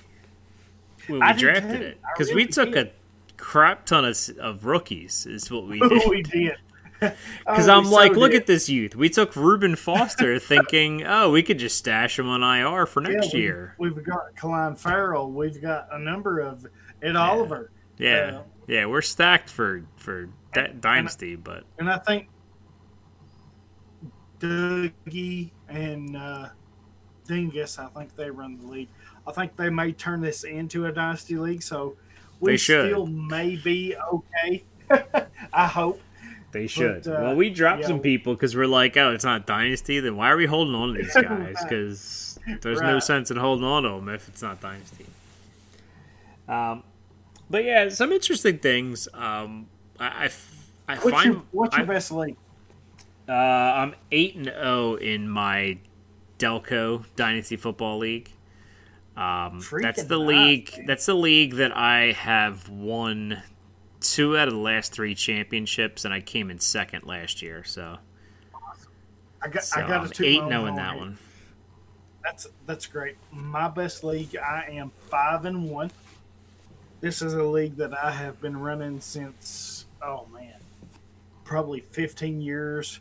when 1.07 1.19
we 1.19 1.25
I 1.25 1.33
drafted 1.33 1.81
it 1.83 1.99
because 2.13 2.29
really 2.29 2.45
we 2.45 2.51
took 2.51 2.71
did. 2.73 2.87
a 2.87 2.91
crap 3.37 3.85
ton 3.85 4.03
of, 4.05 4.17
of 4.39 4.65
rookies. 4.65 5.25
Is 5.25 5.49
what 5.51 5.67
we 5.67 5.79
did. 5.89 6.09
we 6.09 6.21
did. 6.23 6.55
Because 6.99 7.69
Oh, 7.69 7.77
I'm 7.77 7.85
like, 7.91 8.15
so 8.15 8.19
look 8.19 8.31
did. 8.31 8.41
at 8.41 8.47
this 8.47 8.67
youth. 8.69 8.95
We 8.95 9.07
took 9.09 9.35
Reuben 9.35 9.75
Foster, 9.75 10.39
thinking, 10.39 11.03
oh, 11.05 11.29
we 11.29 11.43
could 11.43 11.59
just 11.59 11.77
stash 11.77 12.17
him 12.17 12.27
on 12.27 12.41
IR 12.41 12.87
for 12.87 13.01
next 13.01 13.27
Yeah, 13.27 13.37
we- 13.37 13.39
year. 13.43 13.75
We've 13.77 14.03
got 14.03 14.35
Clelin 14.35 14.75
Ferrell. 14.79 15.31
We've 15.31 15.61
got 15.61 15.89
a 15.91 15.99
number 15.99 16.39
of 16.39 16.65
Ed 17.03 17.15
Oliver. 17.15 17.69
Yeah, 17.99 18.39
uh, 18.39 18.43
yeah, 18.67 18.87
we're 18.87 19.03
stacked 19.03 19.51
for 19.51 19.83
for 19.97 20.29
d- 20.55 20.73
dynasty, 20.79 21.35
but 21.35 21.65
And 21.77 21.87
I 21.87 21.99
think 21.99 22.29
Dougie 24.39 25.51
and 25.69 26.15
uh, 26.17 26.49
Dingus, 27.27 27.77
I 27.79 27.87
think 27.87 28.15
they 28.15 28.29
run 28.29 28.57
the 28.57 28.65
league. 28.67 28.89
I 29.27 29.31
think 29.31 29.55
they 29.55 29.69
may 29.69 29.91
turn 29.91 30.21
this 30.21 30.43
into 30.43 30.85
a 30.85 30.91
dynasty 30.91 31.35
league, 31.35 31.61
so 31.63 31.95
we 32.39 32.51
They 32.53 32.57
should. 32.57 32.89
still 32.91 33.05
may 33.07 33.55
be 33.55 33.95
okay. 34.13 34.63
I 35.53 35.67
hope. 35.67 36.01
they 36.51 36.67
should. 36.67 37.07
uh, 37.07 37.11
well, 37.21 37.35
we 37.35 37.49
dropped 37.49 37.81
yeah, 37.81 37.87
some 37.87 37.99
people 37.99 38.33
because 38.33 38.55
we're 38.55 38.67
like, 38.67 38.95
oh, 38.97 39.11
it's 39.11 39.23
not 39.25 39.45
dynasty. 39.47 39.99
Then 39.99 40.15
why 40.15 40.29
are 40.31 40.37
we 40.37 40.45
holding 40.45 40.75
on 40.75 40.93
to 40.93 41.01
these 41.03 41.13
guys? 41.21 41.55
Because 41.63 42.39
there's 42.61 42.81
no 42.81 42.99
sense 42.99 43.31
in 43.31 43.37
holding 43.37 43.65
on 43.65 43.83
to 43.83 43.89
them 43.89 44.09
if 44.09 44.27
it's 44.27 44.41
not 44.41 44.61
dynasty. 44.61 45.05
Um, 46.47 46.83
but 47.49 47.63
yeah, 47.63 47.89
some 47.89 48.11
interesting 48.11 48.59
things. 48.59 49.07
Um, 49.13 49.67
I 49.99 50.05
I, 50.25 50.29
I 50.87 50.95
What's 50.97 51.09
find 51.09 51.33
your, 51.33 51.43
what's 51.51 51.75
your 51.75 51.85
I- 51.85 51.87
best 51.87 52.11
league? 52.11 52.37
Uh, 53.29 53.33
I'm 53.33 53.95
eight 54.13 54.35
and 54.37 54.45
zero 54.45 54.95
in 54.95 55.27
my 55.27 55.79
Delco 56.39 57.03
Dynasty 57.17 57.57
Football 57.57 57.97
League. 57.97 58.31
Um, 59.17 59.61
that's 59.81 60.03
the 60.03 60.19
league. 60.19 60.71
man. 60.77 60.85
That's 60.85 61.07
the 61.07 61.15
league 61.15 61.55
that 61.55 61.75
I 61.75 62.11
have 62.11 62.69
won 62.69 63.41
two 63.99 64.37
out 64.37 64.47
of 64.47 64.53
the 64.53 64.59
last 64.59 64.93
three 64.93 65.15
championships, 65.15 66.05
and 66.05 66.13
I 66.13 66.21
came 66.21 66.51
in 66.51 66.59
second 66.59 67.03
last 67.03 67.41
year. 67.41 67.63
So, 67.63 67.97
I 69.41 69.47
got, 69.47 69.63
so 69.63 69.81
I 69.81 69.87
got 69.87 70.13
toot 70.13 70.25
eight 70.27 70.39
my 70.39 70.45
and 70.45 70.53
own 70.53 70.61
zero 70.61 70.67
in 70.67 70.75
that 70.75 70.97
one. 70.97 71.17
That's 72.23 72.47
that's 72.67 72.85
great. 72.85 73.15
My 73.31 73.67
best 73.67 74.03
league, 74.03 74.35
I 74.37 74.65
am 74.69 74.91
five 75.09 75.45
and 75.45 75.69
one. 75.69 75.91
This 77.01 77.21
is 77.21 77.33
a 77.33 77.43
league 77.43 77.77
that 77.77 77.97
I 77.97 78.11
have 78.11 78.39
been 78.39 78.57
running 78.57 78.99
since 79.01 79.85
oh 80.01 80.27
man, 80.31 80.59
probably 81.43 81.79
fifteen 81.79 82.39
years. 82.41 82.99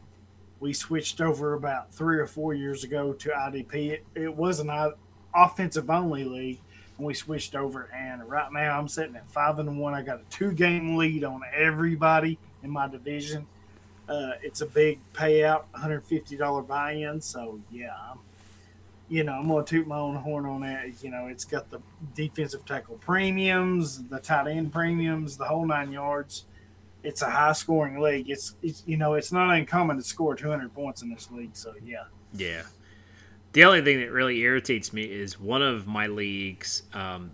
We 0.60 0.72
switched 0.72 1.20
over 1.20 1.52
about 1.52 1.92
three 1.92 2.18
or 2.18 2.26
four 2.26 2.54
years 2.54 2.84
ago 2.84 3.12
to 3.12 3.28
IDP. 3.28 3.90
It, 3.90 4.06
it 4.14 4.34
was 4.34 4.60
an 4.60 4.70
o- 4.70 4.94
offensive 5.36 5.90
only 5.90 6.24
league, 6.24 6.60
and 6.98 7.06
we 7.06 7.14
switched 7.14 7.54
over. 7.54 7.90
And 7.94 8.28
right 8.28 8.50
now, 8.52 8.78
I'm 8.78 8.88
sitting 8.88 9.16
at 9.16 9.28
five 9.28 9.58
and 9.58 9.78
one. 9.78 9.94
I 9.94 10.02
got 10.02 10.20
a 10.20 10.24
two 10.30 10.52
game 10.52 10.96
lead 10.96 11.24
on 11.24 11.42
everybody 11.54 12.38
in 12.62 12.70
my 12.70 12.88
division. 12.88 13.46
Uh, 14.08 14.32
it's 14.42 14.60
a 14.60 14.66
big 14.66 15.00
payout, 15.12 15.64
$150 15.74 16.66
buy-in. 16.66 17.20
So 17.20 17.60
yeah, 17.70 17.94
I'm 18.10 18.18
you 19.08 19.22
know, 19.22 19.34
I'm 19.34 19.48
gonna 19.48 19.64
toot 19.64 19.86
my 19.86 19.98
own 19.98 20.16
horn 20.16 20.46
on 20.46 20.62
that. 20.62 21.02
You 21.02 21.10
know, 21.10 21.28
it's 21.28 21.44
got 21.44 21.70
the 21.70 21.80
defensive 22.14 22.64
tackle 22.64 22.96
premiums, 22.96 24.02
the 24.08 24.18
tight 24.18 24.48
end 24.48 24.72
premiums, 24.72 25.36
the 25.36 25.44
whole 25.44 25.66
nine 25.66 25.92
yards. 25.92 26.44
It's 27.02 27.22
a 27.22 27.30
high 27.30 27.52
scoring 27.52 28.00
league. 28.00 28.28
It's, 28.28 28.56
it's 28.62 28.82
you 28.84 28.96
know, 28.96 29.14
it's 29.14 29.30
not 29.30 29.54
uncommon 29.54 29.96
to 29.98 30.02
score 30.02 30.34
200 30.34 30.74
points 30.74 31.02
in 31.02 31.10
this 31.10 31.30
league. 31.30 31.54
So 31.54 31.74
yeah, 31.84 32.04
Yeah. 32.34 32.62
The 33.56 33.64
only 33.64 33.80
thing 33.80 34.00
that 34.00 34.12
really 34.12 34.40
irritates 34.40 34.92
me 34.92 35.04
is 35.04 35.40
one 35.40 35.62
of 35.62 35.86
my 35.86 36.08
leagues. 36.08 36.82
Um, 36.92 37.30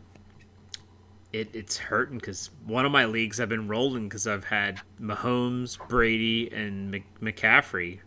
it, 1.32 1.50
it's 1.52 1.76
hurting 1.76 2.18
because 2.18 2.48
one 2.64 2.86
of 2.86 2.92
my 2.92 3.06
leagues 3.06 3.40
I've 3.40 3.48
been 3.48 3.66
rolling 3.66 4.04
because 4.04 4.28
I've 4.28 4.44
had 4.44 4.82
Mahomes, 5.00 5.76
Brady, 5.88 6.48
and 6.52 6.92
Mc- 6.92 7.20
McCaffrey. 7.20 7.98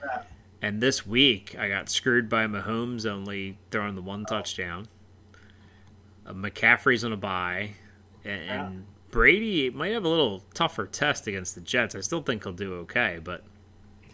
Right. 0.00 0.24
And 0.62 0.80
this 0.80 1.04
week 1.04 1.56
I 1.58 1.68
got 1.68 1.88
screwed 1.88 2.28
by 2.28 2.46
Mahomes 2.46 3.04
only 3.04 3.58
throwing 3.72 3.96
the 3.96 4.02
one 4.02 4.26
touchdown. 4.26 4.86
Uh, 6.24 6.34
McCaffrey's 6.34 7.02
on 7.02 7.12
a 7.12 7.16
bye, 7.16 7.70
and, 8.24 8.48
and 8.48 8.86
Brady 9.10 9.70
might 9.70 9.90
have 9.90 10.04
a 10.04 10.08
little 10.08 10.44
tougher 10.54 10.86
test 10.86 11.26
against 11.26 11.56
the 11.56 11.62
Jets. 11.62 11.96
I 11.96 12.00
still 12.00 12.22
think 12.22 12.44
he'll 12.44 12.52
do 12.52 12.74
okay, 12.74 13.18
but 13.20 13.42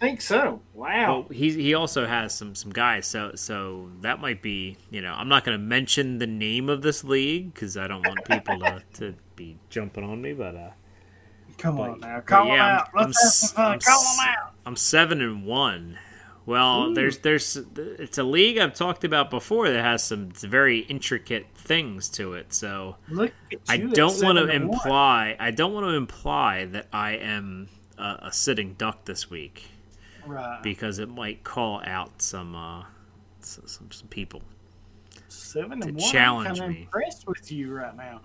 think 0.02 0.20
so. 0.20 0.60
Wow. 0.74 1.20
well, 1.20 1.26
he 1.30 1.50
he 1.52 1.74
also 1.74 2.06
has 2.06 2.34
some 2.34 2.54
some 2.54 2.70
guys, 2.72 3.06
so 3.06 3.32
so 3.36 3.88
that 4.02 4.20
might 4.20 4.42
be 4.42 4.76
you 4.90 5.00
know 5.00 5.14
I'm 5.14 5.28
not 5.28 5.44
going 5.44 5.58
to 5.58 5.64
mention 5.64 6.18
the 6.18 6.26
name 6.26 6.68
of 6.68 6.82
this 6.82 7.04
league 7.04 7.54
because 7.54 7.76
I 7.76 7.86
don't 7.86 8.06
want 8.06 8.24
people 8.24 8.58
to, 8.58 8.82
to 8.94 9.14
be 9.36 9.56
jumping 9.70 10.04
on 10.04 10.20
me, 10.20 10.32
but 10.32 10.54
uh, 10.56 10.70
Come 11.58 11.76
but- 11.76 11.90
on 11.90 12.00
now, 12.00 12.20
call 12.20 12.46
yeah, 12.48 12.56
them 12.56 12.60
out. 12.60 12.88
I'm- 12.94 13.06
Let's 13.06 13.22
have 13.22 13.32
some 13.32 13.56
fun. 13.56 13.72
I'm 13.74 13.80
Call 13.80 14.00
s- 14.00 14.16
them 14.16 14.26
out. 14.28 14.52
I'm 14.66 14.76
seven 14.76 15.20
and 15.22 15.46
one. 15.46 15.98
Well, 16.44 16.92
there's 16.92 17.18
there's 17.18 17.56
it's 17.76 18.18
a 18.18 18.24
league 18.24 18.58
I've 18.58 18.74
talked 18.74 19.04
about 19.04 19.30
before 19.30 19.70
that 19.70 19.80
has 19.80 20.02
some 20.02 20.30
very 20.30 20.80
intricate 20.80 21.46
things 21.54 22.08
to 22.10 22.32
it, 22.34 22.52
so. 22.52 22.96
I 23.68 23.76
don't 23.76 24.20
want 24.20 24.38
to 24.38 24.46
seven 24.46 24.50
and 24.50 24.68
one. 24.68 24.74
imply. 24.78 25.36
I 25.38 25.52
don't 25.52 25.72
want 25.72 25.86
to 25.86 25.94
imply 25.94 26.64
that 26.64 26.88
I 26.92 27.12
am 27.12 27.68
a, 27.96 28.18
a 28.22 28.32
sitting 28.32 28.74
duck 28.74 29.04
this 29.04 29.30
week 29.30 29.68
right. 30.26 30.62
because 30.62 30.98
it 30.98 31.08
might 31.08 31.44
call 31.44 31.82
out 31.84 32.22
some 32.22 32.54
uh, 32.54 32.84
some, 33.40 33.90
some 33.90 34.08
people. 34.08 34.42
Seven 35.28 35.80
to 35.80 35.88
and 35.88 35.98
one. 36.00 36.10
challenge 36.12 36.60
I'm 36.60 36.70
me. 36.70 36.80
impressed 36.82 37.26
with 37.26 37.50
you 37.50 37.72
right 37.72 37.96
now. 37.96 38.20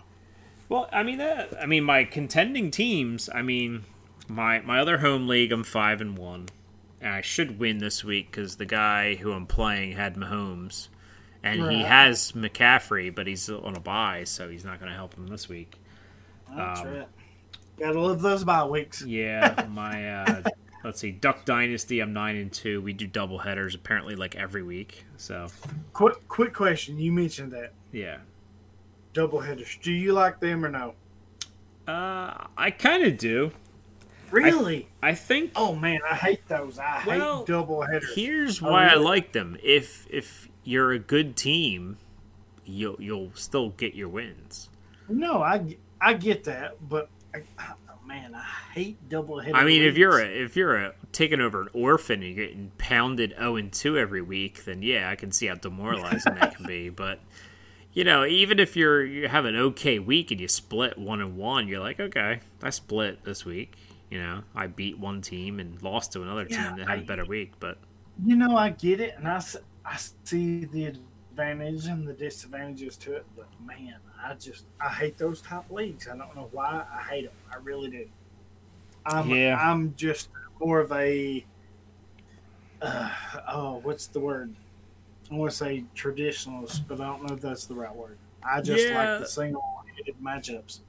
Well, 0.70 0.90
I 0.92 1.04
mean 1.04 1.18
that. 1.20 1.54
I 1.62 1.66
mean 1.66 1.84
my 1.84 2.04
contending 2.04 2.72
teams. 2.72 3.30
I 3.34 3.42
mean 3.42 3.84
my 4.28 4.60
my 4.60 4.80
other 4.80 4.98
home 4.98 5.28
league. 5.28 5.52
I'm 5.52 5.64
five 5.64 6.02
and 6.02 6.18
one, 6.18 6.48
and 7.02 7.14
I 7.14 7.22
should 7.22 7.60
win 7.60 7.78
this 7.78 8.04
week 8.04 8.30
because 8.32 8.58
the 8.58 8.66
guy 8.66 9.16
who 9.16 9.32
I'm 9.32 9.46
playing 9.48 9.94
had 9.94 10.16
Mahomes, 10.16 10.90
and 11.44 11.72
he 11.72 11.82
has 11.84 12.34
McCaffrey, 12.34 13.14
but 13.16 13.28
he's 13.28 13.50
on 13.50 13.76
a 13.76 13.80
bye, 13.80 14.24
so 14.26 14.50
he's 14.50 14.66
not 14.66 14.80
going 14.80 14.92
to 14.92 14.98
help 14.98 15.14
him 15.16 15.28
this 15.28 15.48
week. 15.48 15.78
That's 16.56 16.82
Um, 16.82 16.88
right. 16.88 17.08
Gotta 17.80 18.02
love 18.02 18.22
those 18.22 18.44
bye 18.44 18.66
weeks. 18.66 19.04
Yeah, 19.06 19.68
my 19.70 20.24
uh, 20.24 20.42
let's 20.88 21.02
see, 21.02 21.12
Duck 21.12 21.44
Dynasty. 21.46 22.00
I'm 22.00 22.14
nine 22.14 22.38
and 22.38 22.52
two. 22.52 22.82
We 22.82 22.94
do 22.94 23.06
double 23.06 23.38
headers 23.38 23.76
apparently 23.76 24.16
like 24.16 24.36
every 24.36 24.64
week. 24.64 25.04
So 25.18 25.48
Quick, 25.94 26.28
quick 26.30 26.54
question. 26.54 26.98
You 26.98 27.12
mentioned 27.12 27.52
that 27.52 27.74
yeah, 27.92 28.20
double 29.14 29.40
headers. 29.42 29.78
Do 29.82 29.92
you 29.92 30.14
like 30.14 30.40
them 30.40 30.66
or 30.66 30.70
no? 30.70 30.94
uh, 31.88 32.48
I 32.58 32.72
kind 32.72 33.04
of 33.04 33.18
do. 33.18 33.52
Really? 34.32 34.88
I 35.04 35.14
think. 35.14 35.52
oh 35.56 35.76
man, 35.76 36.00
I 36.10 36.16
hate 36.16 36.48
those. 36.48 36.80
I 36.80 37.04
Well, 37.06 37.40
hate 37.40 37.48
double 37.48 37.82
headers. 37.82 38.14
Here's 38.16 38.62
Oh, 38.64 38.72
why 38.72 38.88
I 38.88 38.96
like 38.96 39.34
them. 39.34 39.58
If 39.62 40.08
if 40.10 40.48
you're 40.64 40.92
a 40.92 41.00
good 41.00 41.36
team, 41.36 41.98
you'll 42.66 42.98
you'll 43.00 43.32
still 43.36 43.70
get 43.70 43.94
your 43.94 44.10
wins. 44.10 44.70
No, 45.10 45.42
I 45.42 45.78
I 46.02 46.14
get 46.14 46.44
that, 46.46 46.76
but 46.90 47.10
I, 47.34 47.44
oh, 47.60 47.74
man, 48.22 48.36
I 48.36 48.44
hate 48.74 49.10
double 49.10 49.40
headers. 49.40 49.56
I 49.56 49.64
mean, 49.64 49.84
if 49.84 49.98
you're 49.98 50.20
a, 50.20 50.26
if 50.26 50.56
you're 50.56 50.76
a 50.76 50.94
taking 51.12 51.42
over 51.42 51.62
an 51.62 51.70
orphan 51.74 52.22
and 52.24 52.36
you're 52.36 52.48
getting 52.48 52.72
pounded 52.78 53.32
zero 53.38 53.56
and 53.56 53.72
two 53.72 53.98
every 53.98 54.22
week, 54.22 54.66
then 54.66 54.82
yeah, 54.82 55.10
I 55.10 55.16
can 55.16 55.32
see 55.32 55.48
how 55.48 55.56
demoralizing 55.56 56.36
that 56.36 56.56
can 56.56 56.66
be. 56.66 56.90
But 56.98 57.20
you 57.94 58.04
know, 58.04 58.26
even 58.26 58.60
if 58.60 58.76
you're 58.76 59.04
you 59.04 59.28
have 59.28 59.46
an 59.46 59.56
okay 59.56 60.00
week 60.00 60.32
and 60.32 60.40
you 60.40 60.48
split 60.48 60.98
one 60.98 61.22
and 61.22 61.36
one, 61.38 61.68
you're 61.68 61.80
like, 61.80 62.00
okay, 62.00 62.40
I 62.62 62.70
split 62.70 63.24
this 63.24 63.46
week. 63.46 63.76
You 64.10 64.20
know, 64.22 64.44
I 64.56 64.68
beat 64.68 64.98
one 64.98 65.22
team 65.22 65.60
and 65.60 65.82
lost 65.82 66.14
to 66.14 66.22
another 66.24 66.46
team 66.46 66.60
Yeah, 66.60 66.76
that 66.78 66.88
had 66.88 67.00
a 67.00 67.02
I- 67.02 67.06
better 67.06 67.26
week. 67.26 67.54
But 67.60 67.78
you 68.26 68.36
know, 68.36 68.56
I 68.58 68.70
get 68.70 69.00
it, 69.00 69.16
and 69.18 69.28
I 69.28 69.42
I 69.86 69.98
see 70.24 70.66
the 70.66 70.86
advantage 70.86 71.86
and 71.86 72.08
the 72.08 72.14
disadvantages 72.14 72.98
to 72.98 73.14
it. 73.14 73.26
But 73.36 73.48
man, 73.66 73.96
I 74.24 74.34
just 74.36 74.66
I 74.80 74.90
hate 74.90 75.18
those 75.18 75.42
top 75.42 75.70
leagues. 75.72 76.08
I 76.08 76.18
don't 76.18 76.36
know 76.36 76.50
why. 76.52 76.86
I 76.94 77.02
hate 77.04 77.24
them. 77.26 77.34
I 77.52 77.58
really 77.58 77.90
do. 77.90 78.08
I'm 79.06 79.30
Yeah. 79.30 79.58
I'm 79.60 79.96
just 79.96 80.30
more 80.60 80.80
of 80.80 80.92
a 80.92 81.46
uh, 82.82 83.12
oh, 83.50 83.80
what's 83.84 84.08
the 84.08 84.20
word? 84.20 84.54
I 85.32 85.36
want 85.36 85.52
to 85.52 85.58
say 85.58 85.84
traditionalist, 85.96 86.82
but 86.88 87.02
I 87.02 87.06
don't 87.06 87.24
know 87.28 87.36
if 87.36 87.42
that's 87.42 87.66
the 87.66 87.76
right 87.76 87.94
word. 87.96 88.18
I 88.44 88.62
just 88.62 88.88
Yeah. 88.88 89.14
like 89.14 89.20
the 89.22 89.28
single-headed 89.28 90.16
matchups. 90.24 90.80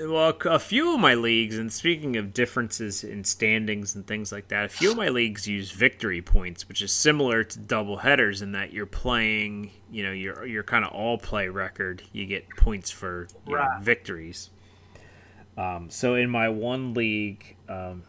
Well, 0.00 0.36
a 0.46 0.58
few 0.58 0.94
of 0.94 1.00
my 1.00 1.14
leagues, 1.14 1.56
and 1.56 1.72
speaking 1.72 2.16
of 2.16 2.34
differences 2.34 3.04
in 3.04 3.22
standings 3.22 3.94
and 3.94 4.04
things 4.04 4.32
like 4.32 4.48
that, 4.48 4.64
a 4.64 4.68
few 4.68 4.90
of 4.90 4.96
my 4.96 5.08
leagues 5.08 5.46
use 5.46 5.70
victory 5.70 6.20
points, 6.20 6.68
which 6.68 6.82
is 6.82 6.90
similar 6.90 7.44
to 7.44 7.58
double 7.60 7.98
headers 7.98 8.42
in 8.42 8.52
that 8.52 8.72
you're 8.72 8.86
playing, 8.86 9.70
you 9.92 10.02
know, 10.02 10.10
your 10.10 10.44
your 10.46 10.64
kind 10.64 10.84
of 10.84 10.90
all 10.92 11.16
play 11.16 11.46
record. 11.48 12.02
You 12.12 12.26
get 12.26 12.48
points 12.56 12.90
for 12.90 13.28
you 13.46 13.54
know, 13.54 13.66
victories. 13.80 14.50
Um, 15.56 15.88
so 15.90 16.16
in 16.16 16.28
my 16.28 16.48
one 16.48 16.94
league, 16.94 17.56
um, 17.68 18.02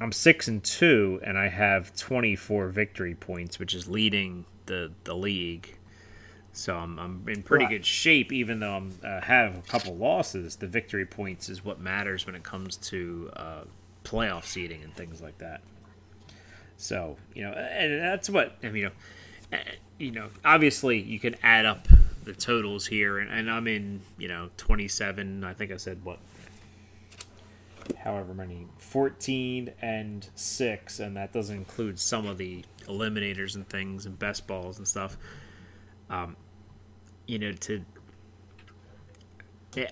I'm 0.00 0.10
six 0.10 0.48
and 0.48 0.62
two, 0.62 1.20
and 1.24 1.38
I 1.38 1.48
have 1.48 1.94
24 1.96 2.68
victory 2.70 3.14
points, 3.14 3.60
which 3.60 3.74
is 3.74 3.86
leading 3.86 4.44
the 4.66 4.92
the 5.04 5.14
league. 5.14 5.75
So 6.56 6.74
I'm, 6.76 6.98
I'm 6.98 7.28
in 7.28 7.42
pretty 7.42 7.66
Right. 7.66 7.70
good 7.70 7.84
shape, 7.86 8.32
even 8.32 8.60
though 8.60 8.72
I'm 8.72 8.92
uh, 9.04 9.20
have 9.20 9.58
a 9.58 9.62
couple 9.62 9.94
losses. 9.96 10.56
The 10.56 10.66
victory 10.66 11.06
points 11.06 11.50
is 11.50 11.64
what 11.64 11.80
matters 11.80 12.26
when 12.26 12.34
it 12.34 12.44
comes 12.44 12.76
to 12.78 13.30
uh, 13.36 13.60
playoff 14.04 14.44
seeding 14.44 14.82
and 14.82 14.94
things 14.96 15.20
like 15.20 15.38
that. 15.38 15.60
So 16.76 17.16
you 17.34 17.42
know, 17.44 17.52
and 17.52 18.00
that's 18.00 18.30
what 18.30 18.56
I 18.62 18.68
mean. 18.68 18.76
You 18.76 18.84
know, 18.84 19.58
you 19.98 20.10
know, 20.12 20.28
obviously 20.44 21.00
you 21.00 21.18
can 21.18 21.36
add 21.42 21.66
up 21.66 21.88
the 22.24 22.32
totals 22.32 22.86
here, 22.86 23.18
and, 23.18 23.30
and 23.30 23.50
I'm 23.50 23.66
in 23.68 24.00
you 24.18 24.28
know 24.28 24.50
27. 24.56 25.44
I 25.44 25.54
think 25.54 25.72
I 25.72 25.76
said 25.76 26.04
what 26.04 26.18
however 27.98 28.34
many 28.34 28.66
14 28.78 29.72
and 29.80 30.28
6 30.34 31.00
and 31.00 31.16
that 31.16 31.32
doesn't 31.32 31.56
include 31.56 31.98
some 31.98 32.26
of 32.26 32.38
the 32.38 32.64
eliminators 32.88 33.54
and 33.54 33.68
things 33.68 34.06
and 34.06 34.18
best 34.18 34.46
balls 34.46 34.78
and 34.78 34.86
stuff 34.88 35.16
um 36.10 36.36
you 37.26 37.38
know 37.38 37.52
to 37.52 37.84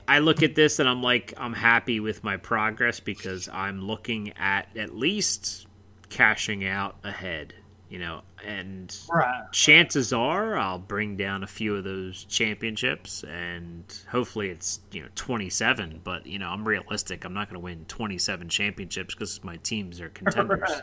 I 0.08 0.20
look 0.20 0.42
at 0.42 0.54
this 0.54 0.78
and 0.78 0.88
I'm 0.88 1.02
like 1.02 1.34
I'm 1.36 1.52
happy 1.52 2.00
with 2.00 2.24
my 2.24 2.36
progress 2.38 3.00
because 3.00 3.48
I'm 3.52 3.82
looking 3.82 4.32
at 4.38 4.68
at 4.76 4.94
least 4.96 5.66
cashing 6.08 6.64
out 6.66 6.96
ahead 7.04 7.52
you 7.90 7.98
know 7.98 8.22
and 8.46 8.96
Right. 9.12 9.44
chances 9.52 10.10
are 10.12 10.56
I'll 10.56 10.78
bring 10.78 11.16
down 11.16 11.42
a 11.42 11.46
few 11.46 11.76
of 11.76 11.84
those 11.84 12.24
championships 12.24 13.24
and 13.24 13.84
hopefully 14.10 14.48
it's 14.48 14.80
you 14.90 15.02
know 15.02 15.08
27 15.16 16.00
but 16.02 16.26
you 16.26 16.38
know 16.38 16.48
I'm 16.48 16.66
realistic. 16.66 17.24
I'm 17.24 17.34
not 17.34 17.48
going 17.50 17.60
to 17.60 17.64
win 17.64 17.84
27 17.86 18.48
championships 18.48 19.14
because 19.14 19.44
my 19.44 19.56
teams 19.58 20.00
are 20.00 20.08
contenders. 20.08 20.70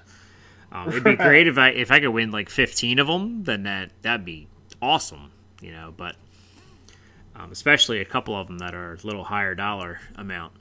Um, 0.73 0.87
it'd 0.87 1.03
be 1.03 1.17
great 1.17 1.47
if 1.47 1.57
I 1.57 1.71
if 1.71 1.91
I 1.91 1.99
could 1.99 2.11
win 2.11 2.31
like 2.31 2.49
15 2.49 2.99
of 2.99 3.07
them 3.07 3.43
then 3.43 3.63
that 3.63 3.91
that'd 4.03 4.23
be 4.23 4.47
awesome 4.81 5.31
you 5.61 5.69
know 5.73 5.93
but 5.97 6.15
um, 7.41 7.51
especially 7.51 7.99
a 7.99 8.05
couple 8.05 8.35
of 8.35 8.47
them 8.47 8.59
that 8.59 8.73
are 8.75 8.93
a 8.93 9.05
little 9.05 9.23
higher 9.23 9.55
dollar 9.55 9.99
amount 10.15 10.53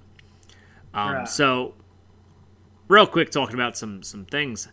um, 0.94 1.12
Right. 1.14 1.28
so 1.28 1.74
real 2.88 3.06
quick 3.06 3.30
talking 3.30 3.54
about 3.54 3.76
some 3.76 4.02
some 4.02 4.24
things 4.24 4.68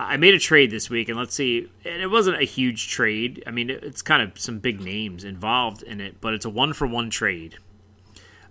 I 0.00 0.16
made 0.16 0.32
a 0.32 0.38
trade 0.38 0.70
this 0.70 0.88
week, 0.88 1.08
and 1.08 1.18
let's 1.18 1.34
see. 1.34 1.68
And 1.84 2.00
it 2.00 2.06
wasn't 2.06 2.40
a 2.40 2.44
huge 2.44 2.86
trade. 2.86 3.42
I 3.48 3.50
mean, 3.50 3.68
it- 3.68 3.82
it's 3.82 4.00
kind 4.00 4.22
of 4.22 4.38
some 4.38 4.60
big 4.60 4.80
names 4.80 5.24
involved 5.24 5.82
in 5.82 6.00
it, 6.00 6.20
but 6.20 6.34
it's 6.34 6.44
a 6.44 6.50
one 6.50 6.72
for 6.72 6.86
one 6.86 7.10
trade. 7.10 7.56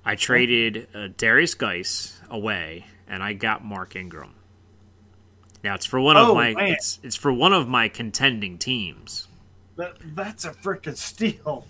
I 0.03 0.15
traded 0.15 0.89
uh, 0.93 1.07
Derrius 1.17 1.57
Guice 1.57 2.19
away, 2.29 2.87
and 3.07 3.23
I 3.23 3.31
got 3.31 3.63
Mark 3.63 3.95
Ingram. 3.95 4.31
Now 5.63 5.75
it's 5.75 5.85
for 5.85 6.01
one 6.01 6.17
of 6.17 6.27
Oh, 6.27 6.35
my 6.35 6.53
man. 6.53 6.73
it's 6.73 6.99
it's 7.01 7.15
for 7.15 7.31
one 7.31 7.53
of 7.53 7.69
my 7.69 7.87
contending 7.87 8.57
teams. 8.57 9.29
That, 9.77 9.95
that's 10.15 10.43
a 10.43 10.51
freaking 10.51 10.97
steal. 10.97 11.65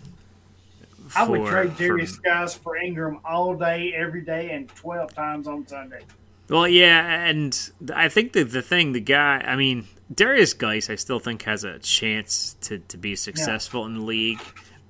I 1.15 1.27
would 1.27 1.41
for- 1.41 1.51
trade 1.51 1.73
for- 1.73 1.84
Derrius 1.84 2.21
Guice 2.21 2.53
for 2.55 2.77
Ingram 2.77 3.19
all 3.25 3.55
day, 3.55 3.93
every 3.95 4.21
day, 4.21 4.51
and 4.51 4.67
12 4.69 5.13
times 5.13 5.47
on 5.47 5.67
Sunday. 5.67 6.01
Well, 6.49 6.67
yeah, 6.67 7.25
and 7.25 7.57
I 7.93 8.07
think 8.09 8.34
that 8.34 8.51
the 8.51 8.61
thing, 8.61 8.93
the 8.93 9.01
guy, 9.01 9.39
I 9.45 9.55
mean, 9.57 9.85
Derrius 10.13 10.57
Guice, 10.57 10.89
I 10.89 10.95
still 10.95 11.19
think 11.19 11.41
has 11.43 11.65
a 11.65 11.77
chance 11.79 12.55
to, 12.61 12.79
to 12.79 12.97
be 12.97 13.15
successful 13.17 13.85
in 13.85 13.95
the 13.95 14.01
league. 14.03 14.39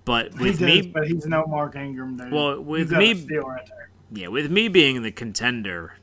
But 0.06 0.36
with 0.36 0.60
does, 0.60 0.62
me, 0.62 0.82
but 0.84 1.08
he's 1.08 1.26
no 1.26 1.46
Mark 1.48 1.76
Ingram, 1.76 2.16
dude. 2.18 2.32
Well, 2.32 2.62
with 2.62 2.92
me- 2.92 3.14
right 3.14 3.28
there. 3.68 3.90
yeah, 4.12 4.28
with 4.28 4.50
me 4.52 4.68
being 4.68 5.02
the 5.02 5.12
contender, 5.12 5.94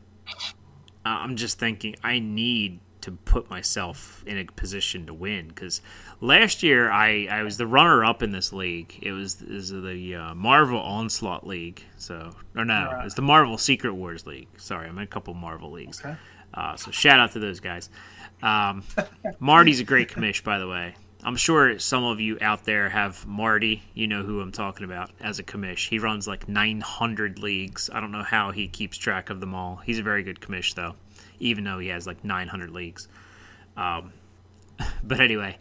I'm 1.06 1.36
just 1.36 1.58
thinking 1.58 1.94
I 2.02 2.18
need 2.18 2.80
to 3.04 3.12
put 3.12 3.50
myself 3.50 4.24
in 4.26 4.38
a 4.38 4.44
position 4.46 5.04
to 5.04 5.12
win 5.12 5.48
because 5.48 5.82
last 6.22 6.62
year 6.62 6.90
I, 6.90 7.28
I 7.30 7.42
was 7.42 7.58
the 7.58 7.66
runner 7.66 8.02
up 8.02 8.22
in 8.22 8.32
this 8.32 8.50
league. 8.50 8.98
It 9.02 9.12
was, 9.12 9.42
it 9.42 9.50
was 9.50 9.68
the 9.68 10.14
uh, 10.14 10.34
Marvel 10.34 10.80
Onslaught 10.80 11.46
League. 11.46 11.84
So, 11.98 12.30
or 12.56 12.64
no, 12.64 13.02
it's 13.04 13.14
the 13.14 13.22
Marvel 13.22 13.58
Secret 13.58 13.92
Wars 13.92 14.26
League. 14.26 14.48
Sorry, 14.56 14.88
I'm 14.88 14.96
in 14.96 15.04
a 15.04 15.06
couple 15.06 15.34
Marvel 15.34 15.70
leagues. 15.70 16.00
Okay. 16.00 16.16
Uh, 16.54 16.76
so 16.76 16.90
shout 16.90 17.20
out 17.20 17.32
to 17.32 17.40
those 17.40 17.60
guys. 17.60 17.90
Um, 18.42 18.84
Marty's 19.38 19.80
a 19.80 19.84
great 19.84 20.08
commish, 20.08 20.42
by 20.42 20.58
the 20.58 20.66
way. 20.66 20.94
I'm 21.22 21.36
sure 21.36 21.78
some 21.78 22.04
of 22.04 22.20
you 22.20 22.38
out 22.40 22.64
there 22.64 22.88
have 22.88 23.26
Marty. 23.26 23.82
You 23.92 24.06
know 24.06 24.22
who 24.22 24.40
I'm 24.40 24.52
talking 24.52 24.84
about 24.84 25.10
as 25.20 25.38
a 25.38 25.42
commish. 25.42 25.88
He 25.90 25.98
runs 25.98 26.26
like 26.26 26.48
900 26.48 27.38
leagues. 27.38 27.90
I 27.92 28.00
don't 28.00 28.12
know 28.12 28.22
how 28.22 28.50
he 28.50 28.66
keeps 28.66 28.96
track 28.96 29.28
of 29.28 29.40
them 29.40 29.54
all. 29.54 29.76
He's 29.76 29.98
a 29.98 30.02
very 30.02 30.22
good 30.22 30.40
commish, 30.40 30.74
though, 30.74 30.94
even 31.40 31.64
though 31.64 31.78
he 31.78 31.88
has 31.88 32.06
like 32.06 32.24
900 32.24 32.70
leagues. 32.70 33.08
Um, 33.76 34.12
but 35.02 35.20
anyway, 35.20 35.58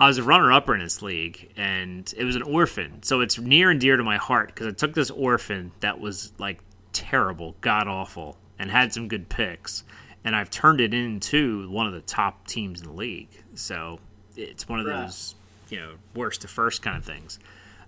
I 0.00 0.06
was 0.08 0.18
a 0.18 0.22
runner-upper 0.22 0.74
in 0.74 0.80
this 0.80 1.02
league, 1.02 1.52
and 1.56 2.12
it 2.16 2.24
was 2.24 2.36
an 2.36 2.42
orphan. 2.42 3.02
So 3.02 3.20
it's 3.20 3.38
near 3.38 3.70
and 3.70 3.80
dear 3.80 3.96
to 3.96 4.02
my 4.04 4.16
heart 4.16 4.48
because 4.48 4.66
I 4.66 4.72
took 4.72 4.94
this 4.94 5.10
orphan 5.10 5.72
that 5.80 6.00
was 6.00 6.32
like 6.38 6.60
terrible, 6.92 7.54
god 7.60 7.86
awful, 7.88 8.36
and 8.58 8.70
had 8.70 8.92
some 8.92 9.08
good 9.08 9.28
picks, 9.28 9.84
and 10.24 10.34
I've 10.34 10.50
turned 10.50 10.80
it 10.80 10.94
into 10.94 11.68
one 11.70 11.86
of 11.86 11.92
the 11.92 12.00
top 12.00 12.46
teams 12.46 12.80
in 12.80 12.86
the 12.88 12.92
league. 12.94 13.28
So 13.54 13.98
it's 14.36 14.68
one 14.68 14.80
of 14.80 14.86
Right. 14.86 15.02
those, 15.04 15.34
you 15.70 15.78
know, 15.78 15.94
worst 16.14 16.40
to 16.42 16.48
first 16.48 16.82
kind 16.82 16.96
of 16.96 17.04
things. 17.04 17.38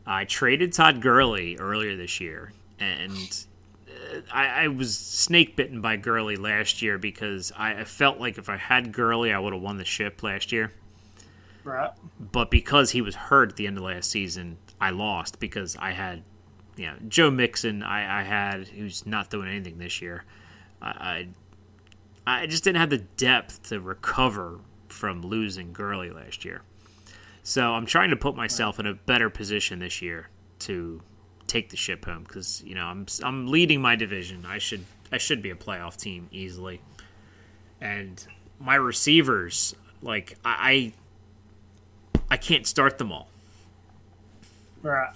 I 0.06 0.24
traded 0.24 0.72
Todd 0.72 1.00
Gurley 1.00 1.56
earlier 1.58 1.96
this 1.96 2.20
year, 2.20 2.52
and 2.78 3.46
I, 4.32 4.64
I 4.64 4.68
was 4.68 4.97
snake 4.97 5.56
bitten 5.56 5.81
by 5.81 5.97
Gurley 5.97 6.36
last 6.36 6.82
year 6.82 6.98
because 6.98 7.52
I, 7.56 7.81
I 7.81 7.85
felt 7.85 8.18
like 8.18 8.39
if 8.39 8.48
I 8.48 8.56
had 8.56 8.93
Gurley, 8.93 9.32
I 9.32 9.39
would 9.39 9.52
have 9.52 9.62
won 9.62 9.78
the 9.78 9.85
ship 9.85 10.23
last 10.23 10.52
year. 10.52 10.73
Right. 11.64 11.90
But 12.20 12.51
because 12.51 12.93
he 12.93 13.02
was 13.02 13.14
hurt 13.14 13.51
at 13.51 13.56
the 13.56 13.66
end 13.66 13.77
of 13.77 13.85
last 13.85 14.10
season, 14.10 14.59
I 14.81 14.90
lost 14.90 15.40
because 15.40 15.77
I 15.77 15.90
had, 15.93 16.23
you 16.77 16.86
know, 16.86 16.94
Joe 17.09 17.31
Mixon. 17.31 17.82
I, 17.82 18.20
I 18.20 18.23
had 18.23 18.68
who's 18.68 19.05
not 19.05 19.31
doing 19.31 19.48
anything 19.48 19.78
this 19.78 20.01
year. 20.01 20.24
I, 20.81 20.89
I 20.89 21.28
I 22.27 22.47
just 22.47 22.64
didn't 22.64 22.78
have 22.78 22.90
the 22.90 22.98
depth 22.98 23.68
to 23.68 23.81
recover 23.81 24.60
from 24.89 25.23
losing 25.23 25.73
Gurley 25.73 26.10
last 26.10 26.44
year. 26.44 26.62
So 27.43 27.74
I'm 27.74 27.86
trying 27.86 28.10
to 28.10 28.16
put 28.16 28.35
myself 28.35 28.81
in 28.81 28.86
a 28.86 28.94
better 28.94 29.31
position 29.31 29.78
this 29.78 30.02
year 30.02 30.28
to 30.60 31.01
take 31.47 31.70
the 31.70 31.77
ship 31.77 32.05
home 32.05 32.24
because 32.24 32.62
you 32.64 32.74
know 32.74 32.85
I'm 32.85 33.06
I'm 33.23 33.47
leading 33.48 33.81
my 33.81 33.97
division. 33.97 34.44
I 34.47 34.59
should 34.59 34.85
I 35.12 35.18
should 35.18 35.43
be 35.43 35.51
a 35.51 35.55
playoff 35.55 35.97
team 35.97 36.28
easily, 36.31 36.81
and 37.81 38.24
my 38.59 38.74
receivers 38.74 39.74
like 40.02 40.36
I 40.44 40.93
I, 42.14 42.24
I 42.31 42.36
can't 42.36 42.66
start 42.66 42.98
them 42.98 43.12
all. 43.12 43.28
Right. 44.82 45.14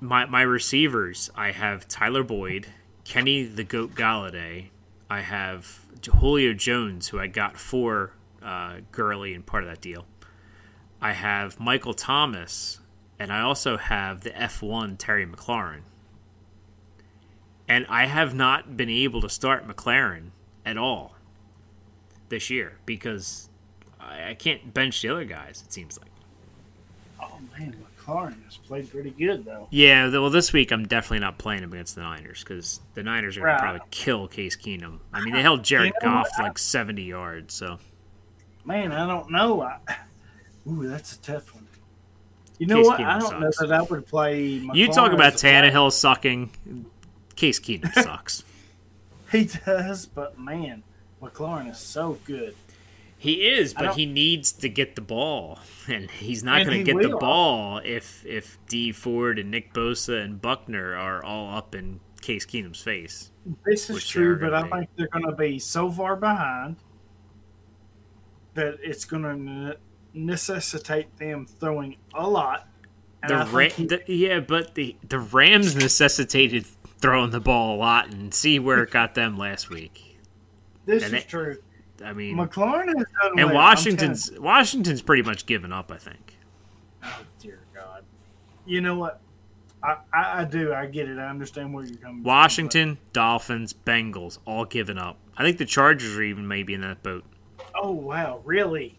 My 0.00 0.26
my 0.26 0.42
receivers 0.42 1.30
I 1.34 1.52
have 1.52 1.88
Tyler 1.88 2.24
Boyd, 2.24 2.66
Kenny 3.04 3.44
the 3.44 3.64
Goat 3.64 3.94
Golladay, 3.94 4.68
I 5.08 5.20
have 5.20 5.84
Julio 6.20 6.52
Jones 6.54 7.08
who 7.08 7.18
I 7.20 7.26
got 7.26 7.56
for 7.56 8.12
uh, 8.42 8.76
Gurley 8.90 9.34
and 9.34 9.44
part 9.44 9.62
of 9.62 9.70
that 9.70 9.80
deal. 9.80 10.06
I 11.00 11.12
have 11.12 11.58
Michael 11.60 11.94
Thomas, 11.94 12.80
and 13.22 13.32
I 13.32 13.40
also 13.42 13.76
have 13.76 14.22
the 14.22 14.30
F1 14.30 14.98
Terry 14.98 15.24
McLaurin. 15.24 15.82
And 17.68 17.86
I 17.88 18.06
have 18.06 18.34
not 18.34 18.76
been 18.76 18.90
able 18.90 19.20
to 19.20 19.28
start 19.28 19.66
McLaurin 19.66 20.30
at 20.66 20.76
all 20.76 21.14
this 22.30 22.50
year 22.50 22.78
because 22.84 23.48
I, 24.00 24.30
I 24.30 24.34
can't 24.34 24.74
bench 24.74 25.00
the 25.02 25.08
other 25.10 25.24
guys, 25.24 25.62
it 25.64 25.72
seems 25.72 26.00
like. 26.00 26.10
Oh, 27.22 27.38
man. 27.56 27.76
McLaurin 27.96 28.44
has 28.46 28.56
played 28.56 28.90
pretty 28.90 29.10
good, 29.10 29.44
though. 29.44 29.68
Yeah, 29.70 30.08
well, 30.10 30.28
this 30.28 30.52
week 30.52 30.72
I'm 30.72 30.88
definitely 30.88 31.20
not 31.20 31.38
playing 31.38 31.62
him 31.62 31.72
against 31.72 31.94
the 31.94 32.00
Niners 32.00 32.42
because 32.42 32.80
the 32.94 33.04
Niners 33.04 33.36
are 33.36 33.40
going 33.42 33.50
Right. 33.52 33.58
to 33.58 33.62
probably 33.62 33.80
kill 33.92 34.26
Case 34.26 34.56
Keenum. 34.56 34.98
I 35.12 35.20
mean, 35.24 35.32
they 35.32 35.42
held 35.42 35.62
Jared 35.64 35.92
know 36.02 36.10
Goff 36.10 36.28
to 36.36 36.42
like 36.42 36.58
70 36.58 37.02
yards, 37.04 37.54
so. 37.54 37.78
Man, 38.64 38.90
I 38.90 39.06
don't 39.06 39.30
know. 39.30 39.62
I, 39.62 39.78
ooh, 40.68 40.88
that's 40.88 41.14
a 41.14 41.20
tough 41.20 41.54
one. 41.54 41.68
You 42.58 42.66
know 42.66 42.76
Case 42.76 42.86
what? 42.86 43.00
Keenum 43.00 43.06
I 43.06 43.18
don't 43.18 43.40
know 43.40 43.50
sucks. 43.50 43.68
that 43.68 43.72
I 43.72 43.82
would 43.82 44.06
play. 44.06 44.44
You 44.44 44.88
talk 44.88 45.12
about. 45.12 45.34
Tannehill 45.34 45.92
sucking. 45.92 46.50
Case 47.34 47.58
Keenum 47.58 47.92
sucks. 48.02 48.44
He 49.30 49.44
does, 49.44 50.06
but 50.06 50.38
man, 50.38 50.82
McLaurin 51.22 51.70
is 51.70 51.78
so 51.78 52.18
good. 52.24 52.54
He 53.18 53.46
is, 53.46 53.72
but 53.72 53.94
he 53.94 54.04
needs 54.04 54.50
to 54.50 54.68
get 54.68 54.96
the 54.96 55.00
ball, 55.00 55.60
and 55.86 56.10
he's 56.10 56.42
not 56.42 56.66
going 56.66 56.84
to 56.84 56.92
get 56.92 57.00
the 57.00 57.16
ball 57.16 57.80
if 57.84 58.26
if 58.26 58.58
Dee 58.68 58.90
Ford 58.90 59.38
and 59.38 59.48
Nick 59.48 59.72
Bosa 59.72 60.24
and 60.24 60.42
Buckner 60.42 60.96
are 60.96 61.24
all 61.24 61.56
up 61.56 61.76
in 61.76 62.00
Case 62.20 62.44
Keenum's 62.44 62.80
face. 62.80 63.30
This 63.64 63.88
is 63.90 64.08
true, 64.08 64.38
but 64.40 64.52
I 64.52 64.64
be. 64.64 64.70
think 64.70 64.90
they're 64.96 65.06
going 65.06 65.26
to 65.26 65.36
be 65.36 65.60
so 65.60 65.88
far 65.88 66.16
behind 66.16 66.76
that 68.54 68.78
it's 68.82 69.04
going 69.04 69.22
to 69.22 69.76
necessitate 70.14 71.16
them 71.18 71.46
throwing 71.46 71.96
a 72.14 72.28
lot. 72.28 72.68
And 73.22 73.30
The, 73.30 73.56
Ra- 73.56 73.68
he- 73.68 73.86
the 73.86 74.02
yeah, 74.06 74.40
but 74.40 74.74
the 74.74 74.96
the 75.08 75.18
Rams 75.18 75.76
necessitated 75.76 76.66
throwing 76.98 77.30
the 77.30 77.40
ball 77.40 77.76
a 77.76 77.78
lot, 77.78 78.10
and 78.12 78.32
see 78.34 78.58
where 78.58 78.82
it 78.82 78.90
got 78.90 79.14
them 79.14 79.36
last 79.38 79.70
week. 79.70 80.18
this 80.86 81.04
and 81.04 81.14
is 81.14 81.22
they- 81.24 81.28
true. 81.28 81.56
I 82.04 82.12
mean, 82.12 82.36
McLaurin 82.36 82.88
has 82.88 82.96
done 83.22 83.38
and 83.38 83.40
I'm 83.50 83.54
Washington's 83.54 84.32
Washington's 84.36 85.02
pretty 85.02 85.22
much 85.22 85.46
given 85.46 85.72
up. 85.72 85.92
I 85.92 85.98
think. 85.98 86.36
oh, 87.04 87.20
dear 87.38 87.60
God. 87.72 88.02
You 88.66 88.80
know 88.80 88.96
what? 88.98 89.20
I, 89.84 89.96
I, 90.12 90.40
I 90.40 90.44
do. 90.44 90.72
I 90.72 90.86
get 90.86 91.08
it. 91.08 91.18
I 91.18 91.28
understand 91.28 91.72
where 91.72 91.84
you're 91.84 91.96
coming 91.98 92.16
from. 92.18 92.24
Washington, 92.24 92.98
Dolphins, 93.12 93.72
Bengals, 93.72 94.38
all 94.46 94.64
given 94.64 94.98
up. 94.98 95.16
I 95.36 95.44
think 95.44 95.58
the 95.58 95.64
Chargers 95.64 96.16
are 96.16 96.22
even 96.22 96.48
maybe 96.48 96.74
in 96.74 96.80
that 96.80 97.02
boat. 97.04 97.24
oh 97.76 97.92
wow, 97.92 98.40
really? 98.44 98.98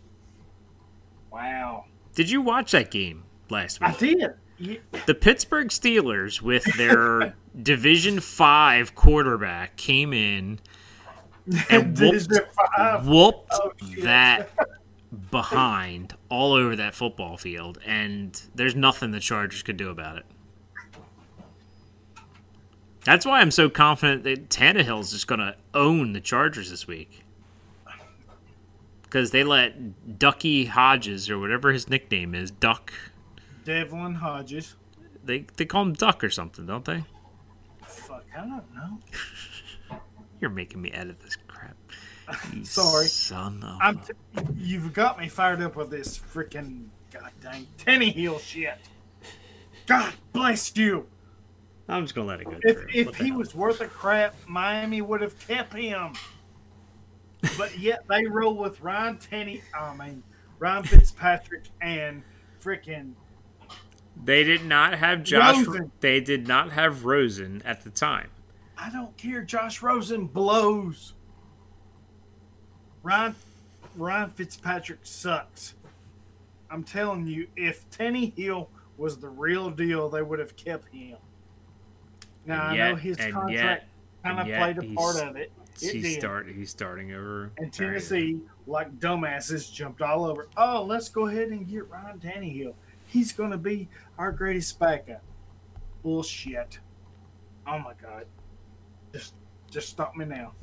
Wow. 1.34 1.86
Did 2.14 2.30
you 2.30 2.42
watch 2.42 2.72
that 2.72 2.92
game 2.92 3.24
last 3.50 3.82
week? 3.82 3.90
I 3.90 3.94
did. 3.94 4.34
You, 4.60 4.80
The 5.08 5.16
Pittsburgh 5.16 5.70
Steelers, 5.70 6.42
with 6.42 6.64
their 6.78 7.34
Division 7.62 8.20
Five 8.20 8.94
quarterback, 8.94 9.76
came 9.76 10.14
in 10.14 10.60
and 11.72 12.00
whooped, 12.00 12.32
whooped 13.04 13.52
Oh, 13.52 13.72
that 14.04 14.52
behind 15.32 16.16
all 16.30 16.54
over 16.54 16.76
that 16.76 16.94
football 16.94 17.36
field, 17.36 17.80
and 17.84 18.40
there's 18.54 18.76
nothing 18.76 19.10
the 19.10 19.20
Chargers 19.20 19.64
could 19.64 19.76
do 19.78 19.90
about 19.90 20.18
it. 20.18 20.26
That's 23.06 23.26
why 23.26 23.42
I'm 23.42 23.52
so 23.52 23.70
confident 23.70 24.24
that 24.24 24.50
Tannehill's 24.50 25.12
just 25.12 25.28
going 25.28 25.40
to 25.40 25.56
own 25.74 26.14
the 26.14 26.22
Chargers 26.22 26.70
this 26.70 26.88
week. 26.88 27.23
Because 29.14 29.30
they 29.30 29.44
let 29.44 30.18
Ducky 30.18 30.66
Hodges, 30.66 31.30
or 31.30 31.38
whatever 31.38 31.72
his 31.72 31.88
nickname 31.88 32.34
is, 32.34 32.50
Duck. 32.50 32.92
Devlin 33.64 34.16
Hodges. 34.16 34.74
They, 35.24 35.46
they 35.56 35.66
call 35.66 35.84
him 35.84 35.94
Duck 35.94 36.24
or 36.24 36.32
something, 36.32 36.66
don't 36.66 36.84
they? 36.84 37.04
Fuck, 37.84 38.26
I 38.36 38.40
don't 38.40 38.74
know. 38.74 38.98
You're 40.42 40.50
making 40.50 40.82
me 40.82 40.90
edit 40.90 41.20
this 41.20 41.38
crap. 41.48 41.78
Sorry. 42.64 43.06
Son 43.06 43.62
of 43.62 43.78
I'm 43.80 44.00
t- 44.00 44.14
you've 44.58 44.94
got 44.94 45.20
me 45.20 45.28
fired 45.30 45.62
up 45.62 45.76
with 45.76 45.92
this 45.92 46.18
freaking 46.18 46.86
goddamn 47.12 47.68
Tenny 47.78 48.10
Heel 48.10 48.40
shit. 48.40 48.80
God 49.86 50.12
bless 50.32 50.76
you. 50.76 51.06
I'm 51.88 52.06
just 52.06 52.16
going 52.16 52.26
to 52.28 52.32
let 52.32 52.42
it 52.42 52.46
go 52.46 52.58
If, 52.64 53.12
if 53.12 53.16
he 53.18 53.28
hell? 53.28 53.38
was 53.38 53.54
worth 53.54 53.80
a 53.80 53.88
crap, 53.88 54.34
Miami 54.48 55.02
would 55.02 55.22
have 55.22 55.38
kept 55.48 55.76
him. 55.76 56.14
But 57.58 57.78
yet 57.78 58.06
they 58.08 58.26
roll 58.26 58.56
with 58.56 58.82
Ryan 58.82 59.18
Tenney. 59.18 59.62
I 59.78 59.96
mean, 59.96 60.24
Ryan 60.60 60.84
Fitzpatrick 60.84 61.66
and 61.82 62.24
freaking 62.62 63.14
They 64.24 64.44
did 64.44 64.66
not 64.66 64.96
have 64.96 65.24
Josh. 65.24 65.66
Rosen. 65.66 65.92
They 66.00 66.20
did 66.22 66.48
not 66.48 66.72
have 66.72 67.04
Rosen 67.06 67.62
at 67.66 67.84
the 67.84 67.90
time. 67.90 68.30
I 68.78 68.90
don't 68.90 69.16
care. 69.18 69.42
Josh 69.44 69.82
Rosen 69.82 70.26
blows. 70.28 71.14
Ryan 73.02 73.36
Ryan 73.96 74.30
Fitzpatrick 74.32 75.00
sucks. 75.04 75.76
I'm 76.70 76.84
telling 76.84 77.28
you, 77.28 77.48
if 77.56 77.88
Tenny 77.92 78.34
Hill 78.36 78.70
was 78.98 79.18
the 79.20 79.30
real 79.30 79.70
deal, 79.70 80.10
they 80.10 80.22
would 80.22 80.40
have 80.40 80.56
kept 80.56 80.88
him. 80.94 81.18
Now 82.46 82.64
I 82.64 82.76
know 82.78 82.96
his 82.96 83.18
contract 83.18 83.52
yet- 83.52 83.88
kind 84.24 84.40
of 84.40 84.48
played 84.48 84.78
a 84.78 84.96
part 84.96 85.18
of 85.22 85.36
it. 85.36 85.52
It 85.82 85.94
he's 85.94 86.04
did. 86.04 86.20
start. 86.20 86.48
He's 86.50 86.70
starting 86.70 87.14
over. 87.14 87.52
And 87.58 87.72
Tennessee, 87.72 88.40
like 88.68 89.00
dumbasses, 89.00 89.72
jumped 89.72 90.02
all 90.02 90.26
over. 90.26 90.48
Oh, 90.58 90.84
let's 90.84 91.10
go 91.10 91.28
ahead 91.28 91.50
and 91.50 91.68
get 91.68 91.90
Ryan 91.90 92.20
Tannehill. 92.20 92.74
He's 93.08 93.32
going 93.32 93.52
to 93.52 93.58
be 93.58 93.88
our 94.18 94.32
greatest 94.32 94.80
backup. 94.80 95.22
Bullshit. 96.04 96.80
Oh 97.68 97.80
my 97.80 97.94
god. 98.02 98.26
Just, 99.14 99.36
just 99.70 99.90
stop 99.90 100.16
me 100.16 100.26
now. 100.26 100.54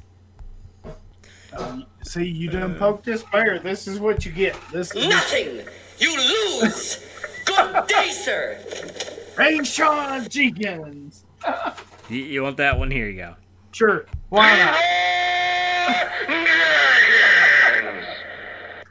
Um, 1.57 1.87
see, 2.05 2.25
you 2.25 2.49
done 2.49 2.75
poked 2.77 3.05
this 3.05 3.25
bear. 3.25 3.59
This 3.59 3.89
is 3.89 3.99
what 3.99 4.25
you 4.25 4.33
get. 4.33 4.57
This 4.73 4.95
is 4.95 5.09
Nothing! 5.09 5.63
You 5.99 6.17
lose! 6.17 7.05
Good 7.45 7.87
day, 7.89 8.11
sir! 8.11 8.59
Rayshawn 9.35 10.29
Jenkins. 10.29 11.25
You, 12.09 12.25
you 12.25 12.43
want 12.43 12.57
that 12.57 12.77
one? 12.77 12.91
Here 12.91 13.09
you 13.09 13.19
go. 13.19 13.37
Sure, 13.71 14.05
why 14.31 14.57
not? 14.59 14.77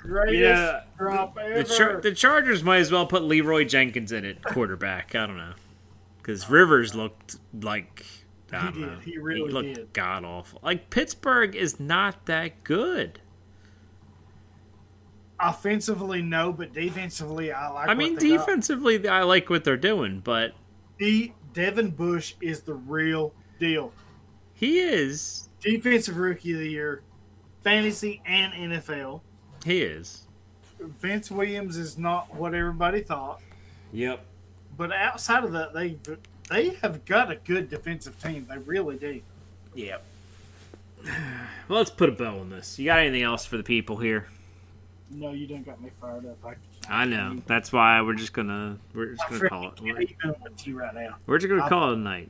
Greatest 0.01 0.35
Yeah, 0.39 0.81
drop 0.97 1.37
ever. 1.39 1.63
The, 1.63 1.63
Char- 1.75 2.01
the 2.01 2.11
Chargers 2.13 2.63
might 2.63 2.77
as 2.79 2.91
well 2.91 3.05
put 3.05 3.23
Leeroy 3.23 3.65
Jenkins 3.65 4.11
in 4.11 4.25
at 4.25 4.43
quarterback. 4.43 5.13
I 5.13 5.27
don't 5.27 5.37
know, 5.37 5.53
because 6.17 6.49
Rivers 6.49 6.95
looked 6.95 7.37
like 7.61 8.05
I 8.51 8.63
don't 8.65 8.73
He 8.73 8.79
did. 8.79 8.87
know. 8.91 8.99
He 8.99 9.17
really 9.19 9.51
looked 9.51 9.75
did. 9.75 9.93
god 9.93 10.25
awful. 10.25 10.59
Like 10.63 10.89
Pittsburgh 10.89 11.55
is 11.55 11.79
not 11.79 12.25
that 12.25 12.63
good. 12.63 13.19
Offensively, 15.39 16.21
no, 16.21 16.51
but 16.51 16.73
defensively, 16.73 17.51
I 17.51 17.69
like. 17.69 17.87
I 17.89 17.93
mean, 17.93 18.13
what 18.13 18.21
they 18.21 18.29
got. 18.29 18.39
defensively, 18.47 19.07
I 19.07 19.23
like 19.23 19.49
what 19.49 19.63
they're 19.63 19.77
doing, 19.77 20.19
but 20.23 20.53
De- 20.97 21.33
Devin 21.53 21.91
Bush 21.91 22.33
is 22.41 22.61
the 22.61 22.73
real 22.73 23.33
deal. 23.59 23.93
He 24.59 24.79
is. 24.79 25.49
Defensive 25.61 26.17
Rookie 26.17 26.53
of 26.53 26.59
the 26.59 26.69
Year, 26.69 27.01
fantasy 27.63 28.21
and 28.25 28.53
NFL. 28.53 29.21
He 29.65 29.81
is. 29.81 30.23
Vince 30.79 31.29
Williams 31.29 31.77
is 31.77 31.97
not 31.97 32.33
what 32.33 32.53
everybody 32.53 33.01
thought, 33.01 33.41
Yep. 33.91 34.23
but 34.77 34.93
outside 34.93 35.43
of 35.43 35.51
that, 35.51 35.73
they 35.73 35.97
they 36.49 36.69
have 36.81 37.03
got 37.05 37.29
a 37.31 37.35
good 37.35 37.69
defensive 37.69 38.21
team. 38.23 38.47
They 38.49 38.57
really 38.59 38.95
do. 38.97 39.21
Yep. 39.75 40.03
Well, 41.03 41.13
let's 41.79 41.89
put 41.91 42.09
a 42.09 42.13
bow 42.13 42.39
on 42.39 42.49
this. 42.49 42.79
You 42.79 42.85
got 42.85 42.99
anything 42.99 43.23
else 43.23 43.45
for 43.45 43.57
the 43.57 43.63
people 43.63 43.97
here? 43.97 44.27
No, 45.11 45.31
you 45.31 45.47
done 45.47 45.63
got 45.63 45.81
me 45.81 45.89
fired 45.99 46.25
up. 46.25 46.37
I, 46.45 47.01
I 47.01 47.05
know. 47.05 47.37
That's 47.45 47.73
why 47.73 48.01
we're 48.01 48.13
just 48.13 48.31
gonna 48.33 48.77
we're 48.93 49.13
just 49.15 49.29
gonna 49.29 49.49
call 49.49 49.67
it. 49.67 49.75
freaking 49.75 49.85
can't 49.85 49.97
We're, 49.97 50.01
even 50.29 50.35
with 50.43 50.67
you 50.67 50.79
right 50.79 50.93
now. 50.95 51.15
we're 51.25 51.37
just 51.39 51.49
gonna 51.49 51.67
call 51.67 51.91
it 51.91 51.95
a 51.95 51.97
night. 51.97 52.29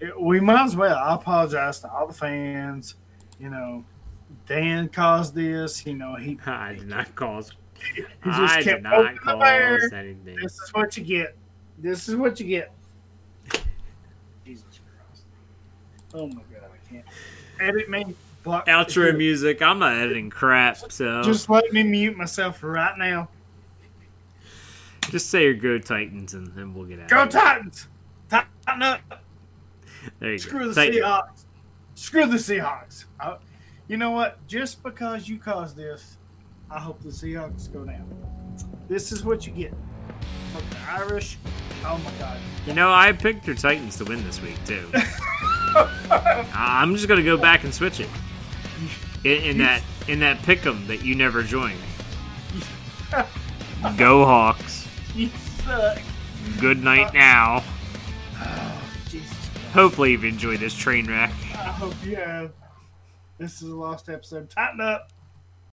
It- 0.00 0.20
we 0.20 0.40
might 0.40 0.64
as 0.64 0.76
well. 0.76 0.96
I 0.96 1.14
apologize 1.14 1.80
to 1.80 1.90
all 1.90 2.06
the 2.06 2.14
fans. 2.14 2.94
You 3.38 3.50
know, 3.50 3.84
Dan 4.46 4.88
caused 4.88 5.34
this. 5.34 5.86
You 5.86 5.94
know, 5.94 6.16
he 6.16 6.38
I 6.46 6.74
did 6.74 6.88
not 6.88 7.14
cause. 7.14 7.52
he 7.94 8.02
just 8.24 8.54
I 8.56 8.62
did 8.62 8.82
not 8.82 9.14
poking 9.14 9.18
the 9.26 9.36
bear. 9.36 9.80
cause 9.80 9.92
anything. 9.92 10.36
This 10.42 10.58
is 10.60 10.70
what 10.72 10.96
you 10.96 11.04
get. 11.04 11.36
This 11.78 12.08
is 12.08 12.16
what 12.16 12.38
you 12.40 12.46
get. 12.46 12.72
Jesus 14.44 14.64
Christ. 14.64 15.24
Oh 16.14 16.26
my 16.26 16.42
God, 16.52 16.70
I 16.72 16.92
can't. 16.92 17.04
Edit 17.60 17.88
me. 17.88 18.14
Block. 18.42 18.66
Outro 18.66 19.14
music. 19.16 19.60
I'm 19.60 19.78
not 19.78 19.96
editing 19.96 20.30
crap, 20.30 20.78
so 20.90 21.22
just, 21.22 21.50
let 21.50 21.70
me 21.74 21.82
mute 21.82 22.16
myself 22.16 22.62
right 22.62 22.96
now. 22.96 23.28
Just 25.10 25.28
say 25.28 25.44
your 25.44 25.54
go 25.54 25.78
Titans, 25.78 26.34
and 26.34 26.46
then 26.54 26.72
we'll 26.72 26.86
get 26.86 27.00
out. 27.00 27.08
Go. 27.08 27.26
Titans! 27.26 27.88
Tighten 28.30 28.82
up! 28.82 29.00
There 30.18 30.32
you 30.32 30.38
Screw 30.38 30.60
go. 30.60 30.72
the 30.72 30.80
Seahawks! 30.80 31.44
Screw 31.94 32.26
the 32.26 32.36
Seahawks! 32.36 33.04
I- 33.18 33.36
you 33.88 33.96
know 33.96 34.12
what? 34.12 34.38
Just 34.46 34.82
because 34.84 35.28
you 35.28 35.38
caused 35.38 35.76
this, 35.76 36.16
I 36.70 36.78
hope 36.78 37.02
the 37.02 37.08
Seahawks 37.08 37.72
go 37.72 37.84
down. 37.84 38.06
This 38.88 39.10
is 39.10 39.24
what 39.24 39.46
you 39.46 39.52
get. 39.52 39.74
From 40.52 40.62
the 40.70 40.76
Irish. 40.90 41.38
Oh 41.84 41.98
my 42.04 42.10
God. 42.18 42.38
You 42.66 42.74
know, 42.74 42.92
I 42.92 43.10
picked 43.12 43.46
your 43.46 43.56
Titans 43.56 43.96
to 43.96 44.04
win 44.04 44.22
this 44.24 44.40
week 44.40 44.56
too. 44.64 44.88
I'm 46.54 46.94
just 46.94 47.08
gonna 47.08 47.22
go 47.22 47.36
back 47.36 47.64
and 47.64 47.74
switch 47.74 48.00
it 48.00 48.08
in, 49.24 49.42
in 49.42 49.58
that 49.58 49.82
in 50.08 50.20
that 50.20 50.38
pick'em 50.42 50.86
that 50.86 51.04
you 51.04 51.14
never 51.14 51.42
joined. 51.42 51.78
Go 53.96 54.24
Hawks. 54.24 54.86
You 55.14 55.30
suck. 55.64 55.98
Good 56.60 56.82
night 56.82 57.14
now. 57.14 57.62
Hopefully 59.72 60.12
you've 60.12 60.24
enjoyed 60.24 60.58
this 60.60 60.74
train 60.74 61.06
wreck. 61.06 61.30
I 61.54 61.70
hope 61.70 61.94
you 62.04 62.16
have. 62.16 62.52
This 63.38 63.62
is 63.62 63.68
the 63.68 63.74
last 63.76 64.08
episode. 64.08 64.50
Tighten 64.50 64.80
up. 64.80 65.12